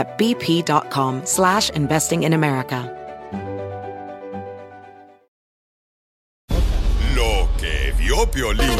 at 0.00 0.16
bp.com 0.18 1.20
slash 1.24 1.70
investing 1.70 2.24
in 2.24 2.32
America. 2.32 2.90
Lo 7.14 7.48
que 7.58 7.92
vio 7.98 8.26
Piolín. 8.30 8.76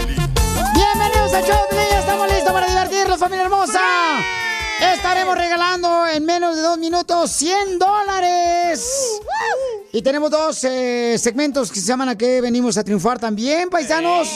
Bienvenidos 0.75 1.33
de 1.33 1.43
Piolín. 1.43 1.99
Estamos 1.99 2.27
listos 2.33 2.53
para 2.53 2.67
divertirnos, 2.67 3.19
familia 3.19 3.45
hermosa. 3.45 3.81
Estaremos 4.81 5.37
regalando 5.37 6.07
en 6.07 6.25
menos 6.25 6.57
de 6.57 6.63
dos 6.63 6.79
minutos 6.79 7.31
100 7.33 7.79
dólares. 7.79 9.21
Y 9.93 10.01
tenemos 10.01 10.31
dos 10.31 10.65
eh, 10.65 11.17
segmentos 11.19 11.71
que 11.71 11.81
se 11.81 11.87
llaman 11.87 12.09
a 12.09 12.17
qué 12.17 12.41
venimos 12.41 12.79
a 12.79 12.85
triunfar 12.85 13.19
también, 13.19 13.69
paisanos. 13.69 14.29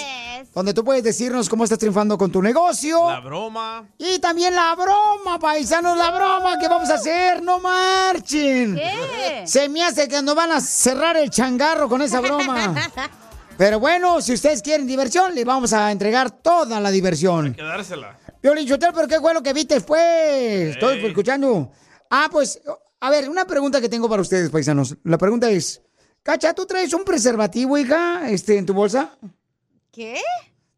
Donde 0.54 0.72
tú 0.72 0.84
puedes 0.84 1.02
decirnos 1.02 1.48
cómo 1.48 1.64
estás 1.64 1.80
triunfando 1.80 2.16
con 2.16 2.30
tu 2.30 2.40
negocio. 2.40 3.10
La 3.10 3.18
broma. 3.18 3.88
Y 3.98 4.20
también 4.20 4.54
la 4.54 4.74
broma, 4.76 5.38
paisanos, 5.40 5.96
la 5.96 6.12
broma 6.12 6.58
que 6.60 6.68
vamos 6.68 6.88
a 6.90 6.94
hacer. 6.94 7.42
No 7.42 7.58
marchen. 7.58 8.76
¿Qué? 8.76 9.42
Se 9.46 9.68
me 9.68 9.82
hace 9.82 10.06
que 10.06 10.22
nos 10.22 10.36
van 10.36 10.52
a 10.52 10.60
cerrar 10.60 11.16
el 11.16 11.28
changarro 11.30 11.88
con 11.88 12.02
esa 12.02 12.20
broma. 12.20 12.72
Pero 13.58 13.80
bueno, 13.80 14.20
si 14.20 14.32
ustedes 14.32 14.62
quieren 14.62 14.86
diversión, 14.86 15.34
les 15.34 15.44
vamos 15.44 15.72
a 15.72 15.90
entregar 15.90 16.30
toda 16.30 16.80
la 16.80 16.90
diversión. 16.90 17.54
Quedársela. 17.54 18.18
Violín 18.42 18.66
Chotel, 18.66 18.90
pero 18.94 19.08
qué 19.08 19.20
fue 19.20 19.32
lo 19.32 19.42
que 19.42 19.52
viste 19.52 19.74
después. 19.74 20.02
Estoy 20.02 20.98
Ey. 20.98 21.06
escuchando. 21.06 21.70
Ah, 22.10 22.28
pues, 22.30 22.60
a 23.00 23.10
ver, 23.10 23.28
una 23.30 23.46
pregunta 23.46 23.80
que 23.80 23.88
tengo 23.88 24.08
para 24.08 24.22
ustedes, 24.22 24.50
paisanos. 24.50 24.96
La 25.04 25.18
pregunta 25.18 25.48
es, 25.50 25.80
Cacha, 26.22 26.52
¿tú 26.52 26.66
traes 26.66 26.92
un 26.92 27.04
preservativo, 27.04 27.78
hija, 27.78 28.28
este, 28.28 28.58
en 28.58 28.66
tu 28.66 28.74
bolsa? 28.74 29.16
¿Qué? 29.94 30.20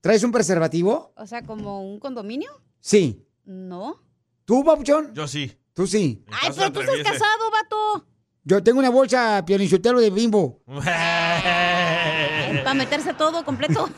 ¿Traes 0.02 0.22
un 0.24 0.32
preservativo? 0.32 1.12
O 1.16 1.26
sea, 1.26 1.42
como 1.42 1.80
un 1.82 1.98
condominio? 1.98 2.50
Sí. 2.80 3.26
No. 3.46 4.02
¿Tú, 4.44 4.62
papuchón? 4.62 5.14
Yo 5.14 5.26
sí. 5.26 5.56
Tú 5.72 5.86
sí. 5.86 6.22
Ay, 6.30 6.50
pero 6.54 6.70
tú 6.72 6.80
estás 6.80 7.12
casado, 7.12 7.50
vato. 7.50 8.06
Yo 8.44 8.62
tengo 8.62 8.78
una 8.78 8.90
bolsa 8.90 9.42
piolinchotelo 9.46 10.00
de 10.00 10.10
bimbo. 10.10 10.60
Para 10.66 12.74
meterse 12.74 13.14
todo 13.14 13.44
completo. 13.44 13.88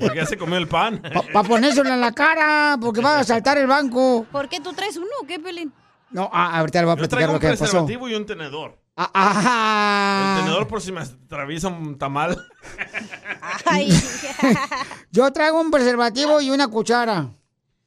Porque 0.00 0.16
ya 0.16 0.26
se 0.26 0.36
comió 0.36 0.56
el 0.56 0.68
pan. 0.68 1.02
Para 1.32 1.48
ponérselo 1.48 1.92
en 1.92 2.00
la 2.00 2.12
cara, 2.12 2.76
porque 2.80 3.00
va 3.00 3.20
a 3.20 3.24
saltar 3.24 3.58
el 3.58 3.66
banco. 3.66 4.26
¿Por 4.30 4.48
qué 4.48 4.60
tú 4.60 4.72
traes 4.72 4.96
uno 4.96 5.06
o 5.22 5.26
qué, 5.26 5.38
Pelín? 5.38 5.72
No, 6.10 6.28
ah, 6.32 6.58
ahorita 6.58 6.80
le 6.80 6.84
voy 6.86 6.92
a 6.92 6.96
Yo 6.96 6.98
platicar 6.98 7.18
traigo 7.18 7.32
lo 7.32 7.36
un 7.36 7.40
que 7.40 7.48
pasó. 7.48 7.64
preservativo 7.64 8.08
y 8.08 8.14
un 8.14 8.26
tenedor. 8.26 8.78
Ah, 9.04 9.10
ah. 9.14 10.34
El 10.38 10.44
tenedor 10.44 10.68
por 10.68 10.80
si 10.80 10.92
me 10.92 11.00
atraviesa 11.00 11.68
un 11.68 11.98
tamal. 11.98 12.46
Yo 15.10 15.32
traigo 15.32 15.60
un 15.60 15.70
preservativo 15.70 16.40
y 16.40 16.50
una 16.50 16.68
cuchara. 16.68 17.30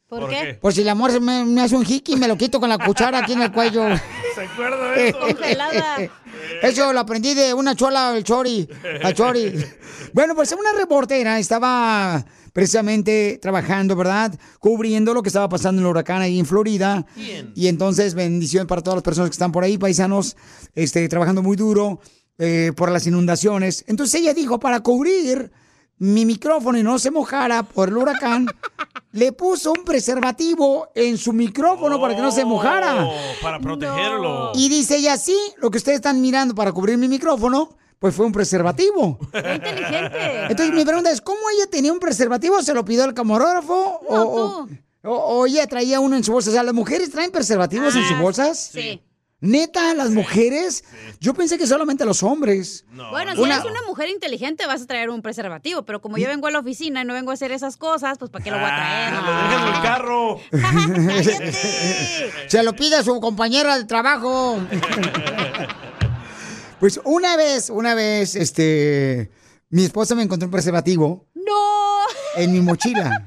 ¿Por, 0.07 0.21
¿Por 0.21 0.29
qué? 0.29 0.35
qué? 0.35 0.53
Por 0.55 0.73
si 0.73 0.81
el 0.81 0.89
amor 0.89 1.11
se 1.11 1.19
me, 1.19 1.45
me 1.45 1.61
hace 1.61 1.75
un 1.75 1.83
jiqui, 1.85 2.15
me 2.15 2.27
lo 2.27 2.37
quito 2.37 2.59
con 2.59 2.69
la 2.69 2.77
cuchara 2.77 3.19
aquí 3.19 3.33
en 3.33 3.41
el 3.41 3.51
cuello. 3.51 3.83
¿Se 4.35 4.41
acuerda 4.43 4.91
de 4.91 5.09
eso? 5.09 5.19
Congelada. 5.19 5.97
Eso 6.61 6.93
lo 6.93 6.99
aprendí 6.99 7.33
de 7.33 7.53
una 7.53 7.75
chola, 7.75 8.15
el 8.15 8.23
chori. 8.23 8.67
La 9.01 9.13
chori. 9.13 9.53
Bueno, 10.13 10.35
pues 10.35 10.51
una 10.51 10.73
reportera 10.73 11.39
estaba 11.39 12.23
precisamente 12.55 13.38
trabajando, 13.41 13.97
¿verdad? 13.97 14.33
Cubriendo 14.59 15.13
lo 15.13 15.21
que 15.21 15.27
estaba 15.27 15.49
pasando 15.49 15.81
en 15.81 15.88
el 15.88 15.91
huracán 15.91 16.21
ahí 16.21 16.39
en 16.39 16.45
Florida. 16.45 17.05
Bien. 17.13 17.51
Y 17.53 17.67
entonces, 17.67 18.13
bendición 18.13 18.66
para 18.66 18.81
todas 18.81 18.95
las 18.95 19.03
personas 19.03 19.29
que 19.29 19.33
están 19.33 19.51
por 19.51 19.66
ahí, 19.66 19.77
paisanos, 19.77 20.38
este, 20.73 21.09
trabajando 21.09 21.43
muy 21.43 21.57
duro 21.57 21.99
eh, 22.38 22.71
por 22.73 22.89
las 22.91 23.05
inundaciones. 23.07 23.83
Entonces 23.88 24.21
ella 24.21 24.33
dijo, 24.33 24.57
para 24.57 24.79
cubrir 24.79 25.51
mi 25.97 26.25
micrófono 26.25 26.77
y 26.77 26.83
no 26.83 26.97
se 26.97 27.11
mojara 27.11 27.63
por 27.63 27.89
el 27.89 27.97
huracán, 27.97 28.47
le 29.11 29.33
puso 29.33 29.73
un 29.73 29.83
preservativo 29.83 30.87
en 30.95 31.17
su 31.17 31.33
micrófono 31.33 31.99
para 31.99 32.16
que 32.16 32.22
no 32.22 32.31
se 32.31 32.45
mojara. 32.45 33.05
Oh, 33.05 33.13
para 33.41 33.59
protegerlo. 33.59 34.53
Y 34.55 34.69
dice 34.69 34.95
ella, 34.95 35.17
sí, 35.17 35.37
lo 35.57 35.69
que 35.69 35.79
ustedes 35.79 35.97
están 35.97 36.22
mirando 36.22 36.55
para 36.55 36.72
cubrir 36.72 36.97
mi 36.97 37.09
micrófono, 37.09 37.75
pues 38.00 38.13
fue 38.16 38.25
un 38.25 38.31
preservativo. 38.31 39.17
Qué 39.31 39.53
inteligente. 39.56 40.41
Entonces 40.50 40.73
mi 40.75 40.83
pregunta 40.85 41.11
es, 41.11 41.22
¿cómo 41.22 41.39
ella 41.56 41.69
tenía 41.69 41.91
un 41.94 42.00
preservativo? 42.00 42.61
¿Se 42.61 42.73
lo 42.73 42.83
pidió 42.85 43.03
al 43.03 43.13
camarógrafo? 43.13 44.01
No, 44.09 44.16
o, 44.16 44.22
o- 44.61 44.66
tú. 44.67 44.78
o- 45.03 45.39
o 45.39 45.45
ella 45.45 45.66
traía 45.67 46.00
uno 46.00 46.16
en 46.16 46.23
su 46.23 46.31
bolsa? 46.31 46.50
O 46.50 46.53
sea, 46.53 46.63
¿las 46.63 46.73
mujeres 46.73 47.11
traen 47.11 47.31
preservativos 47.31 47.95
en 47.95 48.03
sus 48.03 48.17
Ah, 48.17 48.22
bolsas? 48.22 48.69
Sí. 48.73 49.01
¿Neta, 49.41 49.94
las 49.94 50.09
mujeres? 50.09 50.84
Yo 51.19 51.34
pensé 51.35 51.57
que 51.59 51.67
solamente 51.67 52.03
los 52.05 52.23
hombres. 52.23 52.85
No, 52.89 53.11
Bueno, 53.11 53.31
no, 53.31 53.35
si 53.38 53.44
Una- 53.44 53.55
eres 53.57 53.69
una 53.69 53.81
mujer 53.85 54.09
inteligente 54.09 54.66
vas 54.66 54.81
a 54.81 54.85
traer 54.88 55.09
un 55.11 55.22
preservativo, 55.22 55.84
pero 55.84 56.01
como 56.01 56.17
yo 56.17 56.28
vengo 56.28 56.47
a 56.47 56.51
la 56.51 56.59
oficina 56.59 57.01
y 57.01 57.05
no 57.05 57.13
vengo 57.13 57.29
a 57.31 57.35
hacer 57.35 57.51
esas 57.51 57.78
cosas, 57.78 58.17
pues 58.17 58.31
¿para 58.31 58.44
qué 58.44 58.50
lo 58.50 58.57
voy 58.57 58.66
a 58.66 58.75
traer? 58.75 59.13
Ah, 59.13 59.22
lo 59.22 59.50
dejan 59.50 59.67
en 59.67 59.75
el 59.75 59.81
carro. 59.84 60.39
¡Cállate! 61.41 62.50
Se 62.50 62.63
lo 62.63 62.73
pide 62.75 62.95
a 62.95 63.03
su 63.03 63.19
compañera 63.19 63.78
de 63.78 63.84
trabajo. 63.85 64.57
pues 66.85 67.01
una 67.03 67.35
vez, 67.35 67.72
una 67.72 67.96
vez, 67.96 68.35
este, 68.35 69.31
mi 69.72 69.85
esposa 69.85 70.13
me 70.13 70.22
encontró 70.22 70.46
un 70.46 70.51
preservativo 70.51 71.25
¡No! 71.34 72.03
en 72.35 72.51
mi 72.51 72.62
mochila. 72.62 73.25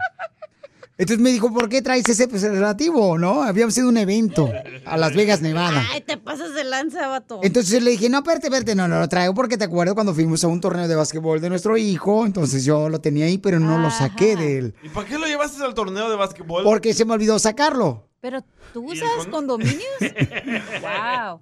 Entonces 0.97 1.19
me 1.21 1.33
dijo, 1.33 1.53
¿por 1.53 1.69
qué 1.69 1.83
traes 1.83 2.09
ese 2.09 2.29
preservativo? 2.29 3.19
¿No? 3.19 3.43
Habíamos 3.43 3.77
ido 3.77 3.87
a 3.87 3.91
un 3.91 3.97
evento 3.97 4.49
a 4.85 4.97
Las 4.97 5.13
Vegas, 5.17 5.43
Nevada. 5.43 5.85
Ay, 5.91 6.03
te 6.03 6.17
pasas 6.19 6.55
de 6.55 6.63
lanza, 6.63 7.09
vato. 7.09 7.41
Entonces 7.43 7.83
le 7.83 7.91
dije, 7.91 8.09
no, 8.09 8.19
espérate, 8.19 8.47
espérate, 8.47 8.77
no, 8.77 8.87
no 8.87 9.01
lo 9.01 9.09
traigo 9.09 9.35
porque 9.35 9.59
te 9.59 9.65
acuerdo 9.65 9.97
cuando 9.97 10.15
fuimos 10.15 10.45
a 10.45 10.47
un 10.47 10.61
torneo 10.61 10.87
de 10.87 10.95
básquetbol 10.95 11.41
de 11.41 11.49
nuestro 11.49 11.77
hijo, 11.77 12.27
entonces 12.27 12.65
yo 12.65 12.89
lo 12.89 13.01
tenía 13.01 13.25
ahí, 13.27 13.39
pero 13.39 13.59
no 13.59 13.77
lo 13.79 13.91
saqué 13.91 14.37
de 14.37 14.59
él. 14.59 14.75
¿Y 14.85 14.89
para 14.89 15.09
qué 15.09 15.19
lo 15.19 15.27
llevaste 15.27 15.61
al 15.65 15.75
torneo 15.75 16.09
de 16.09 16.15
básquetbol? 16.15 16.63
Porque 16.63 16.95
se 16.95 17.05
me 17.05 17.15
olvidó 17.15 17.41
sacarlo. 17.41 18.09
Pero 18.21 18.45
tú 18.73 18.85
¿Y 18.93 18.99
el 18.99 19.03
usas 19.03 19.25
con- 19.25 19.33
condominios? 19.33 19.83
wow. 20.81 21.41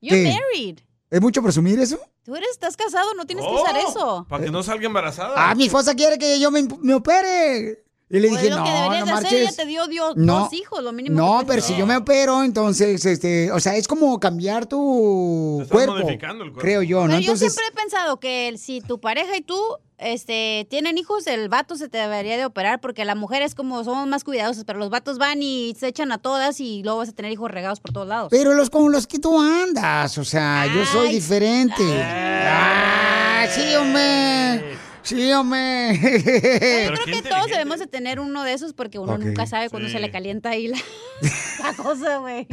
You're 0.00 0.22
¿Qué? 0.22 0.32
married. 0.32 0.78
¿Es 1.10 1.20
mucho 1.22 1.42
presumir 1.42 1.78
eso? 1.80 1.98
Tú 2.22 2.36
eres, 2.36 2.50
estás 2.50 2.76
casado, 2.76 3.14
no 3.14 3.24
tienes 3.26 3.44
que 3.44 3.50
Oh, 3.50 3.62
usar 3.62 3.76
eso. 3.78 4.26
Para 4.28 4.44
que 4.44 4.50
no 4.50 4.62
salga 4.62 4.86
embarazada. 4.86 5.32
Ah, 5.36 5.54
mi 5.54 5.64
esposa 5.66 5.94
quiere 5.94 6.18
que 6.18 6.38
yo 6.38 6.50
me, 6.50 6.68
me 6.82 6.94
opere. 6.94 7.84
Y 8.10 8.20
le 8.20 8.28
Pues 8.28 8.40
dije, 8.40 8.50
lo 8.54 8.58
no, 8.60 8.64
que 8.64 8.70
deberías 8.70 9.00
no 9.00 9.20
de 9.20 9.26
hacer, 9.26 9.54
te 9.54 9.66
dio, 9.66 9.82
No. 10.16 10.38
dos 10.40 10.52
hijos, 10.54 10.82
lo 10.82 10.92
mínimo. 10.92 11.14
No, 11.16 11.40
que 11.40 11.46
pero 11.46 11.62
si 11.62 11.76
yo 11.76 11.86
me 11.86 11.94
opero, 11.96 12.42
entonces, 12.42 13.04
este, 13.04 13.52
o 13.52 13.60
sea, 13.60 13.76
es 13.76 13.86
como 13.86 14.18
cambiar 14.18 14.64
tu 14.64 15.62
cuerpo, 15.70 15.92
modificando 15.96 16.42
el 16.44 16.50
cuerpo. 16.52 16.60
creo 16.62 16.82
yo, 16.82 17.00
¿no? 17.02 17.06
Pero 17.08 17.18
Entonces, 17.18 17.48
yo 17.48 17.50
siempre 17.52 17.64
he 17.70 17.76
pensado 17.82 18.18
que 18.18 18.48
el- 18.48 18.56
si 18.58 18.80
tu 18.80 18.98
pareja 18.98 19.36
y 19.36 19.42
tú 19.42 19.58
este, 19.98 20.64
tienen 20.70 20.96
hijos, 20.96 21.26
el 21.26 21.48
vato 21.48 21.74
se 21.76 21.88
te 21.88 21.98
debería 21.98 22.36
de 22.36 22.44
operar 22.46 22.80
porque 22.80 23.04
la 23.04 23.16
mujer 23.16 23.42
es 23.42 23.54
como, 23.56 23.82
somos 23.84 24.06
más 24.06 24.22
cuidadosos, 24.24 24.62
pero 24.64 24.78
los 24.78 24.90
vatos 24.90 25.18
van 25.18 25.42
y 25.42 25.74
se 25.78 25.88
echan 25.88 26.12
a 26.12 26.18
todas 26.18 26.60
y 26.60 26.82
luego 26.84 26.98
vas 27.00 27.08
a 27.08 27.12
tener 27.12 27.32
hijos 27.32 27.50
regados 27.50 27.80
por 27.80 27.92
todos 27.92 28.06
lados. 28.06 28.28
pero 28.30 28.54
los 28.54 28.70
con 28.70 28.90
los 28.92 29.06
que 29.08 29.18
tú 29.18 29.38
andas, 29.40 30.16
o 30.16 30.24
sea, 30.24 30.66
yo 30.72 30.86
soy 30.86 31.08
Ay. 31.08 31.14
diferente. 31.16 31.82
Ah, 32.04 33.44
sí, 33.50 33.74
hombre. 33.74 34.78
Sí, 35.08 35.32
hombre. 35.32 35.94
Yo 35.94 36.92
creo 36.92 37.04
que 37.06 37.22
todos 37.28 37.46
debemos 37.46 37.78
de 37.78 37.86
tener 37.86 38.20
uno 38.20 38.44
de 38.44 38.52
esos 38.52 38.72
porque 38.74 38.98
uno 38.98 39.16
nunca 39.16 39.46
sabe 39.46 39.70
cuándo 39.70 39.88
Sí. 39.88 39.94
se 39.94 40.00
le 40.00 40.10
calienta 40.10 40.50
ahí 40.50 40.68
la, 40.68 40.78
la 41.62 41.72
cosa, 41.74 42.18
güey. 42.18 42.46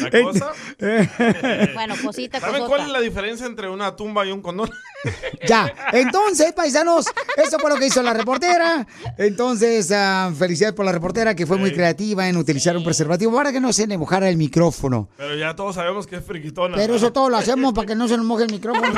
¿La 0.00 0.22
cosa? 0.22 0.52
Bueno, 1.74 1.94
cosita, 2.02 2.40
¿Saben 2.40 2.62
cosota. 2.62 2.68
cuál 2.68 2.80
es 2.82 2.88
la 2.88 3.00
diferencia 3.00 3.46
entre 3.46 3.68
una 3.68 3.94
tumba 3.96 4.24
y 4.26 4.32
un 4.32 4.40
condón? 4.42 4.70
Ya, 5.46 5.72
entonces, 5.92 6.52
paisanos, 6.52 7.06
eso 7.36 7.58
fue 7.60 7.70
lo 7.70 7.76
que 7.76 7.86
hizo 7.86 8.02
la 8.02 8.12
reportera. 8.12 8.84
Entonces, 9.18 9.92
ah, 9.92 10.32
felicidades 10.36 10.74
por 10.74 10.84
la 10.84 10.90
reportera 10.90 11.36
que 11.36 11.46
fue 11.46 11.58
muy 11.58 11.72
creativa 11.72 12.28
en 12.28 12.36
utilizar 12.36 12.76
un 12.76 12.82
preservativo 12.82 13.32
para 13.32 13.52
que 13.52 13.60
no 13.60 13.72
se 13.72 13.86
le 13.86 13.96
mojara 13.98 14.28
el 14.28 14.36
micrófono. 14.36 15.08
Pero 15.16 15.36
ya 15.36 15.54
todos 15.54 15.76
sabemos 15.76 16.08
que 16.08 16.16
es 16.16 16.24
friquitona. 16.24 16.74
Pero 16.76 16.96
eso 16.96 17.12
todo 17.12 17.28
lo 17.28 17.36
hacemos 17.36 17.72
para 17.72 17.86
que 17.86 17.94
no 17.94 18.08
se 18.08 18.16
nos 18.16 18.26
moje 18.26 18.44
el 18.44 18.50
micrófono. 18.50 18.92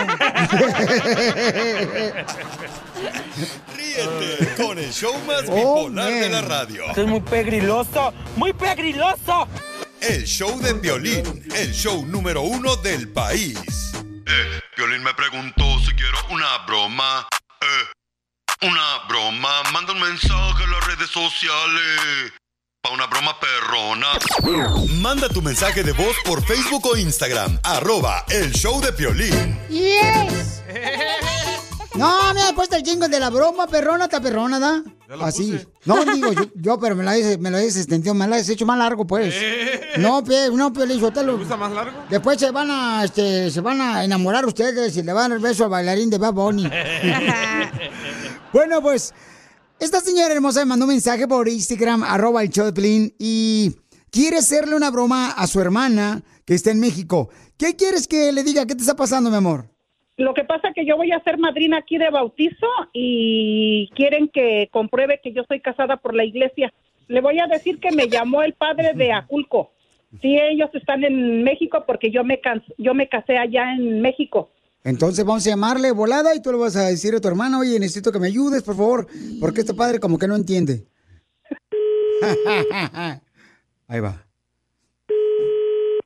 Ríete 3.76 4.55
con 4.62 4.79
el 4.79 4.93
show 4.93 5.15
más 5.26 5.43
Oh, 5.49 5.55
bipolar 5.55 6.11
de 6.11 6.29
la 6.29 6.41
radio. 6.43 6.85
Esto 6.88 7.03
es 7.03 7.06
muy 7.09 7.20
pegriloso, 7.20 8.12
muy 8.37 8.53
pegriloso. 8.53 9.49
El 10.00 10.25
show 10.25 10.59
de 10.61 10.73
violín, 10.75 11.44
el 11.55 11.73
show 11.73 12.05
número 12.06 12.43
uno 12.43 12.76
del 12.76 13.09
país. 13.09 13.59
Eh, 14.26 14.61
Violín 14.76 15.03
me 15.03 15.12
preguntó 15.15 15.65
si 15.81 15.93
quiero 15.94 16.19
una 16.31 16.59
broma. 16.67 17.26
Eh, 17.61 18.67
una 18.67 19.06
broma. 19.09 19.62
Manda 19.73 19.93
un 19.93 20.00
mensaje 20.00 20.65
a 20.65 20.67
las 20.69 20.87
redes 20.87 21.11
sociales. 21.11 22.32
Pa' 22.81 22.91
una 22.91 23.06
broma 23.06 23.37
perrona. 23.41 24.06
Manda 25.00 25.29
tu 25.29 25.43
mensaje 25.43 25.82
de 25.82 25.93
voz 25.93 26.15
por 26.25 26.44
Facebook 26.47 26.87
o 26.87 26.97
Instagram. 26.97 27.59
Arroba 27.65 28.25
el 28.31 28.53
show 28.53 28.81
de 28.81 28.93
violín. 28.93 29.59
¡Yes! 29.69 30.62
No, 31.98 32.34
me 32.34 32.42
ha 32.42 32.52
puesto 32.54 32.76
el 32.76 32.82
jingle 32.82 33.08
de 33.08 33.20
la 33.20 33.30
broma, 33.30 33.66
perrona, 33.66 34.04
está 34.04 34.20
perrona, 34.20 34.58
¿da? 34.58 34.82
Así. 35.20 35.52
puse. 35.52 35.68
No, 35.84 36.04
digo, 36.04 36.32
yo, 36.32 36.42
yo, 36.54 36.78
pero 36.78 36.94
me 36.94 37.04
la 37.04 37.16
he, 37.16 37.38
me 37.38 37.50
la 37.50 37.60
he 37.62 37.66
extendido, 37.66 38.14
me 38.14 38.26
la 38.28 38.38
he 38.38 38.52
hecho 38.52 38.66
más 38.66 38.78
largo, 38.78 39.06
pues. 39.06 39.34
No, 39.98 40.22
pe, 40.22 40.50
no, 40.52 40.72
pe, 40.72 40.86
¿Te 40.86 40.98
Sotelo. 41.00 41.38
gusta 41.38 41.56
más 41.56 41.72
largo? 41.72 42.04
Después 42.08 42.38
se 42.38 42.50
van 42.50 42.70
a, 42.70 43.04
este, 43.04 43.50
se 43.50 43.60
van 43.60 43.80
a 43.80 44.04
enamorar 44.04 44.46
ustedes 44.46 44.96
y 44.96 45.02
le 45.02 45.12
van 45.12 45.24
a 45.24 45.28
dar 45.28 45.36
el 45.38 45.42
beso 45.42 45.64
al 45.64 45.70
bailarín 45.70 46.10
de 46.10 46.18
Bad 46.18 46.32
Bunny. 46.34 46.70
bueno, 48.52 48.82
pues, 48.82 49.14
esta 49.78 50.00
señora 50.00 50.34
hermosa 50.34 50.60
me 50.60 50.66
mandó 50.66 50.84
un 50.86 50.90
mensaje 50.92 51.26
por 51.26 51.48
Instagram, 51.48 52.02
arroba 52.02 52.42
el 52.42 52.50
Piolín, 52.50 53.14
y 53.18 53.76
quiere 54.10 54.38
hacerle 54.38 54.74
una 54.74 54.90
broma 54.90 55.30
a 55.30 55.46
su 55.46 55.60
hermana 55.60 56.22
que 56.44 56.54
está 56.54 56.70
en 56.70 56.80
México. 56.80 57.28
¿Qué 57.56 57.76
quieres 57.76 58.06
que 58.06 58.32
le 58.32 58.42
diga? 58.42 58.66
¿Qué 58.66 58.74
te 58.74 58.82
está 58.82 58.96
pasando, 58.96 59.30
mi 59.30 59.36
amor? 59.36 59.70
Lo 60.19 60.35
que 60.35 60.43
pasa 60.43 60.69
es 60.69 60.75
que 60.75 60.85
yo 60.85 60.97
voy 60.97 61.12
a 61.12 61.23
ser 61.23 61.38
madrina 61.38 61.79
aquí 61.79 61.97
de 61.97 62.11
bautizo 62.11 62.67
y 62.93 63.88
quieren 63.94 64.26
que 64.29 64.69
compruebe 64.73 65.20
que 65.23 65.32
yo 65.32 65.44
soy 65.47 65.61
casada 65.61 65.97
por 65.97 66.12
la 66.12 66.25
iglesia. 66.25 66.75
Le 67.06 67.20
voy 67.20 67.38
a 67.38 67.47
decir 67.47 67.79
que 67.79 67.93
me 67.93 68.09
llamó 68.09 68.43
el 68.43 68.55
padre 68.55 68.94
de 68.94 69.12
Aculco. 69.12 69.70
Sí, 70.20 70.37
ellos 70.37 70.70
están 70.75 71.05
en 71.05 71.44
México 71.44 71.85
porque 71.87 72.11
yo 72.11 72.25
me 72.25 72.41
yo 72.79 72.94
me 72.94 73.09
casé 73.09 73.38
allá 73.38 73.73
en 73.75 74.00
México. 74.00 74.50
Entonces 74.82 75.25
vamos 75.25 75.47
a 75.47 75.50
llamarle 75.50 75.93
volada 75.93 76.35
y 76.35 76.43
tú 76.43 76.50
le 76.50 76.59
vas 76.59 76.75
a 76.75 76.88
decir 76.88 77.15
a 77.15 77.20
tu 77.20 77.29
hermana, 77.29 77.61
oye, 77.61 77.79
necesito 77.79 78.11
que 78.11 78.19
me 78.19 78.26
ayudes, 78.26 78.65
por 78.65 78.75
favor, 78.75 79.06
porque 79.41 79.61
este 79.61 79.75
padre 79.75 80.00
como 80.00 80.19
que 80.19 80.26
no 80.26 80.35
entiende. 80.35 80.85
Ahí 83.87 84.00
va. 84.00 84.26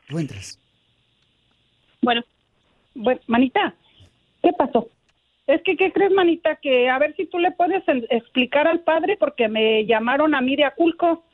Tú 0.06 0.18
entras. 0.18 0.58
Bueno, 2.02 2.22
bueno, 2.94 3.20
manita, 3.26 3.74
¿qué 4.42 4.52
pasó? 4.52 4.88
Es 5.46 5.62
que, 5.62 5.76
¿qué 5.76 5.92
crees, 5.92 6.12
manita? 6.12 6.56
Que 6.56 6.88
a 6.88 6.98
ver 6.98 7.14
si 7.16 7.26
tú 7.26 7.38
le 7.38 7.50
puedes 7.52 7.82
explicar 8.10 8.68
al 8.68 8.80
padre 8.80 9.16
porque 9.18 9.48
me 9.48 9.84
llamaron 9.86 10.34
a 10.34 10.40
mí 10.40 10.56
de 10.56 10.64
Aculco 10.64 11.24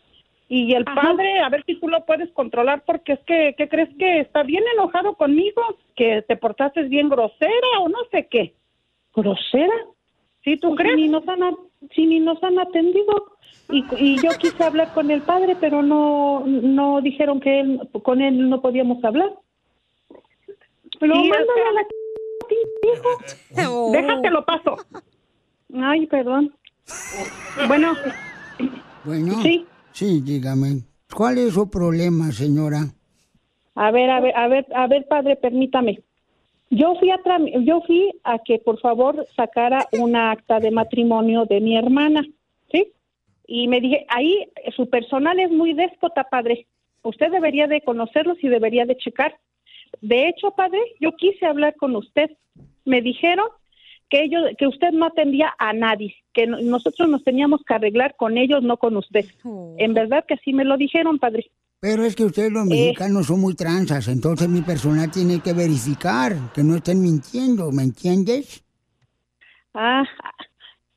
y 0.49 0.73
el 0.73 0.85
padre, 0.85 1.41
a 1.41 1.51
ver 1.51 1.63
si 1.67 1.79
tú 1.79 1.89
lo 1.89 2.07
puedes 2.07 2.31
controlar 2.33 2.83
porque 2.87 3.13
es 3.13 3.21
que, 3.21 3.55
¿qué 3.59 3.69
crees 3.69 3.91
que 3.99 4.21
está 4.21 4.43
bien 4.43 4.65
enojado 4.73 5.15
conmigo? 5.15 5.63
Que 5.95 6.23
te 6.23 6.37
portaste 6.37 6.85
bien 6.85 7.11
grosera 7.11 7.81
o 7.81 7.89
no 7.91 7.99
sé 8.11 8.29
qué. 8.31 8.55
¿Grosera? 9.15 9.75
¿Sí, 10.43 10.57
tú 10.57 10.75
crees? 10.75 10.97
Ni 10.97 11.09
nos 11.09 11.29
han, 11.29 11.41
ni 11.97 12.21
nos 12.21 12.43
han 12.43 12.59
atendido. 12.59 13.37
Y, 13.71 13.85
y 13.99 14.17
yo 14.23 14.31
quise 14.39 14.65
hablar 14.65 14.95
con 14.95 15.11
el 15.11 15.21
padre, 15.21 15.55
pero 15.61 15.83
no, 15.83 16.45
no 16.47 17.03
dijeron 17.03 17.41
que 17.41 17.61
él, 17.61 17.81
con 18.03 18.23
él 18.23 18.49
no 18.49 18.63
podíamos 18.63 19.05
hablar. 19.05 19.31
Pero 20.99 21.15
Sí, 21.15 21.31
a 21.31 21.73
la 21.73 21.87
hijo. 22.55 23.91
Déjate 23.93 24.31
lo 24.31 24.45
paso. 24.45 24.77
Ay, 25.75 26.07
perdón. 26.07 26.55
Bueno, 27.67 27.93
Bueno. 29.05 29.43
Sí. 29.43 29.67
Sí, 29.93 30.21
dígame. 30.21 30.83
¿Cuál 31.15 31.39
es 31.39 31.55
su 31.55 31.69
problema, 31.69 32.31
señora? 32.31 32.85
A 33.75 33.91
ver, 33.91 34.11
a 34.11 34.21
ver, 34.21 34.37
a 34.37 34.49
ver, 34.49 34.67
a 34.75 34.87
ver, 34.87 35.07
padre, 35.09 35.37
permítame. 35.37 36.01
Yo 36.71 36.95
fui 36.97 37.11
a 37.11 37.19
yo 37.61 37.81
fui 37.87 38.13
a 38.25 38.39
que 38.41 38.59
por 38.59 38.79
favor 38.81 39.27
sacara 39.35 39.87
una 39.93 40.33
acta 40.33 40.61
de 40.61 40.71
matrimonio 40.71 41.47
de 41.47 41.61
mi 41.61 41.77
hermana, 41.77 42.27
¿sí? 42.71 42.93
Y 43.47 43.69
me 43.69 43.81
dije, 43.81 44.05
ahí 44.09 44.51
su 44.77 44.91
personal 44.91 45.41
es 45.41 45.51
muy 45.51 45.73
déspota, 45.73 46.25
padre. 46.25 46.67
Usted 47.03 47.31
debería 47.31 47.67
de 47.67 47.81
conocerlos 47.81 48.37
y 48.43 48.49
debería 48.49 48.85
de 48.85 48.97
checar. 48.97 49.39
De 50.01 50.29
hecho, 50.29 50.51
padre, 50.53 50.81
yo 51.01 51.13
quise 51.17 51.47
hablar 51.47 51.75
con 51.77 51.97
usted. 51.97 52.31
Me 52.85 53.03
dijeron 53.03 53.47
que 54.09 54.23
ellos, 54.23 54.43
que 54.59 54.67
usted 54.67 54.93
no 54.93 55.07
atendía 55.07 55.55
a 55.59 55.73
nadie, 55.73 56.15
que 56.33 56.47
no- 56.47 56.61
nosotros 56.61 57.09
nos 57.09 57.23
teníamos 57.25 57.63
que 57.67 57.75
arreglar 57.75 58.17
con 58.17 58.39
ellos, 58.39 58.63
no 58.63 58.77
con 58.79 58.97
usted. 58.97 59.27
En 59.79 59.95
verdad 59.95 60.25
que 60.27 60.35
así 60.35 60.53
me 60.53 60.65
lo 60.65 60.77
dijeron, 60.77 61.19
padre. 61.19 61.51
Pero 61.81 62.05
es 62.05 62.17
que 62.17 62.25
ustedes 62.25 62.51
los 62.51 62.65
mexicanos 62.65 63.27
son 63.27 63.41
muy 63.41 63.55
tranzas, 63.55 64.09
entonces 64.09 64.49
mi 64.49 64.63
personal 64.63 65.11
tiene 65.13 65.41
que 65.41 65.53
verificar 65.53 66.33
que 66.55 66.65
no 66.65 66.75
estén 66.77 67.01
mintiendo, 67.01 67.71
¿me 67.71 67.85
entiendes? 67.85 68.65
Ah, 69.75 70.05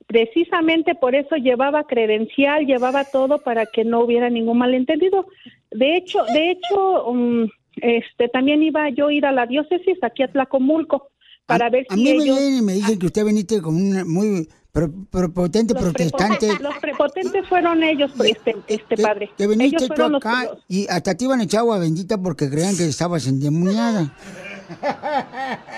precisamente 0.07 0.95
por 0.95 1.13
eso 1.15 1.35
llevaba 1.35 1.83
credencial, 1.85 2.65
llevaba 2.65 3.05
todo 3.05 3.43
para 3.43 3.65
que 3.67 3.83
no 3.83 3.99
hubiera 4.01 4.29
ningún 4.29 4.57
malentendido. 4.57 5.27
De 5.69 5.97
hecho, 5.97 6.23
de 6.33 6.51
hecho, 6.51 7.05
um, 7.07 7.47
este 7.77 8.27
también 8.29 8.61
iba 8.63 8.89
yo 8.89 9.07
a 9.07 9.13
ir 9.13 9.25
a 9.25 9.31
la 9.31 9.45
diócesis 9.45 9.97
aquí 10.01 10.23
a 10.23 10.31
Tlacomulco 10.31 11.09
para 11.45 11.69
ver 11.69 11.85
A 11.89 11.95
si 11.95 12.03
mí 12.03 12.13
me 12.17 12.23
ellos 12.23 12.39
y 12.41 12.61
me 12.61 12.73
dicen 12.73 12.99
que 12.99 13.05
usted 13.07 13.25
veniste 13.25 13.61
como 13.61 13.77
una 13.77 14.05
muy 14.05 14.47
prepotente 14.71 15.73
los 15.73 15.83
protestante. 15.83 16.47
prepotentes, 16.47 16.61
los 16.61 16.77
prepotentes 16.79 17.47
fueron 17.47 17.83
ellos, 17.83 18.11
este, 18.25 18.55
este 18.67 18.97
padre. 18.97 19.29
que 19.37 19.47
viniste 19.47 19.77
ellos 19.85 19.89
tú 19.95 20.03
acá 20.15 20.43
los- 20.45 20.63
y 20.69 20.87
hasta 20.89 21.15
te 21.15 21.25
iban 21.25 21.41
a 21.41 21.43
echar 21.43 21.59
agua 21.61 21.77
bendita 21.79 22.17
porque 22.21 22.49
creían 22.49 22.77
que 22.77 22.85
estabas 22.85 23.27
endemoniada. 23.27 24.13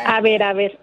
A 0.06 0.22
ver, 0.22 0.44
a 0.44 0.54
ver. 0.54 0.78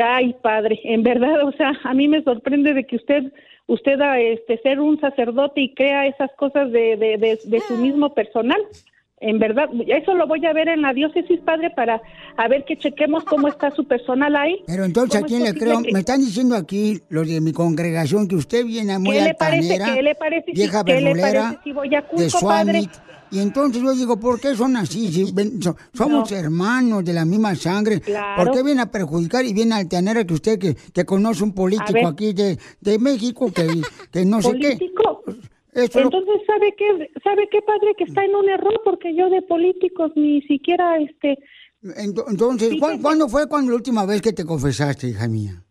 Ay, 0.00 0.34
padre, 0.42 0.78
en 0.84 1.02
verdad, 1.02 1.44
o 1.46 1.52
sea, 1.52 1.72
a 1.82 1.94
mí 1.94 2.08
me 2.08 2.22
sorprende 2.22 2.74
de 2.74 2.86
que 2.86 2.96
usted 2.96 3.32
usted 3.66 4.00
a 4.00 4.20
este 4.20 4.58
ser 4.62 4.80
un 4.80 5.00
sacerdote 5.00 5.60
y 5.62 5.74
crea 5.74 6.06
esas 6.06 6.30
cosas 6.36 6.70
de, 6.72 6.96
de, 6.96 7.16
de, 7.18 7.38
de 7.42 7.60
su 7.66 7.76
mismo 7.76 8.14
personal. 8.14 8.60
En 9.20 9.38
verdad, 9.40 9.68
eso 9.88 10.14
lo 10.14 10.28
voy 10.28 10.46
a 10.46 10.52
ver 10.52 10.68
en 10.68 10.80
la 10.82 10.92
diócesis, 10.92 11.40
padre, 11.40 11.70
para 11.70 12.00
a 12.36 12.46
ver 12.48 12.64
que 12.64 12.76
chequemos 12.76 13.24
cómo 13.24 13.48
está 13.48 13.70
su 13.74 13.84
personal 13.84 14.36
ahí. 14.36 14.62
Pero 14.66 14.84
entonces, 14.84 15.16
¿a 15.16 15.20
¿Cómo 15.22 15.26
es 15.26 15.32
quién 15.42 15.42
le 15.54 15.58
creo? 15.58 15.82
que- 15.82 15.92
Me 15.92 15.98
están 16.00 16.20
diciendo 16.20 16.54
aquí 16.54 17.00
los 17.08 17.26
de 17.26 17.40
mi 17.40 17.52
congregación 17.52 18.28
que 18.28 18.36
usted 18.36 18.64
viene 18.64 18.96
muy 19.00 19.16
¿Qué 19.16 19.22
le 19.22 19.34
parece- 19.34 19.78
qué 19.94 20.02
le 20.02 20.14
parece 20.14 20.52
vieja 20.52 20.84
qué 20.84 20.94
le 21.00 21.02
verdulera, 21.02 21.42
parece 21.42 21.60
si 21.64 21.72
voy 21.72 21.94
a 21.96 22.00
de 22.02 22.06
padre? 22.06 22.28
Suamit. 22.30 22.90
Y 23.30 23.40
entonces 23.40 23.82
yo 23.82 23.92
digo, 23.94 24.18
¿por 24.18 24.40
qué 24.40 24.54
son 24.54 24.74
así? 24.76 25.12
Si 25.12 25.34
somos 25.92 26.32
hermanos 26.32 27.04
de 27.04 27.12
la 27.12 27.26
misma 27.26 27.54
sangre. 27.56 28.00
Claro. 28.00 28.42
¿Por 28.44 28.54
qué 28.54 28.62
viene 28.62 28.80
a 28.80 28.86
perjudicar 28.90 29.44
y 29.44 29.52
viene 29.52 29.74
a 29.74 29.78
altanera 29.78 30.24
que 30.24 30.32
usted 30.32 30.58
que, 30.58 30.74
que 30.94 31.04
conoce 31.04 31.42
un 31.44 31.52
político 31.52 32.06
aquí 32.06 32.32
de, 32.32 32.56
de 32.80 32.98
México 32.98 33.52
que, 33.52 33.66
que 34.12 34.24
no 34.24 34.40
sé 34.40 34.52
qué? 34.58 34.78
Entonces, 35.74 36.40
¿sabe 36.46 36.74
qué, 36.76 37.10
sabe 37.22 37.48
qué, 37.50 37.60
padre? 37.62 37.94
Que 37.96 38.04
está 38.04 38.24
en 38.24 38.34
un 38.34 38.48
error 38.48 38.80
porque 38.84 39.14
yo 39.14 39.28
de 39.30 39.42
políticos 39.42 40.12
ni 40.16 40.40
siquiera, 40.42 40.98
este... 40.98 41.38
Ento- 41.82 42.24
Entonces, 42.28 42.70
¿cu- 42.70 42.86
Fíjese. 42.86 43.02
¿cuándo 43.02 43.28
fue 43.28 43.48
cuando 43.48 43.70
la 43.70 43.76
última 43.76 44.04
vez 44.06 44.20
que 44.22 44.32
te 44.32 44.44
confesaste, 44.44 45.08
hija 45.08 45.28
mía? 45.28 45.62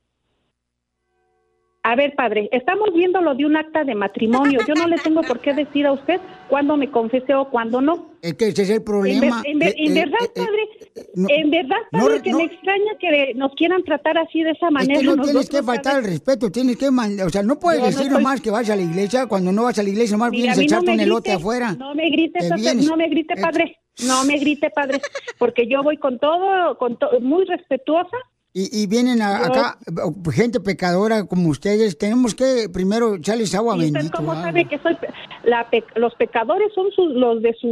A 1.89 1.95
ver, 1.95 2.15
padre, 2.15 2.49
estamos 2.51 2.89
viendo 2.93 3.21
lo 3.21 3.33
de 3.33 3.45
un 3.45 3.55
acta 3.55 3.85
de 3.85 3.95
matrimonio. 3.95 4.59
Yo 4.67 4.73
no 4.75 4.87
le 4.87 4.97
tengo 4.97 5.21
por 5.21 5.39
qué 5.39 5.53
decir 5.53 5.85
a 5.85 5.93
usted 5.93 6.19
cuándo 6.49 6.75
me 6.75 6.91
confesé 6.91 7.33
o 7.33 7.49
cuándo 7.49 7.79
no. 7.79 8.09
Es 8.21 8.33
que 8.33 8.49
ese 8.49 8.63
es 8.63 8.69
el 8.71 8.75
En, 8.75 8.79
ver- 8.79 8.83
problema. 8.83 9.41
en 9.45 9.57
ver- 9.59 9.69
Eh, 9.69 9.75
en 9.85 9.91
eh, 9.95 10.01
verdad, 10.01 10.17
eh, 10.25 10.31
padre, 10.35 11.07
no- 11.15 11.27
en 11.29 11.49
verdad, 11.49 11.77
no, 11.93 11.99
padre, 11.99 12.21
que 12.21 12.31
no. 12.31 12.37
me 12.39 12.43
extraña 12.43 12.91
que 12.99 13.33
nos 13.35 13.53
quieran 13.55 13.83
tratar 13.85 14.17
así 14.17 14.43
de 14.43 14.51
esa 14.51 14.67
Es 14.67 14.71
manera. 14.73 14.99
que 14.99 15.05
no 15.05 15.15
nosotros, 15.15 15.31
tienes 15.31 15.49
que 15.49 15.63
faltar 15.63 15.95
al 15.95 16.01
padre. 16.01 16.11
respeto, 16.11 16.51
tienes 16.51 16.75
que, 16.75 16.87
o 16.89 17.29
sea, 17.29 17.43
no 17.43 17.57
puedes 17.57 17.81
decir 17.81 18.01
estoy- 18.07 18.09
nomás 18.17 18.41
que 18.41 18.51
vas 18.51 18.69
a 18.69 18.75
la 18.75 18.81
iglesia 18.81 19.25
cuando 19.27 19.53
no 19.53 19.63
vas 19.63 19.79
a 19.79 19.83
la 19.83 19.89
iglesia, 19.89 20.17
nomás 20.17 20.31
Mira, 20.31 20.41
vienes 20.41 20.59
a 20.59 20.63
echarte 20.63 20.91
un 20.91 20.99
elote 20.99 21.31
afuera. 21.31 21.73
No 21.79 21.95
me 21.95 22.09
grite, 22.09 22.39
Te 22.39 22.49
padre, 22.49 22.61
vienes. 22.63 22.85
no 22.85 22.97
me 22.97 23.07
grite, 23.07 23.33
Eh, 23.37 23.41
padre. 23.41 23.77
No 24.05 24.25
me 24.25 24.37
grite, 24.37 24.69
padre, 24.71 24.99
porque 25.39 25.67
yo 25.67 25.81
voy 25.83 25.95
con 25.97 26.19
todo, 26.19 26.77
con 26.77 26.99
to- 26.99 27.19
muy 27.21 27.45
respetuosa 27.45 28.17
y, 28.53 28.83
y 28.83 28.87
vienen 28.87 29.21
a- 29.21 29.45
acá 29.45 29.77
eh, 29.87 30.31
gente 30.31 30.59
pecadora 30.59 31.25
como 31.25 31.49
ustedes, 31.49 31.97
tenemos 31.97 32.33
que 32.33 32.69
primero 32.73 33.15
echarles 33.15 33.53
agua 33.53 33.75
¿Y 33.75 33.79
usted 33.81 33.93
bendita. 33.93 34.17
cómo 34.17 34.33
sabe 34.33 34.65
que 34.65 34.79
soy 34.79 34.97
la 35.43 35.69
pe- 35.69 35.83
los 35.95 36.15
pecadores 36.15 36.73
son 36.73 36.91
sus- 36.91 37.13
los 37.13 37.41
de 37.41 37.53
su 37.59 37.67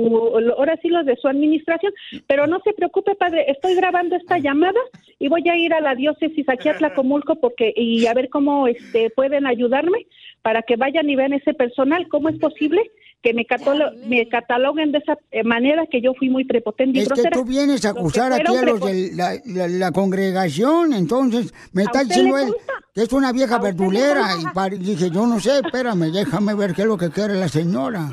ahora 0.57 0.77
sí 0.81 0.89
los 0.89 1.05
de 1.05 1.15
su 1.15 1.27
administración? 1.27 1.91
Pero 2.27 2.45
no 2.45 2.59
se 2.63 2.73
preocupe, 2.73 3.15
padre, 3.15 3.45
estoy 3.49 3.73
grabando 3.75 4.15
esta 4.15 4.37
llamada 4.37 4.79
y 5.17 5.27
voy 5.27 5.47
a 5.49 5.55
ir 5.57 5.73
a 5.73 5.81
la 5.81 5.95
diócesis 5.95 6.47
aquí 6.49 6.69
a 6.69 6.77
Tlacomulco 6.77 7.35
porque 7.37 7.73
y 7.75 8.05
a 8.05 8.13
ver 8.13 8.29
cómo 8.29 8.67
este 8.67 9.09
pueden 9.09 9.47
ayudarme 9.47 10.05
para 10.43 10.61
que 10.61 10.75
vayan 10.75 11.09
y 11.09 11.15
vean 11.15 11.33
ese 11.33 11.53
personal, 11.55 12.07
cómo 12.09 12.29
es 12.29 12.37
posible 12.37 12.81
que 13.21 13.33
me, 13.33 13.45
catalo- 13.47 13.91
me 14.05 14.27
cataloguen 14.29 14.91
de 14.91 14.99
esa 14.99 15.17
eh, 15.31 15.43
manera 15.43 15.85
que 15.89 15.99
yo 15.99 16.13
fui 16.13 16.29
muy 16.29 16.45
prepotente 16.45 16.99
y 16.99 17.01
Es 17.01 17.09
que 17.09 17.23
tú 17.31 17.43
vienes 17.43 17.83
a 17.85 17.93
que 17.93 17.99
acusar 17.99 18.31
aquí 18.31 18.55
a 18.55 18.61
los 18.61 18.79
de 18.79 19.11
la, 19.13 19.33
la- 19.45 19.67
la 19.67 19.91
congregación, 19.91 20.93
entonces 20.93 21.53
me 21.73 21.81
¿A 21.81 21.85
está 21.85 22.03
diciendo 22.03 22.37
él 22.37 22.53
que 22.93 23.01
es 23.01 23.11
una 23.11 23.31
vieja 23.31 23.55
¿A 23.55 23.57
usted 23.57 23.71
le 23.73 23.77
verdulera 23.77 24.27
y 24.71 24.77
dije, 24.77 25.09
yo 25.09 25.25
no 25.27 25.39
sé, 25.39 25.57
espérame, 25.63 26.11
déjame 26.11 26.53
ver 26.53 26.73
qué 26.73 26.83
es 26.83 26.87
lo 26.87 26.97
que 26.97 27.09
quiere 27.09 27.33
la 27.33 27.47
señora. 27.49 28.09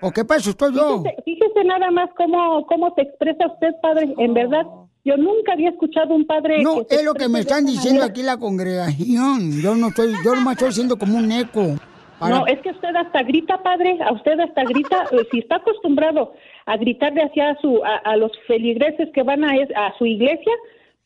¿O 0.00 0.10
qué 0.10 0.24
pasa? 0.24 0.50
Estoy 0.50 0.74
yo. 0.74 1.02
Fíjese, 1.02 1.22
fíjese 1.24 1.64
nada 1.64 1.90
más 1.90 2.10
cómo, 2.16 2.66
cómo 2.66 2.92
se 2.94 3.02
expresa 3.02 3.46
usted, 3.46 3.68
padre. 3.80 4.12
En 4.18 4.34
verdad, 4.34 4.66
yo 5.04 5.16
nunca 5.16 5.52
había 5.54 5.70
escuchado 5.70 6.14
un 6.14 6.26
padre. 6.26 6.62
No, 6.62 6.82
se 6.88 6.96
es 6.96 7.04
lo 7.04 7.14
que 7.14 7.28
me 7.28 7.40
están 7.40 7.64
diciendo 7.64 8.00
manera. 8.00 8.10
aquí 8.10 8.22
la 8.22 8.36
congregación. 8.36 9.60
Yo 9.62 9.74
no 9.76 9.88
estoy, 9.88 10.12
yo 10.24 10.34
nomás 10.34 10.54
estoy 10.56 10.72
siendo 10.72 10.98
como 10.98 11.16
un 11.16 11.32
eco. 11.32 11.76
Para- 12.18 12.34
No, 12.38 12.46
es 12.46 12.58
que 12.60 12.70
usted 12.70 12.94
hasta 12.96 13.22
grita, 13.22 13.62
padre, 13.62 13.98
a 14.02 14.12
usted 14.12 14.38
hasta 14.40 14.64
grita, 14.64 15.04
eh, 15.12 15.26
si 15.30 15.38
está 15.40 15.56
acostumbrado 15.56 16.32
a 16.66 16.76
gritarle 16.76 17.22
hacia 17.22 17.56
su, 17.60 17.82
a, 17.84 17.96
a 17.98 18.16
los 18.16 18.32
feligreses 18.46 19.08
que 19.14 19.22
van 19.22 19.44
a, 19.44 19.52
a 19.52 19.96
su 19.98 20.04
iglesia, 20.06 20.52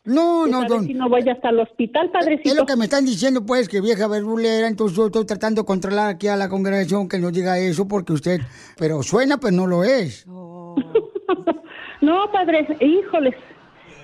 No, 0.05 0.41
pues 0.43 0.51
no, 0.53 0.65
don. 0.67 0.87
si 0.87 0.95
no 0.95 1.09
vaya 1.09 1.33
hasta 1.33 1.51
el 1.51 1.61
hospital, 1.61 2.11
padrecito. 2.11 2.49
Es 2.51 2.57
lo 2.57 2.67
que 2.67 2.77
me 2.77 2.85
están 2.87 3.05
diciendo, 3.05 3.45
pues, 3.47 3.69
que 3.69 3.81
vieja 3.81 4.09
verdulera, 4.09 4.67
entonces 4.67 4.97
yo 4.97 5.07
estoy 5.07 5.25
tratando 5.27 5.63
de 5.63 5.67
controlar 5.67 6.09
aquí 6.11 6.27
a 6.29 6.37
la 6.37 6.49
congregación 6.49 7.09
que 7.09 7.19
no 7.19 7.31
diga 7.31 7.59
eso 7.59 7.87
porque 7.87 8.13
usted, 8.13 8.41
pero 8.79 9.03
suena, 9.03 9.37
pues 9.39 9.53
no 9.53 9.67
lo 9.67 9.85
es. 9.85 10.27
No, 12.01 12.31
padre, 12.33 12.67
híjoles, 12.81 13.35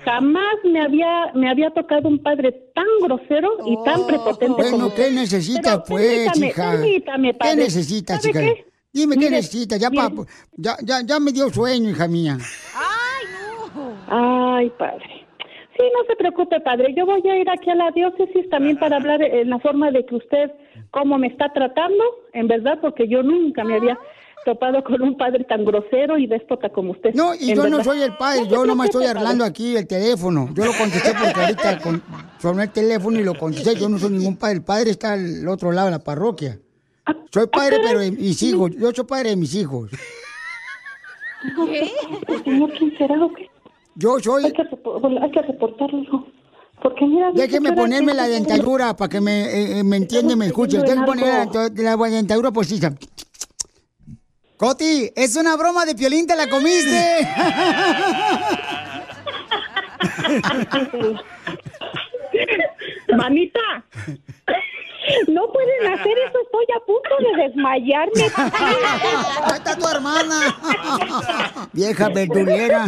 jamás 0.05 0.55
me 0.63 0.81
había, 0.81 1.31
me 1.35 1.49
había 1.49 1.69
tocado 1.71 2.07
un 2.07 2.19
padre 2.19 2.51
tan 2.73 2.85
grosero 3.01 3.49
y 3.65 3.75
tan 3.83 4.05
prepotente 4.07 4.45
como 4.47 4.57
Bueno, 4.69 4.87
usted. 4.87 5.05
¿qué 5.09 5.11
necesita, 5.11 5.61
Pero 5.61 5.83
pues, 5.87 6.07
permítame, 6.31 6.47
hija? 6.47 6.71
permítame, 6.71 7.31
¿Qué 7.33 7.37
padre. 7.37 7.55
necesita, 7.55 8.13
¿Sabe 8.17 8.27
chica? 8.27 8.39
qué? 8.41 8.65
Dime, 8.91 9.17
¿qué 9.17 9.29
necesita? 9.29 9.77
Ya, 9.77 9.89
pa- 9.91 10.11
ya, 10.57 10.75
ya, 10.83 11.01
ya 11.05 11.19
me 11.19 11.31
dio 11.31 11.49
sueño, 11.49 11.89
hija 11.91 12.07
mía. 12.07 12.37
Ay, 14.07 14.69
padre. 14.77 15.05
Sí, 15.77 15.85
no 15.93 16.03
se 16.07 16.15
preocupe, 16.17 16.59
padre. 16.59 16.93
Yo 16.97 17.05
voy 17.05 17.21
a 17.29 17.37
ir 17.37 17.49
aquí 17.49 17.69
a 17.69 17.75
la 17.75 17.91
diócesis 17.91 18.49
también 18.49 18.77
para 18.77 18.97
hablar 18.97 19.21
en 19.21 19.49
la 19.49 19.59
forma 19.59 19.91
de 19.91 20.05
que 20.05 20.15
usted, 20.15 20.51
cómo 20.91 21.17
me 21.17 21.27
está 21.27 21.53
tratando, 21.53 22.03
en 22.33 22.47
verdad, 22.47 22.79
porque 22.81 23.07
yo 23.07 23.23
nunca 23.23 23.63
me 23.63 23.75
había 23.75 23.97
topado 24.45 24.83
con 24.83 25.01
un 25.01 25.17
padre 25.17 25.43
tan 25.43 25.65
grosero 25.65 26.17
y 26.17 26.27
déspota 26.27 26.69
como 26.69 26.91
usted. 26.91 27.13
No, 27.13 27.33
y 27.35 27.53
yo 27.55 27.69
no 27.69 27.83
soy 27.83 28.01
el 28.01 28.15
padre, 28.15 28.47
yo 28.47 28.65
nomás 28.65 28.87
estoy 28.87 29.05
padre. 29.05 29.43
aquí 29.43 29.75
el 29.75 29.87
teléfono. 29.87 30.49
Yo 30.53 30.65
lo 30.65 30.73
contesté 30.73 31.11
porque 31.13 31.39
ahorita 31.39 31.79
con, 31.83 32.01
sonó 32.39 32.61
el 32.61 32.71
teléfono 32.71 33.19
y 33.19 33.23
lo 33.23 33.35
contesté. 33.35 33.75
Yo 33.75 33.89
no 33.89 33.97
soy 33.97 34.11
ningún 34.11 34.37
padre, 34.37 34.55
el 34.55 34.63
padre 34.63 34.91
está 34.91 35.13
al 35.13 35.47
otro 35.47 35.71
lado 35.71 35.87
de 35.87 35.91
la 35.91 36.03
parroquia. 36.03 36.59
Soy 37.31 37.47
padre, 37.47 37.77
pero 37.83 37.99
de 37.99 38.11
mis 38.11 38.41
hijos. 38.43 38.71
Yo 38.77 38.91
soy 38.91 39.05
padre 39.05 39.29
de 39.29 39.35
mis 39.35 39.53
hijos. 39.55 39.91
¿Qué? 41.65 41.91
¿El 42.27 42.43
señor 42.43 42.71
quién 42.77 42.97
será 42.97 43.23
o 43.23 43.33
qué? 43.33 43.47
Yo 43.95 44.19
soy... 44.19 44.45
Hay 44.45 44.53
que, 44.53 44.61
hay 44.61 45.31
que 45.31 45.41
reportarlo. 45.41 46.25
Porque 46.81 47.05
mira... 47.05 47.31
Déjeme 47.33 47.73
ponerme 47.73 48.13
la 48.13 48.27
dentadura 48.27 48.95
para 48.95 49.09
que 49.09 49.21
me, 49.21 49.43
eh, 49.43 49.79
eh, 49.79 49.83
me 49.83 49.97
entienda 49.97 50.33
y 50.33 50.35
me 50.35 50.47
escuche. 50.47 50.77
Déjeme 50.77 51.01
en 51.01 51.05
poner 51.05 51.25
la, 51.25 51.95
la 51.95 52.09
dentadura 52.09 52.51
postiza. 52.51 52.93
Coti, 54.59 55.09
es 55.15 55.37
una 55.37 55.55
broma 55.55 55.85
de 55.85 55.95
piolín, 55.95 56.27
te 56.27 56.35
la 56.35 56.49
comiste. 56.49 57.25
Manita, 63.15 63.85
no 65.27 65.51
pueden 65.51 65.93
hacer 65.93 66.17
eso, 66.27 66.39
estoy 66.43 66.65
a 66.75 66.79
punto 66.85 67.09
de 67.19 67.43
desmayarme. 67.43 68.23
Ahí 69.43 69.57
está 69.57 69.75
tu 69.75 69.87
hermana. 69.87 70.55
Vieja 71.73 72.09
verdulera. 72.09 72.85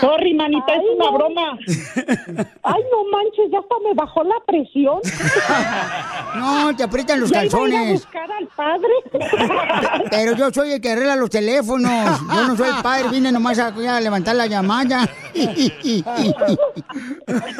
Sorry, 0.00 0.34
manita, 0.34 0.74
es 0.74 0.82
una 0.96 1.10
broma. 1.10 1.58
Ay, 2.62 2.82
no 2.90 3.04
manches, 3.10 3.50
ya 3.50 3.58
hasta 3.58 3.74
me 3.84 3.94
bajó 3.94 4.22
la 4.24 4.34
presión. 4.46 5.00
No, 6.36 6.74
te 6.76 6.82
aprietan 6.82 7.20
los 7.20 7.30
Ya 7.30 7.44
iba 7.44 7.58
a 7.58 7.68
ir 7.68 7.74
a 7.74 7.78
calzones. 7.78 7.92
buscar 8.02 8.30
al 8.32 8.46
padre. 8.48 8.88
Pero 10.10 10.32
yo 10.36 10.50
soy 10.50 10.72
el 10.72 10.80
que 10.80 10.90
arregla 10.92 11.16
los 11.16 11.30
teléfonos. 11.30 11.90
Yo 12.34 12.48
no 12.48 12.56
soy 12.56 12.68
el 12.68 12.82
padre, 12.82 13.08
vine 13.10 13.30
nomás 13.32 13.58
a, 13.58 13.68
a 13.68 14.00
levantar 14.00 14.36
la 14.36 14.46
llamada. 14.46 15.08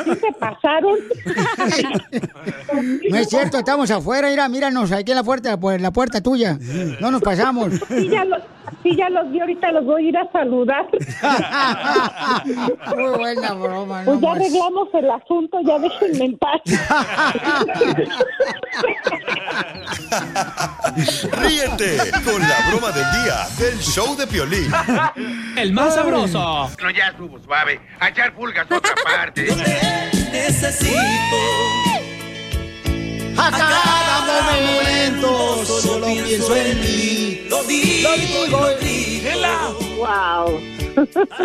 ¿Sí 0.05 0.11
se 0.21 0.33
pasaron? 0.39 0.97
No 3.11 3.17
es 3.17 3.29
cierto, 3.29 3.59
estamos 3.59 3.91
afuera, 3.91 4.29
mira, 4.29 4.49
míranos, 4.49 4.93
aquí 4.93 5.13
en 5.13 5.17
la 5.17 5.25
puerta, 5.25 5.59
pues, 5.59 5.81
la 5.81 5.91
puerta 5.91 6.21
tuya. 6.21 6.59
No 7.01 7.11
nos 7.11 7.23
pasamos. 7.23 7.73
Sí, 7.89 8.09
ya 8.09 8.25
los, 8.25 8.43
sí, 8.83 8.97
ya 8.97 9.09
los 9.11 9.31
vi, 9.31 9.41
ahorita 9.41 9.73
los 9.73 9.85
voy 9.85 10.07
a 10.07 10.09
ir 10.09 10.17
a 10.19 10.31
saludar. 10.33 10.87
Muy 12.97 13.19
buena 13.19 13.53
broma, 13.55 14.03
Pues 14.05 14.21
no 14.21 14.21
ya 14.21 14.29
más. 14.29 14.37
arreglamos 14.37 14.89
el 14.95 15.11
asunto, 15.11 15.59
ya 15.67 15.79
déjenme 15.79 16.25
en 16.25 16.39
paz. 16.39 16.61
Ríete 21.33 21.99
con 22.25 22.41
la 22.41 22.57
broma 22.71 22.91
del 22.93 23.05
día 23.23 23.47
del 23.59 23.79
show 23.81 24.17
de 24.17 24.27
Piolín. 24.27 24.71
El 25.57 25.73
más 25.73 25.95
sabroso. 25.95 26.71
No, 26.81 26.91
ya 26.91 27.09
estuvo 27.09 27.39
suave. 27.41 27.81
A 28.01 28.09
echar 28.09 28.35
pulgas 28.35 28.67
otra 28.71 28.81
parte. 28.81 29.11
Necesito 30.33 30.97
A 33.37 33.51
cada 33.51 34.61
momento 34.63 35.65
solo 35.65 36.07
pienso 36.07 36.57
en 36.57 36.81
ti. 36.81 37.47
Lo 37.51 37.63
digo, 37.65 38.09
Lo 38.51 38.79
digo. 38.79 39.03
Wow. 39.99 40.61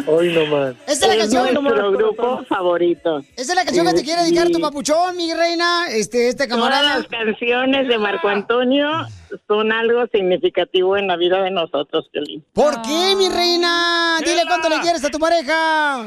Hoy 0.07 0.33
nomás. 0.33 0.75
Esta 0.87 1.05
es 1.05 1.07
la 1.07 1.17
canción. 1.17 1.63
nuestro 1.63 1.91
grupo 1.91 2.43
favorito. 2.49 3.19
Esa 3.35 3.51
es 3.51 3.55
la 3.55 3.63
canción 3.65 3.85
que 3.87 3.93
te 3.93 4.03
quiere 4.03 4.23
dedicar 4.23 4.49
tu 4.49 4.59
papuchón, 4.59 5.15
mi 5.15 5.33
reina. 5.33 5.87
Este, 5.89 6.29
este 6.29 6.47
Todas 6.47 6.59
camarada. 6.59 6.99
las 6.99 7.07
canciones 7.07 7.87
de 7.87 7.97
Marco 7.97 8.27
Antonio 8.27 8.89
son 9.47 9.71
algo 9.71 10.05
significativo 10.11 10.97
en 10.97 11.07
la 11.07 11.17
vida 11.17 11.41
de 11.43 11.51
nosotros, 11.51 12.09
Piolín. 12.11 12.43
¿Por 12.53 12.81
qué, 12.81 13.15
mi 13.15 13.29
reina? 13.29 14.17
Dile 14.25 14.45
cuánto 14.59 14.69
le 14.75 14.81
quieres 14.81 15.03
a 15.03 15.09
tu 15.09 15.19
pareja. 15.19 16.05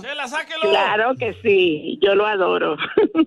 Claro 0.60 1.14
que 1.18 1.34
sí, 1.42 1.98
yo 2.02 2.14
lo 2.14 2.26
adoro. 2.26 2.76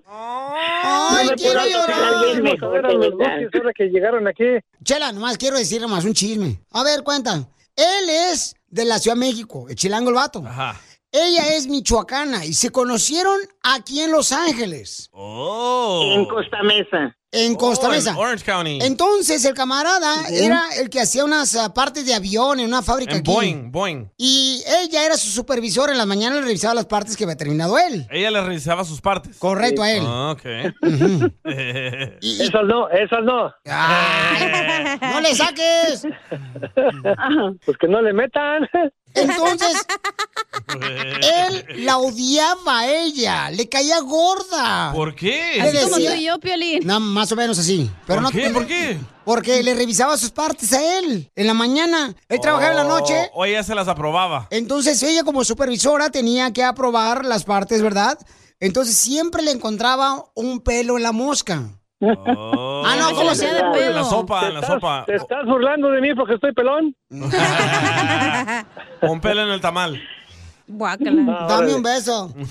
Ay, 0.06 1.24
No 1.26 1.30
me 1.30 1.36
quiero 1.36 1.60
llorar. 1.66 2.14
alguien 2.14 2.42
mejor 2.42 2.84
ahora 2.86 3.72
que 3.74 3.84
llegaron 3.88 4.26
aquí. 4.28 4.44
Chela, 4.82 5.12
nomás 5.12 5.38
quiero 5.38 5.56
decir 5.56 5.80
nomás 5.80 6.04
un 6.04 6.14
chisme. 6.14 6.60
A 6.72 6.82
ver, 6.82 7.02
cuenta. 7.02 7.46
Él 7.76 8.08
es 8.30 8.54
de 8.68 8.84
la 8.84 8.98
Ciudad 8.98 9.16
de 9.16 9.20
México, 9.20 9.66
el 9.68 9.74
chilango 9.76 10.10
el 10.10 10.14
vato. 10.16 10.42
Ajá. 10.46 10.76
Ella 11.16 11.54
es 11.54 11.68
michoacana 11.68 12.44
y 12.44 12.54
se 12.54 12.70
conocieron 12.70 13.38
aquí 13.62 14.00
en 14.00 14.10
Los 14.10 14.32
Ángeles, 14.32 15.08
Oh. 15.12 16.10
En 16.12 16.24
Costa 16.24 16.60
Mesa. 16.64 17.16
en 17.30 17.54
Costa 17.54 17.86
Oh, 17.86 17.90
en 17.90 17.96
Mesa. 17.98 18.18
Orange 18.18 18.44
County. 18.44 18.78
Entonces, 18.82 19.44
el 19.44 19.54
camarada 19.54 20.28
era 20.28 20.60
el 20.76 20.90
que 20.90 21.00
hacía 21.00 21.24
unas 21.24 21.54
ah, 21.54 21.72
partes 21.72 22.04
de 22.04 22.14
avión 22.14 22.58
en 22.58 22.66
una 22.66 22.82
fábrica 22.82 23.12
En 23.12 23.18
aquí. 23.20 23.30
Boeing, 23.32 23.70
Boeing. 23.70 24.08
Y 24.16 24.64
ella 24.82 25.06
era 25.06 25.16
su 25.16 25.28
supervisor 25.28 25.88
en 25.88 25.98
la 25.98 26.04
mañana, 26.06 26.34
le 26.34 26.42
revisaba 26.42 26.74
las 26.74 26.86
partes 26.86 27.16
que 27.16 27.22
había 27.22 27.36
terminado 27.36 27.78
él. 27.78 28.08
Ella 28.10 28.32
le 28.32 28.40
revisaba 28.42 28.84
sus 28.84 29.00
partes. 29.00 29.36
Correcto 29.38 29.84
a 29.84 29.92
él. 29.92 30.02
Ah, 30.04 30.32
ok. 30.32 30.44
Esas 32.24 32.64
no, 32.66 32.88
esas 32.90 33.22
no. 33.22 33.52
¡No 35.12 35.20
le 35.20 35.32
saques! 35.34 36.06
Pues 37.64 37.78
que 37.78 37.86
no 37.88 38.02
le 38.02 38.12
metan. 38.12 38.68
Entonces, 39.14 39.76
él 41.22 41.84
la 41.84 41.98
odiaba 41.98 42.80
a 42.80 42.88
ella, 42.90 43.50
le 43.50 43.68
caía 43.68 44.00
gorda. 44.00 44.92
¿Por 44.92 45.14
qué? 45.14 45.52
Le 45.56 45.60
Así 45.62 45.76
como 45.78 45.88
tú 45.96 46.02
decía- 46.02 46.16
y 46.16 46.24
yo, 46.26 46.38
Piolín. 46.38 46.86
No, 46.86 47.00
más 47.00 47.30
o 47.32 47.36
menos 47.36 47.58
así. 47.58 47.90
Pero 48.06 48.22
¿Por 48.22 48.34
no, 48.34 48.40
qué? 48.40 48.50
¿Por 48.50 48.66
qué? 48.66 48.98
Porque 49.24 49.62
le 49.62 49.74
revisaba 49.74 50.16
sus 50.16 50.30
partes 50.30 50.72
a 50.72 50.98
él 50.98 51.30
en 51.34 51.46
la 51.46 51.54
mañana. 51.54 52.14
Él 52.28 52.40
trabajaba 52.40 52.72
en 52.72 52.76
la 52.76 52.84
noche. 52.84 53.30
O 53.34 53.44
ella 53.44 53.62
se 53.62 53.74
las 53.74 53.88
aprobaba. 53.88 54.48
Entonces 54.50 55.02
ella 55.02 55.24
como 55.24 55.44
supervisora 55.44 56.10
tenía 56.10 56.52
que 56.52 56.62
aprobar 56.62 57.24
las 57.24 57.44
partes, 57.44 57.80
¿verdad? 57.80 58.18
Entonces 58.60 58.96
siempre 58.96 59.42
le 59.42 59.50
encontraba 59.52 60.24
un 60.34 60.60
pelo 60.60 60.96
en 60.96 61.02
la 61.04 61.12
mosca. 61.12 61.70
Oh. 62.26 62.82
Ah, 62.86 62.96
no, 62.98 63.14
¿cómo 63.14 63.34
se- 63.34 63.46
de 63.46 63.58
En 63.60 63.72
pedo. 63.72 63.92
la 63.94 64.04
sopa, 64.04 64.40
¿Te 64.40 64.46
en 64.48 64.54
la 64.54 64.60
estás, 64.60 64.74
sopa. 64.74 65.04
¿Te 65.06 65.14
estás 65.16 65.44
burlando 65.46 65.90
de 65.90 66.00
mí 66.00 66.14
porque 66.14 66.34
estoy 66.34 66.52
pelón? 66.52 66.94
Un 69.02 69.20
pelo 69.20 69.42
en 69.42 69.48
el 69.50 69.60
tamal. 69.60 70.00
Dame 70.66 71.74
un 71.74 71.82
beso. 71.82 72.32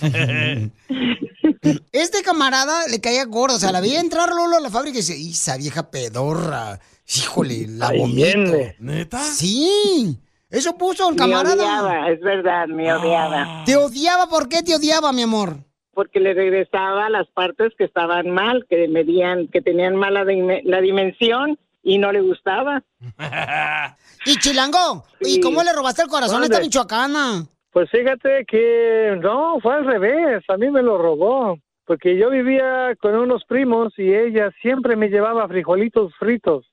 Este 1.94 2.22
camarada 2.24 2.88
le 2.90 3.00
caía 3.00 3.24
gordo, 3.26 3.56
o 3.56 3.60
sea, 3.60 3.72
la 3.72 3.80
veía 3.80 4.00
entrar 4.02 4.30
Lolo 4.30 4.58
a 4.58 4.60
la 4.60 4.70
fábrica 4.70 4.98
y 4.98 5.02
dice, 5.02 5.16
esa 5.18 5.56
vieja 5.58 5.90
pedorra, 5.90 6.80
híjole, 7.08 7.68
la 7.70 7.88
vomito. 7.92 8.16
viene. 8.16 8.76
¿Neta? 8.80 9.20
Sí, 9.24 10.20
eso 10.50 10.78
puso 10.78 11.08
el 11.08 11.16
Me 11.16 11.20
camarada. 11.20 11.54
odiaba, 11.56 12.10
es 12.10 12.20
verdad, 12.22 12.68
me 12.68 12.90
Ah. 12.92 12.98
odiaba. 13.00 13.64
¿Te 13.66 13.78
odiaba? 13.78 14.28
¿Por 14.28 14.50
qué 14.50 14.62
te 14.62 14.76
odiaba, 14.76 15.14
mi 15.14 15.22
amor? 15.22 15.58
Porque 15.94 16.20
le 16.20 16.34
regresaba 16.34 17.10
las 17.10 17.28
partes 17.28 17.74
que 17.78 17.84
estaban 17.84 18.32
mal, 18.32 18.66
que 18.70 18.88
medían, 18.88 19.48
que 19.48 19.62
tenían 19.62 19.96
mala 19.96 20.26
la 20.26 20.82
dimensión 20.82 21.58
y 21.84 21.98
no 21.98 22.12
le 22.12 22.22
gustaba. 22.22 22.84
Y 24.26 24.38
Chilango, 24.38 25.04
¿y 25.20 25.42
cómo 25.42 25.62
le 25.64 25.74
robaste 25.74 26.02
el 26.02 26.08
corazón 26.08 26.42
a 26.42 26.46
esta 26.46 26.62
michoacana? 26.62 27.46
Pues 27.72 27.90
fíjate 27.90 28.46
que 28.48 29.18
no, 29.22 29.60
fue 29.62 29.74
al 29.74 29.86
revés, 29.86 30.44
a 30.48 30.56
mí 30.56 30.72
me 30.72 30.82
lo 30.82 30.98
robó, 30.98 31.58
porque 31.86 32.18
yo 32.18 32.30
vivía 32.30 32.96
con 33.02 33.16
unos 33.16 33.44
primos 33.44 33.94
y 33.98 34.14
ella 34.14 34.50
siempre 34.62 34.96
me 34.96 35.10
llevaba 35.10 35.48
frijolitos 35.48 36.14
fritos. 36.18 36.66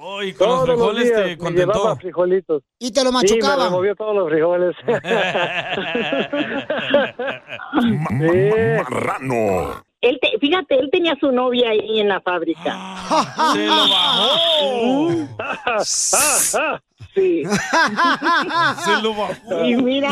Oh, 0.00 0.22
y 0.22 0.32
con 0.32 0.46
los 0.48 0.56
Todos 0.64 0.68
los 0.68 0.76
frijoles 0.78 1.04
días 1.04 1.16
te 1.22 1.26
me 1.26 1.38
contentó. 1.38 1.72
llevaba 1.74 1.96
frijolitos. 1.96 2.62
Y 2.78 2.92
te 2.92 3.02
lo 3.02 3.10
Sí, 3.10 3.16
me 3.16 3.20
machucaba. 3.22 3.64
removió 3.64 3.96
todos 3.96 4.14
los 4.14 4.28
frijoles. 4.28 4.76
Marrano. 8.12 9.82
Él 10.00 10.18
te- 10.22 10.38
fíjate, 10.38 10.78
él 10.78 10.88
tenía 10.92 11.16
su 11.18 11.32
novia 11.32 11.70
ahí 11.70 11.98
en 12.00 12.08
la 12.08 12.20
fábrica. 12.20 12.76
¡Se 13.52 13.66
lo 13.66 13.88
bajó! 13.88 15.08
Sí. 17.14 17.42
¡Se 17.44 19.02
lo 19.02 19.14
bajó! 19.14 19.64
Y 19.64 19.74
mira, 19.76 20.10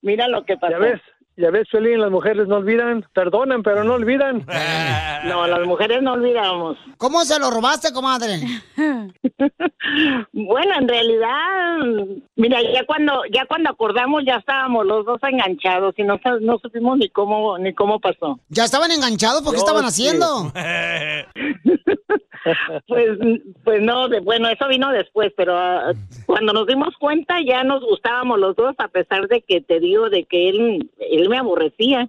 mira 0.00 0.28
lo 0.28 0.44
que 0.44 0.56
pasó. 0.56 0.72
Ya 0.72 0.78
ves, 0.78 1.00
ya 1.36 1.50
ves, 1.50 1.66
Piolín, 1.70 2.00
las 2.00 2.10
mujeres 2.10 2.46
no 2.48 2.56
olvidan, 2.56 3.04
perdonan, 3.14 3.62
pero 3.62 3.84
no 3.84 3.94
olvidan. 3.94 4.44
No, 5.24 5.46
las 5.46 5.64
mujeres 5.64 6.02
no 6.02 6.14
olvidamos. 6.14 6.76
¿Cómo 6.98 7.24
se 7.24 7.38
lo 7.38 7.48
robaste, 7.50 7.92
comadre? 7.92 8.40
Bueno, 10.32 10.74
en 10.78 10.88
realidad, 10.88 11.76
mira, 12.36 12.60
ya 12.62 12.84
cuando 12.86 13.22
ya 13.32 13.44
cuando 13.46 13.70
acordamos 13.70 14.22
ya 14.26 14.36
estábamos 14.36 14.86
los 14.86 15.04
dos 15.04 15.20
enganchados 15.22 15.94
y 15.98 16.02
no, 16.02 16.18
no 16.40 16.58
supimos 16.58 16.98
ni 16.98 17.08
cómo 17.08 17.58
ni 17.58 17.74
cómo 17.74 18.00
pasó. 18.00 18.38
¿Ya 18.48 18.64
estaban 18.64 18.90
enganchados? 18.90 19.42
¿Por 19.42 19.52
qué 19.52 19.58
No, 19.58 19.64
estaban 19.64 19.90
sí. 19.90 20.08
haciendo? 20.08 20.52
Pues 22.88 23.06
pues 23.62 23.80
no, 23.82 24.08
de, 24.08 24.18
bueno, 24.18 24.48
eso 24.48 24.66
vino 24.66 24.90
después, 24.90 25.32
pero 25.36 25.56
ah, 25.56 25.92
cuando 26.26 26.52
nos 26.52 26.66
dimos 26.66 26.88
cuenta 26.98 27.36
ya 27.46 27.62
nos 27.62 27.84
gustábamos 27.84 28.36
los 28.40 28.56
dos 28.56 28.74
a 28.78 28.88
pesar 28.88 29.28
de 29.28 29.42
que 29.42 29.60
te 29.60 29.78
digo 29.78 30.10
de 30.10 30.24
que 30.24 30.48
él 30.48 30.90
él 30.98 31.28
me 31.32 31.38
aborrecía. 31.38 32.08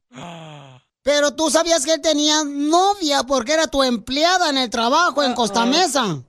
Pero 1.04 1.36
tú 1.36 1.50
sabías 1.50 1.86
que 1.86 1.94
él 1.94 2.02
tenía 2.02 2.44
novia 2.46 3.24
porque 3.28 3.54
era 3.54 3.68
tu 3.68 3.84
empleada 3.84 4.50
en 4.50 4.58
el 4.58 4.70
trabajo 4.70 5.24
en 5.24 5.34
Costa 5.34 5.66
Mesa. 5.66 6.22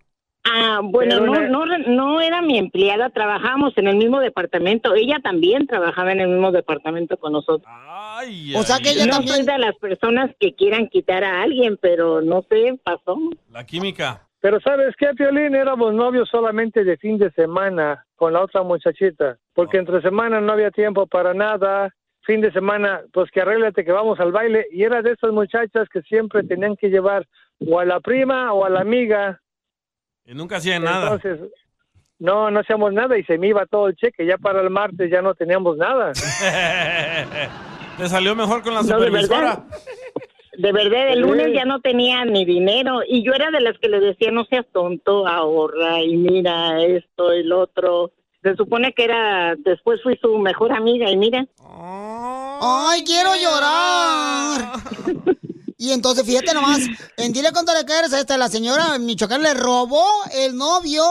Ah, 0.47 0.81
bueno, 0.83 1.21
no, 1.21 1.41
no, 1.49 1.65
no 1.87 2.21
era 2.21 2.43
mi 2.43 2.59
empleada, 2.59 3.09
trabajábamos 3.09 3.73
en 3.79 3.89
el 3.89 3.97
mismo 3.97 4.21
departamento. 4.21 4.95
Ella 4.95 5.19
también 5.23 5.67
trabajaba 5.67 6.13
en 6.13 6.21
el 6.21 6.29
mismo 6.29 6.53
departamento 6.53 7.17
con 7.17 7.33
nosotros. 7.33 7.67
Ay, 7.89 8.55
O 8.55 8.63
sea 8.63 8.79
que 8.79 8.91
ella 8.91 9.07
no 9.07 9.13
también- 9.13 9.37
soy 9.37 9.45
de 9.47 9.59
las 9.59 9.75
personas 9.77 10.31
que 10.39 10.55
quieran 10.55 10.89
quitar 10.89 11.25
a 11.25 11.41
alguien, 11.43 11.79
pero 11.81 12.21
no 12.21 12.45
sé, 12.51 12.79
pasó. 12.85 13.17
La 13.53 13.65
química. 13.65 14.29
Pero 14.41 14.61
¿sabes 14.61 14.95
qué, 14.99 15.07
Piolín? 15.17 15.55
Éramos 15.55 15.95
novios 15.95 16.29
solamente 16.31 16.85
de 16.85 16.99
fin 16.99 17.17
de 17.17 17.31
semana 17.33 18.05
con 18.17 18.35
la 18.35 18.43
otra 18.43 18.63
muchachita, 18.63 19.39
porque 19.55 19.79
entre 19.79 20.03
semana 20.03 20.43
no 20.43 20.53
había 20.53 20.71
tiempo 20.71 21.07
para 21.07 21.33
nada. 21.33 21.91
Fin 22.27 22.41
de 22.41 22.51
semana, 22.53 23.03
pues 23.13 23.31
que 23.31 23.41
arréglate 23.43 23.85
que 23.85 23.93
vamos 23.93 24.19
al 24.21 24.33
baile. 24.33 24.67
Y 24.73 24.83
era 24.83 25.03
de 25.03 25.13
esas 25.13 25.31
muchachas 25.33 25.89
que 25.93 26.01
siempre 26.03 26.43
tenían 26.43 26.75
que 26.77 26.89
llevar 26.89 27.27
o 27.61 27.79
a 27.81 27.85
la 27.85 28.01
prima 28.01 28.53
o 28.53 28.65
a 28.65 28.71
la 28.71 28.81
amiga. 28.81 29.41
Y 30.25 30.35
nunca 30.35 30.57
hacía 30.57 30.79
nada. 30.79 31.15
Entonces, 31.15 31.51
no, 32.19 32.51
no 32.51 32.61
hacíamos 32.61 32.93
nada 32.95 33.19
y 33.19 33.25
se 33.25 33.37
me 33.37 33.49
iba 33.49 33.67
todo 33.67 33.89
el 33.89 33.97
cheque. 33.97 34.25
Ya 34.25 34.39
para 34.39 34.63
el 34.63 34.71
martes 34.71 35.11
ya 35.11 35.21
no 35.21 35.35
teníamos 35.35 35.77
nada. 35.77 36.13
Te 37.99 38.09
salió 38.09 38.35
mejor 38.35 38.63
con 38.63 38.75
la 38.75 38.81
No, 38.83 38.87
de 38.87 39.07
supervisora. 39.07 39.39
verdad. 39.41 39.65
De 40.57 40.73
verdad, 40.73 41.09
el 41.11 41.21
lunes 41.21 41.49
ya 41.53 41.65
no 41.65 41.81
tenía 41.81 42.25
ni 42.25 42.45
dinero 42.45 43.01
y 43.07 43.25
yo 43.25 43.33
era 43.35 43.51
de 43.51 43.61
las 43.61 43.77
que 43.79 43.89
le 43.89 43.99
decía, 44.01 44.31
no 44.31 44.45
seas 44.45 44.65
tonto, 44.73 45.27
ahorra 45.27 46.01
y 46.01 46.17
mira 46.17 46.81
esto 46.85 47.35
y 47.35 47.43
lo 47.43 47.61
otro. 47.61 48.13
Se 48.45 48.55
supone 48.57 48.93
que 48.93 49.05
era, 49.05 49.55
después 49.57 50.03
fui 50.03 50.19
su 50.21 50.37
mejor 50.39 50.71
amiga 50.73 51.11
y 51.11 51.17
mira. 51.17 51.47
¡Ay, 52.61 53.03
quiero 53.05 53.31
llorar! 53.35 54.75
Y 55.79 55.93
entonces, 55.93 56.25
fíjate 56.25 56.55
nomás, 56.55 56.79
en 57.17 57.33
Dile 57.33 57.53
cuánto 57.53 57.75
le 57.75 57.85
quieres 57.85 58.13
a 58.13 58.21
esta, 58.21 58.37
la 58.39 58.49
señora 58.49 58.99
Michoacán 58.99 59.43
le 59.43 59.55
robó 59.55 60.05
el 60.33 60.57
novio. 60.57 61.03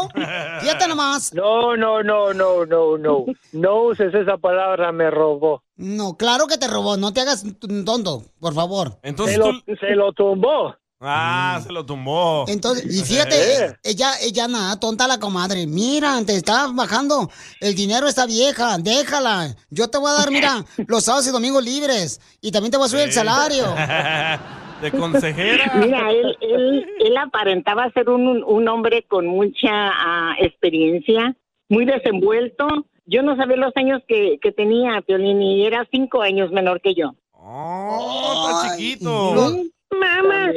Fíjate 0.61 0.87
nomás. 0.87 1.33
No, 1.33 1.75
no, 1.75 2.01
no, 2.01 2.33
no, 2.33 2.65
no, 2.65 2.97
no. 2.97 3.25
No 3.51 3.83
uses 3.83 4.13
esa 4.13 4.37
palabra, 4.37 4.91
me 4.91 5.09
robó. 5.11 5.63
No, 5.75 6.15
claro 6.17 6.47
que 6.47 6.57
te 6.57 6.67
robó, 6.67 6.97
no 6.97 7.13
te 7.13 7.21
hagas 7.21 7.43
tonto, 7.85 8.23
por 8.39 8.53
favor. 8.53 8.99
Entonces 9.01 9.35
Se 9.35 9.39
lo, 9.39 9.59
tú... 9.61 9.75
se 9.79 9.95
lo 9.95 10.13
tumbó. 10.13 10.75
Ah, 11.05 11.59
se 11.61 11.71
lo 11.71 11.85
tumbó. 11.85 12.45
Entonces, 12.47 12.85
y 12.85 13.03
fíjate, 13.03 13.35
Eh. 13.65 13.75
ella, 13.83 14.11
ella 14.21 14.47
nada, 14.47 14.79
tonta 14.79 15.07
la 15.07 15.19
comadre. 15.19 15.67
Mira, 15.67 16.17
te 16.25 16.35
está 16.35 16.67
bajando 16.73 17.29
el 17.59 17.75
dinero 17.75 18.07
esta 18.07 18.25
vieja, 18.25 18.77
déjala. 18.77 19.55
Yo 19.69 19.89
te 19.89 19.97
voy 19.97 20.11
a 20.11 20.13
dar, 20.13 20.31
mira, 20.31 20.63
los 20.87 21.03
sábados 21.03 21.27
y 21.27 21.31
domingos 21.31 21.63
libres. 21.63 22.21
Y 22.41 22.51
también 22.51 22.71
te 22.71 22.77
voy 22.77 22.85
a 22.85 22.89
subir 22.89 23.03
el 23.03 23.11
salario. 23.11 23.65
De 24.81 24.91
consejera. 24.91 25.71
Mira, 25.75 26.11
él, 26.11 26.37
él, 26.41 26.85
él 26.99 27.17
aparentaba 27.17 27.89
ser 27.93 28.09
un, 28.09 28.43
un 28.43 28.67
hombre 28.67 29.05
con 29.07 29.25
mucha 29.27 29.69
ah, 29.71 30.35
experiencia, 30.39 31.35
muy 31.69 31.85
desenvuelto. 31.85 32.67
Yo 33.05 33.21
no 33.23 33.35
sabía 33.37 33.57
los 33.57 33.71
años 33.75 34.01
que, 34.07 34.39
que 34.41 34.51
tenía, 34.51 35.01
Piolín, 35.01 35.41
y 35.41 35.65
era 35.65 35.87
cinco 35.91 36.21
años 36.21 36.51
menor 36.51 36.81
que 36.81 36.95
yo. 36.95 37.13
Oh, 37.31 38.49
está 38.49 38.77
chiquito. 38.77 39.63
Mamá, 39.99 40.51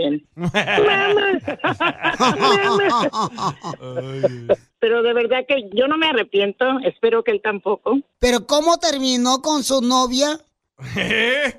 pero 4.79 5.03
de 5.03 5.13
verdad 5.15 5.45
que 5.49 5.69
yo 5.73 5.89
no 5.89 5.97
me 5.99 6.07
arrepiento, 6.09 6.65
espero 6.85 7.23
que 7.23 7.33
él 7.33 7.41
tampoco. 7.43 7.99
Pero 8.19 8.47
¿cómo 8.47 8.77
terminó 8.79 9.41
con 9.43 9.63
su 9.63 9.81
novia, 9.81 10.39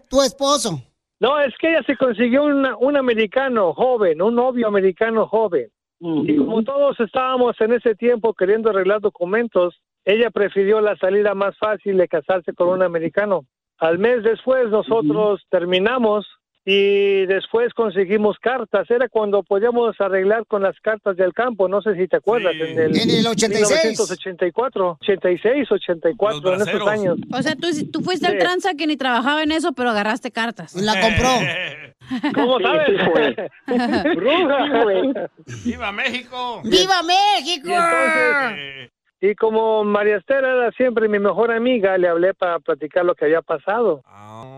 tu 0.10 0.22
esposo? 0.22 0.82
No, 1.20 1.40
es 1.40 1.54
que 1.60 1.70
ella 1.72 1.82
se 1.86 1.98
consiguió 1.98 2.44
una- 2.44 2.78
un 2.78 2.96
americano 2.96 3.74
joven, 3.74 4.22
un 4.22 4.36
novio 4.36 4.68
americano 4.68 5.28
joven. 5.28 5.70
Y 6.00 6.38
como 6.38 6.62
todos 6.64 7.00
estábamos 7.00 7.60
en 7.60 7.74
ese 7.74 7.96
tiempo 7.96 8.36
queriendo 8.36 8.70
arreglar 8.70 9.02
documentos, 9.02 9.82
ella 10.06 10.30
prefirió 10.30 10.80
la 10.80 10.96
salida 10.98 11.34
más 11.34 11.58
fácil 11.58 11.98
de 11.98 12.08
casarse 12.08 12.54
con 12.54 12.70
un 12.70 12.84
americano. 12.84 13.46
Al 13.80 13.98
mes 13.98 14.22
después 14.24 14.70
nosotros 14.70 15.42
terminamos 15.50 16.28
y 16.70 17.26
después 17.28 17.74
conseguimos 17.74 18.36
cartas. 18.42 18.92
Era 18.92 19.08
cuando 19.08 19.42
podíamos 19.42 19.96
arreglar 20.02 20.46
con 20.48 20.62
las 20.64 20.78
cartas 20.82 21.16
del 21.16 21.32
campo. 21.34 21.70
No 21.70 21.82
sé 21.82 21.96
si 21.96 22.10
te 22.10 22.18
acuerdas. 22.18 22.54
En 22.56 22.78
el, 22.78 22.98
En 23.00 23.10
el 23.10 23.26
86. 23.26 23.70
1984, 23.84 24.98
86, 25.02 25.72
84, 25.72 26.54
en 26.56 26.62
esos 26.62 26.88
años. 26.90 27.18
O 27.32 27.42
sea, 27.42 27.56
tú, 27.56 27.68
tú 27.90 28.02
fuiste 28.02 28.28
el 28.28 28.34
Sí. 28.34 28.40
tranza 28.40 28.74
que 28.74 28.86
ni 28.86 28.98
trabajaba 28.98 29.44
en 29.44 29.54
eso, 29.54 29.72
pero 29.72 29.92
agarraste 29.92 30.32
cartas. 30.32 30.76
La 30.76 31.00
compró. 31.00 31.30
¿Cómo 32.36 32.58
Sí, 32.58 32.64
sabes? 32.66 32.88
sí 32.88 32.96
fue. 33.12 34.16
Bruja. 34.16 34.66
Sí 34.66 34.72
fue. 34.84 35.30
¡Viva 35.72 35.92
México! 35.94 36.62
¡Viva 36.66 37.02
México! 37.04 37.70
Y 37.70 37.74
entonces, 37.74 38.92
y 39.22 39.34
como 39.36 39.84
María 39.84 40.18
Esther 40.18 40.44
era 40.44 40.72
siempre 40.74 41.08
mi 41.10 41.20
mejor 41.20 41.52
amiga, 41.52 41.98
le 41.98 42.08
hablé 42.08 42.34
para 42.34 42.60
platicar 42.60 43.04
lo 43.06 43.16
que 43.16 43.26
había 43.26 43.42
pasado. 43.42 44.04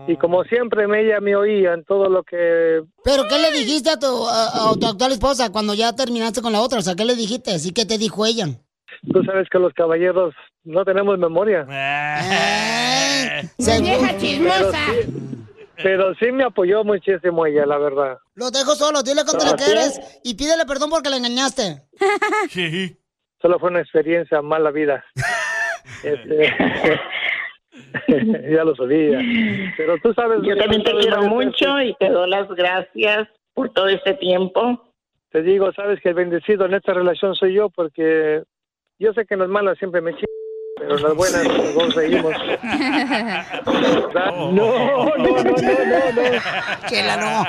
Y 0.06 0.16
como 0.16 0.44
siempre 0.44 0.86
me- 0.86 1.00
ella 1.02 1.20
me 1.20 1.34
oía 1.36 1.72
en 1.74 1.84
todo 1.84 2.08
lo 2.08 2.22
que... 2.22 2.82
¿Pero 3.04 3.26
qué 3.28 3.38
le 3.38 3.52
dijiste 3.52 3.90
a 3.90 3.98
tu, 3.98 4.26
a, 4.28 4.70
a 4.70 4.74
tu 4.78 4.86
actual 4.86 5.12
esposa 5.12 5.50
cuando 5.50 5.72
ya 5.74 5.94
terminaste 5.94 6.42
con 6.42 6.52
la 6.52 6.60
otra? 6.60 6.78
O 6.80 6.82
sea, 6.82 6.94
¿qué 6.94 7.04
le 7.04 7.14
dijiste? 7.14 7.52
¿Así 7.54 7.72
que 7.72 7.86
te 7.86 7.96
dijo 7.98 8.26
ella? 8.26 8.46
Tú 9.12 9.22
sabes 9.24 9.48
que 9.50 9.58
los 9.58 9.72
caballeros 9.72 10.34
no 10.64 10.84
tenemos 10.84 11.18
memoria. 11.18 11.64
Se- 13.58 13.80
Pero 13.80 14.20
sí, 14.20 14.40
pero 15.82 16.14
sí 16.16 16.30
me 16.32 16.44
apoyó 16.44 16.84
muchísimo 16.84 17.46
ella, 17.46 17.64
la 17.64 17.78
verdad. 17.78 18.18
Lo 18.34 18.50
dejo 18.50 18.74
solo, 18.74 19.02
dile 19.02 19.22
cuánto 19.24 19.44
le 19.46 19.52
¿Así? 19.52 19.64
quieres 19.64 20.20
y 20.22 20.34
pídele 20.34 20.66
perdón 20.66 20.90
porque 20.90 21.08
le 21.08 21.16
engañaste. 21.16 21.82
Solo 23.40 23.58
fue 23.58 23.70
una 23.70 23.80
experiencia 23.80 24.42
mala 24.42 24.70
vida. 24.70 25.04
Este, 26.04 26.52
ya 28.50 28.64
lo 28.64 28.74
sabía. 28.76 29.18
Pero 29.76 29.98
tú 29.98 30.14
sabes... 30.14 30.40
Yo 30.42 30.56
también 30.56 30.82
te 30.82 30.92
quiero 30.92 31.22
mucho 31.22 31.80
y 31.80 31.94
te 31.94 32.08
doy 32.08 32.28
las 32.30 32.48
gracias 32.48 33.28
por 33.54 33.70
todo 33.70 33.88
este 33.88 34.14
tiempo. 34.14 34.92
Te 35.30 35.42
digo, 35.42 35.72
sabes 35.72 36.00
que 36.00 36.10
el 36.10 36.14
bendecido 36.14 36.66
en 36.66 36.74
esta 36.74 36.94
relación 36.94 37.34
soy 37.34 37.54
yo 37.54 37.70
porque 37.70 38.42
yo 38.98 39.12
sé 39.12 39.26
que 39.26 39.34
en 39.34 39.40
las 39.40 39.48
malas 39.48 39.78
siempre 39.78 40.00
me 40.00 40.12
chingo, 40.12 40.26
pero 40.76 40.96
las 40.98 41.14
buenas 41.14 41.44
nos 41.44 41.70
conseguimos. 41.74 42.34
No, 44.12 44.52
no, 44.52 45.16
no, 45.16 45.16
no, 45.16 45.42
no. 45.42 46.22
Chela, 46.88 47.16
no. 47.16 47.46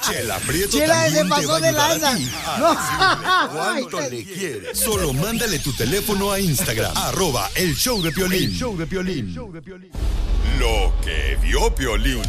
Chela 0.00 0.38
Prieto 0.46 0.78
Chela, 0.78 1.10
se 1.10 1.24
pasó 1.26 1.60
de 1.60 1.72
lanza. 1.72 2.18
No. 2.58 2.76
cuánto 3.52 4.00
le 4.00 4.24
quieres. 4.24 4.78
Solo 4.78 5.12
mándale 5.12 5.58
tu 5.58 5.72
teléfono 5.72 6.32
a 6.32 6.40
Instagram, 6.40 6.92
arroba 6.96 7.50
el 7.54 7.74
show 7.74 8.00
de 8.02 8.12
Piolín. 8.12 8.50
show 8.52 8.76
de 8.76 8.86
Piolín. 8.86 9.34
Lo 10.58 10.92
que 11.02 11.36
vio 11.42 11.74
Piolín. 11.74 12.22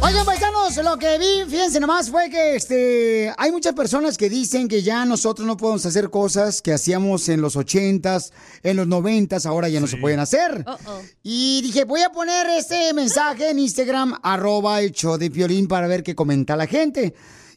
Oigan, 0.00 0.24
paisanos, 0.24 0.76
lo 0.76 0.96
que 0.96 1.18
vi, 1.18 1.50
fíjense 1.50 1.80
nomás, 1.80 2.08
fue 2.08 2.30
que 2.30 2.54
este, 2.54 3.34
hay 3.36 3.50
muchas 3.50 3.74
personas 3.74 4.16
que 4.16 4.30
dicen 4.30 4.68
que 4.68 4.80
ya 4.80 5.04
nosotros 5.04 5.44
no 5.44 5.56
podemos 5.56 5.84
hacer 5.86 6.08
cosas 6.08 6.62
que 6.62 6.72
hacíamos 6.72 7.28
en 7.28 7.40
los 7.40 7.56
ochentas, 7.56 8.32
en 8.62 8.76
los 8.76 8.86
noventas, 8.86 9.44
ahora 9.44 9.68
ya 9.68 9.80
no 9.80 9.88
se 9.88 9.96
pueden 9.96 10.20
hacer. 10.20 10.64
Y 11.24 11.62
dije, 11.62 11.84
voy 11.84 12.02
a 12.02 12.10
poner 12.10 12.46
este 12.50 12.94
mensaje 12.94 13.50
en 13.50 13.58
Instagram, 13.58 14.14
arroba 14.22 14.80
el 14.80 14.92
show 14.92 15.18
de 15.18 15.32
Piolín, 15.32 15.66
para 15.66 15.88
ver 15.88 16.04
qué 16.04 16.14
comenta 16.14 16.54
la 16.54 16.68
gente. 16.68 17.14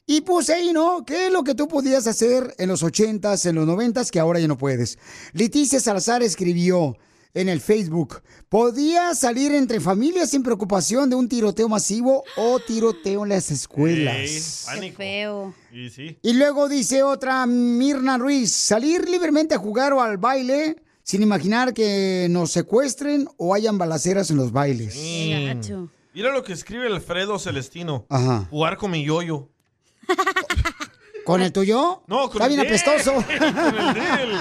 Y 0.07 0.21
puse 0.21 0.55
ahí, 0.55 0.73
¿no? 0.73 1.05
¿Qué 1.05 1.27
es 1.27 1.31
lo 1.31 1.43
que 1.43 1.53
tú 1.53 1.67
podías 1.67 2.07
hacer 2.07 2.55
en 2.57 2.69
los 2.69 2.81
ochentas, 2.81 3.45
en 3.45 3.55
los 3.55 3.67
noventas, 3.67 4.09
que 4.09 4.19
ahora 4.19 4.39
ya 4.39 4.47
no 4.47 4.57
puedes? 4.57 4.97
Leticia 5.33 5.79
Salazar 5.79 6.23
escribió 6.23 6.97
en 7.33 7.49
el 7.49 7.61
Facebook, 7.61 8.21
¿podía 8.49 9.15
salir 9.15 9.53
entre 9.53 9.79
familias 9.79 10.31
sin 10.31 10.43
preocupación 10.43 11.09
de 11.09 11.15
un 11.15 11.29
tiroteo 11.29 11.69
masivo 11.69 12.23
o 12.35 12.59
tiroteo 12.59 13.23
en 13.23 13.29
las 13.29 13.51
escuelas? 13.51 14.67
Qué 14.79 14.91
feo. 14.91 15.53
Y 15.71 15.89
sí. 15.89 16.17
Y 16.21 16.33
luego 16.33 16.67
dice 16.67 17.03
otra, 17.03 17.45
Mirna 17.45 18.17
Ruiz, 18.17 18.51
salir 18.51 19.07
libremente 19.09 19.55
a 19.55 19.59
jugar 19.59 19.93
o 19.93 20.01
al 20.01 20.17
baile 20.17 20.75
sin 21.03 21.23
imaginar 21.23 21.73
que 21.73 22.27
nos 22.29 22.51
secuestren 22.51 23.27
o 23.37 23.53
hayan 23.53 23.77
balaceras 23.77 24.29
en 24.31 24.37
los 24.37 24.51
bailes. 24.51 24.95
Mm. 24.95 25.85
Mira 26.13 26.33
lo 26.33 26.43
que 26.43 26.53
escribe 26.53 26.87
Alfredo 26.87 27.39
Celestino. 27.39 28.05
Ajá. 28.09 28.47
Jugar 28.49 28.77
con 28.77 28.91
mi 28.91 29.03
yoyo. 29.03 29.49
¿Con 31.25 31.41
el 31.41 31.51
tuyo? 31.51 32.03
No, 32.07 32.29
con 32.29 32.41
Está 32.41 32.45
el 32.45 32.55
bien 32.55 32.65
apestoso. 32.65 33.13
con 33.23 33.77
el 33.77 33.93
de 33.93 34.23
él. 34.23 34.39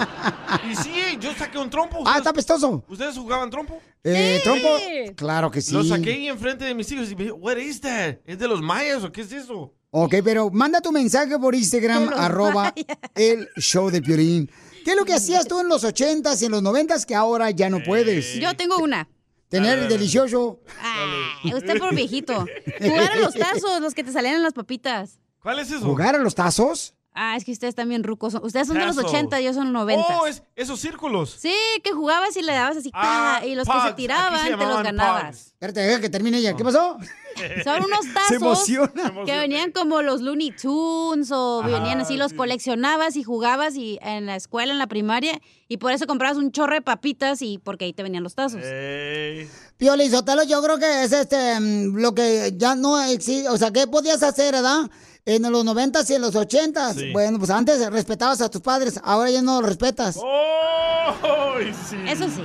Y 0.70 0.76
sí, 0.76 0.92
yo 1.20 1.34
saqué 1.34 1.58
un 1.58 1.70
trompo. 1.70 2.02
Ah, 2.06 2.18
está 2.18 2.30
apestoso. 2.30 2.84
¿Ustedes 2.88 3.16
jugaban 3.16 3.50
trompo? 3.50 3.80
Eh, 4.02 4.40
¿Trompo? 4.42 4.68
Claro 5.16 5.50
que 5.50 5.60
sí. 5.60 5.74
Lo 5.74 5.84
saqué 5.84 6.12
ahí 6.12 6.28
enfrente 6.28 6.64
de 6.64 6.74
mis 6.74 6.90
hijos 6.90 7.10
y 7.10 7.16
me 7.16 7.24
dije, 7.24 7.32
what 7.32 7.56
is 7.56 7.80
that? 7.80 8.16
¿Es 8.24 8.38
de 8.38 8.48
los 8.48 8.62
mayas 8.62 9.04
o 9.04 9.12
qué 9.12 9.20
es 9.20 9.32
eso? 9.32 9.74
Ok, 9.90 10.16
pero 10.24 10.50
manda 10.50 10.80
tu 10.80 10.92
mensaje 10.92 11.38
por 11.38 11.54
Instagram, 11.54 12.10
arroba 12.14 12.72
el 13.14 13.48
show 13.56 13.90
de 13.90 14.00
Piolín. 14.00 14.50
¿Qué 14.84 14.92
es 14.92 14.96
lo 14.96 15.04
que 15.04 15.12
hacías 15.12 15.46
tú 15.46 15.60
en 15.60 15.68
los 15.68 15.84
ochentas 15.84 16.40
y 16.40 16.46
en 16.46 16.52
los 16.52 16.62
noventas 16.62 17.04
que 17.04 17.14
ahora 17.14 17.50
ya 17.50 17.68
no 17.68 17.82
puedes? 17.82 18.34
Yo 18.34 18.54
tengo 18.56 18.78
una. 18.78 19.08
Tener 19.48 19.80
el 19.80 19.88
delicioso. 19.88 20.60
Ay, 20.80 21.52
usted 21.52 21.76
por 21.78 21.92
viejito. 21.92 22.46
Jugar 22.78 23.12
a 23.12 23.16
los 23.16 23.34
tazos, 23.34 23.80
los 23.80 23.94
que 23.94 24.04
te 24.04 24.12
salían 24.12 24.36
en 24.36 24.42
las 24.44 24.52
papitas. 24.52 25.18
¿Cuál 25.42 25.58
es 25.58 25.70
eso? 25.70 25.84
¿Jugar 25.84 26.14
a 26.14 26.18
los 26.18 26.34
tazos? 26.34 26.94
Ah, 27.12 27.34
es 27.36 27.44
que 27.44 27.50
ustedes 27.50 27.74
también 27.74 28.04
rucos. 28.04 28.34
Ustedes 28.40 28.68
son 28.68 28.78
de 28.78 28.86
los 28.86 28.94
Tazo. 28.94 29.08
80, 29.08 29.40
yo 29.40 29.52
son 29.52 29.72
90. 29.72 30.20
Oh, 30.20 30.26
es- 30.28 30.44
esos 30.54 30.78
círculos. 30.80 31.36
Sí, 31.40 31.52
que 31.82 31.90
jugabas 31.90 32.36
y 32.36 32.42
le 32.42 32.52
dabas 32.52 32.76
así, 32.76 32.90
Ah, 32.94 33.42
y 33.44 33.56
los 33.56 33.66
que 33.66 33.72
se. 33.72 33.78
Aquí 33.88 33.94
tiraban 34.02 34.38
se 34.38 34.44
te 34.44 34.50
los 34.52 34.60
llamaban 34.60 34.84
ganabas. 34.84 35.46
Espérate, 35.48 35.80
deja 35.80 36.00
que 36.00 36.08
termine 36.08 36.38
ella. 36.38 36.54
¿Qué 36.56 36.62
pasó? 36.62 36.98
Son 37.64 37.84
unos 37.84 38.04
Se 38.06 38.12
tazos 38.12 38.32
emociona. 38.32 39.12
que 39.26 39.36
venían 39.36 39.72
como 39.72 40.02
los 40.02 40.20
Looney 40.20 40.52
Tunes 40.52 41.32
o 41.32 41.62
Ajá, 41.62 41.68
venían 41.68 42.00
así, 42.00 42.16
los 42.16 42.32
coleccionabas 42.32 43.16
y 43.16 43.24
jugabas 43.24 43.74
y 43.74 43.98
en 44.02 44.26
la 44.26 44.36
escuela, 44.36 44.72
en 44.72 44.78
la 44.78 44.86
primaria, 44.86 45.40
y 45.66 45.78
por 45.78 45.90
eso 45.92 46.06
comprabas 46.06 46.38
un 46.38 46.52
chorro 46.52 46.74
de 46.74 46.82
papitas 46.82 47.42
y 47.42 47.58
porque 47.58 47.86
ahí 47.86 47.92
te 47.92 48.04
venían 48.04 48.22
los 48.22 48.36
tazos. 48.36 48.62
Pioli 49.76 50.08
Sotelo, 50.10 50.44
yo 50.44 50.62
creo 50.62 50.78
que 50.78 51.02
es 51.04 51.12
este 51.12 51.58
mm, 51.58 51.96
lo 51.96 52.14
que 52.14 52.52
ya 52.56 52.74
no 52.76 53.00
existe. 53.02 53.48
O 53.48 53.56
sea, 53.56 53.72
¿qué 53.72 53.86
podías 53.88 54.22
hacer, 54.22 54.52
verdad? 54.54 54.88
En 55.26 55.42
los 55.50 55.64
noventas 55.64 56.08
y 56.10 56.14
en 56.14 56.22
los 56.22 56.34
ochentas. 56.34 56.96
Sí. 56.96 57.12
Bueno, 57.12 57.38
pues 57.38 57.50
antes 57.50 57.90
respetabas 57.90 58.40
a 58.40 58.48
tus 58.48 58.60
padres, 58.62 58.98
ahora 59.02 59.30
ya 59.30 59.42
no 59.42 59.60
los 59.60 59.68
respetas. 59.68 60.16
Oh, 60.18 61.54
sí. 61.88 61.96
Eso 62.08 62.28
sí. 62.28 62.44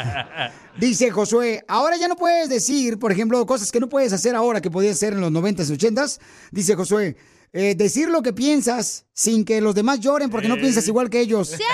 Dice 0.78 1.10
Josué, 1.10 1.64
ahora 1.68 1.96
ya 1.96 2.08
no 2.08 2.16
puedes 2.16 2.48
decir, 2.48 2.98
por 2.98 3.12
ejemplo, 3.12 3.44
cosas 3.46 3.70
que 3.70 3.80
no 3.80 3.88
puedes 3.88 4.12
hacer 4.12 4.34
ahora 4.34 4.60
que 4.60 4.70
podías 4.70 4.96
hacer 4.96 5.12
en 5.12 5.20
los 5.20 5.32
noventas 5.32 5.70
y 5.70 5.74
ochentas. 5.74 6.20
Dice 6.50 6.74
Josué, 6.74 7.16
eh, 7.52 7.74
decir 7.76 8.08
lo 8.08 8.22
que 8.22 8.32
piensas 8.32 9.06
sin 9.12 9.44
que 9.44 9.60
los 9.60 9.74
demás 9.74 10.00
lloren 10.00 10.30
porque 10.30 10.48
no 10.48 10.56
piensas 10.56 10.86
igual 10.88 11.10
que 11.10 11.20
ellos. 11.20 11.54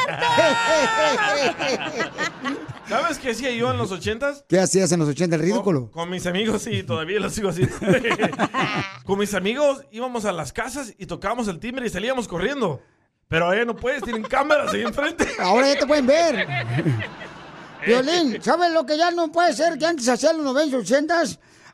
¿Sabes 2.91 3.21
qué 3.21 3.31
hacía 3.31 3.53
yo 3.53 3.71
en 3.71 3.79
los 3.79 3.93
ochentas? 3.93 4.45
¿Qué 4.49 4.59
hacías 4.59 4.91
en 4.91 4.99
los 4.99 5.09
ochentas? 5.09 5.39
El 5.39 5.47
ridículo. 5.47 5.93
Con 5.93 6.11
mis 6.11 6.27
amigos, 6.27 6.63
sí, 6.63 6.83
todavía 6.83 7.21
lo 7.21 7.31
sigo 7.31 7.51
haciendo. 7.51 7.77
Con 9.05 9.17
mis 9.17 9.33
amigos 9.33 9.85
íbamos 9.93 10.25
a 10.25 10.33
las 10.33 10.53
casas 10.53 10.93
y 10.99 11.07
tocábamos 11.07 11.47
el 11.47 11.61
timbre 11.61 11.87
y 11.87 11.91
salíamos 11.91 12.27
corriendo. 12.27 12.83
Pero 13.29 13.45
ahora 13.45 13.65
no 13.65 13.77
puedes, 13.77 14.03
tienen 14.03 14.25
cámaras 14.25 14.75
ahí 14.75 14.83
enfrente. 14.83 15.25
Ahora 15.39 15.73
ya 15.73 15.79
te 15.79 15.87
pueden 15.87 16.05
ver. 16.05 16.49
Violín, 17.87 18.43
¿sabes 18.43 18.73
lo 18.73 18.85
que 18.85 18.99
ya 18.99 19.13
no 19.13 19.31
puede 19.31 19.53
ser 19.53 19.79
que 19.79 19.87
antes 19.87 20.09
hacían 20.09 20.39
los 20.39 20.47
90 20.47 20.77
y 20.77 20.81
80 20.81 21.23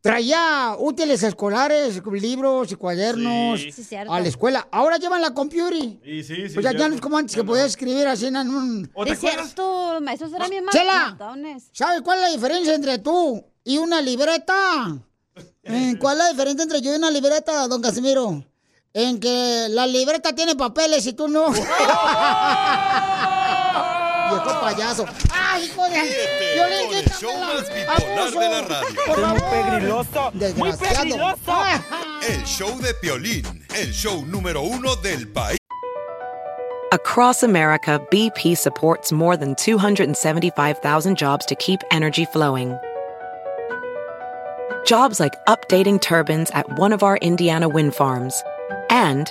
traía 0.00 0.74
útiles 0.76 1.22
escolares, 1.22 2.02
libros 2.04 2.72
y 2.72 2.74
cuadernos 2.74 3.60
Sí. 3.60 3.70
Sí, 3.70 3.84
cierto. 3.84 4.12
a 4.12 4.18
la 4.18 4.26
escuela. 4.26 4.66
Ahora 4.72 4.96
llevan 4.96 5.22
la 5.22 5.32
computer. 5.32 6.00
Sí, 6.02 6.24
sí. 6.24 6.46
Pues 6.52 6.64
ya, 6.64 6.72
ya 6.72 6.88
no 6.88 6.96
es 6.96 7.00
como 7.00 7.18
antes 7.18 7.36
que 7.36 7.44
podías 7.44 7.66
escribir 7.66 8.08
así 8.08 8.26
en 8.26 8.36
un... 8.36 8.90
¿O 8.94 9.04
te 9.04 9.12
Es 9.12 9.20
cierto, 9.20 10.00
bien 10.50 10.64
Chela, 10.72 11.10
matones. 11.10 11.70
¿sabes 11.72 12.02
cuál 12.02 12.18
es 12.18 12.24
la 12.24 12.30
diferencia 12.32 12.74
entre 12.74 12.98
tú 12.98 13.44
y 13.62 13.78
una 13.78 14.02
libreta? 14.02 14.98
¿Cuál 16.00 16.16
es 16.16 16.24
la 16.24 16.30
diferencia 16.30 16.64
entre 16.64 16.80
yo 16.80 16.92
y 16.92 16.96
una 16.96 17.12
libreta, 17.12 17.68
don 17.68 17.80
Casimiro? 17.80 18.44
En 18.92 19.20
que 19.20 19.68
la 19.70 19.86
libreta 19.86 20.34
tiene 20.34 20.56
papeles 20.56 21.06
y 21.06 21.12
tú 21.12 21.28
no. 21.28 21.46
Viejo 24.28 24.50
ah. 24.50 24.60
payaso. 24.60 25.06
¡Ay, 25.32 25.64
hijo 25.64 25.82
de... 25.84 26.02
Violín, 26.54 26.86
Con 26.86 26.96
el 26.96 27.10
show 27.10 27.38
más 27.38 27.74
bipolar 27.74 28.30
de 28.30 28.48
la 28.48 28.62
radio. 28.62 28.96
Por 29.06 29.20
favor. 29.20 29.50
pegriloso, 29.50 30.32
muy 30.56 30.72
pegriloso. 30.72 31.62
El 32.28 32.44
show 32.44 32.80
de 32.80 32.94
Piolín, 32.94 33.66
el 33.74 33.92
show 33.92 34.24
número 34.26 34.62
uno 34.62 34.96
del 34.96 35.28
país. 35.28 35.58
Across 36.90 37.42
America, 37.42 38.00
BP 38.10 38.56
supports 38.56 39.12
more 39.12 39.36
than 39.36 39.54
275,000 39.56 41.16
jobs 41.18 41.44
to 41.44 41.54
keep 41.56 41.80
energy 41.90 42.24
flowing. 42.24 42.78
Jobs 44.86 45.20
like 45.20 45.34
updating 45.46 46.00
turbines 46.00 46.50
at 46.52 46.78
one 46.78 46.94
of 46.94 47.02
our 47.02 47.18
Indiana 47.18 47.68
wind 47.68 47.94
farms 47.94 48.42
and 48.88 49.30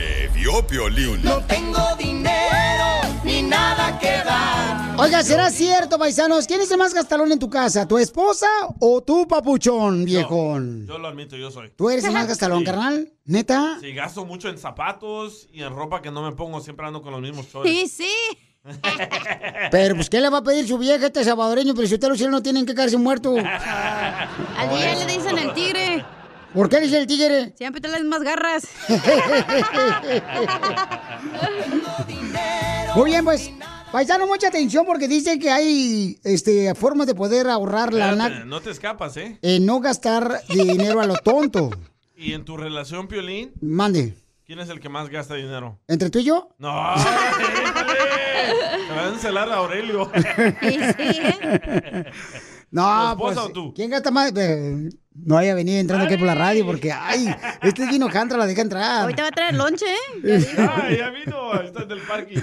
Que 0.00 0.30
vio 0.32 0.66
Piolín. 0.66 1.22
No 1.22 1.44
tengo 1.44 1.94
dinero 1.98 2.86
ni 3.22 3.42
nada 3.42 3.98
que 3.98 4.06
dar. 4.24 4.94
Oiga, 4.98 5.22
¿será 5.22 5.50
cierto, 5.50 5.98
paisanos? 5.98 6.46
¿Quién 6.46 6.62
es 6.62 6.70
el 6.70 6.78
más 6.78 6.94
gastalón 6.94 7.30
en 7.32 7.38
tu 7.38 7.50
casa? 7.50 7.86
¿Tu 7.86 7.98
esposa 7.98 8.46
o 8.78 9.02
tu 9.02 9.28
papuchón, 9.28 10.06
viejón? 10.06 10.86
Yo 10.86 10.96
lo 10.96 11.08
admito, 11.08 11.36
yo 11.36 11.50
soy. 11.50 11.70
¿Tú 11.76 11.90
eres 11.90 12.02
el 12.06 12.12
más 12.12 12.26
gastalón, 12.26 12.60
Sí. 12.60 12.64
carnal? 12.64 13.12
¿Neta? 13.26 13.76
Sí, 13.78 13.92
gasto 13.92 14.24
mucho 14.24 14.48
en 14.48 14.56
zapatos 14.56 15.46
y 15.52 15.62
en 15.62 15.74
ropa 15.74 16.00
que 16.00 16.10
no 16.10 16.22
me 16.22 16.32
pongo, 16.32 16.62
siempre 16.62 16.86
ando 16.86 17.02
con 17.02 17.12
los 17.12 17.20
mismos 17.20 17.50
chores. 17.52 17.70
Sí, 17.70 17.86
sí. 17.86 18.38
Pero, 19.70 19.96
pues, 19.96 20.08
¿qué 20.08 20.22
le 20.22 20.30
va 20.30 20.38
a 20.38 20.42
pedir 20.42 20.66
su 20.66 20.78
vieja 20.78 21.08
este 21.08 21.24
salvadoreño? 21.24 21.74
Pero 21.74 21.86
si 21.86 21.92
ustedes 21.94 22.18
los 22.18 22.30
no 22.30 22.42
tienen 22.42 22.64
que 22.64 22.74
caerse 22.74 22.96
muerto. 22.96 23.34
Al 24.56 24.70
día 24.70 24.94
le 24.94 25.12
dicen 25.12 25.36
el 25.36 25.52
tigre. 25.52 26.02
¿Por 26.54 26.68
qué 26.68 26.80
dice 26.80 26.98
el 26.98 27.06
tigre? 27.06 27.54
Siempre 27.56 27.80
te 27.80 27.86
las 27.88 28.02
más 28.02 28.22
garras. 28.22 28.66
Muy 32.96 33.10
bien, 33.10 33.24
pues, 33.24 33.52
paisano, 33.92 34.26
mucha 34.26 34.48
atención 34.48 34.84
porque 34.84 35.06
dicen 35.06 35.38
que 35.38 35.48
hay 35.50 36.18
este, 36.24 36.74
formas 36.74 37.06
de 37.06 37.14
poder 37.14 37.48
ahorrar 37.48 37.94
la 37.94 38.10
lana, 38.12 38.44
no 38.44 38.60
te 38.60 38.70
escapas, 38.70 39.16
¿eh? 39.16 39.38
eh, 39.42 39.60
no 39.60 39.78
gastar 39.80 40.42
dinero 40.48 41.00
a 41.00 41.06
lo 41.06 41.14
tonto. 41.16 41.70
¿Y 42.16 42.32
en 42.32 42.44
tu 42.44 42.56
relación, 42.56 43.06
Piolín, 43.06 43.52
Mande, 43.60 44.14
quién 44.44 44.58
es 44.58 44.68
el 44.68 44.80
que 44.80 44.88
más 44.88 45.08
gasta 45.08 45.36
dinero? 45.36 45.78
¿entre 45.86 46.10
tú 46.10 46.18
y 46.18 46.24
yo? 46.24 46.48
No, 46.58 46.68
te 46.68 46.74
va 48.94 49.04
a 49.04 49.08
encelar 49.08 49.48
a 49.50 49.54
Aurelio. 49.54 50.10
No, 50.10 50.12
¿Tu 50.12 50.20
esposa 52.72 53.16
pues, 53.16 53.36
o 53.38 53.48
tú? 53.50 53.74
¿quién 53.74 53.90
gasta 53.90 54.10
más? 54.10 54.32
Eh, 54.36 54.90
no 55.22 55.36
haya 55.36 55.54
venido 55.54 55.78
entrando 55.78 56.06
aquí 56.06 56.16
por 56.16 56.26
la 56.26 56.34
radio 56.36 56.64
porque, 56.64 56.92
ay, 56.92 57.26
este 57.62 57.84
vino 57.88 58.08
cantra, 58.08 58.38
la 58.38 58.46
deja 58.46 58.62
entrar. 58.62 59.02
Ahorita 59.02 59.22
va 59.22 59.28
a 59.28 59.32
traer 59.32 59.54
lonche, 59.54 59.84
¿eh? 60.24 60.46
Ah, 60.58 60.88
ya 60.96 61.10
vino, 61.10 61.52
está 61.60 61.82
en 61.82 61.90
el 61.90 62.00
parque. 62.00 62.40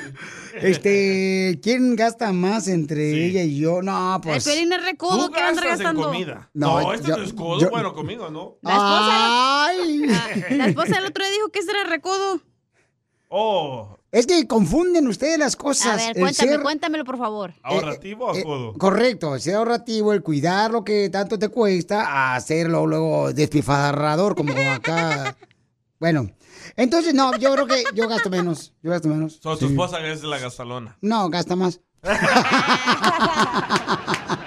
Este, 0.61 1.59
¿quién 1.63 1.95
gasta 1.95 2.33
más 2.33 2.67
entre 2.67 3.25
ella 3.25 3.43
y 3.43 3.57
yo? 3.59 3.81
No, 3.81 4.15
El 4.15 4.21
pues. 4.21 4.43
Piolín 4.43 4.73
es 4.73 4.83
recodo 4.83 5.31
que 5.31 5.39
anda 5.39 5.61
en 5.61 5.67
gastando. 5.69 6.03
comida. 6.03 6.49
No, 6.53 6.81
No, 6.81 6.93
este 6.93 7.07
yo- 7.09 7.17
no 7.17 7.23
es 7.23 7.33
codo. 7.33 7.61
yo- 7.61 7.69
Bueno, 7.69 7.93
conmigo, 7.93 8.29
¿no? 8.29 8.57
La 8.61 8.71
esposa, 8.73 9.65
Ay. 9.67 10.57
la 10.57 10.65
esposa 10.67 10.95
del 10.95 11.05
otro 11.05 11.23
día 11.23 11.33
dijo 11.33 11.49
que 11.49 11.59
ese 11.59 11.71
era 11.71 11.83
recodo. 11.85 12.41
Oh, 13.29 13.96
Es 14.11 14.25
que 14.25 14.47
confunden 14.47 15.07
ustedes 15.07 15.37
las 15.37 15.55
cosas. 15.55 16.01
A 16.01 16.07
ver, 16.07 16.19
cuéntame, 16.19 16.51
ser- 16.51 16.61
cuéntamelo, 16.61 17.03
por 17.03 17.17
favor. 17.17 17.53
¿ahorrativo 17.61 18.27
o 18.31 18.43
codo? 18.43 18.73
Correcto, 18.73 19.37
ser 19.39 19.55
ahorrativo, 19.55 20.13
el 20.13 20.23
cuidar 20.23 20.71
lo 20.71 20.83
que 20.83 21.09
tanto 21.09 21.37
te 21.37 21.49
cuesta, 21.49 22.05
a 22.07 22.35
hacerlo 22.35 22.87
luego 22.87 23.33
despifarrador, 23.33 24.35
como 24.35 24.53
acá. 24.71 25.35
bueno, 25.99 26.31
entonces 26.77 27.13
no, 27.13 27.35
yo 27.37 27.53
creo 27.53 27.67
que 27.67 27.83
yo 27.93 28.07
gasto 28.07 28.29
menos. 28.29 28.73
Yo 28.81 28.91
gasto 28.91 29.09
menos. 29.09 29.39
So, 29.43 29.57
tu 29.57 29.65
esposa 29.67 29.99
es 30.07 30.23
la 30.23 30.39
gastalona. 30.39 30.97
No, 31.01 31.29
gasta 31.29 31.55
más. 31.57 31.81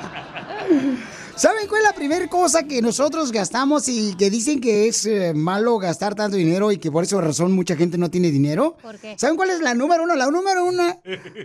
¿Saben 1.41 1.69
cuál 1.69 1.81
es 1.81 1.89
la 1.89 1.95
primera 1.95 2.29
cosa 2.29 2.65
que 2.65 2.83
nosotros 2.83 3.33
gastamos 3.33 3.89
y 3.89 4.15
que 4.15 4.29
dicen 4.29 4.61
que 4.61 4.89
es 4.89 5.07
eh, 5.07 5.33
malo 5.35 5.79
gastar 5.79 6.15
tanto 6.15 6.37
dinero 6.37 6.71
y 6.71 6.77
que 6.77 6.93
por 6.93 7.05
esa 7.05 7.19
razón 7.19 7.53
mucha 7.53 7.77
gente 7.77 7.97
no 7.97 8.11
tiene 8.11 8.31
dinero? 8.31 8.77
¿Por 8.83 8.99
qué? 8.99 9.17
¿Saben 9.19 9.37
cuál 9.37 9.49
es 9.49 9.63
la 9.63 9.73
número 9.73 10.03
uno? 10.03 10.17
La 10.17 10.27
número 10.27 10.67
uno, 10.67 11.01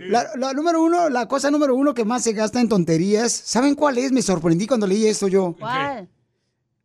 la, 0.10 0.32
la 0.36 0.52
número 0.52 0.84
uno, 0.84 1.10
la 1.10 1.30
cosa 1.30 1.50
número 1.50 1.74
uno 1.76 1.94
que 1.94 2.04
más 2.04 2.24
se 2.24 2.34
gasta 2.34 2.60
en 2.60 2.68
tonterías. 2.68 3.32
¿Saben 3.32 3.74
cuál 3.74 3.98
es? 3.98 4.12
Me 4.12 4.22
sorprendí 4.22 4.68
cuando 4.68 4.86
leí 4.86 5.08
esto 5.08 5.30
yo. 5.30 5.56
¿Cuál? 5.58 6.10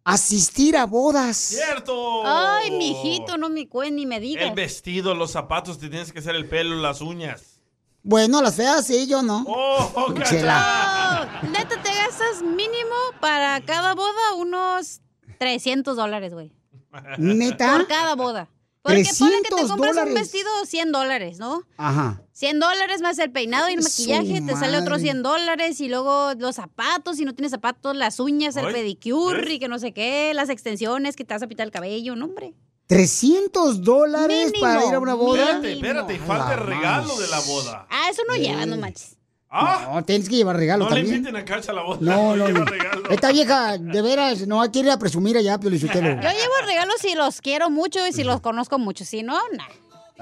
Asistir 0.05 0.77
a 0.77 0.87
bodas. 0.87 1.37
¡Cierto! 1.37 2.23
Ay, 2.25 2.71
mijito, 2.71 3.37
no 3.39 3.49
me 3.49 3.69
cuen 3.69 3.97
ni 3.97 4.07
me 4.07 4.21
digas. 4.21 4.45
El 4.45 4.55
vestido, 4.55 5.17
los 5.17 5.33
zapatos, 5.33 5.81
te 5.81 5.89
tienes 5.89 6.13
que 6.13 6.21
hacer 6.21 6.37
el 6.37 6.49
pelo, 6.49 6.77
las 6.77 7.01
uñas. 7.01 7.61
Bueno, 8.03 8.41
las 8.41 8.55
feas 8.55 8.87
sí, 8.87 9.07
yo 9.07 9.21
no. 9.21 9.45
¡Oh, 9.47 10.15
Chela. 10.25 11.43
Oh, 11.43 11.47
neta, 11.49 11.80
mínimo 12.43 12.97
para 13.21 13.61
cada 13.61 13.95
boda 13.95 14.35
unos 14.37 15.01
300 15.39 15.97
dólares, 15.97 16.33
güey. 16.33 16.53
¿Neta? 17.19 17.73
Por 17.73 17.87
cada 17.87 18.15
boda. 18.15 18.49
Porque 18.83 19.05
ponle 19.19 19.37
que 19.43 19.49
te 19.51 19.55
300 19.57 19.71
compras 19.71 19.95
dólares. 19.95 20.15
un 20.15 20.21
vestido 20.21 20.49
100 20.65 20.93
dólares, 20.93 21.39
¿no? 21.39 21.63
Ajá. 21.77 22.23
100 22.33 22.61
dólares 22.61 23.03
más 23.03 23.19
el 23.19 23.31
peinado 23.31 23.69
y 23.69 23.75
el 23.75 23.83
maquillaje, 23.83 24.41
te 24.41 24.53
sale 24.55 24.79
otros 24.79 24.99
madre. 24.99 25.03
100 25.03 25.23
dólares 25.23 25.81
y 25.81 25.89
luego 25.89 26.33
los 26.39 26.57
zapatos, 26.57 27.19
si 27.19 27.27
no 27.27 27.35
tienes 27.35 27.51
zapatos, 27.51 27.95
las 27.95 28.19
uñas, 28.21 28.57
el 28.57 28.67
Ay, 28.67 28.73
pedicure 28.73 29.53
y 29.53 29.59
que 29.59 29.69
no 29.69 29.79
sé 29.79 29.93
qué, 29.93 30.33
las 30.35 30.49
extensiones 30.49 31.15
que 31.15 31.25
te 31.25 31.35
vas 31.35 31.43
a 31.43 31.47
pintar 31.47 31.67
el 31.67 31.73
cabello, 31.73 32.17
no, 32.17 32.25
hombre. 32.25 32.55
300 32.87 33.83
dólares 33.83 34.47
Mínimo, 34.47 34.61
para 34.61 34.87
ir 34.87 34.95
a 34.95 34.99
una 34.99 35.15
boda. 35.15 35.43
Espérate, 35.43 35.73
espérate, 35.75 36.15
y 36.15 36.19
falta 36.19 36.55
el 36.55 36.61
regalo 36.61 37.17
de 37.19 37.29
la 37.29 37.41
boda. 37.41 37.87
Ah, 37.91 38.09
eso 38.11 38.23
no 38.27 38.35
lleva, 38.35 38.65
no 38.67 38.79
manches. 38.79 39.20
¡Ah! 39.51 39.91
No, 39.95 40.05
tienes 40.05 40.29
que 40.29 40.37
llevar 40.37 40.57
regalo 40.57 40.85
No 40.85 40.91
le 40.91 40.97
también. 40.97 41.17
inviten 41.17 41.37
a 41.37 41.45
Cacha 41.45 41.73
la 41.73 41.83
boda. 41.83 41.99
No, 42.01 42.37
no, 42.37 42.49
no. 42.51 42.65
Esta 43.11 43.33
vieja, 43.33 43.79
de 43.79 44.01
veras, 44.03 44.47
no 44.47 44.61
quiere 44.71 44.89
ir 44.89 44.93
a 44.93 44.99
presumir 44.99 45.37
allá, 45.37 45.59
Piolichotelo. 45.59 46.09
Yo 46.09 46.29
llevo 46.31 46.55
regalos 46.67 46.95
si 47.01 47.15
los 47.15 47.41
quiero 47.41 47.69
mucho 47.71 48.07
y 48.07 48.13
si 48.13 48.23
los 48.25 48.41
conozco 48.41 48.79
mucho, 48.79 49.05
si 49.05 49.23
no, 49.25 49.35
nah. 49.57 49.65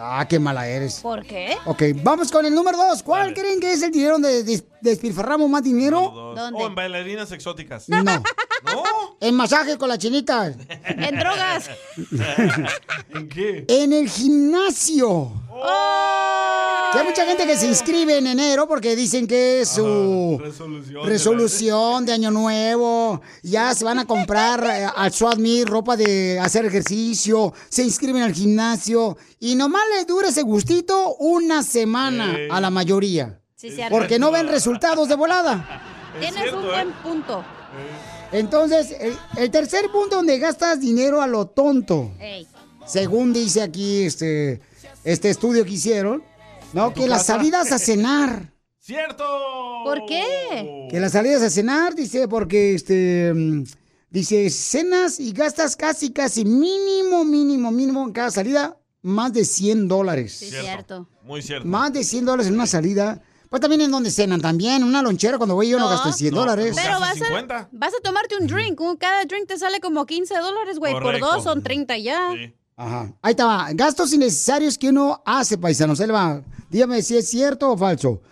Ah, 0.01 0.25
qué 0.29 0.39
mala 0.39 0.69
eres. 0.69 1.01
¿Por 1.01 1.27
qué? 1.27 1.57
Ok, 1.67 1.83
vamos 2.05 2.31
con 2.31 2.47
el 2.47 2.55
número 2.55 2.79
dos. 2.79 3.03
¿Cuál 3.03 3.35
creen 3.35 3.59
que 3.59 3.73
es 3.73 3.83
el 3.83 3.91
dinero 3.91 4.13
donde 4.13 4.45
des- 4.45 4.65
despilfarramos 4.81 5.51
más 5.51 5.65
dinero? 5.65 6.33
¿Dónde? 6.37 6.57
Oh, 6.63 6.69
en 6.69 6.75
bailarinas 6.77 7.33
exóticas. 7.33 7.89
No. 7.89 8.03
¿No? 8.05 8.23
En 9.21 9.35
masaje 9.35 9.77
con 9.77 9.89
las 9.89 9.99
chinitas. 9.99 10.55
En 10.87 11.19
drogas. 11.19 11.69
¿En 13.15 13.29
qué? 13.29 13.65
En 13.69 13.93
el 13.93 14.09
gimnasio. 14.09 15.33
Que 15.63 16.99
hay 16.99 17.05
mucha 17.05 17.27
gente 17.27 17.47
que 17.47 17.57
se 17.57 17.67
inscribe 17.67 18.17
en 18.19 18.27
enero 18.27 18.67
porque 18.67 18.97
dicen 18.97 19.27
que 19.27 19.61
es 19.63 19.69
su 19.69 20.39
Resolución. 20.41 21.07
resolución 21.07 22.07
de 22.07 22.13
año 22.13 22.31
nuevo. 22.31 23.21
Ya 23.43 23.75
se 23.75 23.85
van 23.85 23.99
a 23.99 24.07
comprar 24.07 24.65
eh, 24.65 24.87
al 24.97 25.13
SWAT 25.13 25.39
Meet 25.39 25.69
ropa 25.69 25.97
de 25.97 26.39
hacer 26.41 26.65
ejercicio. 26.65 27.53
Se 27.69 27.83
inscriben 27.83 28.23
al 28.23 28.33
gimnasio. 28.33 29.19
Y 29.41 29.55
nomás 29.55 29.83
les 29.97 30.07
dura 30.07 30.29
ese 30.29 30.43
gustito 30.43 31.17
una 31.17 31.63
semana 31.63 32.37
a 32.51 32.61
la 32.61 32.71
mayoría. 32.71 33.41
Sí. 33.57 33.77
Porque 33.91 34.19
no 34.19 34.31
ven 34.31 34.49
resultados 34.49 35.09
de 35.09 35.17
volada. 35.17 35.83
Tienes 36.21 36.41
cierto, 36.41 36.59
un 36.61 36.65
¿eh? 36.65 36.69
buen 36.69 36.93
punto. 37.03 37.45
Entonces, 38.33 38.95
el, 38.99 39.17
el 39.37 39.51
tercer 39.51 39.91
punto 39.91 40.17
donde 40.17 40.39
gastas 40.39 40.81
dinero 40.81 41.21
a 41.21 41.27
lo 41.27 41.47
tonto. 41.49 42.13
Ey. 42.21 42.47
Según 42.87 43.33
dice 43.35 43.61
aquí 43.61 44.03
este, 44.05 44.63
este 45.13 45.31
estudio 45.31 45.65
que 45.65 45.73
hicieron, 45.73 46.23
¿no? 46.73 46.93
Que 46.95 47.07
las 47.07 47.27
salidas 47.27 47.73
a 47.73 47.79
cenar. 47.89 48.53
¡Cierto! 48.79 49.25
¿Por 49.85 50.07
qué? 50.07 50.89
Que 50.91 50.99
las 51.01 51.13
salidas 51.13 51.43
a 51.43 51.51
cenar, 51.51 51.95
dice, 51.95 52.27
porque 52.29 52.75
este. 52.75 53.33
mm, 53.35 53.65
Dice, 54.11 54.49
cenas 54.49 55.21
y 55.21 55.33
gastas 55.33 55.77
casi, 55.77 56.11
casi 56.15 56.43
mínimo, 56.47 57.27
mínimo, 57.27 57.71
mínimo 57.71 58.03
en 58.05 58.13
cada 58.13 58.31
salida, 58.31 58.79
más 59.03 59.35
de 59.35 59.45
100 59.45 59.87
dólares. 59.87 60.33
Sí, 60.33 60.47
cierto. 60.51 61.07
Muy 61.25 61.43
cierto. 61.43 61.69
Más 61.69 61.93
de 61.93 62.03
100 62.03 62.25
dólares 62.25 62.47
en 62.47 62.55
una 62.55 62.67
salida. 62.67 63.21
Pues 63.51 63.61
también 63.61 63.83
en 63.83 63.91
donde 63.91 64.11
cenan 64.11 64.41
también, 64.41 64.83
una 64.83 65.03
lonchera 65.03 65.37
cuando 65.37 65.55
voy 65.57 65.69
yo 65.69 65.79
no, 65.79 65.85
No. 65.85 65.91
gasto 65.91 66.11
100 66.13 66.33
No, 66.33 66.41
dólares. 66.41 66.73
pero- 66.75 66.87
Pero 66.87 67.01
vas 67.01 67.11
a, 67.21 67.25
50. 67.27 67.69
vas 67.71 67.93
a 67.95 68.01
tomarte 68.03 68.37
un 68.41 68.47
drink. 68.47 68.81
un- 68.81 68.97
cada 68.97 69.27
drink 69.27 69.47
te 69.47 69.59
sale 69.59 69.79
como 69.81 70.07
15 70.07 70.35
dólares, 70.39 70.79
güey. 70.79 70.95
Por 70.95 71.21
dos 71.21 71.45
son 71.45 71.63
30 71.63 71.99
ya. 71.99 72.33
Sí. 72.35 72.55
Ajá. 72.79 73.13
Ahí 73.21 73.33
está. 73.33 73.67
Gastos 73.75 74.13
innecesarios 74.13 74.79
que 74.79 74.91
uno 74.91 75.21
hace, 75.27 75.59
paisanos. 75.59 75.99
Ahí 76.01 76.07
le 76.07 76.13
va. 76.13 76.41
Dígame 76.71 77.03
si 77.03 77.17
es 77.17 77.29
cierto 77.29 77.73
o 77.73 77.77
falso. 77.77 78.23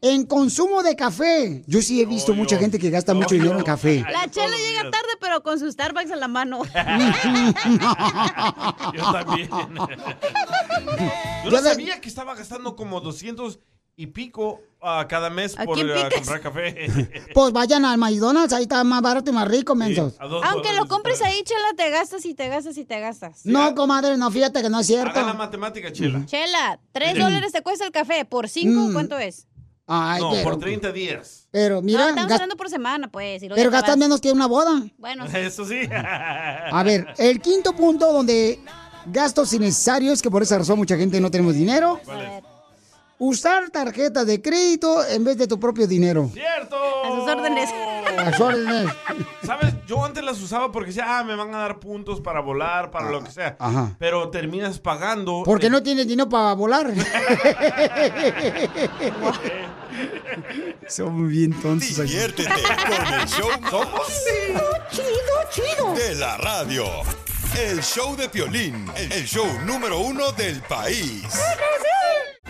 En 0.00 0.24
consumo 0.24 0.84
de 0.84 0.94
café. 0.94 1.64
Yo 1.66 1.82
sí 1.82 2.00
he 2.00 2.06
visto 2.06 2.32
mucha 2.32 2.56
gente 2.56 2.78
que 2.78 2.88
gasta 2.88 3.14
mucho 3.14 3.34
dinero 3.34 3.58
en 3.58 3.64
café. 3.64 4.04
La 4.10 4.30
chela 4.30 4.56
llega 4.56 4.82
tarde, 4.90 5.08
pero 5.20 5.42
con 5.42 5.58
su 5.58 5.68
Starbucks 5.70 6.10
en 6.10 6.20
la 6.20 6.28
mano. 6.28 6.62
Yo 8.94 9.12
también. 9.12 9.50
Yo 11.44 11.50
no 11.50 11.58
sabía 11.58 12.00
que 12.00 12.08
estaba 12.08 12.36
gastando 12.36 12.76
como 12.76 13.00
200 13.00 13.58
y 14.00 14.06
pico 14.06 14.62
ah, 14.80 15.04
cada 15.06 15.28
mes 15.28 15.58
¿A 15.58 15.64
por 15.64 15.78
ah, 15.78 16.08
comprar 16.14 16.40
café. 16.40 17.20
Pues 17.34 17.52
vayan 17.52 17.84
al 17.84 17.98
McDonald's, 17.98 18.54
ahí 18.54 18.62
está 18.62 18.82
más 18.82 19.02
barato 19.02 19.30
y 19.30 19.34
más 19.34 19.46
rico, 19.46 19.74
mensos. 19.74 20.14
Aunque 20.18 20.72
lo 20.72 20.86
compres 20.86 21.20
ahí, 21.20 21.42
chela, 21.44 21.74
te 21.76 21.90
gastas 21.90 22.24
y 22.24 22.32
te 22.34 22.48
gastas 22.48 22.78
y 22.78 22.86
te 22.86 22.98
gastas. 22.98 23.44
No, 23.44 23.74
comadre, 23.74 24.16
no, 24.16 24.30
fíjate 24.30 24.62
que 24.62 24.70
no 24.70 24.80
es 24.80 24.86
cierto. 24.86 25.10
Haga 25.10 25.26
la 25.26 25.34
matemática, 25.34 25.92
Chela. 25.92 26.24
Chela, 26.24 26.80
tres 26.92 27.18
dólares 27.18 27.52
te 27.52 27.60
cuesta 27.62 27.84
el 27.84 27.92
café. 27.92 28.24
¿Por 28.24 28.48
cinco 28.48 28.88
Mm. 28.88 28.92
cuánto 28.94 29.18
es? 29.18 29.46
Ay, 29.86 30.22
no, 30.22 30.30
pero, 30.30 30.44
por 30.44 30.58
30 30.58 30.92
días. 30.92 31.46
pero 31.50 31.76
no, 31.76 31.82
mira, 31.82 32.08
estamos 32.10 32.28
gas- 32.28 32.32
hablando 32.40 32.56
por 32.56 32.70
semana, 32.70 33.08
pues. 33.10 33.42
y 33.42 33.48
pero 33.50 33.70
gastas 33.70 33.98
menos 33.98 34.20
que 34.22 34.32
una 34.32 34.46
boda. 34.46 34.82
Bueno. 34.96 35.26
Eso 35.34 35.66
sí. 35.66 35.80
A 35.92 36.82
ver, 36.84 37.06
el 37.18 37.40
quinto 37.42 37.74
punto 37.74 38.10
donde 38.12 38.60
gastos 39.06 39.52
innecesarios, 39.52 40.22
que 40.22 40.30
por 40.30 40.42
esa 40.42 40.56
razón 40.58 40.78
mucha 40.78 40.96
gente 40.96 41.20
no 41.20 41.30
tenemos 41.30 41.54
dinero. 41.54 42.00
Usar 43.22 43.68
tarjetas 43.68 44.26
de 44.26 44.40
crédito 44.40 45.06
en 45.06 45.24
vez 45.24 45.36
de 45.36 45.46
tu 45.46 45.60
propio 45.60 45.86
dinero. 45.86 46.30
¡Cierto! 46.32 46.74
A 47.04 47.08
sus 47.08 47.28
órdenes. 47.28 47.68
A 48.16 48.30
sus 48.32 48.40
órdenes. 48.40 48.90
¿Sabes? 49.44 49.74
Yo 49.86 50.02
antes 50.02 50.24
las 50.24 50.40
usaba 50.40 50.72
porque 50.72 50.86
decía, 50.88 51.18
ah, 51.18 51.22
me 51.22 51.36
van 51.36 51.54
a 51.54 51.58
dar 51.58 51.80
puntos 51.80 52.22
para 52.22 52.40
volar, 52.40 52.90
para 52.90 53.10
lo 53.10 53.22
que 53.22 53.30
sea. 53.30 53.56
Ajá. 53.58 53.94
Pero 53.98 54.30
terminas 54.30 54.78
pagando. 54.78 55.42
Porque 55.44 55.68
no 55.68 55.82
tienes 55.82 56.08
dinero 56.08 56.30
para 56.30 56.54
volar. 56.54 56.90
Son 60.88 61.28
bien 61.28 61.52
tontos 61.60 61.98
aquí. 61.98 62.12
Diviértete 62.12 62.48
con 62.48 63.14
el 63.20 63.28
show 63.28 63.50
¿Somos? 63.70 64.24
chido, 64.90 65.04
chido 65.50 65.92
de 65.94 66.14
la 66.14 66.38
radio. 66.38 66.84
El 67.58 67.82
show 67.82 68.16
de 68.16 68.28
Piolín, 68.28 68.86
el 68.96 69.24
show 69.26 69.46
número 69.66 70.00
uno 70.00 70.32
del 70.32 70.60
país. 70.62 71.24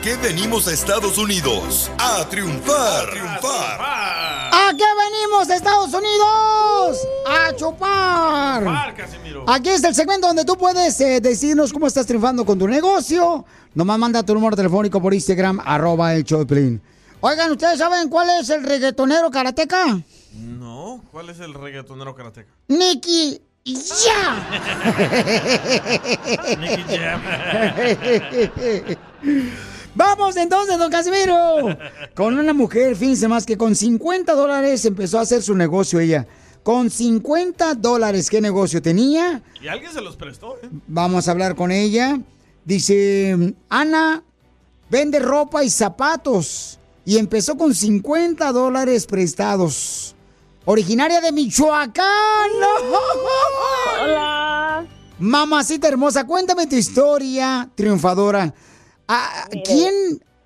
Que 0.03 0.17
venimos 0.17 0.69
a 0.69 0.73
Estados 0.73 1.19
Unidos 1.19 1.91
a 1.99 2.29
triunfar, 2.29 3.09
a 3.09 3.11
triunfar. 3.11 3.81
¿A 3.81 4.73
qué 4.77 4.85
venimos, 4.85 5.49
Estados 5.49 5.93
Unidos? 5.93 7.09
A 7.27 7.55
chupar. 7.57 8.95
Aquí 9.49 9.71
está 9.71 9.89
el 9.89 9.95
segmento 9.95 10.27
donde 10.27 10.45
tú 10.45 10.57
puedes 10.57 11.01
eh, 11.01 11.21
decirnos 11.21 11.73
cómo 11.73 11.87
estás 11.87 12.07
triunfando 12.07 12.45
con 12.45 12.59
tu 12.59 12.69
negocio. 12.69 13.45
Nomás 13.75 13.99
manda 13.99 14.23
tu 14.23 14.35
número 14.35 14.57
telefónico 14.57 15.01
por 15.01 15.15
Instagram, 15.15 15.61
arroba 15.65 16.15
el 16.15 16.25
show 16.25 16.41
de 16.41 16.47
Piolín. 16.47 16.83
Oigan, 17.21 17.51
¿ustedes 17.51 17.79
saben 17.79 18.09
cuál 18.09 18.29
es 18.41 18.49
el 18.51 18.63
reggaetonero 18.65 19.31
karateca? 19.31 20.03
No, 20.35 21.05
¿cuál 21.11 21.31
es 21.31 21.41
el 21.41 21.55
reggaetonero 21.55 22.15
karateca? 22.15 22.51
Nicky 22.69 23.43
Ya. 23.65 24.49
Vamos 29.95 30.37
entonces, 30.37 30.79
don 30.79 30.91
Casimiro. 30.91 31.77
Con 32.15 32.39
una 32.39 32.55
mujer, 32.55 32.97
fíjense 32.97 33.29
más 33.29 33.45
que 33.45 33.59
con 33.59 33.75
50 33.75 34.33
dólares 34.35 34.85
empezó 34.85 35.19
a 35.19 35.23
hacer 35.23 35.43
su 35.43 35.55
negocio 35.55 36.01
ella. 36.01 36.27
Con 36.63 36.91
50 36.91 37.75
dólares, 37.75 38.31
¿qué 38.31 38.41
negocio 38.41 38.81
tenía? 38.81 39.43
Y 39.61 39.69
alguien 39.69 39.93
se 39.93 40.01
los 40.01 40.17
prestó, 40.17 40.57
¿eh? 40.63 40.69
Vamos 40.87 41.29
a 41.29 41.33
hablar 41.33 41.55
con 41.55 41.71
ella. 41.71 42.21
Dice, 42.65 43.55
Ana 43.69 44.23
vende 44.91 45.19
ropa 45.19 45.65
y 45.65 45.71
zapatos. 45.71 46.79
Y 47.05 47.19
empezó 47.19 47.57
con 47.57 47.75
50 47.75 48.53
dólares 48.53 49.07
prestados. 49.07 50.15
Originaria 50.65 51.21
de 51.21 51.33
Michoacán. 51.33 52.51
Hola. 54.03 54.87
Mamacita 55.19 55.89
hermosa, 55.89 56.27
cuéntame 56.27 56.67
tu 56.67 56.77
historia 56.77 57.69
triunfadora. 57.75 58.55
¿A, 59.09 59.45
a 59.45 59.49
quién, 59.65 59.93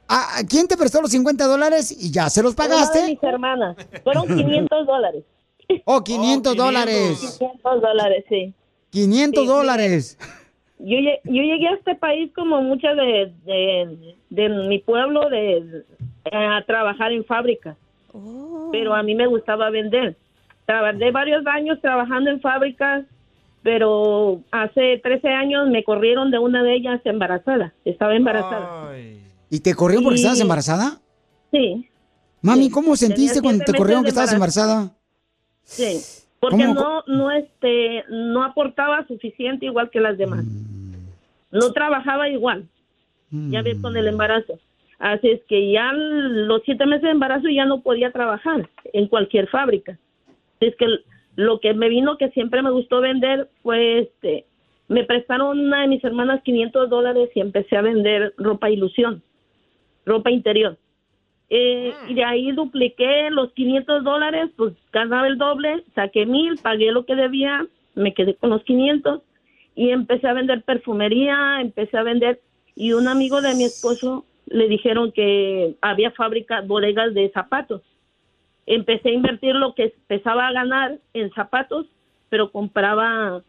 a, 0.08 0.38
a 0.38 0.44
quién 0.48 0.66
te 0.66 0.76
prestó 0.76 1.00
los 1.02 1.10
50 1.10 1.46
dólares 1.46 1.92
y 1.92 2.10
ya 2.10 2.30
se 2.30 2.42
los 2.42 2.54
Una 2.54 2.64
de 2.64 2.70
pagaste? 2.70 3.06
mis 3.10 3.22
hermanas. 3.22 3.76
Fueron 4.02 4.26
500 4.26 4.86
dólares. 4.86 5.24
Oh, 5.84 6.02
500 6.02 6.56
dólares. 6.56 7.36
500 7.38 7.80
dólares, 7.82 8.24
sí. 8.28 8.54
500 8.90 9.42
Sí, 9.42 9.46
dólares. 9.48 10.18
Yo, 10.78 10.96
yo 11.24 11.42
llegué 11.42 11.68
a 11.68 11.74
este 11.74 11.94
país 11.94 12.30
como 12.34 12.60
muchas 12.62 12.96
de, 12.96 13.32
de, 13.44 14.16
de 14.30 14.48
mi 14.68 14.78
pueblo 14.80 15.28
de, 15.30 15.84
a 16.32 16.62
trabajar 16.66 17.12
en 17.12 17.24
fábricas. 17.24 17.76
Pero 18.72 18.94
a 18.94 19.02
mí 19.02 19.14
me 19.14 19.26
gustaba 19.26 19.70
vender. 19.70 20.16
Trabajé 20.66 21.10
varios 21.10 21.46
años 21.46 21.78
trabajando 21.80 22.30
en 22.30 22.40
fábricas, 22.40 23.04
pero 23.62 24.40
hace 24.50 24.98
13 25.02 25.28
años 25.28 25.68
me 25.68 25.84
corrieron 25.84 26.30
de 26.30 26.38
una 26.38 26.62
de 26.62 26.74
ellas 26.74 27.00
embarazada. 27.04 27.72
Estaba 27.84 28.14
embarazada. 28.14 28.92
¿Y 29.50 29.60
te 29.60 29.74
corrieron 29.74 30.04
porque 30.04 30.18
Y- 30.18 30.22
estabas 30.22 30.40
embarazada? 30.40 31.00
Sí, 31.50 31.88
Mami, 32.42 32.68
¿cómo 32.68 32.94
sentiste 32.96 33.40
cuando 33.40 33.64
te 33.64 33.72
corrieron 33.72 34.02
que 34.02 34.10
estabas 34.10 34.32
embarazada? 34.32 34.90
sí. 35.62 35.98
Porque 36.40 36.58
¿Cómo? 36.66 36.74
no, 36.74 37.02
no, 37.06 37.30
este, 37.30 38.04
no 38.10 38.44
aportaba 38.44 39.06
suficiente 39.06 39.64
igual 39.64 39.88
que 39.88 39.98
las 39.98 40.18
demás. 40.18 40.44
Mm. 40.44 40.92
No 41.52 41.72
trabajaba 41.72 42.28
igual. 42.28 42.68
Ya 43.30 43.62
ves 43.62 43.78
con 43.80 43.96
el 43.96 44.06
embarazo. 44.08 44.58
Así 44.98 45.28
es 45.28 45.42
que 45.48 45.72
ya 45.72 45.92
los 45.92 46.62
siete 46.64 46.86
meses 46.86 47.02
de 47.02 47.10
embarazo 47.10 47.48
ya 47.48 47.64
no 47.64 47.82
podía 47.82 48.10
trabajar 48.10 48.68
en 48.92 49.08
cualquier 49.08 49.48
fábrica. 49.48 49.98
Así 50.56 50.66
es 50.66 50.76
que 50.76 50.86
lo 51.36 51.60
que 51.60 51.74
me 51.74 51.88
vino 51.88 52.16
que 52.16 52.30
siempre 52.30 52.62
me 52.62 52.70
gustó 52.70 53.00
vender 53.00 53.48
fue 53.62 54.00
este, 54.00 54.46
me 54.88 55.04
prestaron 55.04 55.58
una 55.58 55.82
de 55.82 55.88
mis 55.88 56.04
hermanas 56.04 56.42
500 56.42 56.88
dólares 56.90 57.30
y 57.34 57.40
empecé 57.40 57.76
a 57.76 57.82
vender 57.82 58.34
ropa 58.36 58.70
ilusión, 58.70 59.22
ropa 60.04 60.30
interior. 60.30 60.76
Eh, 61.50 61.92
y 62.08 62.14
de 62.14 62.24
ahí 62.24 62.52
dupliqué 62.52 63.30
los 63.30 63.52
500 63.52 64.02
dólares, 64.02 64.50
pues 64.56 64.74
ganaba 64.92 65.26
el 65.26 65.38
doble, 65.38 65.84
saqué 65.94 66.26
mil, 66.26 66.58
pagué 66.62 66.90
lo 66.90 67.04
que 67.04 67.14
debía, 67.14 67.66
me 67.94 68.14
quedé 68.14 68.34
con 68.34 68.50
los 68.50 68.62
500 68.64 69.22
y 69.74 69.90
empecé 69.90 70.26
a 70.28 70.32
vender 70.32 70.62
perfumería, 70.62 71.60
empecé 71.60 71.96
a 71.96 72.02
vender 72.02 72.40
y 72.74 72.92
un 72.92 73.08
amigo 73.08 73.40
de 73.40 73.54
mi 73.54 73.64
esposo 73.64 74.24
le 74.46 74.68
dijeron 74.68 75.12
que 75.12 75.76
había 75.80 76.10
fábricas, 76.12 76.66
bodegas 76.66 77.14
de 77.14 77.30
zapatos. 77.30 77.82
Empecé 78.66 79.10
a 79.10 79.14
invertir 79.14 79.54
lo 79.54 79.74
que 79.74 79.84
empezaba 79.84 80.48
a 80.48 80.52
ganar 80.52 80.98
en 81.12 81.30
zapatos, 81.32 81.86
pero 82.28 82.50
compraba 82.50 83.42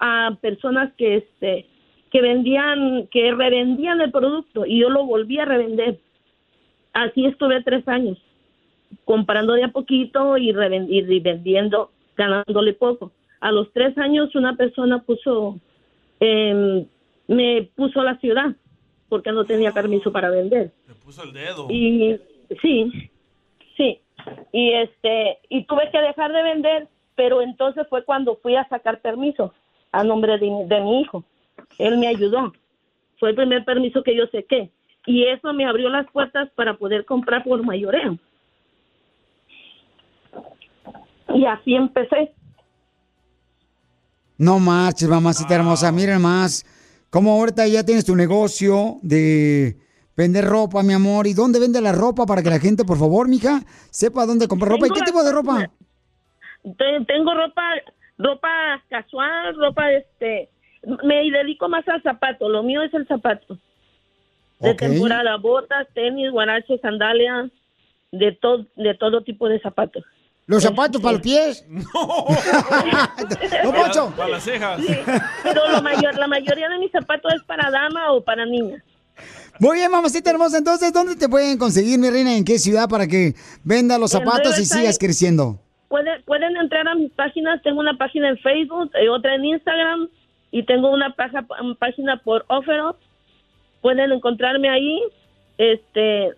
a 0.00 0.38
personas 0.40 0.92
que 0.94 1.16
este 1.16 1.66
que 2.10 2.20
vendían, 2.20 3.06
que 3.06 3.32
revendían 3.32 4.02
el 4.02 4.12
producto 4.12 4.66
y 4.66 4.80
yo 4.80 4.90
lo 4.90 5.06
volví 5.06 5.38
a 5.38 5.46
revender. 5.46 5.98
Así 6.92 7.24
estuve 7.24 7.62
tres 7.62 7.88
años, 7.88 8.18
comprando 9.06 9.54
de 9.54 9.64
a 9.64 9.68
poquito 9.68 10.36
y, 10.36 10.50
y 10.50 11.20
vendiendo, 11.20 11.90
ganándole 12.14 12.74
poco. 12.74 13.12
A 13.40 13.50
los 13.50 13.72
tres 13.72 13.96
años 13.96 14.34
una 14.34 14.56
persona 14.56 14.98
puso, 15.02 15.58
em, 16.20 16.84
me 17.28 17.70
puso 17.74 18.02
la 18.02 18.18
ciudad 18.18 18.54
porque 19.12 19.30
no 19.30 19.44
tenía 19.44 19.72
permiso 19.72 20.10
para 20.10 20.30
vender. 20.30 20.72
Me 20.88 20.94
puso 20.94 21.22
el 21.22 21.34
dedo. 21.34 21.66
Y 21.68 22.18
sí, 22.62 23.10
sí. 23.76 24.00
Y 24.52 24.72
este, 24.72 25.36
y 25.50 25.66
tuve 25.66 25.90
que 25.92 25.98
dejar 26.00 26.32
de 26.32 26.42
vender, 26.42 26.88
pero 27.14 27.42
entonces 27.42 27.86
fue 27.90 28.06
cuando 28.06 28.36
fui 28.36 28.56
a 28.56 28.66
sacar 28.70 29.02
permiso 29.02 29.52
a 29.90 30.02
nombre 30.02 30.38
de, 30.38 30.48
mi- 30.48 30.64
de 30.64 30.80
mi 30.80 31.02
hijo. 31.02 31.24
Él 31.76 31.98
me 31.98 32.06
ayudó. 32.06 32.54
Fue 33.20 33.28
el 33.28 33.36
primer 33.36 33.66
permiso 33.66 34.02
que 34.02 34.16
yo 34.16 34.24
saqué. 34.28 34.70
Y 35.04 35.24
eso 35.24 35.52
me 35.52 35.66
abrió 35.66 35.90
las 35.90 36.10
puertas 36.10 36.48
para 36.54 36.72
poder 36.78 37.04
comprar 37.04 37.44
por 37.44 37.62
mayoreo. 37.62 38.16
Y 41.34 41.44
así 41.44 41.74
empecé. 41.74 42.32
No 44.38 44.58
marches, 44.58 45.06
mamacita 45.06 45.54
hermosa. 45.54 45.92
Miren 45.92 46.22
más. 46.22 46.64
Cómo 47.12 47.32
ahorita 47.32 47.66
ya 47.66 47.84
tienes 47.84 48.06
tu 48.06 48.16
negocio 48.16 48.96
de 49.02 49.76
vender 50.16 50.46
ropa, 50.46 50.82
mi 50.82 50.94
amor. 50.94 51.26
¿Y 51.26 51.34
dónde 51.34 51.60
vende 51.60 51.78
la 51.82 51.92
ropa 51.92 52.24
para 52.24 52.42
que 52.42 52.48
la 52.48 52.58
gente, 52.58 52.84
por 52.86 52.96
favor, 52.98 53.28
mija, 53.28 53.60
sepa 53.90 54.24
dónde 54.24 54.48
comprar 54.48 54.70
ropa? 54.72 54.86
¿Y 54.86 54.90
qué 54.90 55.00
la- 55.00 55.04
tipo 55.04 55.22
de 55.22 55.32
ropa? 55.32 55.70
Te- 56.62 57.04
Tengo 57.06 57.34
ropa, 57.34 57.62
ropa 58.16 58.48
casual, 58.88 59.54
ropa 59.56 59.92
este, 59.92 60.48
me 61.04 61.16
dedico 61.30 61.68
más 61.68 61.86
al 61.86 62.02
zapato, 62.02 62.48
lo 62.48 62.62
mío 62.62 62.80
es 62.82 62.94
el 62.94 63.06
zapato. 63.06 63.58
De 64.60 64.72
temporada, 64.74 65.36
botas, 65.36 65.86
tenis, 65.92 66.30
guaraches, 66.30 66.80
sandalias, 66.80 67.50
de 68.10 68.32
todo, 68.40 68.64
de 68.76 68.94
todo 68.94 69.22
tipo 69.22 69.48
de 69.50 69.60
zapatos. 69.60 70.02
¿Los 70.46 70.62
zapatos 70.62 71.00
para 71.00 71.12
los 71.12 71.22
pies? 71.22 71.64
No. 71.68 71.82
¡No! 73.94 74.10
Para 74.16 74.28
las 74.28 74.42
cejas. 74.42 74.80
Sí, 74.84 74.94
pero 75.42 75.68
lo 75.70 75.82
mayor, 75.82 76.16
la 76.18 76.26
mayoría 76.26 76.68
de 76.68 76.78
mis 76.78 76.90
zapatos 76.90 77.32
es 77.34 77.42
para 77.44 77.70
dama 77.70 78.12
o 78.12 78.20
para 78.22 78.44
niña. 78.46 78.82
Muy 79.60 79.76
bien, 79.78 79.90
mamacita 79.90 80.30
hermosa. 80.30 80.58
Entonces, 80.58 80.92
¿dónde 80.92 81.14
te 81.16 81.28
pueden 81.28 81.58
conseguir, 81.58 81.98
mi 81.98 82.10
reina? 82.10 82.36
¿En 82.36 82.44
qué 82.44 82.58
ciudad 82.58 82.88
para 82.88 83.06
que 83.06 83.34
venda 83.62 83.98
los 83.98 84.10
zapatos 84.10 84.58
y 84.58 84.64
sigas 84.64 84.98
creciendo? 84.98 85.58
Pueden, 85.88 86.22
pueden 86.24 86.56
entrar 86.56 86.88
a 86.88 86.94
mis 86.94 87.12
páginas. 87.12 87.62
Tengo 87.62 87.80
una 87.80 87.96
página 87.96 88.30
en 88.30 88.38
Facebook, 88.38 88.90
y 89.02 89.08
otra 89.08 89.34
en 89.34 89.44
Instagram 89.44 90.08
y 90.50 90.64
tengo 90.64 90.90
una 90.90 91.14
paja- 91.14 91.46
página 91.78 92.16
por 92.24 92.44
OfferUp. 92.48 92.96
Pueden 93.82 94.10
encontrarme 94.12 94.68
ahí. 94.70 95.02
Este, 95.58 96.28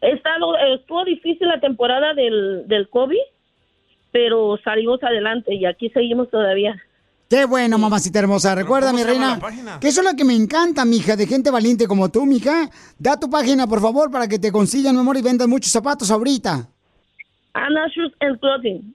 he 0.00 0.10
estado, 0.12 0.56
estuvo 0.74 1.04
difícil 1.04 1.48
la 1.48 1.60
temporada 1.60 2.14
del, 2.14 2.66
del 2.68 2.88
COVID, 2.88 3.18
pero 4.12 4.58
salimos 4.64 5.02
adelante 5.02 5.54
y 5.54 5.66
aquí 5.66 5.90
seguimos 5.90 6.30
todavía. 6.30 6.80
Qué 7.28 7.44
bueno, 7.44 7.78
mamacita 7.78 8.18
hermosa. 8.18 8.56
Recuerda, 8.56 8.88
¿cómo 8.88 8.98
mi 8.98 9.04
reina, 9.04 9.38
que 9.80 9.86
eso 9.86 10.00
es 10.00 10.06
lo 10.10 10.16
que 10.16 10.24
me 10.24 10.34
encanta, 10.34 10.84
mija, 10.84 11.14
de 11.14 11.28
gente 11.28 11.52
valiente 11.52 11.86
como 11.86 12.10
tú, 12.10 12.26
mija. 12.26 12.68
Da 12.98 13.20
tu 13.20 13.30
página, 13.30 13.68
por 13.68 13.80
favor, 13.80 14.10
para 14.10 14.26
que 14.26 14.40
te 14.40 14.50
consigan, 14.50 14.96
mi 14.96 15.00
amor, 15.00 15.16
y 15.16 15.22
vendan 15.22 15.48
muchos 15.48 15.70
zapatos 15.70 16.10
ahorita. 16.10 16.68
Anna 17.52 17.86
Shoes 17.94 18.12
and 18.18 18.40
Clothing. 18.40 18.94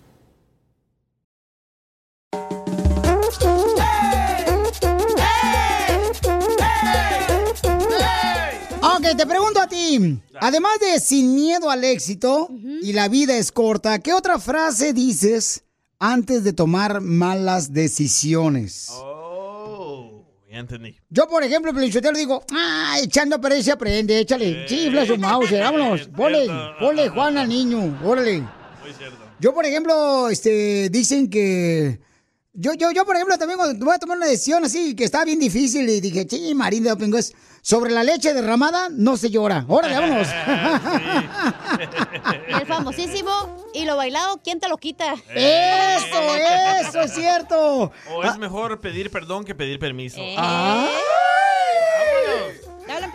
Te 9.17 9.27
pregunto 9.27 9.59
a 9.59 9.67
ti. 9.67 10.21
Además 10.39 10.71
de 10.79 10.99
sin 10.99 11.35
miedo 11.35 11.69
al 11.69 11.83
éxito 11.83 12.49
y 12.81 12.93
la 12.93 13.09
vida 13.09 13.35
es 13.35 13.51
corta, 13.51 13.99
¿qué 13.99 14.13
otra 14.13 14.39
frase 14.39 14.93
dices 14.93 15.63
antes 15.99 16.45
de 16.45 16.53
tomar 16.53 17.01
malas 17.01 17.73
decisiones? 17.73 18.87
Oh, 18.91 20.23
ya 20.49 20.59
entendí. 20.59 20.95
Yo, 21.09 21.27
por 21.27 21.43
ejemplo, 21.43 21.73
Pelichotero 21.73 22.17
digo, 22.17 22.43
ah, 22.53 22.95
echando 23.03 23.35
a 23.35 23.41
perder 23.41 23.61
se 23.63 23.71
aprende, 23.73 24.17
échale, 24.17 24.65
chifla 24.65 25.05
su 25.05 25.17
mouse, 25.17 25.51
vámonos, 25.51 26.07
ponle, 26.07 26.47
ponle 26.79 27.09
Juan 27.09 27.37
al 27.37 27.49
niño, 27.49 27.99
órale. 28.05 28.39
Muy 28.39 28.93
cierto. 28.97 29.17
Yo, 29.39 29.53
por 29.53 29.65
ejemplo, 29.65 30.29
este, 30.29 30.89
dicen 30.89 31.29
que... 31.29 31.99
Yo, 32.53 32.73
yo, 32.73 32.91
yo, 32.91 33.05
por 33.05 33.15
ejemplo, 33.15 33.37
también 33.37 33.59
voy 33.79 33.95
a 33.95 33.99
tomar 33.99 34.17
una 34.17 34.25
decisión 34.25 34.65
así, 34.65 34.93
que 34.93 35.05
está 35.05 35.23
bien 35.23 35.39
difícil, 35.39 35.87
y 35.87 36.01
dije, 36.01 36.27
sí, 36.29 36.53
Marín 36.53 36.83
de 36.83 36.89
Dopingo 36.89 37.17
es 37.17 37.33
sobre 37.61 37.91
la 37.91 38.03
leche 38.03 38.33
derramada, 38.33 38.89
no 38.89 39.17
se 39.17 39.29
llora. 39.29 39.65
Órale, 39.67 39.95
vámonos. 39.95 40.27
El 42.47 42.65
famosísimo 42.65 43.31
y 43.73 43.85
lo 43.85 43.95
bailado, 43.95 44.39
¿quién 44.43 44.59
te 44.59 44.67
lo 44.67 44.77
quita? 44.77 45.13
Eso, 45.33 46.35
eso 46.81 47.01
es 47.01 47.13
cierto. 47.13 47.91
O 48.13 48.23
es 48.23 48.37
mejor 48.37 48.79
pedir 48.79 49.11
perdón 49.11 49.45
que 49.45 49.55
pedir 49.55 49.79
permiso. 49.79 50.19
Ah. 50.37 50.87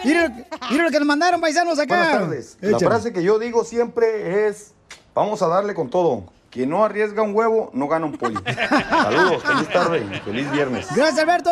Mira, 0.05 0.33
mira 0.71 0.85
lo 0.85 0.91
que 0.91 0.99
nos 0.99 1.07
mandaron 1.07 1.41
paisanos 1.41 1.79
acá. 1.79 1.97
Buenas 1.97 2.21
tardes. 2.21 2.59
La 2.61 2.69
Échale. 2.71 2.87
frase 2.87 3.13
que 3.13 3.23
yo 3.23 3.39
digo 3.39 3.65
siempre 3.65 4.47
es, 4.47 4.73
vamos 5.15 5.43
a 5.43 5.49
darle 5.49 5.75
con 5.75 5.91
todo. 5.91 6.25
Quien 6.51 6.71
no 6.71 6.85
arriesga 6.85 7.23
un 7.23 7.35
huevo, 7.35 7.71
no 7.75 7.89
gana 7.89 8.07
un 8.07 8.17
pollo. 8.17 8.41
Saludos, 8.89 9.43
feliz 9.43 9.69
tarde, 9.69 10.23
feliz 10.25 10.51
viernes. 10.53 10.87
Gracias, 10.95 11.19
Alberto. 11.19 11.51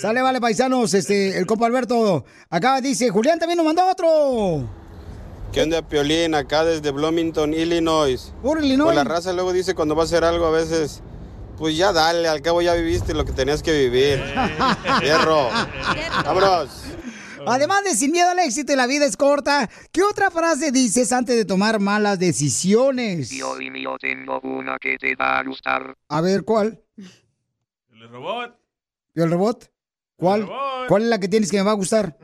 Sale, 0.00 0.22
vale, 0.22 0.40
paisanos. 0.40 0.94
Este, 0.94 1.36
el 1.36 1.44
compa 1.44 1.66
Alberto. 1.66 2.24
Acá 2.48 2.80
dice, 2.80 3.10
Julián 3.10 3.38
también 3.38 3.58
nos 3.58 3.66
mandó 3.66 3.86
otro. 3.86 4.66
¿Qué 5.52 5.60
onda, 5.60 5.86
Piolín? 5.86 6.34
Acá 6.34 6.64
desde 6.64 6.90
Bloomington, 6.90 7.52
Illinois. 7.52 8.32
Por 8.42 8.64
Illinois. 8.64 8.94
Pues 8.94 8.96
la 8.96 9.04
raza 9.04 9.34
luego 9.34 9.52
dice 9.52 9.74
cuando 9.74 9.94
va 9.94 10.02
a 10.02 10.04
hacer 10.06 10.24
algo 10.24 10.46
a 10.46 10.52
veces, 10.52 11.02
pues 11.58 11.76
ya 11.76 11.92
dale, 11.92 12.28
al 12.28 12.40
cabo 12.40 12.62
ya 12.62 12.72
viviste 12.72 13.12
lo 13.12 13.26
que 13.26 13.32
tenías 13.32 13.62
que 13.62 13.72
vivir. 13.72 14.22
Fierro. 15.00 15.50
Vámonos. 16.24 16.84
Además 17.46 17.84
de 17.84 17.90
sin 17.90 18.12
miedo 18.12 18.30
al 18.30 18.38
éxito 18.38 18.72
y 18.72 18.76
la 18.76 18.86
vida 18.86 19.04
es 19.04 19.18
corta, 19.18 19.68
¿qué 19.92 20.02
otra 20.02 20.30
frase 20.30 20.72
dices 20.72 21.12
antes 21.12 21.36
de 21.36 21.44
tomar 21.44 21.78
malas 21.78 22.18
decisiones? 22.18 23.28
Piolín, 23.28 23.74
yo 23.74 23.98
tengo 23.98 24.40
una 24.40 24.78
que 24.78 24.96
te 24.96 25.14
va 25.14 25.40
a 25.40 25.44
gustar. 25.44 25.94
A 26.08 26.20
ver, 26.22 26.44
¿cuál? 26.44 26.80
El 26.96 28.08
robot. 28.08 28.56
¿Y 29.14 29.20
el 29.20 29.30
robot? 29.30 29.70
¿Cuál? 30.20 30.48
¿Cuál 30.86 31.02
es 31.02 31.08
la 31.08 31.18
que 31.18 31.28
tienes 31.28 31.50
que 31.50 31.56
me 31.56 31.62
va 31.64 31.70
a 31.72 31.74
gustar? 31.74 32.16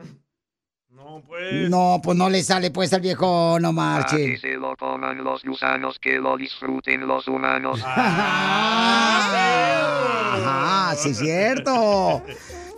No, 0.89 1.21
pues. 1.27 1.69
No, 1.69 1.99
pues 2.03 2.15
no 2.17 2.29
le 2.29 2.43
sale 2.43 2.71
pues 2.71 2.93
al 2.93 3.01
viejo, 3.01 3.57
no 3.59 3.69
A 3.69 3.71
que 3.71 3.75
marche. 3.75 4.37
se 4.37 4.53
lo 4.53 4.75
coman 4.77 5.23
los 5.23 5.43
gusanos, 5.43 5.97
que 5.99 6.17
lo 6.19 6.37
disfruten 6.37 7.07
los 7.07 7.27
humanos. 7.27 7.81
Ajá, 10.45 10.95
sí 10.95 11.09
es 11.09 11.17
cierto. 11.17 12.23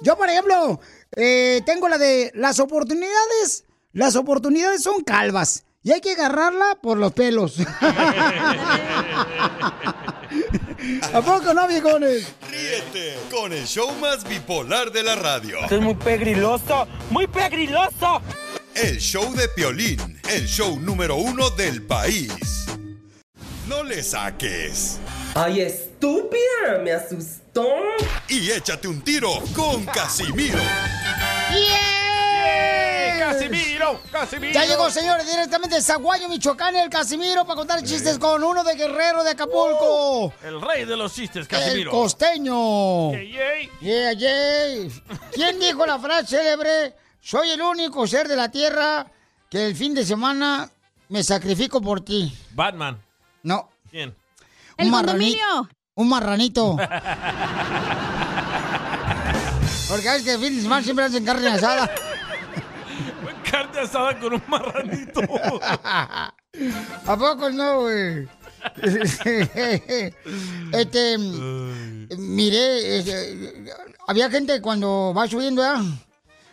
Yo, 0.01 0.17
por 0.17 0.29
ejemplo, 0.29 0.79
eh, 1.15 1.61
tengo 1.65 1.89
la 1.89 1.97
de 1.97 2.31
las 2.35 2.59
oportunidades. 2.59 3.65
Las 3.91 4.15
oportunidades 4.15 4.83
son 4.83 5.03
calvas 5.03 5.65
y 5.83 5.91
hay 5.91 5.99
que 6.01 6.11
agarrarla 6.13 6.77
por 6.81 6.97
los 6.97 7.11
pelos. 7.13 7.57
¿A 11.13 11.21
poco 11.21 11.53
no, 11.53 11.67
viejones? 11.67 12.27
Ríete 12.49 13.17
con 13.29 13.51
el 13.51 13.65
show 13.65 13.91
más 13.99 14.23
bipolar 14.23 14.91
de 14.91 15.03
la 15.03 15.15
radio. 15.15 15.59
Esto 15.59 15.75
es 15.75 15.81
muy 15.81 15.95
pegriloso, 15.95 16.87
muy 17.09 17.27
pegriloso. 17.27 18.21
El 18.75 18.97
show 18.99 19.33
de 19.35 19.49
Piolín, 19.49 20.21
el 20.29 20.47
show 20.47 20.79
número 20.79 21.15
uno 21.15 21.49
del 21.49 21.81
país. 21.83 22.65
No 23.67 23.83
le 23.83 24.01
saques. 24.01 24.99
Ay, 25.35 25.61
estúpida, 25.61 26.79
me 26.83 26.91
asustó. 26.93 27.67
Y 28.27 28.51
échate 28.51 28.87
un 28.87 29.01
tiro 29.01 29.31
con 29.55 29.85
Casimiro. 29.85 30.59
¡Casimiro! 33.33 34.01
¡Casimiro! 34.11 34.53
Ya 34.53 34.65
llegó, 34.65 34.89
señores, 34.89 35.25
directamente 35.29 35.75
de 35.75 35.81
Zaguayo, 35.81 36.27
Michoacán, 36.29 36.75
el 36.75 36.89
Casimiro, 36.89 37.45
para 37.45 37.55
contar 37.55 37.83
chistes 37.83 38.17
con 38.17 38.43
uno 38.43 38.63
de 38.63 38.75
Guerrero 38.75 39.23
de 39.23 39.31
Acapulco. 39.31 40.33
El 40.43 40.59
rey 40.61 40.85
de 40.85 40.97
los 40.97 41.13
chistes, 41.13 41.41
El 41.41 41.47
Casimiro. 41.47 41.91
costeño. 41.91 43.11
Yay, 43.11 43.31
yay. 43.31 43.69
Yeah, 43.81 44.13
yeah. 44.13 44.89
¿Quién 45.33 45.59
dijo 45.61 45.85
la 45.85 45.99
frase 45.99 46.37
célebre? 46.37 46.95
Soy 47.21 47.49
el 47.51 47.61
único 47.61 48.07
ser 48.07 48.27
de 48.27 48.35
la 48.35 48.49
tierra 48.49 49.05
que 49.49 49.65
el 49.67 49.75
fin 49.75 49.93
de 49.93 50.05
semana 50.05 50.69
me 51.09 51.23
sacrifico 51.23 51.81
por 51.81 52.01
ti. 52.01 52.35
Batman. 52.51 53.01
No. 53.43 53.69
¿Quién? 53.89 54.15
Un 54.77 54.89
marranito. 54.89 55.69
Un 55.95 56.07
marranito. 56.09 56.77
Porque 59.89 60.03
sabes 60.03 60.23
que 60.23 60.33
el 60.33 60.39
fin 60.39 60.55
de 60.55 60.61
semana 60.61 60.83
siempre 60.83 61.05
hacen 61.05 61.25
carne 61.25 61.47
asada. 61.49 61.89
Carne 63.49 63.79
asada 63.79 64.19
con 64.19 64.33
un 64.33 64.43
marranito. 64.47 65.21
¿A 67.05 67.17
poco 67.17 67.49
no, 67.49 67.81
güey? 67.81 68.27
este, 70.73 71.17
mire, 72.17 72.97
este, 72.97 73.71
había 74.07 74.29
gente 74.29 74.61
cuando 74.61 75.13
va 75.15 75.27
subiendo, 75.27 75.61
¿verdad? 75.61 75.83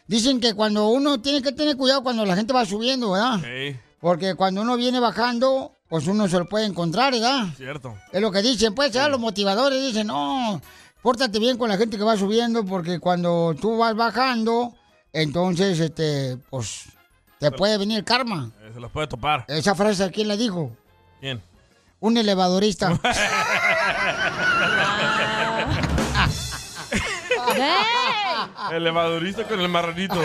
Dicen 0.06 0.38
que 0.40 0.54
cuando 0.54 0.88
uno 0.88 1.20
tiene 1.20 1.42
que 1.42 1.52
tener 1.52 1.76
cuidado 1.76 2.02
cuando 2.02 2.24
la 2.24 2.36
gente 2.36 2.52
va 2.52 2.64
subiendo, 2.64 3.12
¿verdad? 3.12 3.40
Sí, 3.42 3.76
Porque 4.00 4.34
cuando 4.36 4.62
uno 4.62 4.76
viene 4.76 5.00
bajando, 5.00 5.76
pues 5.88 6.06
uno 6.06 6.28
se 6.28 6.38
lo 6.38 6.48
puede 6.48 6.66
encontrar, 6.66 7.12
¿verdad? 7.12 7.46
cierto. 7.56 7.96
Es 8.12 8.20
lo 8.20 8.30
que 8.30 8.42
dicen, 8.42 8.74
pues, 8.74 8.92
¿verdad? 8.92 9.10
los 9.10 9.20
motivadores 9.20 9.82
dicen, 9.82 10.06
no, 10.06 10.60
pórtate 11.02 11.38
bien 11.40 11.58
con 11.58 11.68
la 11.68 11.76
gente 11.76 11.96
que 11.96 12.04
va 12.04 12.16
subiendo, 12.16 12.64
porque 12.64 13.00
cuando 13.00 13.54
tú 13.60 13.78
vas 13.78 13.96
bajando, 13.96 14.74
entonces, 15.22 15.80
este, 15.80 16.36
pues, 16.50 16.84
te 17.38 17.50
puede 17.50 17.78
venir 17.78 18.04
karma. 18.04 18.50
Eh, 18.62 18.70
Se 18.74 18.80
los 18.80 18.90
puede 18.90 19.06
topar. 19.06 19.44
Esa 19.48 19.74
frase, 19.74 20.10
¿quién 20.10 20.28
la 20.28 20.36
dijo? 20.36 20.70
¿Quién? 21.20 21.42
Un 22.00 22.16
elevadorista. 22.16 22.98
El 28.70 28.76
elevadorista 28.76 29.44
con 29.44 29.60
el 29.60 29.68
marranito. 29.68 30.20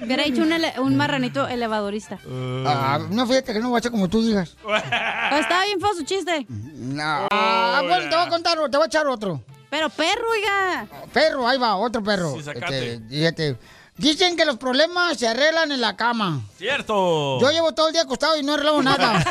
Hubiera 0.00 0.24
hecho 0.24 0.42
un, 0.42 0.52
ele- 0.52 0.78
un 0.78 0.96
marranito 0.96 1.46
elevadorista. 1.48 2.18
Ah, 2.66 2.98
no, 3.10 3.26
fíjate 3.26 3.52
que 3.52 3.60
no 3.60 3.70
va 3.70 3.78
a 3.78 3.82
ser 3.82 3.90
como 3.90 4.08
tú 4.08 4.22
digas. 4.22 4.56
Pero 4.62 5.36
estaba 5.36 5.64
bien 5.64 5.80
feo 5.80 5.94
su 5.94 6.04
chiste. 6.04 6.46
No. 6.48 7.26
Ah, 7.30 7.82
bueno, 7.86 8.08
te 8.08 8.16
voy 8.16 8.26
a 8.26 8.28
contar, 8.28 8.58
te 8.70 8.76
voy 8.76 8.84
a 8.84 8.86
echar 8.86 9.06
otro. 9.06 9.42
Pero 9.70 9.88
perro, 9.88 10.28
oiga. 10.30 10.86
Perro, 11.12 11.46
ahí 11.48 11.56
va, 11.58 11.76
otro 11.76 12.02
perro. 12.02 12.34
Sí, 12.34 12.42
sacate. 12.42 12.94
Este, 12.94 13.08
fíjate. 13.08 13.56
Dicen 13.96 14.36
que 14.36 14.44
los 14.46 14.56
problemas 14.56 15.18
se 15.18 15.28
arreglan 15.28 15.70
en 15.72 15.80
la 15.80 15.94
cama. 15.94 16.40
¡Cierto! 16.56 17.38
Yo 17.40 17.50
llevo 17.50 17.72
todo 17.72 17.88
el 17.88 17.92
día 17.92 18.02
acostado 18.02 18.36
y 18.38 18.42
no 18.42 18.54
arreglo 18.54 18.82
nada. 18.82 19.22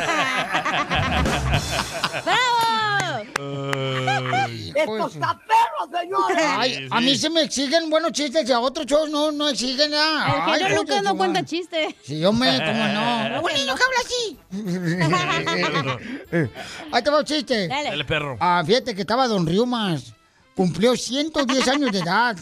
¡Esto 4.75 5.07
está 5.07 5.39
perro, 5.39 5.99
señores! 5.99 6.45
Ay, 6.57 6.87
a 6.89 7.01
mí 7.01 7.15
se 7.17 7.29
me 7.29 7.41
exigen 7.41 7.89
buenos 7.89 8.11
chistes 8.11 8.47
y 8.47 8.51
a 8.51 8.59
otros 8.59 8.85
shows 8.85 9.09
no, 9.09 9.31
no 9.31 9.49
exigen 9.49 9.91
nada. 9.91 10.45
El 10.45 10.53
Ay, 10.53 10.61
genio 10.63 10.77
Lucas 10.77 11.03
no 11.03 11.17
cuenta 11.17 11.39
madre. 11.39 11.45
chiste. 11.49 11.95
Sí, 12.03 12.23
hombre, 12.25 12.51
cómo 12.57 12.87
no. 12.87 13.41
Un 13.41 13.53
niño 13.53 13.75
que 13.75 13.83
habla 13.83 13.99
así. 14.05 14.39
Ahí 16.91 17.03
te 17.03 17.09
va 17.09 17.19
un 17.19 17.25
chiste. 17.25 17.67
Dale. 17.67 17.89
Dale, 17.89 18.05
perro. 18.05 18.37
Ah, 18.39 18.63
fíjate 18.65 18.93
que 18.95 19.01
estaba 19.01 19.27
Don 19.27 19.45
Riumas. 19.47 20.13
Cumplió 20.59 20.97
110 20.97 21.67
años 21.69 21.89
de 21.89 21.99
edad. 21.99 22.37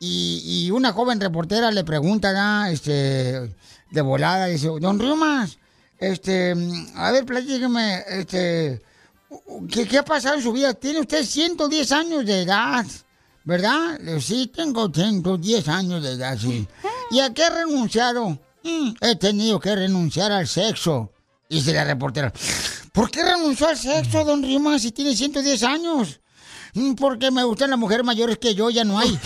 Y, 0.00 0.64
y 0.64 0.70
una 0.70 0.94
joven 0.94 1.20
reportera 1.20 1.70
le 1.70 1.84
pregunta, 1.84 2.70
este, 2.70 3.54
de 3.90 4.00
volada, 4.00 4.46
dice, 4.46 4.68
Don 4.80 4.98
Riumas, 4.98 5.58
este, 5.98 6.54
a 6.94 7.10
ver, 7.10 7.26
platíqueme, 7.26 8.04
este, 8.08 8.80
¿qué, 9.68 9.98
ha 9.98 10.02
pasado 10.02 10.36
en 10.36 10.42
su 10.42 10.50
vida? 10.54 10.72
Tiene 10.72 11.00
usted 11.00 11.26
110 11.26 11.92
años 11.92 12.24
de 12.24 12.40
edad, 12.40 12.86
¿verdad? 13.44 14.00
Sí, 14.18 14.46
tengo 14.46 14.90
110 14.90 15.68
años 15.68 16.02
de 16.02 16.12
edad, 16.12 16.38
sí. 16.38 16.66
¿Y 17.10 17.20
a 17.20 17.34
qué 17.34 17.44
ha 17.44 17.50
renunciado? 17.50 18.30
"Mm, 18.64 18.92
he 18.98 19.16
tenido 19.16 19.60
que 19.60 19.76
renunciar 19.76 20.32
al 20.32 20.48
sexo. 20.48 21.12
Dice 21.50 21.74
la 21.74 21.84
reportera, 21.84 22.32
¿por 22.94 23.10
qué 23.10 23.22
renunció 23.22 23.68
al 23.68 23.76
sexo, 23.76 24.24
don 24.24 24.42
Riumas, 24.42 24.80
si 24.80 24.90
tiene 24.90 25.14
110 25.14 25.62
años? 25.64 26.21
"Mm, 26.74 26.94
Porque 26.94 27.30
me 27.30 27.44
gustan 27.44 27.70
las 27.70 27.78
mujeres 27.78 28.04
mayores 28.04 28.38
que 28.38 28.54
yo, 28.54 28.70
ya 28.70 28.84
no 28.84 28.98
hay. 28.98 29.18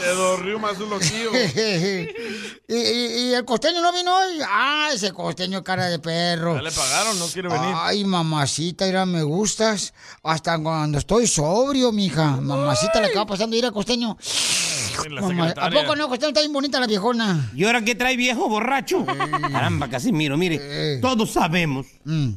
De 0.00 0.08
Don 0.14 0.42
Río 0.42 0.58
más 0.58 0.78
un 0.80 0.90
loquillo. 0.90 1.30
y, 2.68 2.74
y- 2.74 3.28
y 3.28 3.34
el 3.34 3.44
costeño 3.44 3.80
no 3.80 3.92
vino 3.92 4.16
hoy. 4.16 4.38
Ah, 4.48 4.90
ese 4.92 5.12
costeño 5.12 5.62
cara 5.62 5.86
de 5.88 5.98
perro. 5.98 6.56
Ya 6.56 6.62
le 6.62 6.72
pagaron, 6.72 7.18
no 7.18 7.26
quiere 7.26 7.48
venir. 7.48 7.74
Ay, 7.76 8.04
mamacita, 8.04 8.86
mira, 8.86 9.06
me 9.06 9.22
gustas. 9.22 9.92
Hasta 10.22 10.58
cuando 10.58 10.98
estoy 10.98 11.26
sobrio, 11.26 11.92
mija. 11.92 12.38
Mamacita, 12.40 13.02
que 13.08 13.14
va 13.16 13.26
pasando, 13.26 13.54
ir 13.56 13.70
costeño. 13.70 14.16
La 15.10 15.20
Mamá, 15.20 15.54
¿A 15.56 15.70
poco 15.70 15.96
no? 15.96 16.12
Está 16.12 16.40
bien 16.40 16.52
bonita 16.52 16.80
la 16.80 16.86
viejona. 16.86 17.50
¿Y 17.54 17.64
ahora 17.64 17.82
qué 17.82 17.94
trae 17.94 18.16
viejo 18.16 18.48
borracho? 18.48 19.04
Caramba, 19.04 19.88
Casimiro, 19.88 20.36
mire, 20.36 20.98
todos 21.00 21.32
sabemos, 21.32 21.86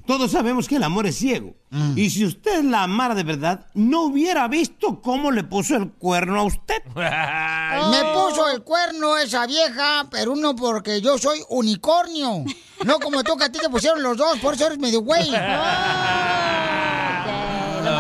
todos 0.05 0.31
sabemos 0.31 0.67
que 0.67 0.77
el 0.77 0.83
amor 0.83 1.07
es 1.07 1.17
ciego. 1.17 1.53
Y 1.95 2.09
si 2.09 2.25
usted 2.25 2.63
la 2.63 2.83
amara 2.83 3.15
de 3.15 3.23
verdad, 3.23 3.65
no 3.73 4.03
hubiera 4.03 4.47
visto 4.47 5.01
cómo 5.01 5.31
le 5.31 5.43
puso 5.43 5.75
el 5.75 5.91
cuerno 5.91 6.39
a 6.39 6.43
usted. 6.43 6.81
Me 6.95 8.03
puso 8.13 8.49
el 8.49 8.61
cuerno 8.63 9.17
esa 9.17 9.45
vieja, 9.45 10.07
pero 10.09 10.31
uno 10.31 10.55
porque 10.55 11.01
yo 11.01 11.17
soy 11.17 11.39
unicornio. 11.49 12.45
No 12.85 12.99
como 12.99 13.23
tú 13.23 13.35
que 13.37 13.45
a 13.45 13.51
ti 13.51 13.59
te 13.59 13.69
pusieron 13.69 14.01
los 14.01 14.15
dos, 14.17 14.37
por 14.39 14.53
eso 14.53 14.67
eres 14.67 14.79
medio 14.79 15.01
güey. 15.01 15.29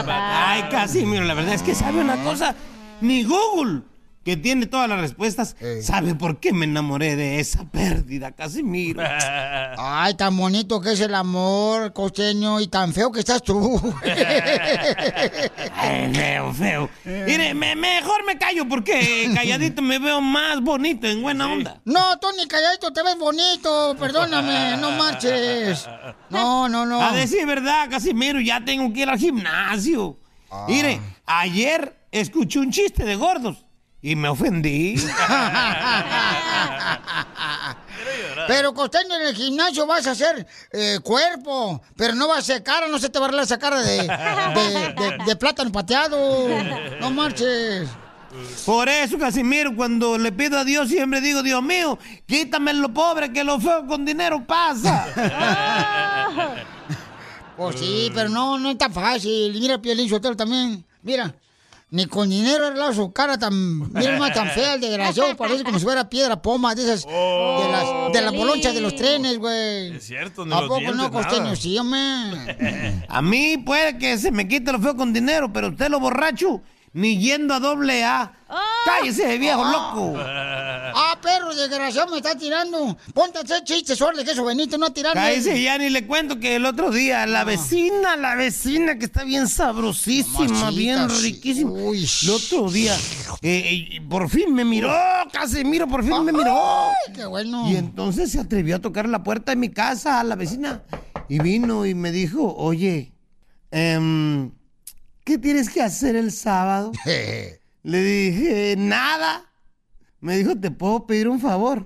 Ay, 0.07 0.63
Casimiro, 0.69 1.23
la 1.25 1.33
verdad 1.33 1.53
es 1.53 1.61
que 1.61 1.75
sabe 1.75 2.01
una 2.01 2.23
cosa, 2.23 2.55
ni 3.01 3.23
Google, 3.23 3.81
que 4.25 4.35
tiene 4.35 4.65
todas 4.65 4.89
las 4.89 4.99
respuestas, 4.99 5.55
sabe 5.83 6.15
por 6.15 6.39
qué 6.39 6.51
me 6.51 6.65
enamoré 6.65 7.15
de 7.15 7.39
esa 7.39 7.63
pérdida, 7.65 8.31
Casimiro. 8.31 9.03
Ay, 9.77 10.15
tan 10.15 10.35
bonito 10.35 10.81
que 10.81 10.93
es 10.93 10.99
el 10.99 11.13
amor, 11.13 11.93
costeño, 11.93 12.59
y 12.59 12.67
tan 12.67 12.91
feo 12.91 13.11
que 13.11 13.19
estás 13.19 13.43
tú. 13.43 13.79
Ay, 15.75 16.11
feo, 16.11 16.53
feo. 16.53 16.89
Mire, 17.05 17.53
me- 17.53 17.75
mejor 17.75 18.25
me 18.25 18.35
callo 18.39 18.67
porque 18.67 19.29
calladito 19.35 19.83
me 19.83 19.99
veo 19.99 20.19
más 20.21 20.59
bonito, 20.59 21.05
en 21.05 21.21
buena 21.21 21.51
onda. 21.51 21.79
No, 21.85 22.17
Tony, 22.17 22.47
calladito, 22.47 22.91
te 22.91 23.03
ves 23.03 23.19
bonito, 23.19 23.95
perdóname, 23.99 24.77
no 24.77 24.89
marches. 24.93 25.87
No, 26.31 26.67
no, 26.67 26.87
no. 26.87 26.99
A 26.99 27.11
decir 27.11 27.45
verdad, 27.45 27.91
Casimiro, 27.91 28.39
ya 28.41 28.65
tengo 28.65 28.91
que 28.91 29.01
ir 29.01 29.09
al 29.09 29.19
gimnasio. 29.19 30.17
Ah. 30.49 30.65
Mire, 30.67 30.99
ayer 31.27 31.95
escuché 32.11 32.57
un 32.57 32.71
chiste 32.71 33.03
de 33.03 33.15
gordos 33.17 33.64
y 34.05 34.15
me 34.15 34.29
ofendí. 34.29 34.95
Pero 38.47 38.73
costeño 38.75 39.15
en 39.15 39.27
el 39.27 39.35
gimnasio 39.35 39.87
vas 39.87 40.05
a 40.05 40.11
hacer 40.11 40.45
eh, 40.71 40.99
cuerpo, 41.01 41.81
pero 41.95 42.13
no 42.13 42.27
vas 42.27 42.37
a 42.37 42.41
hacer 42.41 42.61
cara, 42.63 42.87
no 42.87 42.99
se 42.99 43.09
te 43.09 43.17
va 43.17 43.25
a 43.25 43.27
arreglar 43.29 43.45
esa 43.45 43.57
cara 43.57 43.79
de, 43.81 43.97
de, 44.03 44.93
de- 44.93 45.17
de 45.25 45.35
plátano 45.35 45.71
pateado. 45.71 46.47
No 46.99 47.09
marches. 47.09 47.89
Por 48.65 48.87
eso, 48.89 49.17
Casimiro, 49.17 49.75
cuando 49.75 50.17
le 50.19 50.31
pido 50.31 50.59
a 50.59 50.63
Dios 50.63 50.89
siempre 50.89 51.21
digo, 51.21 51.41
Dios 51.41 51.63
mío, 51.63 51.97
quítame 52.27 52.73
lo 52.73 52.93
pobre, 52.93 53.31
que 53.33 53.43
lo 53.43 53.59
feo 53.59 53.87
con 53.87 54.05
dinero 54.05 54.45
pasa. 54.45 55.07
Pues 57.57 57.79
sí, 57.79 58.11
pero 58.13 58.27
no, 58.27 58.59
no 58.59 58.69
es 58.71 58.77
tan 58.77 58.91
fácil. 58.91 59.53
Mira, 59.57 59.77
Piolín 59.81 60.09
Sotelo 60.09 60.35
también. 60.35 60.83
Mira, 61.03 61.33
ni 61.91 62.07
con 62.07 62.29
dinero 62.29 62.65
arreglado 62.65 62.93
su 62.93 63.13
cara 63.13 63.37
tan, 63.37 63.91
mira 63.93 64.17
más 64.17 64.33
tan 64.33 64.49
fea, 64.49 64.73
el 64.73 64.81
desgraciado. 64.81 65.35
Parece 65.37 65.63
como 65.63 65.79
si 65.79 65.85
fuera 65.85 66.09
piedra 66.09 66.41
poma 66.41 66.75
de 66.75 66.83
esas, 66.83 67.05
de 67.05 67.67
las, 67.71 68.13
de 68.13 68.21
las 68.21 68.33
bolonchas 68.33 68.73
de 68.73 68.81
los 68.81 68.95
trenes, 68.95 69.37
güey. 69.37 69.95
Es 69.95 70.05
cierto, 70.05 70.45
ni 70.45 70.53
¿A 70.53 70.61
los 70.61 70.67
poco 70.67 70.79
dientes, 70.79 70.97
no, 70.97 71.11
costeño? 71.11 71.55
Sí, 71.55 71.77
hombre. 71.77 73.05
A 73.07 73.21
mí 73.21 73.57
puede 73.59 73.97
que 73.97 74.17
se 74.17 74.31
me 74.31 74.47
quite 74.47 74.71
lo 74.71 74.79
feo 74.79 74.95
con 74.95 75.13
dinero, 75.13 75.53
pero 75.53 75.69
usted 75.69 75.89
lo 75.89 75.99
borracho, 75.99 76.61
ni 76.93 77.17
yendo 77.19 77.53
a 77.53 77.59
doble 77.59 78.03
A. 78.03 78.33
Cállese, 78.85 79.37
viejo 79.37 79.63
loco. 79.63 80.13
Perro 81.25 81.55
desgraciado, 81.55 82.11
me 82.11 82.17
está 82.17 82.37
tirando. 82.37 82.95
Ponte 83.11 83.39
a 83.39 83.41
hacer 83.41 83.63
chistes, 83.63 83.97
suerte 83.97 84.23
que 84.23 84.29
eso, 84.29 84.45
Benito, 84.45 84.77
no 84.77 84.91
tirarme. 84.91 85.19
Cállese, 85.19 85.59
ya 85.59 85.75
ni 85.79 85.89
le 85.89 86.05
cuento 86.05 86.39
que 86.39 86.57
el 86.57 86.67
otro 86.67 86.91
día 86.91 87.25
la 87.25 87.43
vecina, 87.43 88.15
la 88.15 88.35
vecina 88.35 88.99
que 88.99 89.05
está 89.05 89.23
bien 89.23 89.47
sabrosísima, 89.47 90.47
Mamacita, 90.47 90.69
bien 90.69 91.09
sí. 91.09 91.23
riquísima. 91.23 91.71
El 91.79 92.29
otro 92.29 92.69
día, 92.69 92.95
eh, 93.41 93.87
eh, 93.95 94.01
por 94.07 94.29
fin 94.29 94.53
me 94.53 94.63
miró, 94.63 94.93
Casimiro, 95.31 95.87
por 95.87 96.03
fin 96.03 96.23
me 96.23 96.31
miró. 96.31 96.91
Ay, 96.91 97.13
qué 97.15 97.25
bueno. 97.25 97.71
Y 97.71 97.75
entonces 97.75 98.31
se 98.31 98.39
atrevió 98.39 98.75
a 98.75 98.79
tocar 98.79 99.09
la 99.09 99.23
puerta 99.23 99.51
de 99.51 99.55
mi 99.55 99.69
casa 99.69 100.19
a 100.19 100.23
la 100.23 100.35
vecina. 100.35 100.83
Y 101.27 101.39
vino 101.39 101.87
y 101.87 101.95
me 101.95 102.11
dijo, 102.11 102.53
oye, 102.55 103.13
em, 103.71 104.51
¿qué 105.23 105.39
tienes 105.39 105.71
que 105.71 105.81
hacer 105.81 106.15
el 106.15 106.31
sábado? 106.31 106.91
Le 107.81 108.01
dije, 108.03 108.75
nada. 108.77 109.43
Me 110.25 110.37
dijo, 110.37 110.55
¿te 110.59 110.71
puedo 110.71 111.05
pedir 111.05 111.27
un 111.29 111.39
favor? 111.39 111.85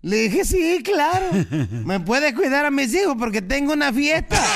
Le 0.00 0.16
dije, 0.16 0.46
sí, 0.46 0.82
claro. 0.82 1.26
¿Me 1.84 2.00
puedes 2.00 2.32
cuidar 2.32 2.64
a 2.64 2.70
mis 2.70 2.94
hijos 2.94 3.16
porque 3.18 3.42
tengo 3.42 3.74
una 3.74 3.92
fiesta? 3.92 4.42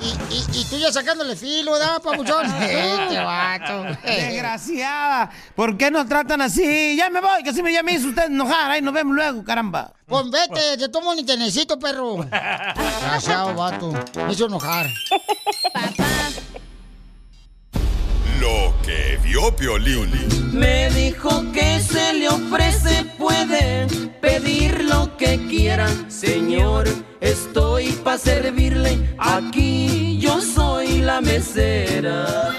Y, 0.00 0.34
y, 0.34 0.60
y 0.60 0.64
tú 0.66 0.76
ya 0.76 0.92
sacándole 0.92 1.34
filo, 1.34 1.72
¿verdad, 1.72 2.02
papuchón? 2.02 2.44
Este 2.62 3.18
vato. 3.20 3.84
Desgraciada. 4.04 5.30
¿Por 5.54 5.78
qué 5.78 5.90
nos 5.90 6.06
tratan 6.06 6.42
así? 6.42 6.94
Ya 6.94 7.08
me 7.08 7.22
voy, 7.22 7.42
que 7.42 7.54
si 7.54 7.62
me 7.62 7.72
ya 7.72 7.82
me 7.82 7.92
hizo 7.94 8.08
usted 8.08 8.24
enojar. 8.24 8.70
Ahí 8.70 8.82
nos 8.82 8.92
vemos 8.92 9.14
luego, 9.14 9.42
caramba. 9.44 9.94
Pues 10.06 10.30
vete, 10.30 10.76
te 10.76 10.88
tomo 10.90 11.14
ni 11.14 11.24
te 11.24 11.38
necesito, 11.38 11.78
perro. 11.78 12.16
Desgraciado, 12.16 13.54
vato. 13.54 13.92
Me 14.26 14.32
hizo 14.32 14.44
enojar. 14.44 14.90
Lo 18.40 18.74
que 18.84 19.18
vio 19.22 19.54
Piolín. 19.54 20.10
Me 20.52 20.90
dijo 20.90 21.30
que 21.52 21.80
se 21.80 22.14
le 22.14 22.28
ofrece, 22.28 23.04
puede 23.18 23.86
pedir 24.20 24.84
lo 24.84 25.16
que 25.16 25.38
quiera. 25.48 25.88
Señor, 26.08 26.86
estoy 27.20 27.92
para 28.04 28.18
servirle. 28.18 29.14
Aquí 29.18 30.18
yo 30.18 30.40
soy 30.40 31.00
la 31.00 31.20
mesera. 31.20 32.54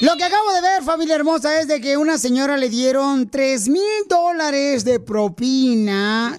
Lo 0.00 0.16
que 0.16 0.24
acabo 0.24 0.52
de 0.52 0.60
ver, 0.60 0.82
familia 0.82 1.16
hermosa, 1.16 1.60
es 1.60 1.66
de 1.66 1.80
que 1.80 1.96
una 1.96 2.18
señora 2.18 2.56
le 2.56 2.68
dieron 2.68 3.28
3 3.28 3.68
mil 3.68 3.82
dólares 4.08 4.84
de 4.84 5.00
propina 5.00 6.36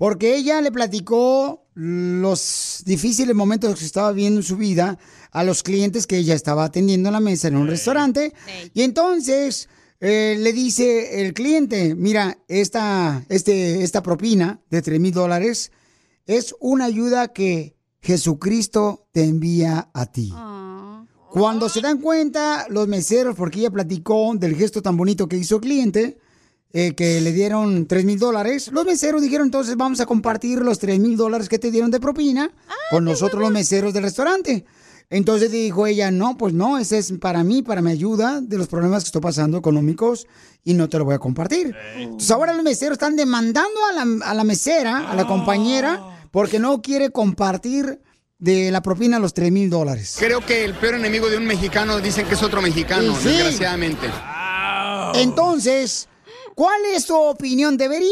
porque 0.00 0.34
ella 0.34 0.62
le 0.62 0.72
platicó 0.72 1.66
los 1.74 2.82
difíciles 2.86 3.36
momentos 3.36 3.78
que 3.78 3.84
estaba 3.84 4.12
viendo 4.12 4.40
en 4.40 4.46
su 4.46 4.56
vida 4.56 4.98
a 5.32 5.44
los 5.44 5.62
clientes 5.62 6.06
que 6.06 6.18
ella 6.18 6.34
estaba 6.34 6.64
atendiendo 6.64 7.08
en 7.08 7.14
la 7.14 7.20
mesa 7.20 7.48
en 7.48 7.56
un 7.56 7.66
restaurante. 7.66 8.32
Y 8.74 8.82
entonces 8.82 9.68
eh, 10.00 10.36
le 10.38 10.52
dice 10.52 11.20
el 11.20 11.34
cliente, 11.34 11.94
mira, 11.94 12.38
esta, 12.48 13.24
este, 13.28 13.82
esta 13.82 14.02
propina 14.02 14.60
de 14.70 14.82
3 14.82 14.98
mil 14.98 15.12
dólares 15.12 15.72
es 16.26 16.54
una 16.60 16.86
ayuda 16.86 17.28
que 17.28 17.76
Jesucristo 18.00 19.08
te 19.12 19.24
envía 19.24 19.90
a 19.92 20.06
ti. 20.06 20.32
Cuando 21.30 21.68
se 21.68 21.80
dan 21.80 21.98
cuenta 21.98 22.66
los 22.70 22.88
meseros, 22.88 23.36
porque 23.36 23.60
ella 23.60 23.70
platicó 23.70 24.32
del 24.34 24.56
gesto 24.56 24.82
tan 24.82 24.96
bonito 24.96 25.28
que 25.28 25.36
hizo 25.36 25.56
el 25.56 25.60
cliente, 25.60 26.18
eh, 26.72 26.94
que 26.94 27.20
le 27.20 27.32
dieron 27.32 27.86
3 27.86 28.04
mil 28.04 28.18
dólares, 28.18 28.70
los 28.72 28.84
meseros 28.84 29.22
dijeron 29.22 29.48
entonces 29.48 29.76
vamos 29.76 30.00
a 30.00 30.06
compartir 30.06 30.60
los 30.60 30.78
3 30.78 30.98
mil 30.98 31.16
dólares 31.16 31.48
que 31.48 31.58
te 31.58 31.70
dieron 31.70 31.90
de 31.90 32.00
propina 32.00 32.52
con 32.90 33.04
nosotros 33.04 33.42
los 33.42 33.50
meseros 33.50 33.92
del 33.92 34.04
restaurante. 34.04 34.64
Entonces 35.12 35.50
dijo 35.50 35.88
ella, 35.88 36.12
no, 36.12 36.36
pues 36.38 36.54
no, 36.54 36.78
ese 36.78 36.98
es 36.98 37.12
para 37.20 37.42
mí, 37.42 37.62
para 37.62 37.82
mi 37.82 37.90
ayuda 37.90 38.40
de 38.40 38.56
los 38.56 38.68
problemas 38.68 39.02
que 39.02 39.08
estoy 39.08 39.20
pasando 39.20 39.58
económicos 39.58 40.26
y 40.62 40.74
no 40.74 40.88
te 40.88 40.98
lo 40.98 41.04
voy 41.04 41.14
a 41.14 41.18
compartir. 41.18 41.74
Entonces 41.96 42.30
ahora 42.30 42.54
los 42.54 42.62
meseros 42.62 42.92
están 42.94 43.16
demandando 43.16 43.78
a 43.90 44.04
la, 44.04 44.26
a 44.26 44.34
la 44.34 44.44
mesera, 44.44 45.10
a 45.10 45.16
la 45.16 45.26
compañera, 45.26 46.28
porque 46.30 46.60
no 46.60 46.80
quiere 46.80 47.10
compartir 47.10 48.00
de 48.38 48.70
la 48.70 48.82
propina 48.82 49.18
los 49.18 49.34
3 49.34 49.50
mil 49.50 49.68
dólares. 49.68 50.14
Creo 50.18 50.46
que 50.46 50.64
el 50.64 50.74
peor 50.74 50.94
enemigo 50.94 51.28
de 51.28 51.38
un 51.38 51.44
mexicano 51.44 51.98
dicen 51.98 52.26
que 52.28 52.34
es 52.34 52.42
otro 52.44 52.62
mexicano, 52.62 53.14
Sí. 53.20 53.28
desgraciadamente. 53.30 54.06
Entonces, 55.14 56.08
¿cuál 56.54 56.80
es 56.94 57.06
tu 57.06 57.16
opinión? 57.16 57.76
¿Debería 57.76 58.08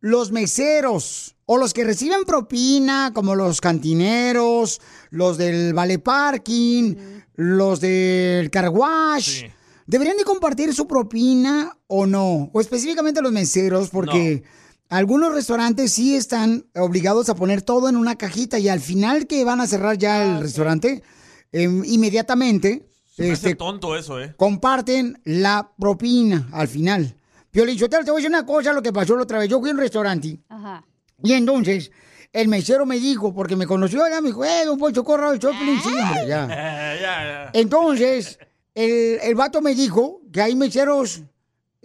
los 0.00 0.32
meseros 0.32 1.36
o 1.52 1.58
los 1.58 1.74
que 1.74 1.82
reciben 1.82 2.24
propina, 2.24 3.10
como 3.12 3.34
los 3.34 3.60
cantineros, 3.60 4.80
los 5.10 5.36
del 5.36 5.74
vale 5.74 5.98
parking, 5.98 6.94
los 7.34 7.80
del 7.80 8.52
car 8.52 8.68
wash, 8.68 9.46
deberían 9.84 10.16
de 10.16 10.22
compartir 10.22 10.72
su 10.72 10.86
propina 10.86 11.76
o 11.88 12.06
no? 12.06 12.50
O 12.52 12.60
específicamente 12.60 13.20
los 13.20 13.32
meseros, 13.32 13.90
porque 13.90 14.44
algunos 14.90 15.34
restaurantes 15.34 15.90
sí 15.90 16.14
están 16.14 16.66
obligados 16.76 17.28
a 17.28 17.34
poner 17.34 17.62
todo 17.62 17.88
en 17.88 17.96
una 17.96 18.14
cajita 18.14 18.60
y 18.60 18.68
al 18.68 18.78
final 18.78 19.26
que 19.26 19.44
van 19.44 19.60
a 19.60 19.66
cerrar 19.66 19.98
ya 19.98 20.22
el 20.22 20.42
restaurante, 20.42 21.02
em, 21.50 21.82
inmediatamente... 21.84 22.88
Me 23.18 23.30
este, 23.30 23.48
hace 23.48 23.56
tonto 23.56 23.96
eso, 23.96 24.20
¿eh? 24.20 24.34
comparten 24.36 25.20
la 25.24 25.72
propina 25.76 26.48
al 26.52 26.68
final. 26.68 27.16
Piolín 27.50 27.76
te 27.76 27.88
voy 27.88 27.96
a 27.96 28.14
decir 28.14 28.28
una 28.28 28.46
cosa, 28.46 28.72
lo 28.72 28.82
que 28.82 28.92
pasó 28.92 29.16
la 29.16 29.24
otra 29.24 29.40
vez. 29.40 29.48
Yo 29.48 29.58
fui 29.58 29.70
a 29.70 29.72
un 29.72 29.78
restaurante 29.80 30.38
Ajá. 30.48 30.84
Y 31.22 31.32
entonces 31.32 31.90
el 32.32 32.48
mesero 32.48 32.86
me 32.86 32.98
dijo, 32.98 33.34
porque 33.34 33.56
me 33.56 33.66
conoció, 33.66 34.08
ya 34.08 34.20
me 34.20 34.28
dijo, 34.28 34.44
eh, 34.44 34.64
don 34.64 34.78
Poncho 34.78 35.04
Piolín, 35.04 35.40
sí, 35.82 35.88
hombre, 35.88 36.26
ya. 36.28 37.50
Entonces, 37.52 38.38
el, 38.74 39.18
el 39.22 39.34
vato 39.34 39.60
me 39.60 39.74
dijo 39.74 40.20
que 40.32 40.40
hay 40.40 40.54
meseros 40.54 41.22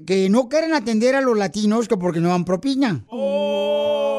que 0.05 0.29
no 0.29 0.49
quieren 0.49 0.73
atender 0.73 1.15
a 1.15 1.21
los 1.21 1.37
latinos 1.37 1.87
que 1.87 1.97
porque 1.97 2.19
no 2.19 2.29
dan 2.29 2.45
propina. 2.45 3.05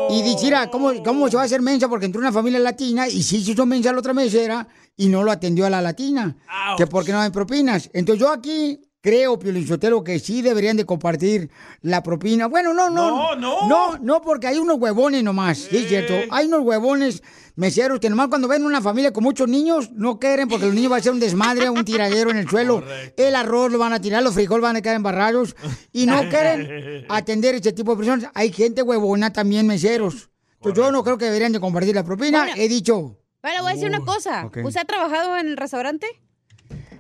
Y 0.09 0.23
dice, 0.23 0.45
mira, 0.45 0.71
¿cómo, 0.71 0.93
¿cómo 1.05 1.29
se 1.29 1.37
va 1.37 1.43
a 1.43 1.47
hacer 1.47 1.61
mensa? 1.63 1.89
Porque 1.89 2.07
entró 2.07 2.21
una 2.21 2.33
familia 2.33 2.59
latina 2.61 3.09
y 3.09 3.23
sí 3.23 3.45
se 3.45 3.53
hizo 3.53 3.67
mensa 3.67 3.91
a 3.91 3.93
la 3.93 3.99
otra 3.99 4.15
mesera 4.15 4.67
y 4.97 5.09
no 5.09 5.23
lo 5.23 5.31
atendió 5.33 5.67
a 5.67 5.71
la 5.71 5.83
latina. 5.83 6.37
Que 6.77 6.87
porque 6.87 7.13
no 7.13 7.21
hay 7.21 7.31
propinas. 7.31 7.91
Entonces 7.93 8.21
yo 8.21 8.31
aquí 8.31 8.81
creo, 9.07 9.39
Piolinsotelo, 9.39 10.03
que 10.03 10.19
sí 10.19 10.43
deberían 10.43 10.77
de 10.77 10.85
compartir 10.85 11.49
la 11.81 12.03
propina. 12.03 12.49
Bueno, 12.49 12.75
no, 12.75 12.91
no. 12.91 13.09
No, 13.09 13.37
no. 13.37 13.69
No, 13.69 13.99
no, 13.99 14.21
porque 14.21 14.49
hay 14.49 14.59
unos 14.59 14.79
huevones 14.81 15.23
nomás. 15.23 15.59
Sí, 15.59 15.77
es 15.77 15.89
cierto. 15.89 16.13
Hay 16.33 16.47
unos 16.47 16.63
huevones 16.63 17.23
meseros 17.55 18.01
que 18.01 18.11
nomás 18.11 18.27
cuando 18.27 18.49
ven 18.49 18.65
una 18.65 18.81
familia 18.83 19.13
con 19.13 19.23
muchos 19.23 19.49
niños 19.49 19.93
no 19.93 20.19
quieren 20.19 20.49
porque 20.49 20.67
los 20.67 20.75
niños 20.75 20.91
van 20.91 20.99
a 20.99 21.03
ser 21.05 21.13
un 21.13 21.21
desmadre, 21.21 21.71
un 21.71 21.85
tiradero 21.85 22.33
en 22.33 22.37
el 22.39 22.49
suelo. 22.49 22.83
El 23.17 23.37
arroz 23.37 23.71
lo 23.71 23.79
van 23.79 23.93
a 23.93 24.01
tirar, 24.01 24.25
los 24.25 24.35
frijoles 24.35 24.63
van 24.63 24.75
a 24.75 24.83
quedar 24.83 24.97
embarrados 24.97 25.55
y 25.93 26.07
no 26.07 26.19
quieren 26.29 27.07
atender 27.09 27.55
ese 27.55 27.71
tipo 27.71 27.93
de 27.93 27.99
personas. 27.99 28.29
Hay 28.35 28.51
gente 28.51 28.83
huevona 28.83 29.33
también, 29.33 29.69
meseros. 29.69 30.31
Entonces, 30.57 30.83
yo 30.85 30.91
no 30.91 31.05
creo 31.05 31.17
que 31.17 31.27
deberían 31.27 31.53
de 31.53 31.61
compartir 31.61 31.95
la 31.95 32.03
propina. 32.03 32.41
Bueno. 32.41 32.55
He 32.61 32.69
dicho, 32.69 33.21
Pero 33.41 33.63
voy 33.63 33.71
a 33.71 33.75
decir 33.75 33.89
una 33.89 34.01
cosa. 34.01 34.47
ok. 34.47 34.59
¿Usted 34.65 34.81
ha 34.81 34.85
trabajado 34.85 35.37
en 35.37 35.47
el 35.47 35.57
restaurante? 35.57 36.09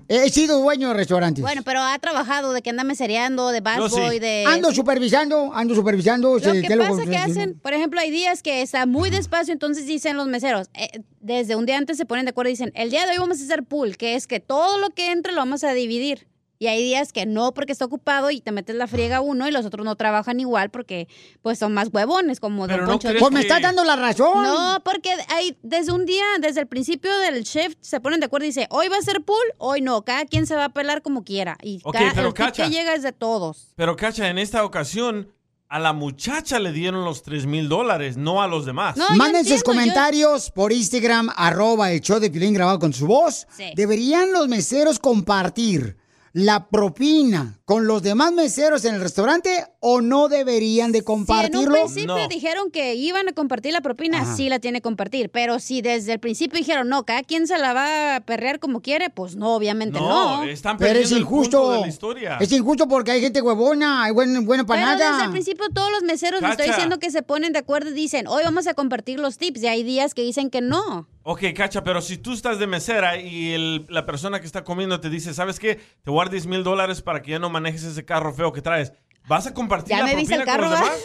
He 0.08 0.30
sido 0.30 0.60
dueño 0.60 0.88
de 0.88 0.94
restaurantes. 0.94 1.42
Bueno, 1.42 1.62
pero 1.64 1.80
ha 1.80 1.98
trabajado 1.98 2.52
de 2.52 2.62
que 2.62 2.70
anda 2.70 2.84
mesereando, 2.84 3.48
de 3.50 3.58
sí. 3.58 3.80
busboy, 3.80 4.18
de... 4.18 4.44
Ando 4.46 4.72
supervisando, 4.72 5.52
ando 5.54 5.74
supervisando. 5.74 6.30
Lo 6.30 6.36
este, 6.36 6.62
que 6.62 6.68
¿qué 6.68 6.76
pasa 6.76 7.04
que 7.04 7.16
hacen, 7.16 7.58
por 7.58 7.74
ejemplo, 7.74 8.00
hay 8.00 8.10
días 8.10 8.42
que 8.42 8.62
está 8.62 8.86
muy 8.86 9.10
despacio, 9.10 9.52
entonces 9.52 9.86
dicen 9.86 10.16
los 10.16 10.26
meseros, 10.26 10.68
eh, 10.74 11.02
desde 11.20 11.56
un 11.56 11.66
día 11.66 11.78
antes 11.78 11.96
se 11.96 12.06
ponen 12.06 12.24
de 12.24 12.30
acuerdo 12.30 12.50
y 12.50 12.52
dicen, 12.52 12.72
el 12.74 12.90
día 12.90 13.06
de 13.06 13.12
hoy 13.12 13.18
vamos 13.18 13.40
a 13.40 13.44
hacer 13.44 13.64
pool, 13.64 13.96
que 13.96 14.14
es 14.14 14.26
que 14.26 14.40
todo 14.40 14.78
lo 14.78 14.90
que 14.90 15.10
entre 15.10 15.32
lo 15.32 15.38
vamos 15.38 15.64
a 15.64 15.72
dividir. 15.72 16.26
Y 16.58 16.68
hay 16.68 16.82
días 16.82 17.12
que 17.12 17.26
no 17.26 17.52
porque 17.52 17.72
está 17.72 17.84
ocupado 17.84 18.30
y 18.30 18.40
te 18.40 18.50
metes 18.52 18.76
la 18.76 18.86
friega 18.86 19.20
uno 19.20 19.46
y 19.46 19.50
los 19.50 19.66
otros 19.66 19.84
no 19.84 19.94
trabajan 19.96 20.40
igual 20.40 20.70
porque 20.70 21.06
pues 21.42 21.58
son 21.58 21.74
más 21.74 21.88
huevones 21.92 22.40
como 22.40 22.66
Don 22.66 22.74
Pero 22.74 22.86
no 22.86 22.92
Poncho. 22.92 23.08
crees 23.08 23.20
Pues 23.20 23.32
me 23.32 23.40
estás 23.40 23.60
dando 23.60 23.84
la 23.84 23.96
razón. 23.96 24.42
No, 24.42 24.80
porque 24.84 25.10
hay 25.28 25.56
desde 25.62 25.92
un 25.92 26.06
día, 26.06 26.24
desde 26.40 26.60
el 26.60 26.66
principio 26.66 27.16
del 27.18 27.42
shift 27.44 27.76
se 27.80 28.00
ponen 28.00 28.20
de 28.20 28.26
acuerdo 28.26 28.44
y 28.46 28.48
dice, 28.48 28.66
hoy 28.70 28.88
va 28.88 28.96
a 28.96 29.02
ser 29.02 29.22
pool, 29.22 29.36
hoy 29.58 29.80
no, 29.82 30.02
cada 30.04 30.24
quien 30.24 30.46
se 30.46 30.56
va 30.56 30.64
a 30.64 30.68
pelar 30.70 31.02
como 31.02 31.24
quiera 31.24 31.58
y 31.62 31.80
Ok, 31.84 31.92
cada, 31.94 32.12
pero 32.14 32.28
el 32.28 32.34
tip 32.34 32.44
cacha. 32.46 32.64
que 32.64 32.70
llega 32.70 32.94
es 32.94 33.02
de 33.02 33.12
todos. 33.12 33.72
Pero 33.76 33.96
Cacha, 33.96 34.28
en 34.28 34.38
esta 34.38 34.64
ocasión 34.64 35.32
a 35.68 35.78
la 35.80 35.92
muchacha 35.92 36.58
le 36.60 36.70
dieron 36.72 37.04
los 37.04 37.22
3 37.24 37.44
mil 37.46 37.68
dólares, 37.68 38.16
no 38.16 38.40
a 38.40 38.46
los 38.46 38.64
demás. 38.66 38.96
Manden 39.16 39.44
sus 39.44 39.62
comentarios 39.64 40.50
por 40.52 40.72
Instagram, 40.72 41.28
arroba 41.36 41.90
el 41.92 42.00
show 42.00 42.20
de 42.20 42.30
Piolín 42.30 42.54
grabado 42.54 42.78
con 42.78 42.92
su 42.92 43.06
voz. 43.06 43.46
Sí. 43.56 43.72
¿Deberían 43.74 44.32
los 44.32 44.46
meseros 44.48 44.98
compartir 45.00 45.96
la 46.36 46.60
propina 46.70 47.58
con 47.66 47.88
los 47.88 48.00
demás 48.00 48.32
meseros 48.32 48.84
en 48.84 48.94
el 48.94 49.00
restaurante 49.00 49.64
o 49.80 50.00
no 50.00 50.28
deberían 50.28 50.92
de 50.92 50.98
Si 50.98 51.02
en 51.02 51.04
compartirlo? 51.04 51.74
un 51.74 51.92
principio 51.92 52.28
dijeron 52.28 52.70
que 52.70 52.94
iban 52.94 53.28
a 53.28 53.32
compartir 53.32 53.72
la 53.72 53.80
propina, 53.80 54.22
Ajá. 54.22 54.36
sí 54.36 54.48
la 54.48 54.60
tiene 54.60 54.78
que 54.78 54.82
compartir. 54.82 55.30
Pero 55.30 55.58
si 55.58 55.82
desde 55.82 56.12
el 56.12 56.20
principio 56.20 56.58
dijeron, 56.58 56.88
no, 56.88 57.04
cada 57.04 57.24
quien 57.24 57.48
se 57.48 57.58
la 57.58 57.72
va 57.72 58.14
a 58.16 58.20
perrear 58.20 58.60
como 58.60 58.82
quiere, 58.82 59.10
pues 59.10 59.34
no, 59.34 59.52
obviamente 59.56 59.98
no. 59.98 60.44
están 60.44 60.76
Pero 60.78 60.92
es 60.92 61.10
perdiendo 61.10 61.16
el 61.16 61.22
punto 61.24 61.38
injusto. 61.48 61.72
de 61.72 61.80
la 61.80 61.88
historia. 61.88 62.36
Es 62.40 62.52
injusto 62.52 62.86
porque 62.86 63.10
hay 63.10 63.20
gente 63.20 63.42
huevona, 63.42 64.04
hay 64.04 64.12
buen- 64.12 64.46
buena 64.46 64.64
Pero 64.64 64.78
desde 64.86 64.98
panada. 64.98 65.24
el 65.24 65.30
principio 65.32 65.66
todos 65.74 65.90
los 65.90 66.04
meseros 66.04 66.40
les 66.42 66.52
estoy 66.52 66.66
Cacha. 66.66 66.76
diciendo 66.76 67.00
que 67.00 67.10
se 67.10 67.22
ponen 67.24 67.52
de 67.52 67.58
acuerdo 67.58 67.90
y 67.90 67.94
dicen, 67.94 68.28
hoy 68.28 68.44
vamos 68.44 68.68
a 68.68 68.74
compartir 68.74 69.18
los 69.18 69.38
tips. 69.38 69.64
Y 69.64 69.66
hay 69.66 69.82
días 69.82 70.14
que 70.14 70.22
dicen 70.22 70.50
que 70.50 70.60
no. 70.60 71.08
Ok, 71.28 71.42
cacha, 71.56 71.82
pero 71.82 72.00
si 72.00 72.18
tú 72.18 72.32
estás 72.32 72.60
de 72.60 72.68
mesera 72.68 73.20
y 73.20 73.52
el- 73.52 73.84
la 73.88 74.06
persona 74.06 74.38
que 74.38 74.46
está 74.46 74.62
comiendo 74.62 75.00
te 75.00 75.10
dice, 75.10 75.34
¿sabes 75.34 75.58
qué? 75.58 75.80
Te 76.04 76.12
10 76.30 76.46
mil 76.46 76.62
dólares 76.62 77.02
para 77.02 77.20
que 77.20 77.32
ya 77.32 77.40
no 77.40 77.50
manejes 77.56 77.82
ese 77.84 78.04
carro 78.04 78.32
feo 78.32 78.52
que 78.52 78.62
traes. 78.62 78.92
¿Vas 79.28 79.46
a 79.46 79.52
compartir 79.54 79.90
Ya 79.90 79.98
la 79.98 80.04
me 80.06 80.16
viste 80.16 80.36
propina 80.36 80.54
el 80.54 80.60
con 80.60 80.70
los 80.70 80.78
carro, 80.80 80.86
demás? 80.86 81.04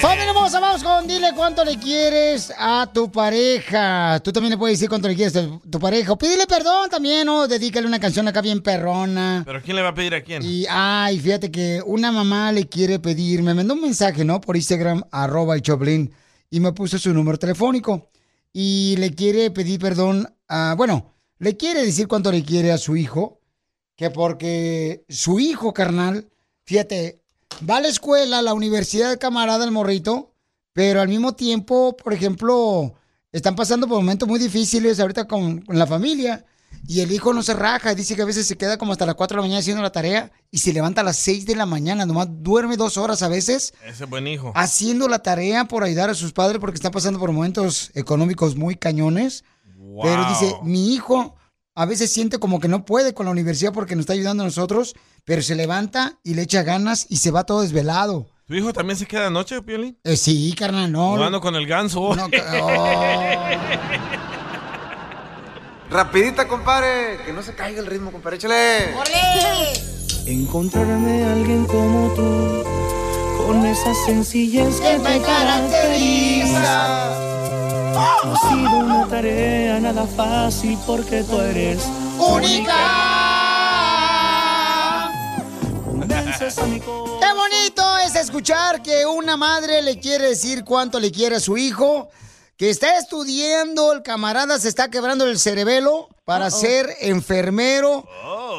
Familia 0.00 0.28
hermosa, 0.28 0.60
vamos 0.60 0.84
con 0.84 1.08
dile 1.08 1.32
cuánto 1.34 1.64
le 1.64 1.76
quieres 1.76 2.52
a 2.56 2.88
tu 2.92 3.10
pareja. 3.10 4.20
Tú 4.22 4.30
también 4.30 4.52
le 4.52 4.58
puedes 4.58 4.78
decir 4.78 4.88
cuánto 4.88 5.08
le 5.08 5.16
quieres 5.16 5.34
a 5.34 5.58
tu 5.68 5.80
pareja. 5.80 6.12
O 6.12 6.16
pídele 6.16 6.46
perdón 6.46 6.88
también, 6.88 7.28
o 7.28 7.48
dedícale 7.48 7.88
una 7.88 7.98
canción 7.98 8.28
acá 8.28 8.42
bien 8.42 8.62
perrona. 8.62 9.42
¿Pero 9.44 9.60
quién 9.60 9.74
le 9.74 9.82
va 9.82 9.88
a 9.88 9.94
pedir 9.94 10.14
a 10.14 10.22
quién? 10.22 10.40
Y, 10.44 10.66
ay, 10.70 11.18
fíjate 11.18 11.50
que 11.50 11.82
una 11.84 12.12
mamá 12.12 12.52
le 12.52 12.68
quiere 12.68 13.00
pedir, 13.00 13.42
me 13.42 13.54
mandó 13.54 13.74
un 13.74 13.80
mensaje, 13.80 14.24
¿no? 14.24 14.40
Por 14.40 14.56
Instagram, 14.56 15.02
arroba 15.10 15.56
el 15.56 15.62
Choplin, 15.62 16.12
y 16.48 16.60
me 16.60 16.72
puso 16.72 16.96
su 16.96 17.12
número 17.12 17.38
telefónico. 17.38 18.08
Y 18.52 18.94
le 18.98 19.14
quiere 19.16 19.50
pedir 19.50 19.80
perdón 19.80 20.32
a, 20.46 20.74
bueno, 20.76 21.16
le 21.38 21.56
quiere 21.56 21.84
decir 21.84 22.06
cuánto 22.06 22.30
le 22.30 22.44
quiere 22.44 22.70
a 22.70 22.78
su 22.78 22.96
hijo, 22.96 23.40
que 23.96 24.10
porque 24.10 25.04
su 25.08 25.40
hijo, 25.40 25.74
carnal, 25.74 26.28
fíjate, 26.64 27.19
va 27.68 27.76
a 27.76 27.80
la 27.80 27.88
escuela, 27.88 28.38
a 28.38 28.42
la 28.42 28.54
universidad 28.54 29.18
camarada, 29.18 29.64
el 29.64 29.70
morrito, 29.70 30.32
pero 30.72 31.00
al 31.00 31.08
mismo 31.08 31.32
tiempo, 31.34 31.96
por 31.96 32.12
ejemplo, 32.12 32.94
están 33.32 33.54
pasando 33.56 33.86
por 33.86 33.96
momentos 33.98 34.28
muy 34.28 34.38
difíciles 34.38 35.00
ahorita 35.00 35.26
con, 35.26 35.60
con 35.62 35.78
la 35.78 35.86
familia. 35.86 36.44
Y 36.86 37.00
el 37.00 37.12
hijo 37.12 37.34
no 37.34 37.42
se 37.42 37.52
raja, 37.52 37.94
dice 37.94 38.16
que 38.16 38.22
a 38.22 38.24
veces 38.24 38.46
se 38.46 38.56
queda 38.56 38.78
como 38.78 38.92
hasta 38.92 39.04
las 39.04 39.14
4 39.14 39.34
de 39.34 39.38
la 39.38 39.42
mañana 39.42 39.58
haciendo 39.60 39.82
la 39.82 39.92
tarea 39.92 40.32
y 40.50 40.58
se 40.58 40.72
levanta 40.72 41.02
a 41.02 41.04
las 41.04 41.16
6 41.18 41.44
de 41.44 41.54
la 41.54 41.66
mañana, 41.66 42.06
nomás 42.06 42.28
duerme 42.30 42.76
dos 42.78 42.96
horas 42.96 43.22
a 43.22 43.28
veces 43.28 43.74
Ese 43.86 44.06
buen 44.06 44.26
hijo. 44.26 44.52
haciendo 44.54 45.06
la 45.06 45.18
tarea 45.18 45.66
por 45.66 45.84
ayudar 45.84 46.08
a 46.08 46.14
sus 46.14 46.32
padres 46.32 46.58
porque 46.58 46.76
están 46.76 46.92
pasando 46.92 47.18
por 47.18 47.32
momentos 47.32 47.90
económicos 47.94 48.56
muy 48.56 48.76
cañones. 48.76 49.44
Pero 50.02 50.24
dice, 50.30 50.54
mi 50.62 50.94
hijo 50.94 51.36
a 51.74 51.86
veces 51.86 52.12
siente 52.12 52.38
como 52.38 52.60
que 52.60 52.68
no 52.68 52.84
puede 52.84 53.14
con 53.14 53.24
la 53.26 53.32
universidad 53.32 53.72
porque 53.72 53.96
nos 53.96 54.02
está 54.02 54.12
ayudando 54.12 54.42
a 54.42 54.46
nosotros, 54.46 54.94
pero 55.24 55.40
se 55.42 55.54
levanta 55.54 56.18
y 56.24 56.34
le 56.34 56.42
echa 56.42 56.62
ganas 56.62 57.06
y 57.08 57.16
se 57.18 57.30
va 57.30 57.44
todo 57.44 57.62
desvelado. 57.62 58.26
¿Tu 58.46 58.56
hijo 58.56 58.72
también 58.72 58.98
se 58.98 59.06
queda 59.06 59.24
de 59.24 59.30
noche, 59.30 59.62
Piolín? 59.62 59.96
Eh, 60.02 60.16
sí, 60.16 60.52
carnal, 60.58 60.90
no. 60.90 61.12
Jugando 61.12 61.40
con 61.40 61.54
el 61.54 61.68
ganso. 61.68 62.16
No, 62.16 62.28
oh. 62.62 63.44
Rapidita, 65.90 66.48
compadre, 66.48 67.18
que 67.24 67.32
no 67.32 67.42
se 67.42 67.54
caiga 67.54 67.80
el 67.80 67.86
ritmo, 67.86 68.12
compadre, 68.12 68.36
échale. 68.36 68.94
Encontrarme 70.26 71.24
a 71.24 71.32
alguien 71.32 71.64
como 71.66 72.12
tú, 72.14 72.62
con 73.44 73.64
esa 73.66 73.92
sencillez 74.06 74.80
que 74.80 74.98
te 74.98 75.20
caracteriza. 75.22 76.60
No 77.92 78.34
ha 78.34 78.48
sido 78.48 78.78
una 78.78 79.06
tarea 79.08 79.80
nada 79.80 80.06
fácil 80.06 80.78
porque 80.86 81.22
tú 81.24 81.40
eres 81.40 81.82
única. 82.18 82.74
Qué 86.38 87.32
bonito 87.34 87.98
es 88.06 88.14
escuchar 88.16 88.82
que 88.82 89.06
una 89.06 89.36
madre 89.36 89.82
le 89.82 89.98
quiere 89.98 90.28
decir 90.28 90.64
cuánto 90.64 90.98
le 91.00 91.10
quiere 91.10 91.36
a 91.36 91.40
su 91.40 91.56
hijo, 91.56 92.10
que 92.60 92.68
está 92.68 92.98
estudiando, 92.98 93.90
el 93.94 94.02
camarada 94.02 94.58
se 94.58 94.68
está 94.68 94.90
quebrando 94.90 95.24
el 95.24 95.38
cerebelo 95.38 96.10
para 96.26 96.50
ser 96.50 96.94
enfermero, 97.00 98.06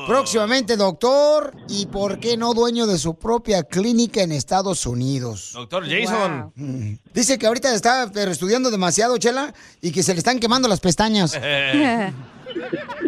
próximamente 0.07 0.75
doctor 0.75 1.53
y, 1.69 1.85
¿por 1.85 2.19
qué 2.19 2.35
no, 2.35 2.55
dueño 2.55 2.87
de 2.87 2.97
su 2.97 3.13
propia 3.13 3.61
clínica 3.61 4.23
en 4.23 4.31
Estados 4.31 4.87
Unidos? 4.87 5.51
Doctor 5.53 5.87
Jason. 5.87 6.51
Mm. 6.55 6.95
Dice 7.13 7.37
que 7.37 7.45
ahorita 7.45 7.75
está 7.75 8.09
pero 8.11 8.31
estudiando 8.31 8.71
demasiado, 8.71 9.15
Chela, 9.19 9.53
y 9.81 9.91
que 9.91 10.01
se 10.01 10.13
le 10.13 10.17
están 10.17 10.39
quemando 10.39 10.67
las 10.67 10.79
pestañas. 10.79 11.33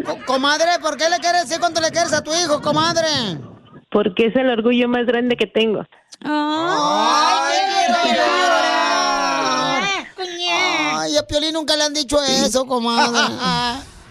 Co- 0.06 0.18
comadre, 0.26 0.78
¿por 0.80 0.96
qué 0.96 1.10
le 1.10 1.18
quieres 1.18 1.42
decir 1.48 1.58
cuánto 1.58 1.80
le 1.80 1.90
quieres 1.90 2.12
a 2.12 2.22
tu 2.22 2.32
hijo, 2.32 2.62
comadre? 2.62 3.08
Porque 3.90 4.26
es 4.26 4.36
el 4.36 4.48
orgullo 4.48 4.88
más 4.88 5.06
grande 5.06 5.34
que 5.36 5.48
tengo. 5.48 5.84
¡Ay, 6.20 7.58
quiero 7.84 8.14
llorar! 8.14 8.83
Ay, 10.96 11.16
a 11.16 11.26
Piolín 11.26 11.52
nunca 11.52 11.76
le 11.76 11.84
han 11.84 11.94
dicho 11.94 12.22
eso, 12.22 12.66
comadre. 12.66 13.18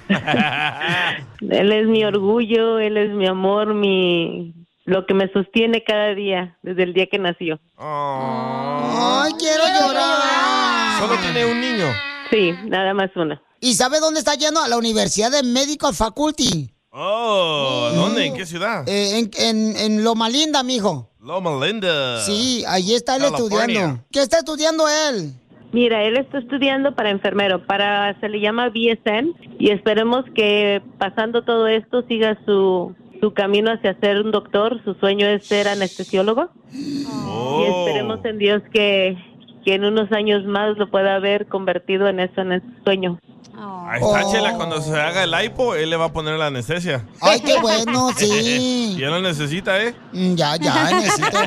Él 1.50 1.72
es 1.72 1.88
mi 1.88 2.04
orgullo, 2.04 2.80
él 2.80 2.98
es 2.98 3.10
mi 3.12 3.28
amor, 3.28 3.74
mi 3.74 4.54
lo 4.86 5.06
que 5.06 5.14
me 5.14 5.32
sostiene 5.32 5.84
cada 5.84 6.14
día, 6.14 6.58
desde 6.62 6.84
el 6.84 6.94
día 6.94 7.08
que 7.10 7.18
nació. 7.20 7.60
Ay, 7.78 9.32
quiero 9.40 9.64
llorar. 9.64 11.00
Solo 11.00 11.16
tiene 11.22 11.46
un 11.46 11.62
niño. 11.62 11.86
Sí, 12.30 12.52
nada 12.66 12.94
más 12.94 13.10
uno. 13.16 13.40
¿Y 13.62 13.76
sabe 13.76 14.00
dónde 14.00 14.20
está 14.20 14.36
yendo? 14.36 14.60
A 14.62 14.68
la 14.68 14.78
Universidad 14.78 15.32
de 15.32 15.42
Medical 15.44 15.94
Faculty. 15.94 16.70
Oh, 16.92 17.90
¿dónde? 17.96 18.26
¿En 18.26 18.36
qué 18.36 18.46
ciudad? 18.46 18.88
Eh, 18.88 19.20
en, 19.20 19.32
en, 19.38 19.76
en 19.78 20.04
Loma 20.04 20.30
Linda, 20.30 20.64
mijo. 20.64 21.10
Loma 21.20 21.66
Linda. 21.66 22.22
Sí, 22.24 22.64
ahí 22.68 22.94
está 22.94 23.16
él 23.16 23.24
California. 23.24 23.58
estudiando. 23.64 24.04
¿Qué 24.12 24.22
está 24.22 24.40
estudiando 24.40 24.86
él? 24.90 25.34
Mira, 25.74 26.04
él 26.04 26.18
está 26.18 26.38
estudiando 26.38 26.94
para 26.96 27.10
enfermero, 27.10 27.66
para 27.66 28.18
se 28.20 28.30
le 28.30 28.40
llama 28.40 28.70
BSN 28.70 29.34
y 29.60 29.72
esperemos 29.72 30.24
que 30.36 30.82
pasando 31.00 31.44
todo 31.44 31.68
esto 31.68 32.04
siga 32.04 32.38
su 32.46 32.96
su 33.20 33.34
camino 33.34 33.72
hacia 33.72 33.98
ser 34.00 34.22
un 34.22 34.32
doctor. 34.32 34.84
Su 34.84 34.94
sueño 34.96 35.26
es 35.26 35.46
ser 35.46 35.68
anestesiólogo 35.68 36.50
y 36.72 37.06
Oh. 37.10 37.66
esperemos 37.66 38.24
en 38.26 38.38
Dios 38.38 38.62
que 38.74 39.18
que 39.64 39.76
en 39.76 39.86
unos 39.86 40.12
años 40.12 40.46
más 40.46 40.78
lo 40.78 40.90
pueda 40.90 41.16
haber 41.16 41.48
convertido 41.48 42.08
en 42.08 42.20
eso, 42.20 42.42
en 42.42 42.54
ese 42.54 42.68
sueño. 42.84 43.18
Ahí 43.56 44.02
está, 44.02 44.32
Chela. 44.32 44.54
Cuando 44.56 44.82
se 44.82 45.00
haga 45.00 45.24
el 45.24 45.46
hipo, 45.46 45.76
él 45.76 45.90
le 45.90 45.98
va 45.98 46.06
a 46.06 46.14
poner 46.14 46.38
la 46.38 46.48
anestesia. 46.48 47.06
Ay, 47.22 47.40
qué 47.42 47.60
bueno, 47.60 48.10
sí. 48.18 48.96
Y 48.98 49.04
él 49.04 49.10
lo 49.12 49.22
necesita, 49.22 49.82
¿eh? 49.82 49.96
Mm, 50.12 50.36
Ya, 50.36 50.56
ya, 50.58 50.92
necesito. 51.00 51.38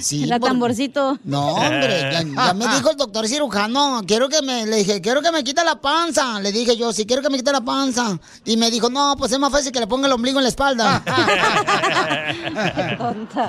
Sí, 0.00 0.26
La 0.26 0.38
por- 0.38 0.50
tamborcito. 0.50 1.18
No, 1.24 1.54
hombre, 1.54 2.00
ya, 2.12 2.22
ya 2.22 2.54
me 2.54 2.66
dijo 2.68 2.90
el 2.90 2.96
doctor 2.96 3.26
cirujano, 3.26 4.02
quiero 4.06 4.28
que 4.28 4.42
me, 4.42 4.66
le 4.66 4.76
dije, 4.76 5.00
quiero 5.00 5.22
que 5.22 5.32
me 5.32 5.42
quite 5.42 5.64
la 5.64 5.80
panza. 5.80 6.40
Le 6.40 6.52
dije 6.52 6.76
yo, 6.76 6.92
sí, 6.92 7.04
quiero 7.06 7.22
que 7.22 7.30
me 7.30 7.38
quite 7.38 7.52
la 7.52 7.62
panza. 7.62 8.18
Y 8.44 8.56
me 8.56 8.70
dijo, 8.70 8.88
no, 8.90 9.16
pues 9.18 9.32
es 9.32 9.38
más 9.38 9.50
fácil 9.50 9.72
que 9.72 9.80
le 9.80 9.86
ponga 9.86 10.06
el 10.06 10.12
ombligo 10.12 10.38
en 10.38 10.44
la 10.44 10.48
espalda. 10.50 11.02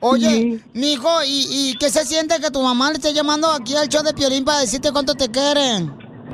Oye, 0.00 0.60
mijo, 0.74 1.22
¿y, 1.24 1.46
¿y 1.70 1.74
qué 1.78 1.90
se 1.90 2.04
siente 2.04 2.40
que 2.40 2.50
tu 2.50 2.62
mamá 2.62 2.90
le 2.90 2.96
esté 2.96 3.12
llamando 3.12 3.50
aquí 3.50 3.74
al 3.76 3.88
show 3.88 4.02
de 4.02 4.12
Piolín 4.12 4.44
para 4.44 4.60
decirte 4.60 4.92
cuánto 4.92 5.14
te 5.14 5.30
quieren? 5.30 5.92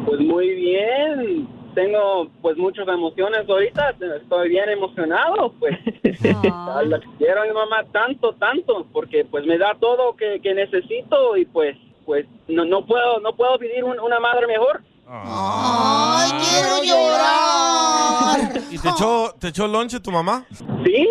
Pues 0.08 0.20
muy 0.20 0.48
bien. 0.54 1.48
tengo 1.74 2.28
pues 2.42 2.56
muchas 2.56 2.88
emociones 2.88 3.48
ahorita, 3.48 3.90
estoy 4.22 4.48
bien 4.48 4.68
emocionado, 4.70 5.52
pues 5.60 5.76
la 6.32 6.98
quiero 7.18 7.42
a 7.42 7.46
mi 7.46 7.52
mamá 7.52 7.84
tanto, 7.92 8.32
tanto, 8.34 8.86
porque 8.92 9.24
pues 9.24 9.44
me 9.46 9.58
da 9.58 9.74
todo 9.78 10.16
que, 10.16 10.40
que 10.42 10.54
necesito 10.54 11.36
y 11.36 11.44
pues 11.44 11.76
pues 12.06 12.26
no, 12.48 12.64
no 12.64 12.84
puedo 12.86 13.20
no 13.20 13.34
puedo 13.36 13.58
pedir 13.58 13.84
un- 13.84 14.00
una 14.00 14.18
madre 14.18 14.46
mejor. 14.46 14.82
¡Ay, 15.10 16.30
quiero 16.32 16.82
llorar! 16.84 18.62
¿Y 18.70 18.78
te 18.78 18.88
echó, 18.88 19.34
te 19.38 19.48
echó 19.48 19.66
lonche 19.68 20.00
tu 20.00 20.10
mamá? 20.10 20.44
Sí, 20.84 21.06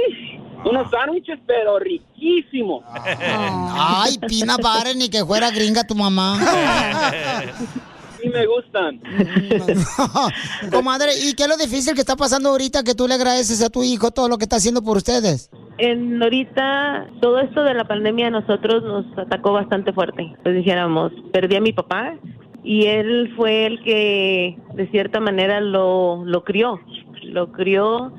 unos 0.66 0.90
sándwiches 0.92 1.40
pero 1.48 1.80
riquísimos. 1.80 2.84
Ay, 2.94 4.18
Pina 4.28 4.58
Padre, 4.58 4.96
ni 4.96 5.10
que 5.10 5.24
fuera 5.24 5.50
gringa 5.52 5.86
tu 5.86 5.96
mamá. 5.96 6.38
Sí 8.22 8.30
me 8.30 8.46
gustan. 8.46 9.02
Comadre, 10.72 11.12
¿y 11.24 11.34
qué 11.34 11.44
es 11.44 11.50
lo 11.50 11.58
difícil 11.58 11.94
que 11.94 12.02
está 12.02 12.16
pasando 12.16 12.50
ahorita 12.50 12.84
que 12.84 12.96
tú 12.96 13.08
le 13.08 13.14
agradeces 13.14 13.64
a 13.64 13.70
tu 13.70 13.84
hijo 13.84 14.12
todo 14.12 14.28
lo 14.30 14.38
que 14.38 14.46
está 14.46 14.58
haciendo 14.58 14.82
por 14.82 14.98
ustedes? 14.98 15.50
En 15.78 16.22
ahorita 16.22 17.08
todo 17.22 17.40
esto 17.40 17.64
de 17.64 17.74
la 17.74 17.88
pandemia 17.88 18.28
a 18.28 18.32
nosotros 18.32 18.84
nos 18.84 19.06
atacó 19.18 19.54
bastante 19.54 19.94
fuerte. 19.94 20.36
Pues 20.44 20.56
dijéramos, 20.56 21.12
perdí 21.32 21.56
a 21.56 21.62
mi 21.62 21.74
papá 21.74 22.18
y 22.64 22.86
él 22.86 23.34
fue 23.36 23.66
el 23.68 23.84
que 23.84 24.58
de 24.74 24.88
cierta 24.90 25.20
manera 25.20 25.62
lo, 25.62 26.24
lo 26.26 26.44
crió, 26.44 26.80
lo 27.24 27.52
crió 27.52 28.12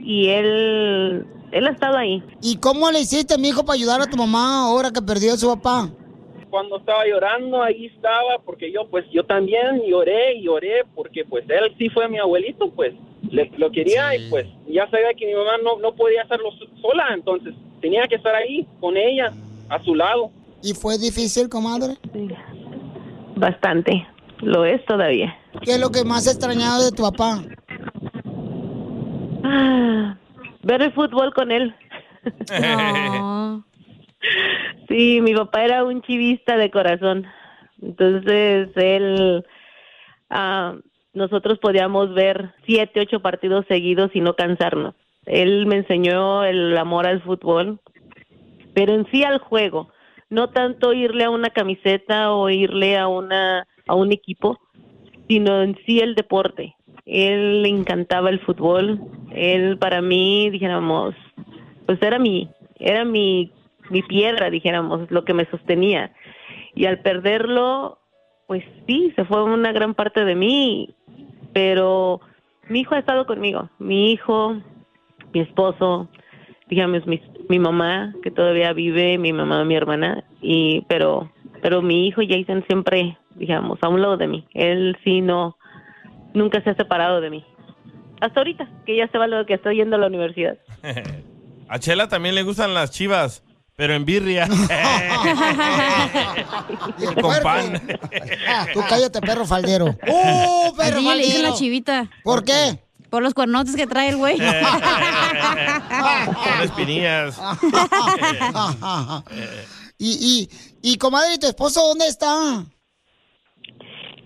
y 0.00 0.28
él, 0.28 1.26
él 1.52 1.66
ha 1.66 1.70
estado 1.70 1.96
ahí. 1.96 2.22
¿Y 2.42 2.56
cómo 2.56 2.90
le 2.90 3.00
hiciste, 3.00 3.38
mi 3.38 3.48
hijo, 3.48 3.64
para 3.64 3.76
ayudar 3.76 4.00
a 4.00 4.06
tu 4.06 4.16
mamá 4.16 4.64
ahora 4.64 4.90
que 4.90 5.02
perdió 5.02 5.34
a 5.34 5.36
su 5.36 5.48
papá? 5.48 5.90
Cuando 6.56 6.78
estaba 6.78 7.04
llorando 7.06 7.62
ahí 7.62 7.84
estaba 7.94 8.38
porque 8.42 8.72
yo 8.72 8.86
pues 8.88 9.04
yo 9.12 9.24
también 9.24 9.82
lloré 9.86 10.36
y 10.36 10.44
lloré 10.44 10.84
porque 10.94 11.22
pues 11.26 11.44
él 11.50 11.74
sí 11.76 11.90
fue 11.90 12.08
mi 12.08 12.16
abuelito 12.18 12.70
pues 12.70 12.94
le- 13.30 13.52
lo 13.58 13.70
quería 13.70 14.16
y 14.16 14.30
pues 14.30 14.46
ya 14.66 14.88
sabía 14.88 15.12
que 15.14 15.26
mi 15.26 15.34
mamá 15.34 15.58
no, 15.62 15.76
no 15.80 15.94
podía 15.94 16.22
hacerlo 16.22 16.50
so- 16.52 16.64
sola 16.80 17.08
entonces 17.12 17.52
tenía 17.82 18.08
que 18.08 18.14
estar 18.14 18.34
ahí 18.34 18.66
con 18.80 18.96
ella 18.96 19.34
a 19.68 19.82
su 19.84 19.94
lado. 19.94 20.30
¿Y 20.62 20.72
fue 20.72 20.96
difícil, 20.96 21.50
comadre? 21.50 21.98
Bastante, 23.36 24.06
lo 24.40 24.64
es 24.64 24.82
todavía. 24.86 25.36
¿Qué 25.60 25.72
es 25.72 25.78
lo 25.78 25.90
que 25.90 26.04
más 26.04 26.26
extrañado 26.26 26.86
de 26.86 26.90
tu 26.90 27.02
papá? 27.02 27.42
Ah, 29.44 30.16
ver 30.62 30.80
el 30.80 30.92
fútbol 30.94 31.34
con 31.34 31.52
él. 31.52 31.74
Sí, 34.88 35.20
mi 35.20 35.34
papá 35.34 35.64
era 35.64 35.84
un 35.84 36.00
chivista 36.02 36.56
de 36.56 36.70
corazón. 36.70 37.26
Entonces, 37.82 38.68
él, 38.76 39.44
ah, 40.30 40.76
nosotros 41.12 41.58
podíamos 41.58 42.14
ver 42.14 42.54
siete, 42.64 43.00
ocho 43.00 43.20
partidos 43.20 43.66
seguidos 43.66 44.12
y 44.14 44.20
no 44.20 44.34
cansarnos. 44.34 44.94
Él 45.24 45.66
me 45.66 45.76
enseñó 45.76 46.44
el 46.44 46.76
amor 46.78 47.06
al 47.06 47.20
fútbol, 47.22 47.80
pero 48.74 48.94
en 48.94 49.10
sí 49.10 49.24
al 49.24 49.38
juego. 49.38 49.88
No 50.30 50.50
tanto 50.50 50.92
irle 50.92 51.24
a 51.24 51.30
una 51.30 51.50
camiseta 51.50 52.32
o 52.32 52.48
irle 52.48 52.96
a 52.96 53.08
una 53.08 53.66
a 53.88 53.94
un 53.94 54.12
equipo, 54.12 54.58
sino 55.28 55.62
en 55.62 55.76
sí 55.86 56.00
el 56.00 56.14
deporte. 56.14 56.74
Él 57.04 57.62
le 57.62 57.68
encantaba 57.68 58.30
el 58.30 58.40
fútbol. 58.40 59.00
Él 59.32 59.78
para 59.78 60.02
mí, 60.02 60.50
dijéramos, 60.50 61.14
pues 61.86 62.00
era 62.02 62.18
mi 62.18 62.48
era 62.78 63.04
mi 63.04 63.52
mi 63.90 64.02
piedra, 64.02 64.50
dijéramos, 64.50 65.10
lo 65.10 65.24
que 65.24 65.34
me 65.34 65.46
sostenía. 65.46 66.12
Y 66.74 66.86
al 66.86 67.00
perderlo, 67.00 67.98
pues 68.46 68.64
sí, 68.86 69.12
se 69.16 69.24
fue 69.24 69.42
una 69.44 69.72
gran 69.72 69.94
parte 69.94 70.24
de 70.24 70.34
mí, 70.34 70.94
pero 71.52 72.20
mi 72.68 72.80
hijo 72.80 72.94
ha 72.94 72.98
estado 72.98 73.26
conmigo, 73.26 73.70
mi 73.78 74.12
hijo, 74.12 74.56
mi 75.32 75.40
esposo, 75.40 76.08
digamos 76.68 77.06
mi, 77.06 77.20
mi 77.48 77.58
mamá 77.58 78.14
que 78.22 78.30
todavía 78.30 78.72
vive, 78.72 79.18
mi 79.18 79.32
mamá, 79.32 79.64
mi 79.64 79.74
hermana, 79.74 80.24
y 80.40 80.82
pero 80.88 81.30
pero 81.62 81.82
mi 81.82 82.06
hijo 82.06 82.22
Jason 82.28 82.64
siempre, 82.66 83.18
digamos, 83.34 83.78
a 83.82 83.88
un 83.88 84.00
lado 84.02 84.16
de 84.16 84.28
mí. 84.28 84.46
Él 84.54 84.96
sí 85.04 85.20
no 85.20 85.56
nunca 86.34 86.62
se 86.62 86.70
ha 86.70 86.74
separado 86.74 87.20
de 87.20 87.30
mí. 87.30 87.44
Hasta 88.20 88.40
ahorita, 88.40 88.68
que 88.84 88.96
ya 88.96 89.08
se 89.08 89.18
va 89.18 89.26
lo 89.26 89.44
que 89.46 89.54
estoy 89.54 89.76
yendo 89.76 89.96
a 89.96 89.98
la 89.98 90.06
universidad. 90.06 90.58
A 91.68 91.80
Chela 91.80 92.08
también 92.08 92.36
le 92.36 92.44
gustan 92.44 92.74
las 92.74 92.92
chivas, 92.92 93.44
pero 93.76 93.94
en 93.94 94.04
birria. 94.06 94.48
Y 96.98 97.06
con 97.20 97.34
pan. 97.42 97.80
Tú 98.72 98.80
cállate, 98.88 99.20
perro 99.20 99.44
faldero. 99.46 99.94
¡Uh, 100.06 100.74
perro 100.76 101.00
le 101.00 101.18
dicen 101.18 101.42
la 101.42 101.52
chivita. 101.52 102.10
¿Por 102.24 102.42
qué? 102.44 102.80
Por 103.10 103.22
los 103.22 103.34
cuernotes 103.34 103.76
que 103.76 103.86
trae 103.86 104.08
el 104.08 104.16
güey. 104.16 104.38
Son 104.38 104.48
espinillas. 106.62 107.38
y, 109.98 110.48
y, 110.82 110.90
y, 110.90 110.96
comadre, 110.98 111.34
¿y 111.34 111.38
tu 111.38 111.46
esposo 111.46 111.86
dónde 111.86 112.08
está? 112.08 112.64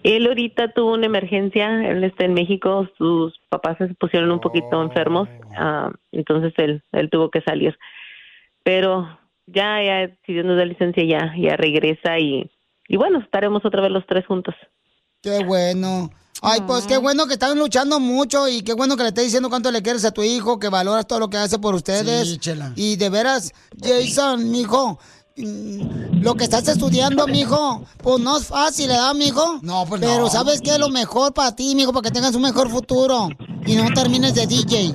Él 0.03 0.27
ahorita 0.27 0.73
tuvo 0.73 0.95
una 0.95 1.05
emergencia, 1.07 1.69
él 1.87 2.03
está 2.05 2.25
en 2.25 2.33
México, 2.33 2.89
sus 2.97 3.39
papás 3.51 3.77
se 3.77 3.89
pusieron 3.95 4.31
un 4.33 4.41
poquito 4.41 4.83
enfermos, 4.83 5.29
ah, 5.59 5.91
entonces 6.11 6.55
él, 6.57 6.83
él 6.93 7.11
tuvo 7.11 7.31
que 7.31 7.43
salir. 7.43 7.79
Pero 8.63 9.20
ya, 9.53 9.83
ya, 9.83 10.17
si 10.25 10.33
Dios 10.33 10.45
nos 10.47 10.57
da 10.57 10.65
licencia, 10.65 11.05
ya, 11.05 11.33
ya 11.39 11.57
regresa 11.57 12.19
y, 12.19 12.51
y 12.89 12.97
bueno, 12.97 13.19
estaremos 13.19 13.65
otra 13.65 13.83
vez 13.83 13.91
los 13.91 14.07
tres 14.07 14.27
juntos. 14.27 14.55
Qué 15.23 15.45
bueno. 15.45 16.11
Ay, 16.43 16.63
pues 16.67 16.87
qué 16.87 16.97
bueno 16.97 17.27
que 17.27 17.35
están 17.35 17.59
luchando 17.59 18.01
mucho 18.01 18.49
y 18.49 18.63
qué 18.63 18.73
bueno 18.73 18.97
que 18.97 19.03
le 19.03 19.09
estés 19.11 19.25
diciendo 19.25 19.51
cuánto 19.51 19.71
le 19.71 19.83
quieres 19.83 20.05
a 20.07 20.13
tu 20.13 20.23
hijo, 20.23 20.59
que 20.59 20.71
valoras 20.71 21.07
todo 21.07 21.19
lo 21.21 21.29
que 21.29 21.37
hace 21.37 21.59
por 21.59 21.75
ustedes. 21.75 22.29
Sí, 22.29 22.39
chela. 22.39 22.73
Y 22.77 22.97
de 22.97 23.11
veras, 23.11 23.53
Jason, 23.79 24.51
mijo, 24.51 24.99
lo 26.21 26.35
que 26.35 26.45
estás 26.45 26.67
estudiando, 26.69 27.27
mijo, 27.27 27.83
pues 27.99 28.21
no 28.21 28.37
es 28.39 28.47
fácil, 28.47 28.89
¿verdad, 28.89 29.15
mijo? 29.15 29.59
No, 29.63 29.85
pues 29.87 30.01
Pero 30.01 30.21
no. 30.23 30.29
¿sabes 30.31 30.61
qué 30.61 30.73
es 30.73 30.79
lo 30.79 30.89
mejor 30.89 31.33
para 31.33 31.55
ti, 31.57 31.75
mijo, 31.75 31.93
para 31.93 32.03
que 32.05 32.11
tengas 32.11 32.35
un 32.35 32.43
mejor 32.43 32.69
futuro? 32.71 33.29
Y 33.67 33.77
no 33.77 33.93
termines 33.95 34.35
de 34.35 34.47
DJ. 34.47 34.95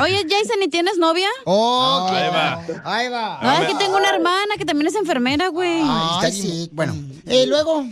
Oye, 0.00 0.26
Jason, 0.28 0.62
¿y 0.62 0.68
tienes 0.68 0.98
novia? 0.98 1.28
Oh, 1.44 2.06
Ahí 2.10 2.28
va. 2.28 2.62
Ahí 2.84 3.08
va. 3.08 3.38
No, 3.42 3.52
es 3.52 3.68
que 3.68 3.74
tengo 3.76 3.96
una 3.96 4.10
hermana 4.10 4.56
que 4.58 4.64
también 4.64 4.88
es 4.88 4.94
enfermera, 4.94 5.48
güey. 5.48 5.80
Ay, 5.84 6.32
sí. 6.32 6.68
Bueno, 6.72 6.94
y 7.26 7.46
luego. 7.46 7.84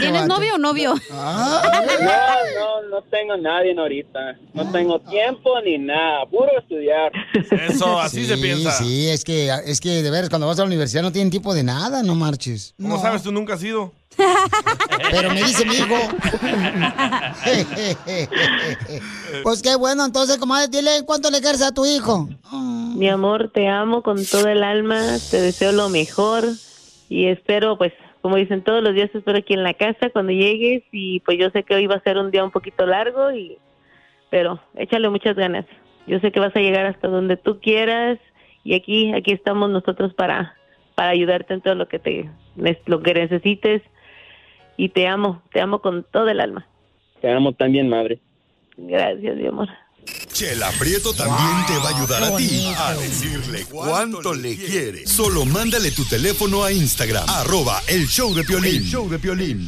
¿Tienes 0.00 0.26
novio 0.26 0.54
o 0.54 0.58
novio? 0.58 0.94
Ah. 1.12 1.62
No, 2.04 2.10
no, 2.82 2.88
no 2.90 3.02
tengo 3.04 3.36
nadie 3.36 3.74
ahorita. 3.78 4.36
No 4.52 4.63
tengo 4.72 4.98
tiempo 5.00 5.60
ni 5.64 5.78
nada, 5.78 6.26
puro 6.26 6.50
estudiar. 6.58 7.12
Eso, 7.68 8.00
así 8.00 8.24
se 8.24 8.36
piensa. 8.36 8.72
Sí, 8.72 9.08
es 9.08 9.24
que, 9.24 9.50
es 9.66 9.80
que 9.80 10.02
de 10.02 10.10
veras, 10.10 10.28
cuando 10.28 10.46
vas 10.46 10.58
a 10.58 10.62
la 10.62 10.66
universidad 10.66 11.02
no 11.02 11.12
tienen 11.12 11.30
tiempo 11.30 11.54
de 11.54 11.62
nada, 11.62 12.02
no 12.02 12.14
marches. 12.14 12.74
¿Cómo 12.80 13.00
sabes? 13.00 13.22
Tú 13.22 13.32
nunca 13.32 13.54
has 13.54 13.62
ido. 13.62 13.92
Pero 15.10 15.30
me 15.30 15.42
dice 15.42 15.64
mi 15.64 15.74
hijo. 15.74 15.94
pues 19.42 19.62
qué 19.62 19.76
bueno, 19.76 20.04
entonces, 20.04 20.38
comadre, 20.38 20.68
dile 20.68 21.04
cuánto 21.04 21.30
le 21.30 21.40
quieres 21.40 21.62
a 21.62 21.72
tu 21.72 21.84
hijo. 21.84 22.28
Mi 22.96 23.08
amor, 23.08 23.50
te 23.52 23.68
amo 23.68 24.02
con 24.02 24.24
todo 24.24 24.48
el 24.48 24.62
alma, 24.62 25.00
te 25.30 25.40
deseo 25.40 25.72
lo 25.72 25.88
mejor 25.88 26.44
y 27.08 27.26
espero, 27.26 27.76
pues, 27.76 27.92
como 28.22 28.36
dicen 28.36 28.62
todos 28.62 28.82
los 28.82 28.94
días, 28.94 29.10
espero 29.12 29.38
aquí 29.38 29.52
en 29.54 29.62
la 29.62 29.74
casa 29.74 30.10
cuando 30.10 30.32
llegues 30.32 30.82
y 30.92 31.20
pues 31.20 31.38
yo 31.38 31.50
sé 31.50 31.62
que 31.62 31.74
hoy 31.74 31.86
va 31.86 31.96
a 31.96 32.02
ser 32.02 32.16
un 32.16 32.30
día 32.30 32.42
un 32.42 32.50
poquito 32.50 32.86
largo 32.86 33.30
y, 33.32 33.58
pero 34.34 34.58
échale 34.74 35.08
muchas 35.10 35.36
ganas. 35.36 35.64
Yo 36.08 36.18
sé 36.18 36.32
que 36.32 36.40
vas 36.40 36.56
a 36.56 36.58
llegar 36.58 36.86
hasta 36.86 37.06
donde 37.06 37.36
tú 37.36 37.60
quieras 37.60 38.18
y 38.64 38.74
aquí, 38.74 39.12
aquí 39.14 39.30
estamos 39.30 39.70
nosotros 39.70 40.12
para, 40.12 40.56
para 40.96 41.10
ayudarte 41.10 41.54
en 41.54 41.60
todo 41.60 41.76
lo 41.76 41.86
que 41.86 42.00
te, 42.00 42.28
lo 42.86 43.00
que 43.00 43.14
necesites 43.14 43.80
y 44.76 44.88
te 44.88 45.06
amo, 45.06 45.40
te 45.52 45.60
amo 45.60 45.80
con 45.80 46.04
todo 46.10 46.28
el 46.30 46.40
alma. 46.40 46.66
Te 47.20 47.30
amo 47.30 47.52
también, 47.52 47.88
madre. 47.88 48.18
Gracias, 48.76 49.36
mi 49.36 49.46
amor. 49.46 49.68
Chela 50.32 50.70
Prieto 50.80 51.14
también 51.14 51.64
te 51.68 51.76
va 51.78 51.90
a 51.90 51.96
ayudar 51.96 52.24
a 52.24 52.36
ti 52.36 52.72
a 52.76 52.92
decirle 52.94 53.66
cuánto 53.70 54.34
le 54.34 54.56
quiere. 54.56 55.06
Solo 55.06 55.44
mándale 55.44 55.92
tu 55.92 56.04
teléfono 56.06 56.64
a 56.64 56.72
Instagram, 56.72 57.24
arroba 57.28 57.82
el 57.86 58.08
show 58.08 58.34
de 58.34 58.42
Piolín. 58.42 58.82
El 58.82 58.82
show 58.82 59.08
de 59.08 59.18
Piolín. 59.20 59.64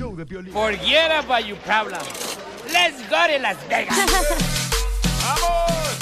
Forget 0.52 1.12
about 1.12 1.46
your 1.46 1.56
problem. 1.58 2.02
Let's 2.72 2.98
go 3.08 3.16
to 3.32 3.38
Las 3.40 3.56
Vegas. 3.68 3.96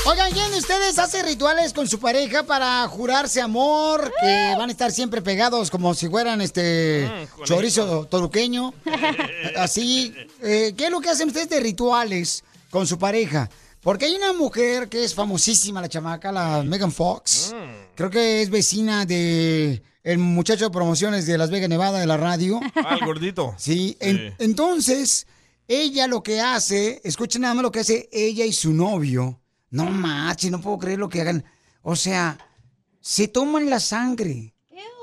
Oigan, 0.07 0.31
¿quién 0.33 0.51
de 0.51 0.59
ustedes 0.59 0.99
hace 0.99 1.23
rituales 1.23 1.73
con 1.73 1.89
su 1.89 1.99
pareja 1.99 2.43
para 2.43 2.87
jurarse 2.89 3.41
amor? 3.41 4.13
Que 4.21 4.55
van 4.57 4.69
a 4.69 4.73
estar 4.73 4.93
siempre 4.93 5.23
pegados 5.23 5.71
como 5.71 5.95
si 5.95 6.09
fueran 6.11 6.43
este 6.43 7.09
chorizo 7.45 8.05
toruqueño. 8.07 8.75
Así. 9.57 10.15
eh, 10.43 10.75
¿Qué 10.77 10.85
es 10.87 10.91
lo 10.91 11.01
que 11.01 11.09
hacen 11.09 11.29
ustedes 11.29 11.49
de 11.49 11.61
rituales 11.61 12.45
con 12.69 12.87
su 12.87 12.99
pareja? 12.99 13.49
Porque 13.81 14.05
hay 14.07 14.15
una 14.15 14.35
mujer 14.35 14.89
que 14.91 15.05
es 15.05 15.15
famosísima, 15.15 15.81
la 15.81 15.89
chamaca, 15.89 16.31
la 16.33 16.63
Megan 16.63 16.93
Fox. 16.93 17.55
creo 17.95 18.11
que 18.11 18.43
es 18.43 18.51
vecina 18.51 19.07
de 19.07 19.83
el 20.03 20.19
muchacho 20.19 20.65
de 20.67 20.71
promociones 20.71 21.27
de 21.27 21.39
Las 21.39 21.51
Vegas, 21.51 21.71
Nevada, 21.71 21.99
de 21.99 22.07
la 22.07 22.19
radio. 22.19 22.61
Ah, 22.77 22.97
el 23.01 23.07
gordito. 23.07 23.55
Sí, 23.57 23.97
en- 24.01 24.35
entonces, 24.39 25.27
ella 25.69 26.07
lo 26.07 26.23
que 26.23 26.41
hace, 26.41 27.01
escuchen 27.05 27.43
nada 27.43 27.55
más 27.55 27.63
lo 27.63 27.71
que 27.73 27.81
hace 27.81 28.09
ella 28.13 28.45
y 28.45 28.53
su 28.53 28.73
novio. 28.73 29.41
No 29.71 29.87
manches, 29.87 30.51
no 30.51 30.61
puedo 30.61 30.79
creer 30.79 30.99
lo 30.99 31.09
que 31.09 31.21
hagan. 31.21 31.45
O 31.83 31.97
sea, 31.97 32.39
se 33.01 33.29
toman 33.29 33.69
la 33.71 33.81
sangre. 33.81 34.55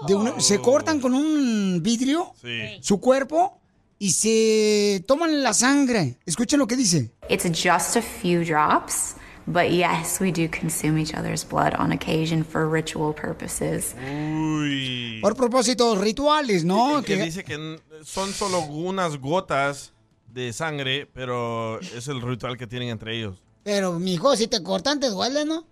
De 0.07 0.15
una- 0.15 0.39
se 0.39 0.59
cortan 0.59 0.99
con 0.99 1.13
un 1.13 1.79
vidrio 1.83 2.33
Sí. 2.41 2.79
su 2.81 2.99
cuerpo 2.99 3.59
y 3.99 4.11
se 4.11 5.03
toman 5.07 5.43
la 5.43 5.53
sangre. 5.53 6.17
Escuchen 6.25 6.57
lo 6.57 6.65
que 6.65 6.75
dice. 6.75 7.11
It's 7.29 7.43
just 7.45 7.95
a 7.97 8.01
few 8.01 8.43
drops, 8.43 9.15
but 9.45 9.65
yes, 9.69 10.19
we 10.19 10.31
do 10.31 10.49
consume 10.49 10.99
each 10.99 11.13
other's 11.13 11.47
blood 11.47 11.73
on 11.77 11.91
occasion 11.91 12.43
for 12.43 12.67
ritual 12.71 13.13
purposes. 13.13 13.93
Uy. 14.03 15.19
Por 15.21 15.35
propósitos 15.35 15.99
rituales, 15.99 16.63
¿no? 16.63 17.03
Que 17.03 17.17
dice 17.17 17.43
que 17.43 17.79
son 18.03 18.33
solo 18.33 18.61
unas 18.61 19.17
gotas 19.19 19.93
de 20.33 20.53
sangre, 20.53 21.09
pero 21.13 21.79
es 21.79 22.07
el 22.07 22.21
ritual 22.21 22.57
que 22.57 22.67
tienen 22.67 22.89
entre 22.89 23.17
ellos. 23.17 23.41
Pero, 23.63 23.99
mijo, 23.99 24.35
si 24.35 24.47
te 24.47 24.63
cortan, 24.63 24.99
te 24.99 25.09
duele, 25.09 25.45
¿no? 25.45 25.65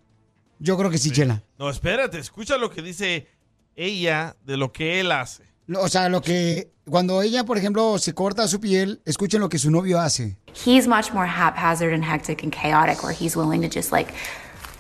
Yo 0.60 0.78
creo 0.78 0.90
que 0.90 0.98
sí, 0.98 1.12
Chela. 1.12 1.44
No, 1.58 1.70
espérate, 1.70 2.20
escucha 2.20 2.58
lo 2.58 2.70
que 2.70 2.82
dice 2.82 3.28
ella 3.76 4.36
de 4.46 4.58
lo 4.58 4.72
que 4.72 5.00
él 5.00 5.12
hace. 5.12 5.44
O 5.76 5.88
sea, 5.88 6.10
lo 6.10 6.22
que... 6.22 6.72
Cuando 6.90 7.22
ella, 7.22 7.44
por 7.44 7.58
ejemplo, 7.58 8.00
se 8.00 8.14
corta 8.14 8.48
su 8.48 8.60
piel, 8.60 9.02
escuchen 9.06 9.40
lo 9.40 9.48
que 9.48 9.60
su 9.60 9.70
novio 9.70 10.00
hace. 10.00 10.38
He's 10.66 10.88
much 10.88 11.14
more 11.14 11.28
haphazard 11.28 11.94
and 11.94 12.04
hectic 12.04 12.44
and 12.44 12.52
chaotic, 12.52 13.04
where 13.04 13.16
he's 13.16 13.36
willing 13.36 13.62
to 13.62 13.70
just 13.70 13.92
like 13.92 14.12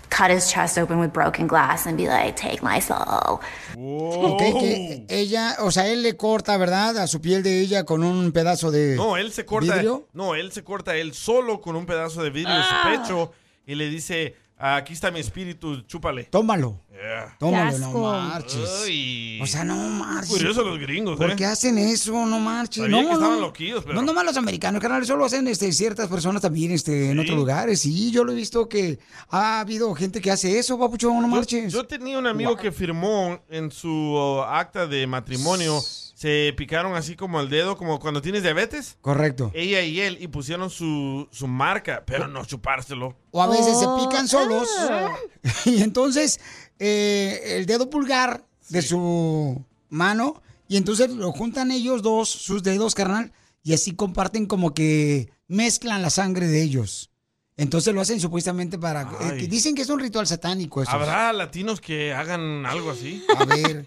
cut 0.10 0.32
his 0.32 0.49
chest 0.51 0.78
open 0.78 0.99
with 0.99 1.12
broken 1.14 1.47
glass 1.47 1.86
and 1.86 1.95
be 1.97 2.07
like, 2.07 2.36
take 2.36 2.62
my 2.62 2.82
soul. 2.82 3.39
Ok, 3.78 4.39
que 4.60 5.05
ella, 5.10 5.55
o 5.60 5.72
sea, 5.72 5.88
él 5.88 6.01
le 6.03 6.18
corta, 6.18 6.57
¿verdad? 6.57 6.97
A 6.97 7.07
su 7.07 7.22
piel 7.22 7.43
de 7.43 7.62
ella 7.62 7.84
con 7.86 8.03
un 8.03 8.32
pedazo 8.32 8.72
de 8.72 8.95
No, 8.95 9.18
él 9.18 9.32
se 9.32 9.45
corta. 9.45 9.74
vidrio. 9.76 10.07
No, 10.14 10.36
él 10.36 10.51
se 10.51 10.64
corta 10.64 10.95
él 10.95 11.14
solo 11.14 11.62
con 11.62 11.76
un 11.76 11.86
pedazo 11.86 12.24
de 12.24 12.30
vidrio 12.30 12.55
en 12.55 12.62
Ah. 12.62 12.82
su 12.84 13.01
pecho 13.03 13.32
y 13.66 13.76
le 13.76 13.89
dice, 13.89 14.36
aquí 14.60 14.93
está 14.93 15.10
mi 15.10 15.20
espíritu, 15.20 15.82
chúpale. 15.84 16.26
Tómalo. 16.26 16.82
Yeah. 16.91 17.36
Tómalo, 17.39 17.72
Qué 17.72 17.80
no 17.80 17.91
marches. 18.12 18.82
Ay. 18.86 19.39
O 19.41 19.47
sea, 19.47 19.64
no 19.64 19.76
marches. 19.76 20.30
Curioso 20.30 20.64
los 20.64 20.78
gringos, 20.80 21.18
¿Por 21.18 21.32
¿eh? 21.32 21.36
qué 21.38 21.45
hacen 21.45 21.78
eso? 21.78 22.12
No 22.26 22.39
marches. 22.39 22.84
Sabía 22.84 23.01
no, 23.01 23.07
que 23.07 23.14
estaban 23.14 23.36
no. 23.36 23.41
loquillos, 23.47 23.84
pero- 23.86 23.95
No 23.95 24.01
nomás 24.01 24.26
los 24.26 24.36
americanos, 24.36 24.82
carnal, 24.82 25.01
eso 25.03 25.16
lo 25.16 25.24
hacen 25.24 25.47
este, 25.47 25.72
ciertas 25.72 26.10
personas 26.10 26.41
también 26.41 26.72
este, 26.72 27.12
en 27.12 27.20
otros 27.20 27.38
lugares. 27.38 27.80
Sí, 27.80 28.12
yo 28.12 28.26
lo 28.26 28.34
he 28.34 28.36
visto 28.36 28.68
que 28.68 28.99
ha 29.30 29.62
habido 29.62 29.95
gente 29.95 30.20
que 30.20 30.30
hace 30.30 30.60
eso, 30.60 30.78
papucho, 30.78 31.10
no 31.10 31.28
marches. 31.30 31.72
Yo 31.72 31.86
tenía 31.88 32.20
un 32.20 32.28
amigo 32.28 32.57
que 32.57 32.72
firmó 32.74 33.39
en 33.49 33.72
su 33.72 33.89
uh, 33.89 34.41
acta 34.41 34.86
de 34.86 35.07
matrimonio, 35.07 35.80
se 36.20 36.53
picaron 36.57 36.95
así 36.95 37.15
como 37.15 37.39
el 37.39 37.47
dedo, 37.49 37.78
como 37.78 37.97
cuando 37.97 38.22
tienes 38.22 38.43
diabetes. 38.43 38.97
Correcto. 38.99 39.51
Ella 39.53 39.82
y 39.84 40.01
él, 40.01 40.17
y 40.20 40.28
pusieron 40.28 40.70
su, 40.70 41.30
su 41.32 41.47
marca, 41.47 42.03
pero 42.05 42.28
no 42.28 42.43
chupárselo. 42.43 43.15
O 43.32 43.41
a 43.41 43.47
veces 43.47 43.76
Oh. 43.78 43.97
se 44.01 44.05
pican 44.05 44.28
solos. 44.28 44.67
Ah. 44.80 45.15
Y 45.65 45.82
entonces 45.82 46.41
eh, 46.78 47.55
el 47.57 47.65
dedo 47.65 47.89
pulgar 47.89 48.43
de 48.67 48.82
su 48.82 49.63
mano. 49.88 50.41
Y 50.67 50.76
entonces 50.76 51.09
lo 51.09 51.32
juntan 51.32 51.72
ellos 51.72 52.01
dos, 52.01 52.28
sus 52.28 52.63
dedos, 52.63 52.95
carnal. 52.95 53.32
Y 53.63 53.72
así 53.74 53.93
comparten 53.95 54.45
como 54.45 54.74
que 54.74 55.30
mezclan 55.47 56.01
la 56.01 56.09
sangre 56.09 56.47
de 56.47 56.61
ellos. 56.61 57.11
Entonces 57.55 57.93
lo 57.93 58.01
hacen 58.01 58.20
supuestamente 58.20 58.78
para... 58.78 59.09
eh, 59.22 59.47
dicen 59.49 59.74
que 59.74 59.84
es 59.84 59.89
un 59.89 60.01
ritual 60.01 60.28
satánico. 60.28 60.84
¿Habrá 60.86 61.32
latinos 61.32 61.80
que 61.80 62.13
hagan 62.13 62.65
algo 62.65 62.91
así? 62.91 63.24
A 63.38 63.45
ver. 63.45 63.86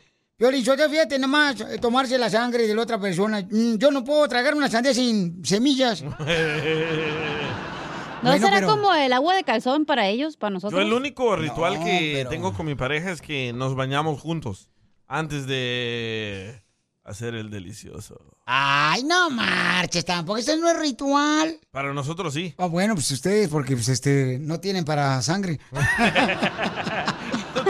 Yo 0.51 0.76
te 0.76 0.88
fíjate 0.88 1.18
nomás 1.18 1.61
eh, 1.61 1.78
tomarse 1.80 2.18
la 2.18 2.28
sangre 2.30 2.66
de 2.66 2.74
la 2.74 2.82
otra 2.82 2.99
persona. 2.99 3.40
Mm, 3.49 3.76
Yo 3.76 3.90
no 3.90 4.03
puedo 4.05 4.26
tragar 4.28 4.55
una 4.55 4.68
sandía 4.68 4.93
sin 4.95 5.45
semillas. 5.45 6.03
¿No 8.22 8.30
Bueno, 8.30 8.45
será 8.47 8.57
pero- 8.59 8.68
como 8.68 8.95
el 8.95 9.12
agua 9.12 9.34
de 9.34 9.43
calzón 9.45 9.84
para 9.84 10.07
ellos, 10.09 10.36
para 10.36 10.51
Yo 10.51 10.55
nosotros? 10.55 10.80
el 10.80 10.93
único 10.93 11.34
ritual 11.36 11.78
No, 11.80 11.84
que 11.84 12.12
pero- 12.18 12.30
tengo 12.30 12.53
con 12.55 12.66
mi 12.66 12.74
pareja 12.74 13.11
es 13.11 13.20
que 13.20 13.53
nos 13.53 13.74
bañamos 13.74 14.20
juntos 14.20 14.68
antes 15.09 15.47
de 15.47 16.62
hacer 17.05 17.34
el 17.34 17.51
delicioso. 17.51 18.20
Ay, 18.47 19.03
no 19.05 19.28
marches 19.30 20.05
tampoco. 20.05 20.38
Eso 20.38 20.57
no 20.57 20.68
es 20.70 20.78
ritual. 20.78 21.59
Para 21.72 21.93
nosotros 21.93 22.32
sí. 22.34 22.55
Ah, 22.59 22.66
bueno, 22.66 22.95
pues 22.95 23.11
ustedes, 23.11 23.49
porque 23.49 23.74
pues, 23.74 23.88
este, 23.88 24.38
no 24.40 24.61
tienen 24.61 24.84
para 24.84 25.20
sangre. 25.22 25.59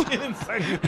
tienen 0.09 0.35
sangre. 0.47 0.81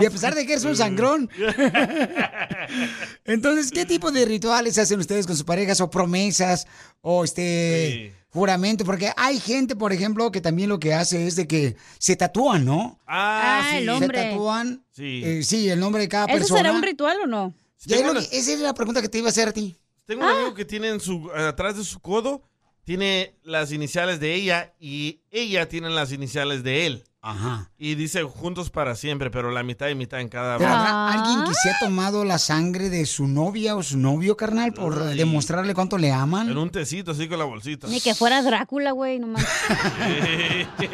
Y 0.00 0.04
a 0.06 0.10
pesar 0.10 0.34
de 0.34 0.46
que 0.46 0.52
eres 0.52 0.64
un 0.64 0.76
sangrón. 0.76 1.28
Entonces, 3.24 3.70
¿qué 3.70 3.84
tipo 3.84 4.10
de 4.10 4.24
rituales 4.24 4.78
hacen 4.78 5.00
ustedes 5.00 5.26
con 5.26 5.36
sus 5.36 5.44
parejas 5.44 5.80
o 5.80 5.90
promesas 5.90 6.66
o 7.00 7.24
este 7.24 8.14
juramento? 8.30 8.84
Porque 8.84 9.10
hay 9.16 9.38
gente, 9.40 9.76
por 9.76 9.92
ejemplo, 9.92 10.30
que 10.30 10.40
también 10.40 10.68
lo 10.68 10.78
que 10.78 10.94
hace 10.94 11.26
es 11.26 11.36
de 11.36 11.46
que 11.46 11.76
se 11.98 12.16
tatúan, 12.16 12.64
¿no? 12.64 12.98
Ah, 13.06 13.42
Ah, 13.64 13.68
sí. 13.70 13.76
el 13.78 13.84
Se 13.84 13.90
hombre. 13.90 14.22
tatúan, 14.30 14.84
Sí. 14.92 15.22
eh, 15.24 15.42
sí, 15.42 15.68
el 15.68 15.80
nombre 15.80 16.02
de 16.02 16.08
cada 16.08 16.26
¿Eso 16.26 16.34
persona. 16.38 16.58
será 16.60 16.72
un 16.72 16.82
ritual 16.82 17.16
o 17.22 17.26
no? 17.26 17.54
Ya 17.86 17.96
es 17.96 18.02
lo 18.02 18.14
Tengo 18.14 18.28
que- 18.30 18.38
esa 18.38 18.52
es 18.52 18.60
la 18.60 18.74
pregunta 18.74 19.02
que 19.02 19.08
te 19.08 19.18
iba 19.18 19.28
a 19.28 19.30
hacer 19.30 19.48
a 19.48 19.52
ti. 19.52 19.76
Tengo 20.06 20.22
un 20.24 20.28
amigo 20.30 20.54
que 20.54 20.64
tiene 20.64 20.88
en 20.88 21.00
su, 21.00 21.30
atrás 21.34 21.76
de 21.76 21.84
su 21.84 21.98
codo, 22.00 22.42
tiene 22.84 23.34
las 23.42 23.72
iniciales 23.72 24.20
de 24.20 24.34
ella 24.34 24.74
y 24.78 25.20
ella 25.30 25.68
tiene 25.68 25.88
las 25.90 26.12
iniciales 26.12 26.62
de 26.62 26.86
él. 26.86 27.04
Ajá. 27.26 27.70
Y 27.78 27.94
dice 27.94 28.22
juntos 28.22 28.68
para 28.68 28.94
siempre, 28.96 29.30
pero 29.30 29.50
la 29.50 29.62
mitad 29.62 29.88
y 29.88 29.94
mitad 29.94 30.20
en 30.20 30.28
cada 30.28 30.58
¿Pero 30.58 30.68
brazo. 30.68 30.84
habrá 30.86 31.12
alguien 31.20 31.44
que 31.48 31.54
se 31.54 31.70
ha 31.70 31.78
tomado 31.78 32.22
la 32.24 32.36
sangre 32.38 32.90
de 32.90 33.06
su 33.06 33.26
novia 33.26 33.76
o 33.76 33.82
su 33.82 33.96
novio, 33.96 34.36
carnal, 34.36 34.74
por 34.74 35.02
Ay. 35.02 35.16
demostrarle 35.16 35.72
cuánto 35.74 35.96
le 35.96 36.12
aman? 36.12 36.50
En 36.50 36.58
un 36.58 36.68
tecito 36.68 37.12
así 37.12 37.26
con 37.26 37.38
la 37.38 37.46
bolsita. 37.46 37.86
Ni 37.86 38.00
que 38.02 38.14
fuera 38.14 38.42
Drácula, 38.42 38.90
güey, 38.92 39.18
no 39.20 39.28
mames. 39.28 39.48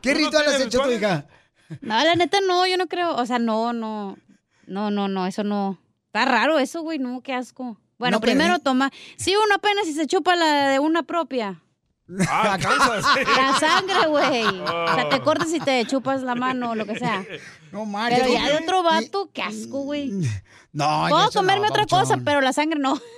¿Qué 0.00 0.12
¿Tú 0.14 0.18
no 0.20 0.26
ritual 0.26 0.46
has 0.46 0.60
hecho 0.60 0.80
tu 0.80 0.90
hija? 0.90 1.26
No, 1.80 2.02
la 2.04 2.14
neta 2.14 2.38
no, 2.46 2.66
yo 2.66 2.76
no 2.76 2.86
creo. 2.88 3.14
O 3.16 3.26
sea, 3.26 3.38
no, 3.38 3.72
no. 3.72 4.16
No, 4.66 4.90
no, 4.90 5.08
no, 5.08 5.26
eso 5.26 5.44
no. 5.44 5.78
Está 6.06 6.24
raro 6.24 6.58
eso, 6.58 6.82
güey, 6.82 6.98
no, 6.98 7.20
qué 7.22 7.34
asco. 7.34 7.78
Bueno, 7.98 8.16
No, 8.16 8.20
pero- 8.20 8.32
primero 8.32 8.58
toma. 8.58 8.90
Sí, 9.16 9.34
uno 9.36 9.54
apenas 9.54 9.86
si 9.86 9.92
se 9.94 10.06
chupa 10.06 10.34
la 10.36 10.68
de 10.70 10.78
una 10.78 11.02
propia. 11.04 11.60
Ah. 12.28 12.58
La 13.36 13.58
sangre, 13.58 14.06
güey. 14.08 14.44
O 14.44 14.94
sea, 14.94 15.08
te 15.08 15.16
Oh. 15.16 15.24
cortas 15.24 15.52
y 15.52 15.60
te 15.60 15.84
chupas 15.86 16.22
la 16.22 16.34
mano 16.34 16.70
o 16.72 16.74
lo 16.74 16.84
que 16.84 16.98
sea. 16.98 17.24
No 17.72 17.86
marches. 17.86 18.20
Pero 18.20 18.32
ya 18.34 18.40
¿por 18.40 18.50
de 18.50 18.64
otro 18.64 18.82
vato, 18.82 19.30
qué 19.32 19.42
asco, 19.42 19.80
güey. 19.80 20.12
No, 20.72 21.06
Puedo 21.08 21.30
comerme 21.30 21.66
no, 21.66 21.72
otra 21.72 21.86
cosa, 21.86 22.18
pero 22.24 22.40
la 22.40 22.52
sangre 22.52 22.78
no. 22.78 23.00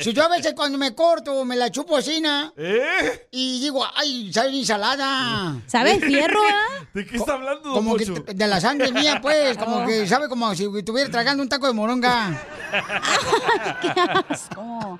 Si 0.00 0.12
yo 0.12 0.24
a 0.24 0.28
veces 0.28 0.52
cuando 0.54 0.76
me 0.76 0.94
corto 0.94 1.44
me 1.46 1.56
la 1.56 1.70
chupo 1.70 1.96
así, 1.96 2.20
¿no? 2.20 2.52
¿Eh? 2.58 3.28
Y 3.30 3.60
digo, 3.60 3.86
ay, 3.96 4.30
sabe 4.32 4.50
ensalada. 4.50 5.56
¿Sabe 5.66 5.98
fierro, 6.00 6.40
ah? 6.46 6.84
¿De 6.92 7.06
qué 7.06 7.16
está 7.16 7.34
hablando, 7.34 7.70
don 7.70 7.74
Como 7.74 7.96
que 7.96 8.04
de 8.34 8.46
la 8.46 8.60
sangre 8.60 8.92
mía, 8.92 9.20
pues, 9.22 9.56
como 9.56 9.76
Oh. 9.82 9.86
que 9.86 10.06
sabe 10.06 10.28
como 10.28 10.54
si 10.54 10.68
estuviera 10.76 11.10
tragando 11.10 11.42
un 11.42 11.48
taco 11.48 11.68
de 11.68 11.72
moronga. 11.72 12.42
qué 13.80 13.88
asco. 14.28 14.98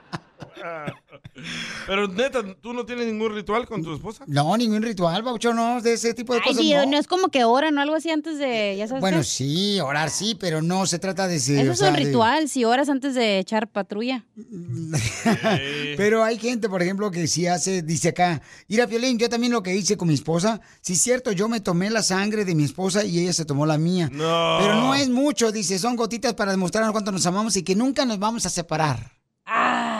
Pero 1.86 2.08
neta, 2.08 2.42
¿tú 2.60 2.72
no 2.72 2.84
tienes 2.86 3.06
ningún 3.06 3.34
ritual 3.34 3.66
con 3.66 3.82
tu 3.82 3.94
esposa? 3.94 4.24
No, 4.26 4.56
ningún 4.56 4.82
ritual, 4.82 5.22
Baucho, 5.22 5.52
no, 5.54 5.80
de 5.80 5.94
ese 5.94 6.14
tipo 6.14 6.32
de 6.34 6.40
Ay, 6.40 6.48
cosas. 6.48 6.62
Dios, 6.62 6.84
no. 6.84 6.92
no 6.92 6.98
es 6.98 7.06
como 7.06 7.28
que 7.28 7.44
oran 7.44 7.76
o 7.78 7.80
algo 7.80 7.94
así 7.96 8.10
antes 8.10 8.38
de, 8.38 8.76
ya 8.76 8.86
sabes 8.86 9.00
Bueno, 9.00 9.18
qué? 9.18 9.24
sí, 9.24 9.80
orar 9.80 10.10
sí, 10.10 10.36
pero 10.38 10.62
no 10.62 10.86
se 10.86 10.98
trata 10.98 11.26
de... 11.26 11.36
ese, 11.36 11.60
Eso 11.60 11.70
o 11.70 11.72
es 11.72 11.78
sea, 11.78 11.88
un 11.88 11.94
de- 11.96 12.04
ritual, 12.04 12.48
si 12.48 12.64
oras 12.64 12.88
antes 12.88 13.14
de 13.14 13.38
echar 13.38 13.68
patrulla. 13.68 14.24
Pero 15.96 16.24
hay 16.24 16.38
gente, 16.38 16.68
por 16.68 16.82
ejemplo, 16.82 17.10
que 17.10 17.26
sí 17.26 17.46
hace, 17.46 17.82
dice 17.82 18.08
acá, 18.10 18.42
mira, 18.68 18.86
Piolín, 18.86 19.18
yo 19.18 19.28
también 19.28 19.52
lo 19.52 19.62
que 19.62 19.74
hice 19.74 19.96
con 19.96 20.08
mi 20.08 20.14
esposa, 20.14 20.60
sí 20.80 20.94
es 20.94 21.00
cierto, 21.02 21.32
yo 21.32 21.48
me 21.48 21.60
tomé 21.60 21.90
la 21.90 22.02
sangre 22.02 22.44
de 22.44 22.54
mi 22.54 22.64
esposa 22.64 23.04
y 23.04 23.18
ella 23.20 23.32
se 23.32 23.44
tomó 23.44 23.66
la 23.66 23.78
mía. 23.78 24.08
No. 24.12 24.56
Pero 24.60 24.74
no 24.74 24.94
es 24.94 25.08
mucho, 25.08 25.52
dice, 25.52 25.78
son 25.78 25.96
gotitas 25.96 26.34
para 26.34 26.50
demostrar 26.52 26.90
cuánto 26.92 27.12
nos 27.12 27.26
amamos 27.26 27.56
y 27.56 27.62
que 27.62 27.74
nunca 27.74 28.04
nos 28.04 28.18
vamos 28.18 28.46
a 28.46 28.50
separar. 28.50 29.12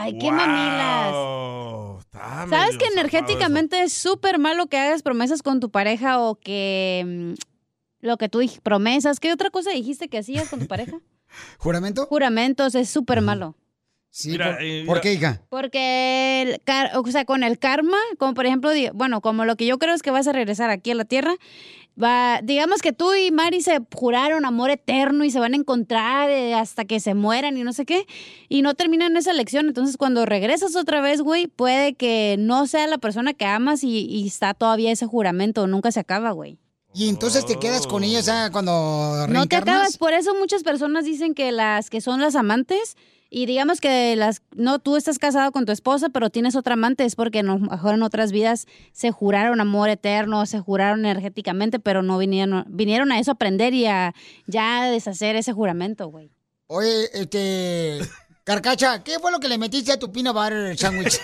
Ay, 0.02 0.18
qué 0.18 0.26
Wow, 0.26 0.36
mamilas. 0.36 1.98
está 2.00 2.46
¿Sabes 2.48 2.76
que 2.76 2.86
energéticamente 2.86 3.82
es 3.82 3.92
súper 3.92 4.38
malo 4.38 4.66
que 4.66 4.78
hagas 4.78 5.02
promesas 5.02 5.42
con 5.42 5.60
tu 5.60 5.70
pareja 5.70 6.18
o 6.20 6.34
que 6.36 7.04
mm, 7.06 8.06
lo 8.06 8.16
que 8.16 8.28
tú 8.28 8.40
dijiste, 8.40 8.60
promesas? 8.62 9.20
¿Qué 9.20 9.32
otra 9.32 9.50
cosa 9.50 9.70
dijiste 9.70 10.08
que 10.08 10.18
hacías 10.18 10.48
con 10.48 10.60
tu 10.60 10.66
pareja? 10.66 10.98
¿Juramento? 11.58 12.06
Juramentos 12.06 12.74
es 12.74 12.88
súper 12.90 13.20
malo. 13.22 13.54
Sí, 14.14 14.32
Mira, 14.32 14.52
por, 14.56 14.62
eh, 14.62 14.84
¿por 14.84 14.94
mira. 14.96 15.00
qué, 15.00 15.12
hija? 15.14 15.40
Porque, 15.48 16.42
el 16.42 16.60
car- 16.62 16.90
o 16.98 17.06
sea, 17.10 17.24
con 17.24 17.42
el 17.42 17.58
karma, 17.58 17.96
como 18.18 18.34
por 18.34 18.44
ejemplo, 18.44 18.70
bueno, 18.92 19.22
como 19.22 19.46
lo 19.46 19.56
que 19.56 19.64
yo 19.64 19.78
creo 19.78 19.94
es 19.94 20.02
que 20.02 20.10
vas 20.10 20.26
a 20.26 20.32
regresar 20.32 20.68
aquí 20.68 20.90
a 20.90 20.94
la 20.94 21.06
tierra, 21.06 21.34
va, 22.00 22.40
digamos 22.42 22.82
que 22.82 22.92
tú 22.92 23.14
y 23.14 23.30
Mari 23.30 23.62
se 23.62 23.80
juraron 23.94 24.44
amor 24.44 24.70
eterno 24.70 25.24
y 25.24 25.30
se 25.30 25.40
van 25.40 25.54
a 25.54 25.56
encontrar 25.56 26.30
eh, 26.30 26.54
hasta 26.54 26.84
que 26.84 27.00
se 27.00 27.14
mueran 27.14 27.56
y 27.56 27.64
no 27.64 27.72
sé 27.72 27.84
qué, 27.84 28.06
y 28.48 28.62
no 28.62 28.74
terminan 28.74 29.16
esa 29.16 29.32
lección, 29.32 29.66
entonces 29.66 29.96
cuando 29.96 30.26
regresas 30.26 30.76
otra 30.76 31.00
vez, 31.00 31.20
güey, 31.20 31.46
puede 31.46 31.94
que 31.94 32.36
no 32.38 32.66
sea 32.66 32.86
la 32.86 32.98
persona 32.98 33.34
que 33.34 33.44
amas 33.44 33.84
y, 33.84 34.06
y 34.06 34.26
está 34.26 34.54
todavía 34.54 34.92
ese 34.92 35.06
juramento, 35.06 35.66
nunca 35.66 35.92
se 35.92 36.00
acaba, 36.00 36.30
güey. 36.32 36.58
Y 36.94 37.08
entonces 37.08 37.46
te 37.46 37.56
quedas 37.56 37.86
con 37.86 38.04
ella, 38.04 38.20
o 38.20 38.22
sea, 38.22 38.50
cuando 38.50 39.26
No 39.28 39.46
te 39.46 39.56
acabas, 39.56 39.96
por 39.96 40.12
eso 40.12 40.34
muchas 40.34 40.62
personas 40.62 41.06
dicen 41.06 41.34
que 41.34 41.50
las 41.50 41.88
que 41.88 42.02
son 42.02 42.20
las 42.20 42.34
amantes 42.34 42.96
y 43.34 43.46
digamos 43.46 43.80
que 43.80 44.14
las 44.14 44.42
no 44.54 44.78
tú 44.78 44.96
estás 44.96 45.18
casado 45.18 45.50
con 45.52 45.64
tu 45.64 45.72
esposa, 45.72 46.10
pero 46.10 46.28
tienes 46.28 46.54
otra 46.54 46.74
amante 46.74 47.04
es 47.06 47.16
porque 47.16 47.38
a 47.38 47.42
lo 47.42 47.58
mejor 47.58 47.94
en 47.94 48.02
otras 48.02 48.30
vidas 48.30 48.66
se 48.92 49.10
juraron 49.10 49.60
amor 49.60 49.88
eterno, 49.88 50.44
se 50.44 50.60
juraron 50.60 51.06
energéticamente, 51.06 51.78
pero 51.78 52.02
no 52.02 52.18
vinieron 52.18 52.64
vinieron 52.68 53.10
a 53.10 53.18
eso 53.18 53.30
a 53.30 53.34
aprender 53.34 53.72
y 53.72 53.86
a 53.86 54.14
ya 54.46 54.90
deshacer 54.90 55.34
ese 55.36 55.52
juramento, 55.52 56.08
güey. 56.08 56.30
Oye, 56.66 57.08
este... 57.14 58.00
Carcacha, 58.44 59.04
¿qué 59.04 59.20
fue 59.20 59.30
lo 59.30 59.38
que 59.38 59.46
le 59.48 59.56
metiste 59.56 59.92
a 59.92 59.98
tu 59.98 60.10
peanut 60.10 60.34
butter 60.34 60.76
sandwich? 60.76 61.20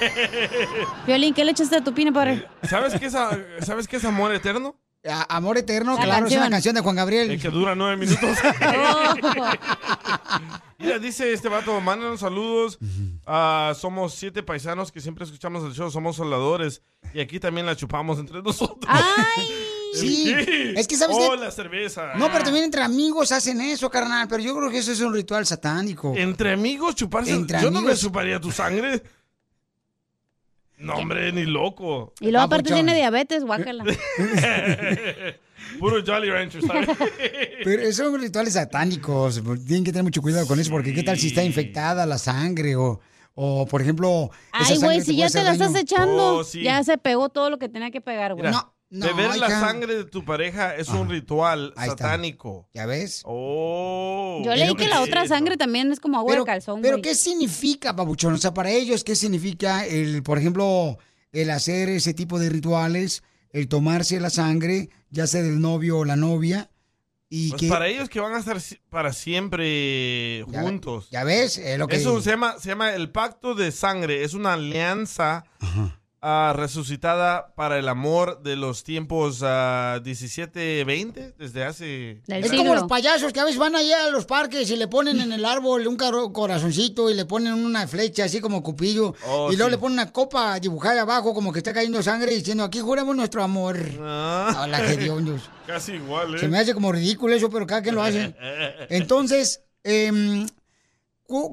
Violín, 1.07 1.35
¿qué 1.35 1.45
le 1.45 1.51
echaste 1.51 1.77
a 1.77 1.83
tu 1.83 1.93
peanut 1.93 2.15
butter? 2.15 2.49
¿Sabes 2.63 2.95
qué 2.99 3.07
es, 3.07 3.15
a- 3.17 3.37
¿sabes 3.61 3.89
qué 3.89 3.97
es 3.97 4.05
amor 4.05 4.33
eterno? 4.33 4.77
A- 5.09 5.37
Amor 5.37 5.59
eterno, 5.59 5.97
La 5.97 6.05
claro, 6.05 6.27
es 6.27 6.37
una 6.37 6.51
canción. 6.51 6.75
de 6.75 6.81
Juan 6.81 6.97
Gabriel. 6.97 7.31
El 7.31 7.41
que 7.41 7.49
dura 7.51 7.75
nueve 7.75 7.97
minutos. 7.97 8.37
Mira, 10.79 10.99
dice 10.99 11.33
este 11.33 11.49
vato, 11.49 11.81
mándanos 11.81 12.21
saludos. 12.21 12.79
Ah, 13.27 13.73
somos 13.79 14.15
siete 14.15 14.43
paisanos 14.43 14.93
que 14.93 15.01
siempre 15.01 15.25
escuchamos 15.25 15.65
el 15.65 15.73
show, 15.73 15.91
somos 15.91 16.17
soldadores. 16.17 16.83
Y 17.15 17.21
aquí 17.21 17.41
también 17.41 17.67
la 17.67 17.75
chupamos 17.77 18.19
entre 18.19 18.43
nosotros. 18.43 18.79
¿El 18.89 19.45
Sí, 19.95 20.35
qué? 20.45 20.75
es 20.77 20.87
que 20.87 20.97
sabes 20.97 21.17
Oh, 21.19 21.31
que- 21.33 21.39
la 21.39 21.51
cerveza. 21.51 22.13
No, 22.17 22.31
pero 22.31 22.45
también 22.45 22.65
entre 22.67 22.83
amigos 22.83 23.33
hacen 23.33 23.59
eso, 23.63 23.89
carnal. 23.91 24.29
Pero 24.29 24.43
yo 24.43 24.55
creo 24.55 24.71
que 24.71 24.77
eso 24.79 24.93
es 24.93 25.01
un 25.01 25.15
ritual 25.15 25.47
satánico. 25.47 26.13
¿Entre 26.15 26.53
amigos 26.53 26.95
chuparse? 26.95 27.33
Entre 27.33 27.59
Yo 27.63 27.71
no 27.71 27.81
me 27.81 27.97
chuparía 27.97 28.39
tu 28.39 28.53
sangre. 28.53 29.03
No, 30.79 30.95
hombre, 30.95 31.33
ni 31.33 31.45
loco. 31.45 32.15
Y 32.21 32.31
luego 32.31 32.45
aparte 32.47 32.71
Papuchón. 32.71 32.87
tiene 32.87 32.95
diabetes, 32.99 33.45
guácala. 33.45 33.85
Puro 35.79 36.03
Jolly 36.05 36.31
Rancher, 36.31 36.63
¿sabes? 36.63 36.89
Pero 37.65 37.83
esos 37.83 37.97
son 38.13 38.21
rituales 38.21 38.55
satánicos. 38.55 39.43
Tienen 39.67 39.85
que 39.85 39.91
tener 39.93 40.05
mucho 40.05 40.23
cuidado 40.23 40.47
con 40.47 40.59
eso, 40.61 40.71
porque 40.71 40.95
qué 40.95 41.03
tal 41.03 41.19
si 41.19 41.29
está 41.29 41.43
infectada 41.45 42.07
la 42.07 42.17
sangre 42.19 42.77
o, 42.77 43.01
o 43.35 43.67
por 43.67 43.83
ejemplo. 43.83 44.31
Ay, 44.53 44.79
güey, 44.79 45.01
si 45.01 45.17
ya 45.17 45.29
te 45.29 45.43
la 45.43 45.53
estás 45.53 45.75
echando, 45.75 46.37
Oh, 46.39 46.45
sí. 46.45 46.63
ya 46.63 46.83
se 46.85 46.97
pegó 46.97 47.29
todo 47.29 47.51
lo 47.51 47.59
que 47.59 47.69
tenía 47.69 47.91
que 47.91 48.01
pegar, 48.01 48.35
güey. 48.35 48.53
Mira, 48.91 49.13
beber 49.13 49.37
la 49.37 49.49
hija. 49.49 49.61
sangre 49.61 49.97
de 49.97 50.05
tu 50.05 50.25
pareja 50.25 50.75
es 50.75 50.89
un 50.89 51.11
ritual 51.11 51.75
Ahí 51.77 51.91
está. 51.91 52.05
satánico. 52.05 52.69
¿Ya 52.73 52.87
ves? 52.87 53.23
Oh. 53.27 54.41
Yo 54.45 54.55
leí 54.55 54.75
que 54.77 54.89
la 54.89 55.03
otra 55.03 55.27
sangre 55.27 55.57
también 55.57 55.93
es 55.93 56.01
como 56.01 56.19
agua 56.19 56.33
Pero, 56.33 56.43
de 56.45 56.47
calzón, 56.47 56.81
pero 56.81 56.95
güey. 56.97 57.03
¿qué 57.03 57.15
significa, 57.15 57.93
babuchón? 57.93 58.33
O 58.35 58.39
sea, 58.39 58.55
para 58.55 58.71
ellos, 58.71 59.05
¿qué 59.05 59.15
significa 59.15 59.85
el, 59.87 60.23
por 60.23 60.39
ejemplo, 60.39 60.99
el 61.33 61.51
hacer 61.51 61.89
ese 61.91 62.15
tipo 62.15 62.39
de 62.39 62.49
rituales, 62.49 63.23
el 63.51 63.69
tomarse 63.69 64.21
la 64.21 64.31
sangre, 64.31 64.89
ya 65.11 65.27
sea 65.27 65.43
del 65.43 65.61
novio 65.61 65.99
o 65.99 66.05
la 66.07 66.17
novia? 66.17 66.71
Y 67.31 67.51
Pues 67.51 67.61
que, 67.61 67.69
para 67.69 67.89
ellos 67.89 68.09
que 68.09 68.21
van 68.21 68.33
a 68.33 68.39
estar 68.39 68.57
para 68.89 69.13
siempre 69.13 70.45
juntos. 70.47 71.09
ya 71.11 71.25
ves, 71.25 71.59
es 71.59 71.79
lo 71.79 71.87
que 71.87 71.97
Eso 71.97 72.23
se 72.23 72.31
llama, 72.31 72.59
se 72.59 72.71
llama 72.71 72.95
el 72.95 73.11
pacto 73.11 73.55
de 73.55 73.71
sangre. 73.71 74.25
Es 74.25 74.33
una 74.33 74.55
alianza 74.55 75.45
ah, 76.21 76.53
resucitada 76.57 77.55
para 77.55 77.79
el 77.79 77.89
amor 77.89 78.43
de 78.43 78.57
los 78.57 78.83
tiempos 78.85 79.41
ah, 79.43 80.01
17-20, 80.03 81.35
desde 81.37 81.65
hace... 81.65 82.23
Es 82.27 82.51
como 82.53 82.75
los 82.75 82.85
payasos 82.85 83.33
que 83.33 83.41
a 83.41 83.45
veces 83.45 83.59
van 83.59 83.77
allá 83.77 84.07
a 84.07 84.11
los 84.11 84.27
parques 84.27 84.71
y 84.71 84.77
le 84.77 84.89
ponen 84.89 85.21
en 85.21 85.33
el 85.33 85.45
árbol 85.45 85.87
un 85.87 85.97
caro- 85.97 86.33
corazoncito 86.33 87.11
y 87.11 87.15
le 87.15 87.25
ponen 87.25 87.53
una 87.55 87.87
flecha 87.87 88.25
así 88.25 88.41
como 88.41 88.63
cupillo 88.63 89.15
Oh, 89.27 89.51
y 89.53 89.57
luego 89.57 89.69
sí. 89.69 89.71
le 89.73 89.79
ponen 89.79 89.99
una 89.99 90.13
copa 90.13 90.59
dibujada 90.61 91.03
abajo 91.03 91.35
como 91.35 91.53
que 91.53 91.59
está 91.59 91.73
cayendo 91.73 92.03
sangre 92.03 92.35
diciendo 92.35 92.65
aquí 92.65 92.81
juramos 92.81 93.15
nuestro 93.17 93.43
amor. 93.43 93.79
Ah. 94.01 94.63
Hola, 94.65 94.83
qué 94.87 94.97
diondos. 94.97 95.43
Casi 95.67 95.93
igual, 95.93 96.35
¿eh? 96.35 96.39
Se 96.39 96.49
me 96.49 96.59
hace 96.59 96.75
como 96.75 96.91
ridículo 96.93 97.35
eso, 97.35 97.51
pero 97.51 97.67
cada 97.67 97.83
quien 97.83 97.95
lo 97.95 98.03
hace. 98.03 98.35
Entonces, 98.89 99.61
cu- 99.83 100.47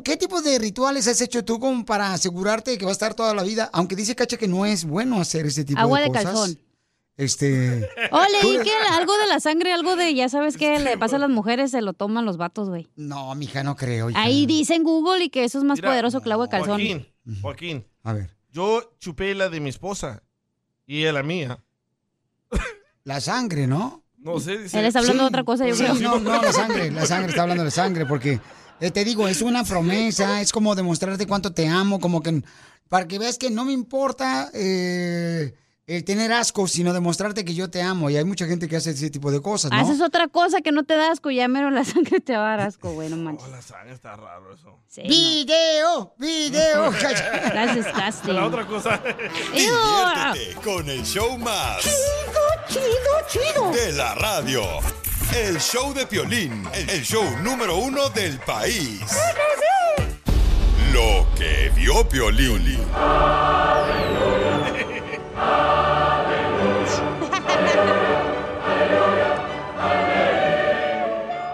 ¿qué 0.04 0.18
tipo 0.18 0.42
de 0.42 0.58
rituales 0.60 1.08
has 1.08 1.20
hecho 1.22 1.44
tú 1.44 1.60
como 1.60 1.86
para 1.86 2.14
asegurarte 2.14 2.72
de 2.72 2.78
que 2.78 2.86
va 2.86 2.92
a 2.92 2.94
estar 2.94 3.14
toda 3.14 3.34
la 3.34 3.44
vida? 3.44 3.70
Aunque 3.74 3.96
dice 3.96 4.16
Cacha 4.16 4.38
que 4.38 4.48
no 4.48 4.66
es 4.66 4.86
bueno 4.86 5.20
hacer 5.20 5.46
ese 5.46 5.64
tipo 5.66 5.80
Agua 5.80 6.00
de 6.00 6.06
de 6.06 6.10
cosas. 6.10 6.24
calzón. 6.26 6.60
Este. 7.18 7.90
Oh, 8.12 8.20
tú 8.42 8.48
leí 8.50 8.58
le- 8.58 8.64
que 8.66 8.72
algo 8.92 9.18
de 9.18 9.28
la 9.28 9.40
sangre, 9.40 9.72
algo 9.72 9.96
de, 9.96 10.14
ya 10.14 10.28
sabes 10.28 10.58
qué 10.58 10.80
le 10.80 10.98
pasa 10.98 11.16
a 11.16 11.20
las 11.20 11.30
mujeres, 11.30 11.72
se 11.72 11.82
lo 11.82 11.94
toman 11.94 12.26
los 12.26 12.36
vatos, 12.38 12.70
güey. 12.70 12.90
No, 12.98 13.34
mija, 13.36 13.64
no 13.64 13.76
creo. 13.78 14.10
hija. 14.10 14.22
Ahí 14.22 14.46
dice 14.46 14.76
en 14.76 14.84
Google 14.84 15.24
y 15.24 15.30
que 15.30 15.46
eso 15.46 15.58
es 15.58 15.64
más 15.64 15.78
Mira, 15.80 15.90
poderoso 15.92 16.20
que 16.22 16.28
el 16.28 16.34
agua 16.34 16.46
de 16.48 16.52
calzón. 16.52 16.68
Joaquín, 16.82 17.08
Joaquín, 17.42 17.86
A 18.04 18.12
ver. 18.14 18.36
yo 18.52 18.96
chupé 19.00 19.34
la 19.34 19.48
de 19.50 19.62
mi 19.62 19.70
esposa 19.70 20.24
y 20.86 21.04
la 21.06 21.24
mía. 21.24 21.64
La 23.06 23.22
sangre, 23.22 23.68
¿no? 23.68 24.04
No 24.18 24.40
sé. 24.40 24.58
dice- 24.58 24.80
Él 24.80 24.86
está 24.86 25.00
hablando 25.00 25.24
de 25.24 25.30
otra 25.30 25.44
cosa, 25.44 25.68
yo 25.68 25.76
Sí, 25.76 25.84
creo. 25.84 25.94
no, 25.96 26.20
no, 26.20 26.42
la 26.42 26.52
sangre, 26.52 26.90
la 26.92 27.06
sangre, 27.06 27.30
está 27.30 27.44
hablando 27.44 27.64
de 27.64 27.70
sangre, 27.72 28.06
porque 28.08 28.40
eh, 28.80 28.92
te 28.92 29.04
digo, 29.06 29.28
es 29.28 29.42
una 29.42 29.64
promesa, 29.64 30.42
es 30.42 30.52
como 30.52 30.76
demostrarte 30.76 31.28
cuánto 31.28 31.54
te 31.54 31.68
amo, 31.68 32.00
como 32.00 32.22
que 32.22 32.44
para 32.90 33.08
que 33.08 33.20
veas 33.20 33.38
que 33.38 33.50
no 33.50 33.66
me 33.66 33.74
importa 33.74 34.50
eh, 34.54 35.54
el 35.88 36.04
tener 36.04 36.32
asco, 36.34 36.68
sino 36.68 36.94
demostrarte 36.94 37.46
que 37.46 37.54
yo 37.54 37.70
te 37.70 37.82
amo. 37.82 38.10
Y 38.10 38.18
hay 38.18 38.24
mucha 38.24 38.46
gente 38.48 38.68
que 38.68 38.76
hace 38.76 38.92
ese 38.92 39.10
tipo 39.10 39.32
de 39.32 39.42
cosas, 39.42 39.72
¿no? 39.72 39.78
Haces 39.78 40.02
otra 40.02 40.28
cosa 40.28 40.62
que 40.62 40.72
no 40.72 40.84
te 40.84 40.96
da 40.96 41.12
asco, 41.12 41.30
ya 41.32 41.48
mero 41.48 41.70
la 41.70 41.84
sangre 41.84 42.20
te 42.20 42.36
va 42.36 42.54
a 42.54 42.58
dar 42.58 42.68
asco, 42.68 42.94
güey, 42.94 43.10
no 43.10 43.18
manches. 43.18 43.48
Oh, 43.48 43.52
la 43.52 43.62
sangre 43.62 43.94
está 43.94 44.16
raro 44.16 44.54
eso. 44.54 44.80
Sí, 44.88 45.02
¡Video! 45.04 46.14
¡Video! 46.18 46.92
That's 47.02 47.76
disgusting. 47.76 48.36
La 48.36 48.46
otra 48.46 48.66
cosa. 48.66 49.02
Diviértete 49.54 50.62
con 50.64 50.90
el 50.90 51.04
show 51.04 51.38
más. 51.38 51.82
Chido, 51.82 52.84
chido, 53.30 53.52
chido. 53.54 53.72
De 53.72 53.94
la 53.94 54.16
radio. 54.16 54.62
El 55.34 55.60
show 55.60 55.94
de 55.94 56.06
Piolín. 56.06 56.64
El 56.74 57.02
show 57.04 57.24
número 57.42 57.78
uno 57.78 58.10
del 58.10 58.38
país. 58.40 59.02
Lo 60.94 61.26
que 61.36 61.72
vio 61.76 62.08
Piolín. 62.08 62.80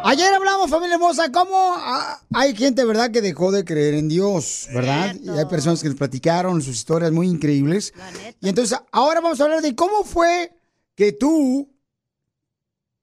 Ayer 0.03 0.33
hablamos, 0.33 0.69
familia 0.69 0.95
hermosa, 0.95 1.31
cómo 1.31 1.73
ah, 1.77 2.19
hay 2.33 2.55
gente, 2.55 2.83
¿verdad?, 2.83 3.11
que 3.11 3.21
dejó 3.21 3.51
de 3.51 3.63
creer 3.63 3.93
en 3.93 4.09
Dios, 4.09 4.67
¿verdad? 4.73 5.15
Y 5.21 5.29
hay 5.29 5.45
personas 5.45 5.81
que 5.81 5.87
nos 5.87 5.97
platicaron 5.97 6.61
sus 6.61 6.75
historias 6.75 7.11
muy 7.11 7.27
increíbles. 7.27 7.93
Y 8.41 8.49
entonces, 8.49 8.77
ahora 8.91 9.21
vamos 9.21 9.39
a 9.39 9.45
hablar 9.45 9.61
de 9.61 9.75
cómo 9.75 10.03
fue 10.03 10.51
que 10.95 11.13
tú 11.13 11.70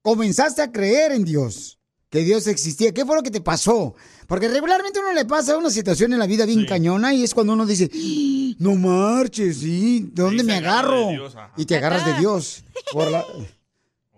comenzaste 0.09 0.63
a 0.63 0.73
creer 0.73 1.13
en 1.13 1.25
Dios, 1.25 1.79
que 2.11 2.21
Dios 2.21 2.47
existía. 2.47 2.93
¿Qué 2.93 3.05
fue 3.05 3.17
lo 3.17 3.23
que 3.23 3.31
te 3.31 3.41
pasó? 3.41 3.95
Porque 4.27 4.49
regularmente 4.49 4.99
uno 5.01 5.13
le 5.13 5.25
pasa 5.25 5.57
una 5.57 5.71
situación 5.71 6.13
en 6.13 6.19
la 6.19 6.27
vida 6.27 6.45
bien 6.47 6.67
cañona 6.67 7.13
y 7.15 7.25
es 7.25 7.35
cuando 7.35 7.53
uno 7.53 7.67
dice, 7.67 7.91
"Ah, 7.93 8.55
no 8.59 8.75
marches, 8.75 9.59
¿sí? 9.59 10.11
¿De 10.13 10.23
dónde 10.23 10.45
me 10.45 10.55
agarro? 10.55 11.09
Dios, 11.11 11.37
y 11.57 11.65
te 11.65 11.77
agarras 11.77 12.05
de 12.05 12.15
Dios. 12.15 12.65
Por 12.93 13.11
la... 13.11 13.25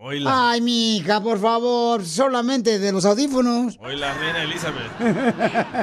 Oíla. 0.02 0.50
Ay, 0.52 0.62
mija, 0.62 1.22
por 1.22 1.38
favor, 1.38 2.06
solamente 2.06 2.78
de 2.78 2.90
los 2.90 3.04
audífonos. 3.04 3.76
Hoy 3.78 3.96
la 3.96 4.14
reina 4.14 4.44
Elizabeth. 4.44 4.98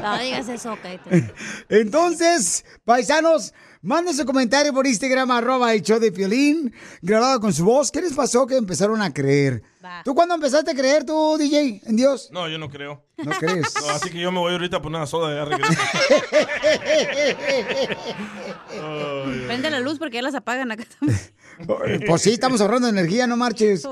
No 0.04 0.18
digas 0.18 0.50
eso, 0.50 0.76
cállate. 0.82 1.32
Entonces, 1.70 2.66
paisanos, 2.84 3.54
manden 3.88 4.14
su 4.14 4.26
comentario 4.26 4.74
por 4.74 4.86
Instagram, 4.86 5.32
arroba 5.32 5.74
el 5.74 5.82
show 5.82 5.98
de 5.98 6.12
Piolín, 6.12 6.74
grabado 7.02 7.40
con 7.40 7.54
su 7.54 7.64
voz. 7.64 7.90
¿Qué 7.90 8.02
les 8.02 8.14
pasó 8.14 8.46
que 8.46 8.58
empezaron 8.58 9.02
a 9.02 9.14
creer? 9.14 9.64
¿Tú 10.04 10.14
cuándo 10.14 10.36
empezaste 10.36 10.72
a 10.72 10.76
creer, 10.76 11.06
tú, 11.06 11.38
DJ, 11.38 11.82
en 11.86 11.96
Dios? 11.96 12.30
No, 12.32 12.50
yo 12.50 12.58
no 12.58 12.70
creo. 12.70 13.06
¿No 13.18 13.32
crees? 13.32 13.74
No, 13.82 13.90
así 13.90 14.10
que 14.10 14.20
yo 14.20 14.32
me 14.32 14.40
voy 14.40 14.52
ahorita 14.52 14.78
a 14.78 14.82
poner 14.82 14.98
una 14.98 15.08
soda 15.08 15.34
ya 15.34 15.46
regreso. 15.46 15.74
Prende 19.48 19.70
la 19.70 19.80
luz 19.80 19.98
porque 19.98 20.16
ya 20.16 20.22
las 20.22 20.36
apagan 20.36 20.72
acá 20.72 20.84
también. 21.00 21.20
Pues 22.06 22.22
sí, 22.22 22.32
estamos 22.32 22.62
ahorrando 22.62 22.88
energía, 22.88 23.26
no 23.26 23.36
marches. 23.36 23.84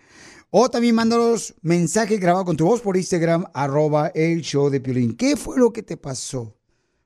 O 0.48 0.70
también 0.70 0.94
mándanos 0.94 1.52
mensaje 1.60 2.16
grabado 2.16 2.46
con 2.46 2.56
tu 2.56 2.64
voz 2.64 2.80
por 2.80 2.96
Instagram, 2.96 3.44
arroba 3.52 4.10
el 4.14 4.40
show 4.40 4.70
de 4.70 4.80
Piolín. 4.80 5.14
¿Qué 5.16 5.36
fue 5.36 5.58
lo 5.58 5.70
que 5.72 5.82
te 5.82 5.98
pasó? 5.98 6.56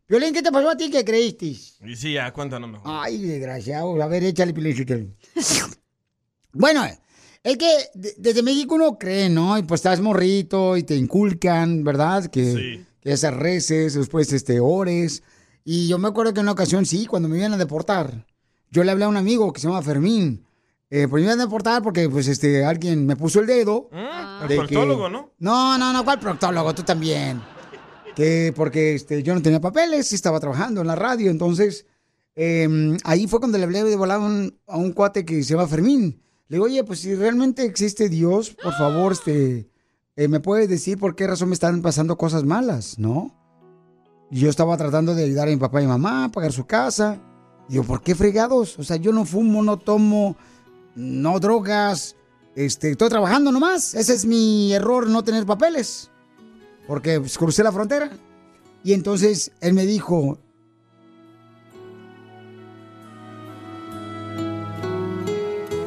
Piolín, 0.06 0.34
¿qué 0.34 0.42
te 0.42 0.52
pasó 0.52 0.68
a 0.70 0.76
ti 0.76 0.90
que 0.90 1.04
creíste? 1.04 1.46
Y 1.46 1.96
sí, 1.96 2.12
ya, 2.12 2.30
cuéntanos 2.32 2.70
mejor. 2.70 2.86
Ay, 2.86 3.18
desgraciado. 3.22 4.00
A 4.02 4.06
ver, 4.06 4.22
échale 4.24 4.52
Piolín. 4.52 5.16
bueno, 6.52 6.84
es 7.42 7.56
que 7.58 7.76
de- 7.94 8.14
desde 8.18 8.42
México 8.42 8.74
uno 8.74 8.98
cree, 8.98 9.28
¿no? 9.30 9.56
Y 9.58 9.62
pues 9.62 9.78
estás 9.80 10.00
morrito 10.00 10.76
y 10.76 10.82
te 10.82 10.94
inculcan, 10.96 11.84
¿verdad? 11.84 12.26
Que, 12.26 12.84
que 13.00 13.12
esas 13.12 13.34
reces, 13.34 13.94
después 13.94 14.32
este, 14.32 14.60
ores. 14.60 15.22
Y 15.64 15.88
yo 15.88 15.98
me 15.98 16.08
acuerdo 16.08 16.34
que 16.34 16.40
en 16.40 16.44
una 16.44 16.52
ocasión, 16.52 16.84
sí, 16.84 17.06
cuando 17.06 17.28
me 17.28 17.38
iban 17.38 17.54
a 17.54 17.56
deportar, 17.56 18.26
yo 18.70 18.84
le 18.84 18.90
hablé 18.90 19.04
a 19.04 19.08
un 19.08 19.16
amigo 19.16 19.52
que 19.52 19.60
se 19.60 19.68
llama 19.68 19.80
Fermín. 19.82 20.44
Eh, 20.90 21.08
pues 21.08 21.22
me 21.22 21.28
iban 21.28 21.40
a 21.40 21.44
deportar 21.44 21.82
porque, 21.82 22.08
pues, 22.10 22.28
este, 22.28 22.62
alguien 22.64 23.06
me 23.06 23.16
puso 23.16 23.40
el 23.40 23.46
dedo. 23.46 23.88
El 24.42 24.48
de 24.48 24.54
que- 24.54 24.56
proctólogo, 24.56 25.08
¿no? 25.08 25.32
No, 25.38 25.78
no, 25.78 25.92
no, 25.94 26.04
¿cuál 26.04 26.20
proctólogo? 26.20 26.74
Tú 26.74 26.82
también. 26.82 27.40
Que 28.14 28.52
porque 28.54 28.94
este, 28.94 29.22
yo 29.22 29.34
no 29.34 29.42
tenía 29.42 29.60
papeles 29.60 30.12
y 30.12 30.14
estaba 30.14 30.40
trabajando 30.40 30.80
en 30.80 30.86
la 30.86 30.94
radio, 30.94 31.30
entonces 31.30 31.86
eh, 32.36 32.96
ahí 33.04 33.26
fue 33.26 33.40
cuando 33.40 33.58
le 33.58 33.64
hablé 33.64 33.84
de 33.84 33.96
volar 33.96 34.20
a 34.20 34.24
un, 34.24 34.58
a 34.66 34.76
un 34.76 34.92
cuate 34.92 35.24
que 35.24 35.42
se 35.42 35.54
llama 35.54 35.68
Fermín. 35.68 36.20
Le 36.48 36.56
digo, 36.56 36.66
oye, 36.66 36.84
pues 36.84 37.00
si 37.00 37.14
realmente 37.14 37.64
existe 37.64 38.08
Dios, 38.08 38.50
por 38.50 38.74
favor, 38.74 39.12
este, 39.12 39.70
eh, 40.16 40.28
¿me 40.28 40.40
puedes 40.40 40.68
decir 40.68 40.98
por 40.98 41.16
qué 41.16 41.26
razón 41.26 41.48
me 41.48 41.54
están 41.54 41.80
pasando 41.82 42.16
cosas 42.16 42.44
malas, 42.44 42.98
no? 42.98 43.34
Y 44.30 44.40
yo 44.40 44.50
estaba 44.50 44.76
tratando 44.76 45.14
de 45.14 45.24
ayudar 45.24 45.48
a 45.48 45.50
mi 45.50 45.56
papá 45.56 45.82
y 45.82 45.86
mamá 45.86 46.24
a 46.24 46.28
pagar 46.28 46.52
su 46.52 46.66
casa. 46.66 47.20
Digo, 47.68 47.84
¿por 47.84 48.02
qué 48.02 48.14
fregados? 48.14 48.78
O 48.78 48.84
sea, 48.84 48.96
yo 48.96 49.12
no 49.12 49.24
fumo, 49.24 49.62
no 49.62 49.78
tomo, 49.78 50.36
no 50.94 51.40
drogas, 51.40 52.16
este, 52.54 52.90
estoy 52.90 53.08
trabajando 53.08 53.50
nomás. 53.50 53.94
Ese 53.94 54.14
es 54.14 54.26
mi 54.26 54.72
error, 54.72 55.08
no 55.08 55.24
tener 55.24 55.46
papeles. 55.46 56.10
Porque 56.86 57.20
pues, 57.20 57.38
crucé 57.38 57.62
la 57.62 57.72
frontera. 57.72 58.10
Y 58.82 58.92
entonces 58.92 59.52
él 59.60 59.72
me 59.72 59.86
dijo, 59.86 60.38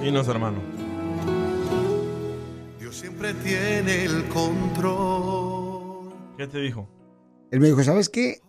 Dinos, 0.01 0.27
hermano. 0.29 0.59
Dios 2.79 2.95
siempre 2.95 3.33
tiene 3.33 4.05
el 4.05 4.23
control. 4.29 6.13
¿Qué 6.37 6.47
te 6.47 6.59
dijo? 6.59 6.87
él 7.51 7.59
me 7.59 7.67
dijo, 7.67 7.83
¿sabes 7.83 8.09
qué? 8.09 8.41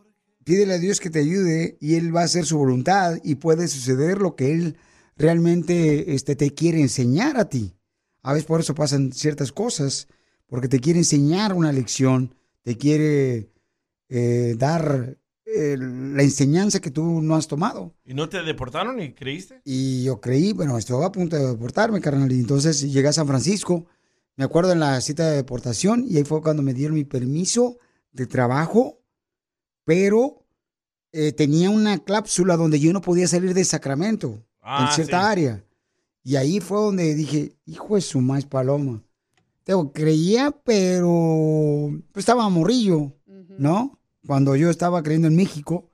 Pídele 0.45 0.75
a 0.75 0.79
Dios 0.79 1.01
que 1.01 1.11
te 1.11 1.19
ayude 1.19 1.77
y 1.81 1.97
Él 1.97 2.15
va 2.15 2.23
a 2.23 2.25
hacer 2.25 2.47
su 2.47 2.59
voluntad 2.59 3.19
y 3.23 3.35
puede 3.37 3.69
suceder 3.69 4.19
lo 4.19 4.35
que 4.35 4.53
Él 4.53 4.77
realmente 5.17 6.15
este, 6.15 6.37
te 6.37 6.55
quiere 6.55 6.81
enseñar 6.81 7.39
a 7.39 7.49
ti. 7.49 7.77
A 8.23 8.33
veces 8.33 8.47
por 8.47 8.61
eso 8.61 8.75
pasan 8.75 9.13
ciertas 9.13 9.53
cosas, 9.53 10.09
porque 10.47 10.69
te 10.69 10.81
quiere 10.81 11.01
enseñar 11.01 11.53
una 11.53 11.73
lección, 11.73 12.35
te 12.69 12.77
quiere 12.77 13.51
eh, 14.11 14.55
dar 14.59 15.17
eh, 15.47 15.77
la 15.79 16.23
enseñanza 16.23 16.81
que 16.81 16.91
tú 16.91 17.23
no 17.23 17.35
has 17.35 17.49
tomado. 17.49 17.95
¿Y 18.05 18.13
no 18.13 18.29
te 18.29 18.43
deportaron 18.43 19.01
y 19.01 19.15
creíste? 19.15 19.63
Y 19.65 20.05
yo 20.05 20.21
creí, 20.21 20.53
bueno, 20.53 20.77
estuve 20.77 21.03
a 21.03 21.11
punto 21.11 21.35
de 21.37 21.47
deportarme, 21.47 22.03
carnal. 22.03 22.31
Y 22.31 22.41
entonces 22.41 22.83
llegué 22.83 23.09
a 23.09 23.15
San 23.15 23.27
Francisco. 23.27 23.87
Me 24.37 24.45
acuerdo 24.45 24.73
en 24.73 24.81
la 24.81 25.01
cita 25.01 25.31
de 25.31 25.37
deportación 25.37 26.05
y 26.07 26.19
ahí 26.19 26.25
fue 26.25 26.43
cuando 26.43 26.63
me 26.63 26.75
dieron 26.75 26.95
mi 26.95 27.05
permiso 27.05 27.79
de 28.13 28.27
trabajo, 28.27 29.01
pero 29.87 30.45
eh, 31.13 31.33
tenía 31.33 31.71
una 31.71 31.97
cláusula 32.05 32.59
donde 32.59 32.81
yo 32.81 32.93
no 32.93 33.01
podía 33.01 33.27
salir 33.29 33.55
de 33.55 33.65
Sacramento, 33.65 34.45
Ah, 34.61 34.89
en 34.91 34.95
cierta 34.95 35.21
sí. 35.23 35.27
área. 35.27 35.65
Y 36.23 36.37
ahí 36.37 36.61
fue 36.61 36.77
donde 36.77 37.15
dije, 37.15 37.57
hijo 37.65 37.95
de 37.95 38.03
su 38.03 38.21
más 38.21 38.45
paloma. 38.45 39.03
Tengo, 39.69 39.93
creía, 39.93 40.51
pero 40.65 41.91
pues, 42.13 42.23
estaba 42.23 42.49
morrillo, 42.49 43.13
¿no? 43.59 43.99
Cuando 44.27 44.57
yo 44.57 44.71
estaba 44.71 45.03
creyendo 45.03 45.29
en 45.29 45.37
México, 45.37 45.91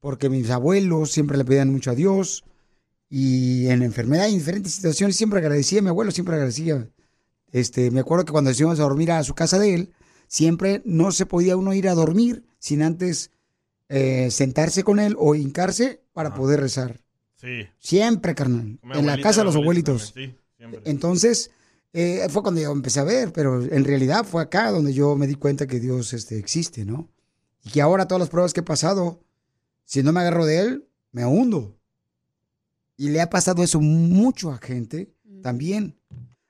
porque 0.00 0.30
mis 0.30 0.48
abuelos 0.48 1.12
siempre 1.12 1.36
le 1.36 1.44
pedían 1.44 1.70
mucho 1.70 1.90
a 1.90 1.94
Dios 1.94 2.44
y 3.10 3.68
en 3.68 3.82
enfermedad 3.82 4.26
y 4.26 4.32
en 4.32 4.38
diferentes 4.38 4.72
situaciones 4.72 5.16
siempre 5.16 5.40
agradecía, 5.40 5.82
mi 5.82 5.90
abuelo 5.90 6.12
siempre 6.12 6.36
agradecía. 6.36 6.88
Este, 7.52 7.90
me 7.90 8.00
acuerdo 8.00 8.24
que 8.24 8.32
cuando 8.32 8.48
nos 8.48 8.58
íbamos 8.58 8.80
a 8.80 8.84
dormir 8.84 9.12
a 9.12 9.22
su 9.22 9.34
casa 9.34 9.58
de 9.58 9.74
él, 9.74 9.92
siempre 10.26 10.80
no 10.86 11.12
se 11.12 11.26
podía 11.26 11.58
uno 11.58 11.74
ir 11.74 11.90
a 11.90 11.94
dormir 11.94 12.46
sin 12.58 12.80
antes 12.80 13.32
eh, 13.90 14.30
sentarse 14.30 14.82
con 14.82 14.98
él 14.98 15.14
o 15.18 15.34
hincarse 15.34 16.00
para 16.14 16.32
poder 16.32 16.60
rezar. 16.60 17.02
Sí. 17.36 17.68
Siempre, 17.80 18.34
carnal. 18.34 18.78
En 18.94 19.04
la 19.04 19.20
casa 19.20 19.42
de 19.42 19.44
los 19.44 19.56
abuelitos. 19.56 20.14
también, 20.14 20.30
sí, 20.30 20.38
siempre. 20.56 20.80
Entonces, 20.86 21.50
eh, 21.92 22.26
fue 22.30 22.42
cuando 22.42 22.60
yo 22.60 22.70
empecé 22.70 23.00
a 23.00 23.04
ver, 23.04 23.32
pero 23.32 23.62
en 23.62 23.84
realidad 23.84 24.24
fue 24.24 24.42
acá 24.42 24.70
donde 24.70 24.92
yo 24.92 25.16
me 25.16 25.26
di 25.26 25.34
cuenta 25.34 25.66
que 25.66 25.80
Dios 25.80 26.12
este, 26.12 26.38
existe, 26.38 26.84
¿no? 26.84 27.08
Y 27.64 27.70
que 27.70 27.82
ahora 27.82 28.06
todas 28.06 28.20
las 28.20 28.28
pruebas 28.28 28.52
que 28.52 28.60
he 28.60 28.64
pasado, 28.64 29.20
si 29.84 30.02
no 30.02 30.12
me 30.12 30.20
agarro 30.20 30.46
de 30.46 30.60
Él, 30.60 30.88
me 31.10 31.26
hundo. 31.26 31.76
Y 32.96 33.08
le 33.08 33.20
ha 33.20 33.30
pasado 33.30 33.62
eso 33.62 33.80
mucho 33.80 34.52
a 34.52 34.58
gente 34.58 35.12
también. 35.42 35.98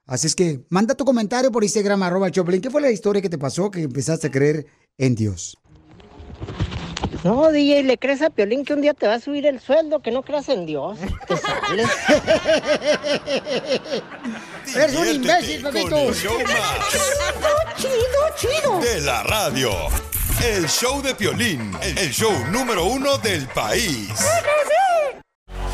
Así 0.05 0.27
es 0.27 0.35
que 0.35 0.65
manda 0.69 0.95
tu 0.95 1.05
comentario 1.05 1.51
por 1.51 1.63
Instagram, 1.63 2.03
arroba 2.03 2.31
Choplin. 2.31 2.61
¿Qué 2.61 2.71
fue 2.71 2.81
la 2.81 2.91
historia 2.91 3.23
que 3.23 3.31
te 3.31 3.39
pasó 3.39 3.71
que 3.71 3.83
empezaste 3.83 4.27
a 4.27 4.31
creer 4.31 4.67
en 4.99 5.15
Dios? 5.15 5.57
No, 7.23 7.53
DJ, 7.53 7.85
le 7.85 7.99
crees 7.99 8.23
a 8.23 8.31
Piolín 8.31 8.65
que 8.65 8.75
un 8.75 8.81
día 8.81 8.95
te 8.95 9.07
va 9.07 9.15
a 9.15 9.21
subir 9.21 9.47
el 9.47 9.61
sueldo, 9.61 10.01
que 10.01 10.11
no 10.11 10.23
creas 10.23 10.49
en 10.49 10.67
Dios. 10.67 10.99
Te 11.29 11.37
sales. 11.37 11.89
Eres 14.75 14.97
un 14.97 15.07
imbécil, 15.09 15.67
el 15.67 16.15
show 16.15 16.39
más 16.45 17.77
chido, 17.77 17.91
chido. 18.37 18.79
de 18.81 19.01
la 19.01 19.23
radio. 19.25 19.71
El 20.43 20.69
show 20.69 21.03
de 21.03 21.15
Piolín, 21.15 21.77
el 21.83 22.11
show 22.13 22.33
número 22.51 22.85
uno 22.85 23.19
del 23.19 23.47
país. 23.49 24.09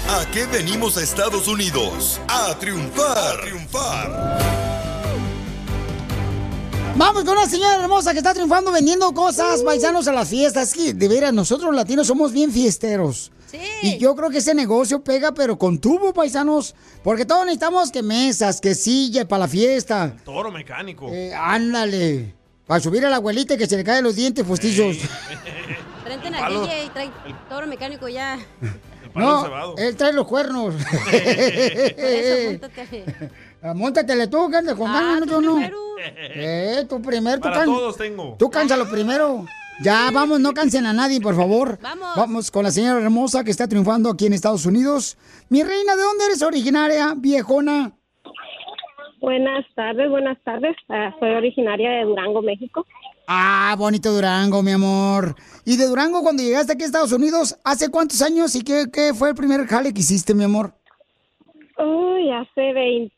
¿A 0.08 0.24
qué 0.32 0.46
venimos 0.46 0.96
a 0.96 1.02
Estados 1.02 1.46
Unidos? 1.46 2.20
A 2.28 2.54
triunfar. 2.58 3.18
A 3.18 3.40
triunfar. 3.42 4.38
Vamos 6.96 7.24
con 7.24 7.36
una 7.36 7.46
señora 7.46 7.82
hermosa 7.82 8.12
que 8.12 8.18
está 8.18 8.32
triunfando 8.32 8.72
vendiendo 8.72 9.12
cosas, 9.12 9.62
paisanos 9.62 10.08
a 10.08 10.12
las 10.12 10.28
fiestas. 10.28 10.72
Que 10.72 10.94
de 10.94 11.08
veras, 11.08 11.32
nosotros 11.34 11.74
latinos 11.74 12.06
somos 12.06 12.32
bien 12.32 12.50
fiesteros. 12.50 13.30
Sí. 13.50 13.58
Y 13.82 13.98
yo 13.98 14.14
creo 14.16 14.30
que 14.30 14.38
ese 14.38 14.54
negocio 14.54 15.02
pega, 15.04 15.32
pero 15.32 15.56
con 15.58 15.78
tubo, 15.78 16.12
paisanos. 16.12 16.74
Porque 17.04 17.24
todos 17.24 17.44
necesitamos 17.44 17.90
que 17.92 18.02
mesas, 18.02 18.60
que 18.60 18.74
silla 18.74 19.26
para 19.28 19.40
la 19.40 19.48
fiesta. 19.48 20.16
Toro 20.24 20.50
mecánico. 20.50 21.08
Eh, 21.10 21.32
ándale. 21.34 22.34
Para 22.66 22.80
subir 22.80 23.06
a 23.06 23.10
la 23.10 23.16
abuelita 23.16 23.54
y 23.54 23.58
que 23.58 23.66
se 23.66 23.76
le 23.76 23.84
caen 23.84 24.02
los 24.02 24.16
dientes 24.16 24.44
postizos. 24.44 24.96
Frente 26.04 26.30
palo. 26.38 26.62
DJ, 26.62 26.90
trae 26.92 27.10
toro 27.48 27.66
mecánico 27.68 28.08
ya. 28.08 28.38
No, 29.14 29.74
él 29.78 29.96
trae 29.96 30.12
los 30.12 30.26
cuernos. 30.26 30.74
Por 30.74 31.14
eso, 31.14 32.50
móntate. 32.50 33.04
Ah, 33.62 33.72
Móntatele 33.74 34.26
tú, 34.26 34.50
que 34.50 34.56
andes 34.56 34.74
con 34.74 34.92
ganas, 34.92 35.26
no. 35.26 35.58
Eh, 35.98 36.84
tú 36.88 37.00
primero, 37.00 37.36
tú 37.36 37.42
Para 37.42 37.56
can- 37.56 37.64
todos 37.66 37.96
tengo. 37.96 38.36
Tú 38.38 38.50
cánsalo 38.50 38.88
primero. 38.90 39.46
Ya, 39.82 40.10
vamos, 40.10 40.40
no 40.40 40.54
cansen 40.54 40.86
a 40.86 40.92
nadie, 40.92 41.20
por 41.20 41.36
favor. 41.36 41.78
Vamos. 41.82 42.08
Vamos 42.16 42.50
con 42.50 42.64
la 42.64 42.70
señora 42.70 43.00
hermosa 43.02 43.44
que 43.44 43.50
está 43.50 43.68
triunfando 43.68 44.10
aquí 44.10 44.26
en 44.26 44.32
Estados 44.32 44.64
Unidos. 44.64 45.18
Mi 45.50 45.62
reina, 45.62 45.96
¿de 45.96 46.02
dónde 46.02 46.24
eres 46.24 46.42
originaria, 46.42 47.14
viejona? 47.16 47.92
Buenas 49.20 49.66
tardes, 49.74 50.08
buenas 50.08 50.38
tardes. 50.44 50.76
Ah, 50.88 51.14
soy 51.20 51.30
originaria 51.30 51.90
de 51.90 52.04
Durango, 52.04 52.40
México. 52.42 52.86
Ah, 53.28 53.74
bonito 53.76 54.12
Durango, 54.12 54.62
mi 54.62 54.70
amor. 54.70 55.34
Y 55.64 55.76
de 55.76 55.86
Durango, 55.86 56.22
cuando 56.22 56.42
llegaste 56.42 56.72
aquí 56.72 56.84
a 56.84 56.86
Estados 56.86 57.12
Unidos, 57.12 57.58
¿hace 57.64 57.90
cuántos 57.90 58.22
años 58.22 58.54
y 58.54 58.62
qué, 58.62 58.84
qué 58.92 59.12
fue 59.14 59.30
el 59.30 59.34
primer 59.34 59.66
jale 59.66 59.92
que 59.92 60.00
hiciste, 60.00 60.32
mi 60.32 60.44
amor? 60.44 60.72
Uy, 61.78 62.30
hace 62.30 62.72
20 62.72 63.10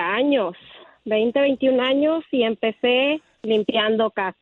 años, 0.00 0.54
20, 1.04 1.40
21 1.40 1.82
años 1.82 2.24
y 2.32 2.42
empecé 2.42 3.20
limpiando 3.42 4.10
casa. 4.10 4.38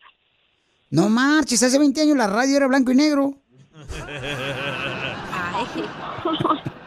No 0.91 1.09
marches, 1.09 1.62
hace 1.62 1.79
20 1.79 2.01
años 2.01 2.17
la 2.17 2.27
radio 2.27 2.57
era 2.57 2.67
blanco 2.67 2.93
y 2.93 2.97
negro. 2.97 3.35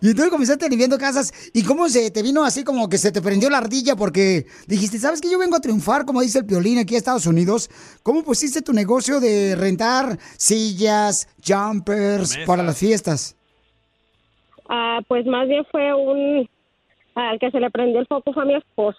Y 0.00 0.10
entonces 0.10 0.30
comenzaste 0.30 0.68
limpiando 0.68 0.98
casas. 0.98 1.32
¿Y 1.52 1.64
cómo 1.64 1.88
se 1.88 2.10
te 2.10 2.22
vino 2.22 2.44
así 2.44 2.62
como 2.62 2.88
que 2.88 2.98
se 2.98 3.10
te 3.10 3.20
prendió 3.20 3.50
la 3.50 3.58
ardilla? 3.58 3.96
Porque 3.96 4.46
dijiste, 4.66 4.98
¿sabes 4.98 5.20
que 5.20 5.30
yo 5.30 5.38
vengo 5.38 5.56
a 5.56 5.60
triunfar, 5.60 6.04
como 6.04 6.20
dice 6.20 6.38
el 6.38 6.46
piolín 6.46 6.78
aquí 6.78 6.94
a 6.94 6.98
Estados 6.98 7.26
Unidos? 7.26 7.68
¿Cómo 8.02 8.22
pusiste 8.22 8.62
tu 8.62 8.72
negocio 8.72 9.20
de 9.20 9.56
rentar 9.56 10.18
sillas, 10.36 11.28
jumpers 11.44 12.38
para 12.46 12.62
las 12.62 12.78
fiestas? 12.78 13.36
Ah, 14.68 15.00
pues 15.08 15.26
más 15.26 15.48
bien 15.48 15.64
fue 15.70 15.92
un... 15.94 16.48
Al 17.14 17.38
que 17.40 17.50
se 17.50 17.58
le 17.58 17.68
prendió 17.70 17.98
el 17.98 18.06
foco 18.06 18.32
fue 18.32 18.44
a 18.44 18.46
mi 18.46 18.54
esposo. 18.54 18.98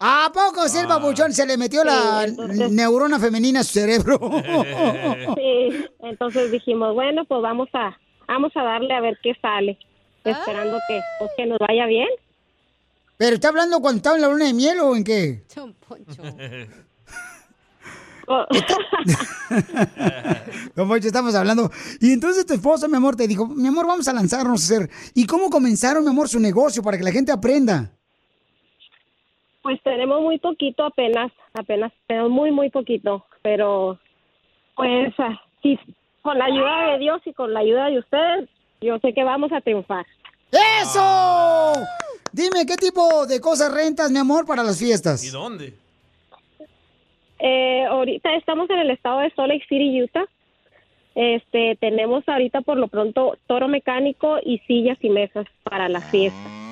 ¿A 0.00 0.30
poco 0.32 0.68
sí, 0.68 0.78
el 0.78 0.86
babuchón 0.86 1.32
se 1.32 1.44
le 1.44 1.56
metió 1.56 1.82
la 1.82 2.24
entonces- 2.24 2.70
neurona 2.70 3.18
femenina 3.18 3.60
a 3.60 3.64
su 3.64 3.72
cerebro? 3.72 4.20
Sí, 5.36 5.84
entonces 6.00 6.52
dijimos, 6.52 6.94
bueno, 6.94 7.24
pues 7.24 7.42
vamos 7.42 7.68
a 7.74 7.98
vamos 8.28 8.52
a 8.54 8.62
darle 8.62 8.94
a 8.94 9.00
ver 9.00 9.18
qué 9.22 9.32
sale, 9.40 9.78
esperando 10.24 10.78
que 10.86 11.00
pues, 11.18 11.30
que 11.36 11.46
nos 11.46 11.58
vaya 11.58 11.86
bien. 11.86 12.08
¿Pero 13.16 13.34
está 13.34 13.48
hablando 13.48 13.80
cuando 13.80 13.96
estaba 13.96 14.16
en 14.16 14.22
la 14.22 14.28
luna 14.28 14.46
de 14.46 14.54
miel 14.54 14.78
o 14.80 14.94
en 14.94 15.04
qué? 15.04 15.42
Don 20.76 20.88
Poncho, 20.88 21.06
estamos 21.06 21.34
hablando. 21.34 21.70
Y 22.00 22.12
entonces 22.12 22.44
tu 22.44 22.52
esposa, 22.54 22.86
mi 22.86 22.96
amor, 22.96 23.16
te 23.16 23.26
dijo, 23.26 23.46
mi 23.46 23.68
amor, 23.68 23.86
vamos 23.86 24.06
a 24.06 24.12
lanzarnos 24.12 24.60
a 24.60 24.64
hacer. 24.64 24.90
¿Y 25.14 25.26
cómo 25.26 25.48
comenzaron, 25.48 26.04
mi 26.04 26.10
amor, 26.10 26.28
su 26.28 26.38
negocio 26.38 26.82
para 26.82 26.98
que 26.98 27.04
la 27.04 27.10
gente 27.10 27.32
aprenda? 27.32 27.90
Pues 29.68 29.82
tenemos 29.82 30.22
muy 30.22 30.38
poquito 30.38 30.82
apenas, 30.82 31.30
apenas 31.52 31.92
tenemos 32.06 32.30
muy 32.30 32.50
muy 32.50 32.70
poquito, 32.70 33.26
pero 33.42 33.98
pues 34.74 35.12
ah, 35.18 35.38
sí, 35.62 35.78
con 36.22 36.38
la 36.38 36.46
ayuda 36.46 36.92
de 36.92 36.98
Dios 37.00 37.20
y 37.26 37.34
con 37.34 37.52
la 37.52 37.60
ayuda 37.60 37.90
de 37.90 37.98
ustedes, 37.98 38.48
yo 38.80 38.98
sé 39.00 39.12
que 39.12 39.24
vamos 39.24 39.52
a 39.52 39.60
triunfar. 39.60 40.06
¡Eso! 40.80 41.74
Dime, 42.32 42.64
¿qué 42.66 42.76
tipo 42.76 43.26
de 43.26 43.42
cosas 43.42 43.70
rentas, 43.70 44.10
mi 44.10 44.18
amor, 44.18 44.46
para 44.46 44.62
las 44.62 44.78
fiestas? 44.78 45.22
¿Y 45.22 45.28
dónde? 45.28 45.74
Eh, 47.38 47.84
ahorita 47.90 48.36
estamos 48.36 48.70
en 48.70 48.78
el 48.78 48.90
estado 48.90 49.18
de 49.18 49.30
Salt 49.32 49.52
Lake 49.52 49.66
City, 49.68 50.02
Utah. 50.02 50.24
Este, 51.14 51.76
tenemos 51.78 52.26
ahorita 52.26 52.62
por 52.62 52.78
lo 52.78 52.88
pronto 52.88 53.36
toro 53.46 53.68
mecánico 53.68 54.38
y 54.42 54.60
sillas 54.60 54.96
y 55.02 55.10
mesas 55.10 55.44
para 55.62 55.90
la 55.90 56.00
fiesta. 56.00 56.67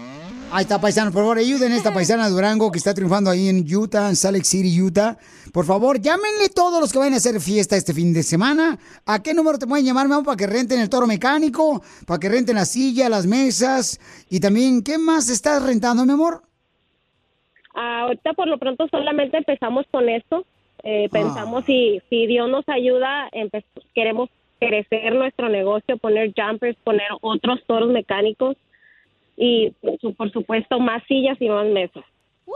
Ahí 0.53 0.63
está, 0.63 0.81
paisano. 0.81 1.11
Por 1.11 1.23
favor, 1.23 1.39
ayuden 1.39 1.73
a 1.73 1.77
esta 1.77 1.93
paisana 1.95 2.29
Durango 2.29 2.71
que 2.71 2.79
está 2.79 2.95
triunfando 2.95 3.31
ahí 3.31 3.49
en 3.49 3.65
Utah, 3.69 4.09
en 4.09 4.17
Salt 4.17 4.37
Lake 4.37 4.45
City, 4.45 4.81
Utah. 4.81 5.17
Por 5.53 5.65
favor, 5.65 6.01
llámenle 6.01 6.49
todos 6.55 6.81
los 6.81 6.93
que 6.93 6.99
vayan 6.99 7.15
a 7.15 7.17
hacer 7.17 7.41
fiesta 7.41 7.77
este 7.77 7.93
fin 7.93 8.13
de 8.13 8.23
semana. 8.23 8.79
¿A 9.07 9.23
qué 9.23 9.35
número 9.35 9.59
te 9.59 9.67
pueden 9.67 9.85
llamar, 9.85 10.07
mi 10.07 10.13
amor, 10.13 10.25
para 10.25 10.37
que 10.37 10.47
renten 10.47 10.81
el 10.81 10.89
toro 10.89 11.07
mecánico? 11.07 11.83
Para 12.07 12.21
que 12.21 12.29
renten 12.29 12.55
la 12.55 12.65
silla, 12.65 13.09
las 13.09 13.27
mesas. 13.27 13.99
Y 14.31 14.39
también, 14.41 14.83
¿qué 14.83 14.99
más 14.99 15.29
estás 15.29 15.65
rentando, 15.65 16.05
mi 16.07 16.13
amor? 16.13 16.43
Ah, 17.75 18.03
ahorita 18.03 18.33
por 18.35 18.47
lo 18.47 18.59
pronto 18.59 18.87
solamente 18.89 19.37
empezamos 19.37 19.85
con 19.91 20.09
esto. 20.09 20.47
Eh, 20.85 21.09
pensamos 21.11 21.65
si, 21.65 22.01
si 22.09 22.27
Dios 22.27 22.49
nos 22.49 22.67
ayuda, 22.69 23.29
queremos 23.95 24.31
crecer 24.61 25.15
nuestro 25.15 25.49
negocio, 25.49 25.99
poner 25.99 26.33
jumpers, 26.37 26.77
poner 26.85 27.09
otros 27.21 27.61
toros 27.67 27.91
mecánicos 27.91 28.57
y 29.37 29.71
por 29.83 29.99
su- 30.01 30.15
por 30.15 30.33
supuesto 30.33 30.79
más 30.81 31.03
sillas 31.07 31.37
y 31.41 31.49
más 31.49 31.67
mesas. 31.67 32.05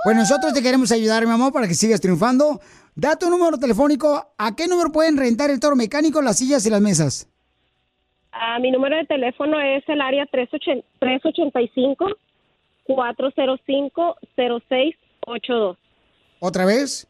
Pues 0.04 0.16
nosotros 0.16 0.54
te 0.54 0.62
queremos 0.62 0.90
ayudar, 0.92 1.26
mi 1.26 1.32
amor, 1.32 1.52
para 1.52 1.66
que 1.68 1.74
sigas 1.74 2.00
triunfando. 2.00 2.60
Da 2.94 3.16
tu 3.16 3.28
número 3.28 3.58
telefónico. 3.58 4.24
¿A 4.38 4.54
qué 4.56 4.66
número 4.66 4.90
pueden 4.92 5.16
rentar 5.16 5.50
el 5.50 5.60
toro 5.60 5.76
mecánico, 5.76 6.22
las 6.22 6.38
sillas 6.38 6.64
y 6.66 6.70
las 6.70 6.80
mesas? 6.80 7.28
Ah, 8.32 8.58
mi 8.60 8.70
número 8.70 8.96
de 8.96 9.04
teléfono 9.06 9.60
es 9.60 9.82
el 9.88 10.00
área 10.00 10.24
380 10.26 10.86
385-405-0682. 12.86 15.76
¿Otra 16.40 16.64
vez? 16.64 17.06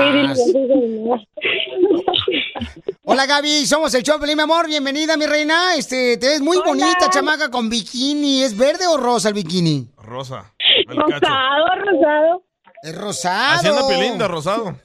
Hola 3.05 3.27
Gaby, 3.27 3.67
somos 3.67 3.93
el 3.93 4.03
Choplin, 4.03 4.37
mi 4.39 4.43
amor, 4.43 4.67
bienvenida 4.67 5.19
mi 5.19 5.27
reina. 5.27 5.75
Este, 5.77 6.17
te 6.17 6.29
ves 6.29 6.41
muy 6.41 6.57
bonita, 6.65 7.11
chamaca, 7.11 7.51
con 7.51 7.69
bikini. 7.69 8.43
¿Es 8.43 8.57
verde 8.57 8.87
o 8.87 8.97
rosa 8.97 9.29
el 9.29 9.35
bikini? 9.35 9.87
Rosa. 10.03 10.51
Rosado, 10.87 11.67
rosado. 11.77 12.43
Es 12.85 12.95
rosado. 12.95 13.55
Haciendo 13.55 13.89
pelín 13.89 14.19
de 14.19 14.29
rosado. 14.29 14.77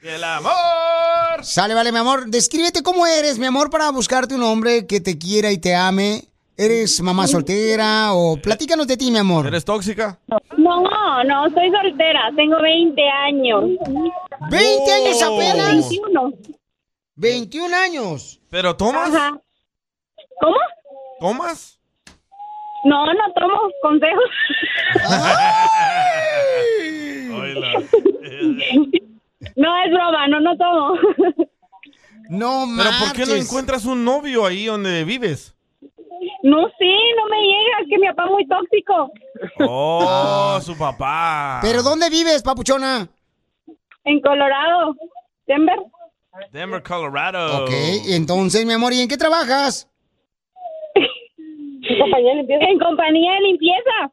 ¡Y 0.00 0.06
el 0.06 0.22
amor! 0.22 0.52
Sale, 1.42 1.74
vale, 1.74 1.90
mi 1.90 1.98
amor. 1.98 2.26
Descríbete 2.28 2.84
cómo 2.84 3.08
eres, 3.08 3.40
mi 3.40 3.46
amor, 3.46 3.68
para 3.68 3.90
buscarte 3.90 4.36
un 4.36 4.44
hombre 4.44 4.86
que 4.86 5.00
te 5.00 5.18
quiera 5.18 5.50
y 5.50 5.58
te 5.58 5.74
ame. 5.74 6.28
¿Eres 6.56 7.00
mamá 7.00 7.26
soltera 7.26 8.12
o 8.12 8.36
platícanos 8.36 8.86
de 8.86 8.96
ti, 8.96 9.10
mi 9.10 9.18
amor? 9.18 9.48
¿Eres 9.48 9.64
tóxica? 9.64 10.20
No, 10.56 11.24
no, 11.24 11.50
soy 11.50 11.72
soltera, 11.72 12.30
tengo 12.36 12.62
20 12.62 13.02
años. 13.08 13.64
¿20 14.48 14.90
años 14.92 15.22
apenas? 15.22 15.72
21. 15.72 16.32
21 17.16 17.76
años. 17.76 18.40
¿Pero 18.48 18.76
tomas? 18.76 19.10
¿Cómo? 20.40 20.56
¿Tomas? 21.18 21.80
No, 22.84 23.06
no 23.06 23.32
tomo 23.34 23.60
consejos. 23.80 24.30
No, 29.56 29.82
es 29.82 29.92
broma, 29.92 30.28
no, 30.28 30.40
no 30.40 30.56
todo. 30.56 30.94
No 32.28 32.64
Pero 32.76 32.90
¿por 32.98 33.12
qué 33.12 33.26
no 33.26 33.34
encuentras 33.34 33.84
un 33.84 34.04
novio 34.04 34.46
ahí 34.46 34.66
donde 34.66 35.04
vives? 35.04 35.54
No 36.42 36.66
sé, 36.78 36.94
no 37.16 37.26
me 37.30 37.40
llega, 37.40 37.80
es 37.82 37.88
que 37.88 37.98
mi 37.98 38.06
papá 38.08 38.24
es 38.24 38.30
muy 38.30 38.46
tóxico. 38.46 39.12
Oh, 39.68 40.58
su 40.62 40.76
papá. 40.76 41.58
¿Pero 41.62 41.82
dónde 41.82 42.08
vives, 42.10 42.42
papuchona? 42.42 43.08
En 44.04 44.20
Colorado, 44.20 44.96
Denver. 45.46 45.78
Denver, 46.50 46.82
Colorado. 46.82 47.64
Ok, 47.64 47.70
entonces, 48.08 48.64
mi 48.64 48.72
amor, 48.72 48.92
¿y 48.92 49.00
en 49.00 49.08
qué 49.08 49.16
trabajas? 49.16 49.88
En 51.92 51.98
compañía 51.98 52.30
de 52.30 52.36
limpieza. 52.36 52.64
En 52.70 52.78
compañía 52.78 53.32
de 53.32 53.40
limpieza. 53.40 54.12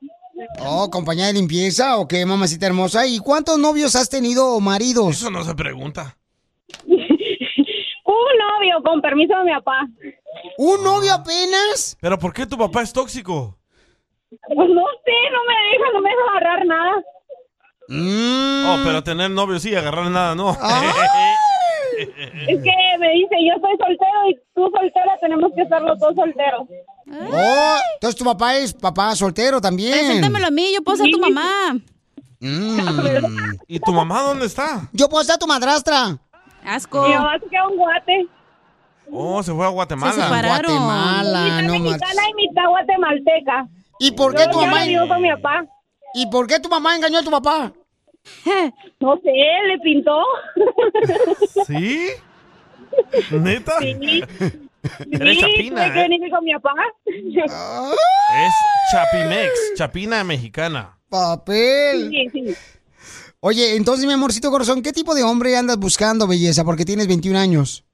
Oh, 0.62 0.90
compañía 0.90 1.28
de 1.28 1.34
limpieza, 1.34 1.98
ok, 1.98 2.14
mamacita 2.26 2.66
hermosa. 2.68 3.06
¿Y 3.08 3.20
cuántos 3.20 3.58
novios 3.58 3.96
has 3.96 4.10
tenido 4.10 4.54
o 4.54 4.60
maridos? 4.60 5.10
Eso 5.10 5.30
no 5.30 5.44
se 5.44 5.56
pregunta. 5.56 6.18
Un 6.88 8.38
novio, 8.38 8.82
con 8.84 9.02
permiso 9.02 9.38
de 9.38 9.44
mi 9.46 9.52
papá. 9.52 9.88
¿Un 10.58 10.84
novio 10.84 11.14
apenas? 11.14 11.98
¿Pero 12.02 12.18
por 12.18 12.34
qué 12.34 12.46
tu 12.46 12.58
papá 12.58 12.82
es 12.82 12.92
tóxico? 12.92 13.58
Pues 14.30 14.70
no 14.70 14.84
sé, 15.06 15.18
no 15.32 15.40
me 15.48 15.56
deja, 15.72 15.92
no 15.94 16.02
me 16.02 16.10
deja 16.10 16.22
agarrar 16.32 16.66
nada. 16.66 17.04
Mm. 17.88 18.66
Oh, 18.68 18.78
pero 18.84 19.04
tener 19.04 19.32
novio 19.32 19.60
sí, 19.60 19.76
agarrar 19.76 20.10
nada 20.10 20.36
no. 20.36 20.56
Es 22.02 22.62
que 22.64 22.72
me 23.00 23.10
dice, 23.12 23.36
yo 23.48 23.60
soy 23.62 23.78
soltero 23.78 24.30
y 24.30 24.36
tú 24.56 24.72
soltera, 24.76 25.18
tenemos 25.20 25.52
que 25.56 25.62
estar 25.64 25.82
los 25.82 26.00
dos 26.00 26.16
solteros. 26.16 26.68
Oh, 27.12 27.78
entonces 27.96 28.16
tu 28.18 28.24
papá 28.26 28.56
es 28.58 28.74
papá 28.74 29.16
soltero 29.16 29.60
también. 29.60 29.92
Preséntamelo 29.92 30.48
a 30.48 30.52
mí, 30.52 30.74
yo 30.74 30.82
puedo 30.84 30.98
ser 30.98 31.12
tu 31.12 31.20
mamá. 31.20 31.76
Mm. 32.40 32.80
¿Y 33.68 33.80
tu 33.80 33.92
mamá 33.92 34.22
dónde 34.22 34.46
está? 34.46 34.90
Yo 34.94 35.10
puedo 35.10 35.24
ser 35.24 35.38
tu 35.38 35.48
madrastra. 35.48 36.18
Asco. 36.66 37.08
Mi 37.08 37.14
mamá 37.14 37.38
se 37.40 37.50
queda 37.50 37.68
un 37.68 37.78
guate. 37.78 38.28
Oh, 39.12 39.42
se 39.42 39.54
fue 39.54 39.66
a 39.66 39.70
Guatemala. 39.70 40.28
Guatemala, 40.28 41.44
mitad 41.44 41.62
no 41.64 41.80
mexicana 41.80 42.22
y 42.30 42.34
mitad 42.48 42.70
guatemalteca. 42.70 43.68
¿Y 44.00 44.12
por 44.12 44.36
qué 44.36 44.44
Yo- 44.46 44.52
tu 44.52 44.62
mamá? 44.62 44.80
con 45.08 45.22
mi 45.22 45.30
papá. 45.32 45.66
¿Y 46.14 46.28
por 46.28 46.48
qué 46.48 46.60
tu 46.60 46.70
mamá 46.70 46.96
engañó 46.96 47.20
a 47.20 47.24
tu 47.24 47.32
papá? 47.32 47.72
No 49.00 49.20
sé, 49.24 49.32
le 49.68 49.80
pintó. 49.80 50.24
¿Sí? 51.66 52.10
¿Neta? 53.32 53.80
Sí. 53.80 54.24
Eres 55.12 55.38
Sí, 55.38 55.42
chapina, 55.42 55.84
tuve 55.84 55.94
que 55.94 56.00
¿eh? 56.00 56.04
venir 56.04 56.32
con 56.32 56.44
mi 56.44 56.54
papá. 56.54 56.74
Es 57.06 58.54
Chapimex, 58.92 59.74
chapina 59.76 60.24
mexicana. 60.24 60.98
Papel. 61.10 62.10
Sí, 62.10 62.30
sí. 62.32 62.56
Oye, 63.42 63.76
entonces, 63.76 64.06
mi 64.06 64.14
amorcito 64.14 64.52
corazón, 64.52 64.82
¿qué 64.82 64.92
tipo 64.92 65.16
de 65.16 65.24
hombre 65.24 65.56
andas 65.56 65.78
buscando, 65.78 66.28
belleza? 66.28 66.64
Porque 66.66 66.86
tienes 66.86 67.08
21 67.08 67.40
años. 67.40 67.86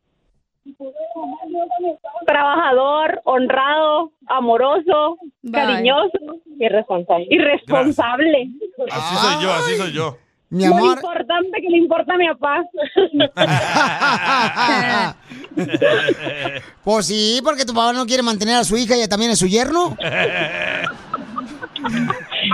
Trabajador, 2.25 3.21
honrado, 3.25 4.11
amoroso, 4.27 5.17
cariñoso. 5.51 6.17
Irresponsable. 6.59 7.27
Irresponsable. 7.29 8.49
Así 8.91 9.15
soy 9.15 9.43
yo, 9.43 9.53
así 9.53 9.77
soy 9.77 9.91
yo. 9.91 10.17
Mi 10.49 10.65
Muy 10.67 10.77
amor. 10.77 10.97
importante 10.97 11.61
que 11.61 11.69
le 11.69 11.77
importa 11.77 12.13
a 12.13 12.17
mi 12.17 12.27
papá. 12.27 12.63
Pues 16.83 17.07
sí, 17.07 17.39
porque 17.43 17.65
tu 17.65 17.73
papá 17.73 17.93
no 17.93 18.05
quiere 18.05 18.21
mantener 18.23 18.55
a 18.57 18.63
su 18.63 18.77
hija 18.77 18.95
y 18.95 19.07
también 19.07 19.31
a 19.31 19.35
su 19.35 19.47
yerno. 19.47 19.97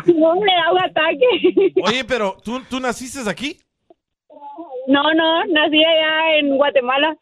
No 0.06 0.36
le 0.36 0.54
da 0.54 0.72
un 0.72 0.80
ataque. 0.80 1.74
Oye, 1.84 2.06
pero 2.06 2.38
¿tú, 2.44 2.62
tú 2.70 2.80
naciste 2.80 3.30
aquí? 3.30 3.60
No, 4.88 5.14
no, 5.14 5.44
nací 5.46 5.84
allá 5.84 6.38
en 6.40 6.56
Guatemala. 6.56 7.18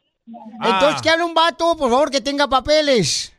Entonces, 0.63 1.01
que 1.01 1.09
hable 1.09 1.23
un 1.23 1.33
vato, 1.33 1.75
por 1.77 1.89
favor, 1.89 2.11
que 2.11 2.21
tenga 2.21 2.47
papeles. 2.47 3.33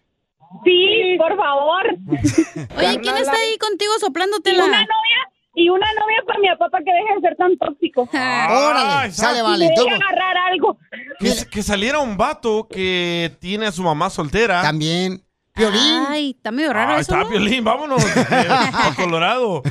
Sí, 0.65 1.15
por 1.17 1.37
favor. 1.37 1.83
Oye, 2.77 3.01
¿quién 3.01 3.17
está 3.17 3.37
ahí 3.37 3.57
contigo 3.59 3.93
Y 3.97 4.01
soplándotela? 4.01 4.65
una 4.65 4.81
novia, 4.81 5.30
y 5.61 5.69
una 5.69 5.87
novia 5.93 6.23
para 6.27 6.39
mi 6.39 6.49
papá 6.49 6.71
para 6.71 6.85
que 6.85 6.91
deje 6.91 7.15
de 7.17 7.21
ser 7.21 7.37
tan 7.37 7.57
tóxico. 7.59 8.09
Órale, 8.13 9.13
sale, 9.13 9.43
vale. 9.43 9.67
Agarrar 9.67 10.37
algo. 10.51 10.79
Que, 11.19 11.33
que 11.51 11.63
saliera 11.63 11.99
un 11.99 12.17
vato 12.17 12.67
que 12.69 13.33
tiene 13.41 13.67
a 13.67 13.73
su 13.73 13.83
mamá 13.83 14.09
soltera. 14.11 14.63
También. 14.63 15.23
Piolín. 15.53 16.05
Ay, 16.09 16.31
está 16.31 16.51
medio 16.53 16.73
raro 16.73 16.93
Ahí 16.93 17.01
eso. 17.01 17.13
está, 17.13 17.25
¿no? 17.25 17.29
Piolín, 17.29 17.65
vámonos. 17.65 18.03
eh, 18.17 18.47
a 18.49 18.95
Colorado. 18.97 19.63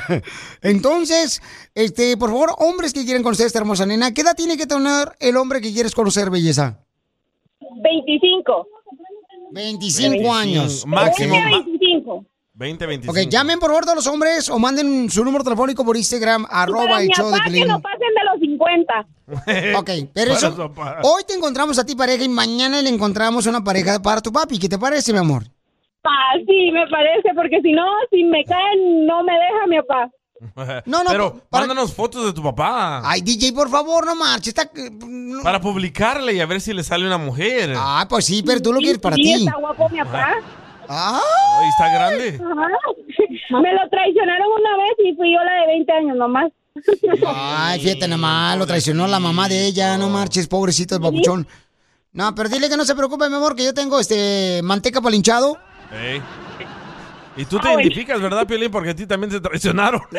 Entonces, 0.61 1.41
este, 1.74 2.16
por 2.18 2.30
favor, 2.30 2.53
hombres 2.60 2.94
que 2.94 3.06
quieren 3.06 3.24
conocer 3.24 3.45
a 3.45 3.48
esta 3.48 3.60
hermosa 3.60 3.86
nena, 3.86 4.14
¿qué 4.14 4.22
edad 4.22 4.36
tiene 4.36 4.57
que 4.57 4.68
tener 4.68 5.16
el 5.20 5.38
hombre 5.38 5.61
que 5.61 5.74
quieres 5.74 5.95
conocer, 5.95 6.30
belleza? 6.30 6.80
25. 7.82 8.68
25 9.52 10.34
años. 10.34 10.86
Máximo. 10.86 11.36
Ok. 11.36 11.66
25. 11.66 12.26
20, 12.60 12.86
25. 12.86 13.11
Ok, 13.18 13.30
llamen 13.30 13.57
por 13.57 13.69
favor 13.69 13.86
todos 13.86 13.95
los 13.95 14.07
hombres 14.07 14.49
o 14.49 14.60
manden 14.60 15.10
su 15.10 15.23
número 15.23 15.45
telefónico 15.45 15.86
por 15.86 15.95
Instagram, 15.95 16.45
arroba 16.49 17.02
el 17.02 17.07
show 17.07 17.27
de 17.31 17.38
papá 17.38 17.49
que 17.49 17.65
no 17.65 17.80
pasen 17.80 17.99
de 17.99 18.23
los 18.30 18.40
50. 18.41 19.80
Ok, 19.80 19.90
pero 20.14 20.34
eso, 20.34 20.72
hoy 21.03 21.23
te 21.26 21.36
encontramos 21.36 21.80
a 21.80 21.86
ti 21.86 21.95
pareja 21.95 22.23
y 22.26 22.27
mañana 22.30 22.81
le 22.81 22.90
encontramos 22.90 23.45
una 23.45 23.64
pareja 23.64 24.02
para 24.02 24.19
tu 24.19 24.34
papi. 24.34 24.60
¿Qué 24.60 24.68
te 24.68 24.77
parece, 24.77 25.14
mi 25.14 25.19
amor? 25.19 25.44
Ah, 26.03 26.36
sí, 26.45 26.72
me 26.73 26.86
parece, 26.90 27.30
porque 27.34 27.61
si 27.61 27.72
no, 27.72 27.84
si 28.10 28.23
me 28.26 28.44
caen, 28.44 29.06
no 29.06 29.23
me 29.23 29.31
deja 29.34 29.68
mi 29.68 29.77
papá. 29.81 30.11
No, 30.86 31.03
no, 31.03 31.10
Pero 31.11 31.41
para- 31.49 31.65
mándanos 31.68 31.94
fotos 31.94 32.26
de 32.26 32.34
tu 32.34 32.41
papá. 32.44 33.02
Ay, 33.10 33.22
DJ, 33.22 33.53
por 33.53 33.69
favor, 33.69 34.06
no 34.06 34.15
marches. 34.15 34.49
Está... 34.49 34.69
Para 35.44 35.60
publicarle 35.61 36.34
y 36.34 36.40
a 36.41 36.45
ver 36.45 36.60
si 36.61 36.73
le 36.73 36.84
sale 36.84 37.06
una 37.06 37.18
mujer. 37.18 37.73
Ah, 37.77 38.06
pues 38.10 38.26
sí, 38.26 38.44
pero 38.45 38.61
tú 38.61 38.73
lo 38.73 38.80
quieres 38.80 38.99
para 38.99 39.15
sí, 39.15 39.22
ti. 39.22 39.34
está 39.45 39.56
guapo 39.57 39.88
mi 39.90 39.99
papá. 39.99 40.36
Ah, 40.38 40.69
Ay, 40.91 41.70
está 41.70 41.88
grande. 41.94 42.28
Ajá. 42.36 42.68
Me 43.61 43.74
lo 43.74 43.90
traicionaron 43.90 44.48
una 44.60 44.78
vez 44.78 44.94
y 45.06 45.16
fui 45.16 45.34
yo 45.34 45.44
la 45.44 45.53
de 45.61 45.68
20 45.68 45.91
años 45.91 46.18
nomás. 46.18 46.52
Ay, 47.28 47.80
fíjate 47.82 48.07
nada 48.07 48.18
más, 48.18 48.57
lo 48.57 48.66
traicionó 48.66 49.06
la 49.07 49.20
mamá 49.20 49.48
de 49.49 49.66
ella, 49.68 49.98
no 49.98 50.10
marches, 50.10 50.48
pobrecito 50.48 50.95
el 50.95 51.02
papuchón. 51.02 51.48
No, 52.14 52.34
pero 52.34 52.49
dile 52.49 52.70
que 52.70 52.78
no 52.78 52.86
se 52.86 52.95
preocupe, 52.95 53.30
mi 53.30 53.36
amor, 53.36 53.56
que 53.56 53.66
yo 53.66 53.74
tengo 53.74 53.99
este 53.99 54.61
manteca 54.64 54.99
para 55.02 55.16
hinchado. 55.16 55.57
Y 57.38 57.45
tú 57.45 57.60
te 57.60 57.68
Ah, 57.70 57.74
identificas, 57.74 58.20
¿verdad, 58.22 58.48
Piolín? 58.48 58.72
Porque 58.72 58.90
a 58.91 58.95
ti 58.95 59.06
también 59.06 59.32
te 59.32 59.40
traicionaron. 59.41 60.02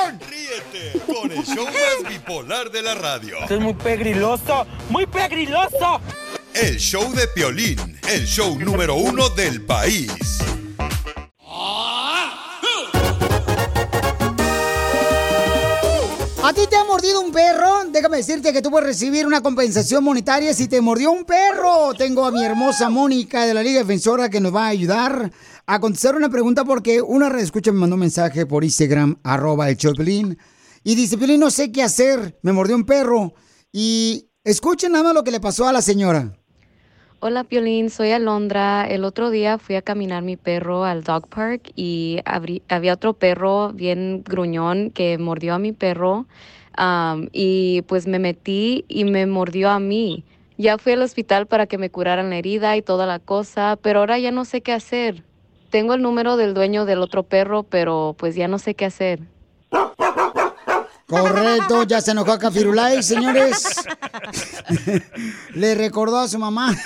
Show 1.56 1.64
más 1.64 2.12
bipolar 2.12 2.70
de 2.70 2.82
la 2.82 2.94
radio. 2.94 3.38
es 3.48 3.58
muy 3.58 3.72
pegriloso, 3.72 4.66
muy 4.90 5.06
pegriloso. 5.06 6.02
El 6.52 6.76
show 6.76 7.10
de 7.14 7.26
Piolín, 7.28 7.98
el 8.12 8.26
show 8.26 8.58
número 8.58 8.94
uno 8.96 9.30
del 9.30 9.62
país. 9.62 10.12
¿A 16.42 16.52
ti 16.54 16.60
te 16.68 16.76
ha 16.76 16.84
mordido 16.84 17.22
un 17.22 17.32
perro? 17.32 17.84
Déjame 17.90 18.18
decirte 18.18 18.52
que 18.52 18.60
tú 18.60 18.70
puedes 18.70 18.88
recibir 18.88 19.26
una 19.26 19.40
compensación 19.40 20.04
monetaria 20.04 20.52
si 20.52 20.68
te 20.68 20.82
mordió 20.82 21.10
un 21.10 21.24
perro. 21.24 21.94
Tengo 21.96 22.26
a 22.26 22.32
mi 22.32 22.44
hermosa 22.44 22.90
Mónica 22.90 23.46
de 23.46 23.54
la 23.54 23.62
Liga 23.62 23.80
Defensora 23.80 24.28
que 24.28 24.40
nos 24.40 24.54
va 24.54 24.66
a 24.66 24.68
ayudar 24.68 25.32
a 25.64 25.80
contestar 25.80 26.16
una 26.16 26.28
pregunta 26.28 26.66
porque 26.66 27.00
una 27.00 27.30
red 27.30 27.40
escucha 27.40 27.72
me 27.72 27.78
mandó 27.78 27.94
un 27.94 28.00
mensaje 28.00 28.44
por 28.44 28.62
Instagram, 28.62 29.16
arroba 29.22 29.70
el 29.70 29.78
show 29.78 29.92
de 29.92 29.96
Piolín, 29.96 30.38
y 30.86 30.94
dice, 30.94 31.18
Piolín, 31.18 31.40
no 31.40 31.50
sé 31.50 31.72
qué 31.72 31.82
hacer, 31.82 32.38
me 32.42 32.52
mordió 32.52 32.76
un 32.76 32.84
perro. 32.84 33.34
Y 33.72 34.28
escuchen 34.44 34.92
nada 34.92 35.02
más 35.02 35.14
lo 35.14 35.24
que 35.24 35.32
le 35.32 35.40
pasó 35.40 35.66
a 35.66 35.72
la 35.72 35.82
señora. 35.82 36.36
Hola 37.18 37.42
Piolín, 37.42 37.90
soy 37.90 38.12
Alondra. 38.12 38.86
El 38.88 39.02
otro 39.02 39.30
día 39.30 39.58
fui 39.58 39.74
a 39.74 39.82
caminar 39.82 40.22
mi 40.22 40.36
perro 40.36 40.84
al 40.84 41.02
dog 41.02 41.26
park 41.26 41.72
y 41.74 42.18
abrí- 42.24 42.62
había 42.68 42.92
otro 42.94 43.14
perro 43.14 43.72
bien 43.72 44.22
gruñón 44.24 44.90
que 44.92 45.18
mordió 45.18 45.54
a 45.54 45.58
mi 45.58 45.72
perro 45.72 46.26
y 47.32 47.82
pues 47.88 48.06
me 48.06 48.20
metí 48.20 48.84
y 48.86 49.04
me 49.06 49.26
mordió 49.26 49.70
a 49.70 49.80
mí. 49.80 50.22
Ya 50.56 50.78
fui 50.78 50.92
al 50.92 51.02
hospital 51.02 51.46
para 51.46 51.66
que 51.66 51.78
me 51.78 51.90
curaran 51.90 52.30
la 52.30 52.36
herida 52.36 52.76
y 52.76 52.82
toda 52.82 53.06
la 53.06 53.18
cosa, 53.18 53.76
pero 53.82 53.98
ahora 53.98 54.20
ya 54.20 54.30
no 54.30 54.44
sé 54.44 54.60
qué 54.60 54.72
hacer. 54.72 55.24
Tengo 55.70 55.94
el 55.94 56.02
número 56.02 56.36
del 56.36 56.54
dueño 56.54 56.84
del 56.84 57.00
otro 57.00 57.24
perro, 57.24 57.64
pero 57.64 58.14
pues 58.16 58.36
ya 58.36 58.46
no 58.46 58.60
sé 58.60 58.74
qué 58.74 58.84
hacer. 58.84 59.18
Correcto, 61.06 61.84
ya 61.84 62.00
se 62.00 62.10
enojó 62.10 62.32
a 62.32 62.38
Cafirulay, 62.38 63.02
señores. 63.02 63.64
Le 65.54 65.74
recordó 65.74 66.18
a 66.18 66.28
su 66.28 66.38
mamá. 66.38 66.76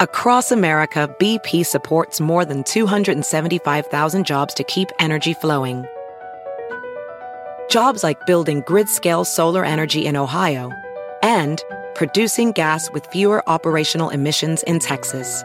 Across 0.00 0.52
America, 0.52 1.14
BP 1.18 1.64
supports 1.64 2.20
more 2.20 2.46
than 2.46 2.62
275,000 2.62 4.24
jobs 4.24 4.54
to 4.54 4.64
keep 4.64 4.88
energy 4.98 5.34
flowing. 5.34 5.84
Jobs 7.68 8.02
like 8.02 8.24
building 8.26 8.62
grid 8.66 8.88
scale 8.88 9.24
solar 9.24 9.62
energy 9.62 10.06
in 10.06 10.16
Ohio 10.16 10.72
and 11.22 11.62
producing 11.94 12.52
gas 12.52 12.90
with 12.92 13.06
fewer 13.12 13.46
operational 13.46 14.08
emissions 14.08 14.62
in 14.62 14.78
Texas. 14.78 15.44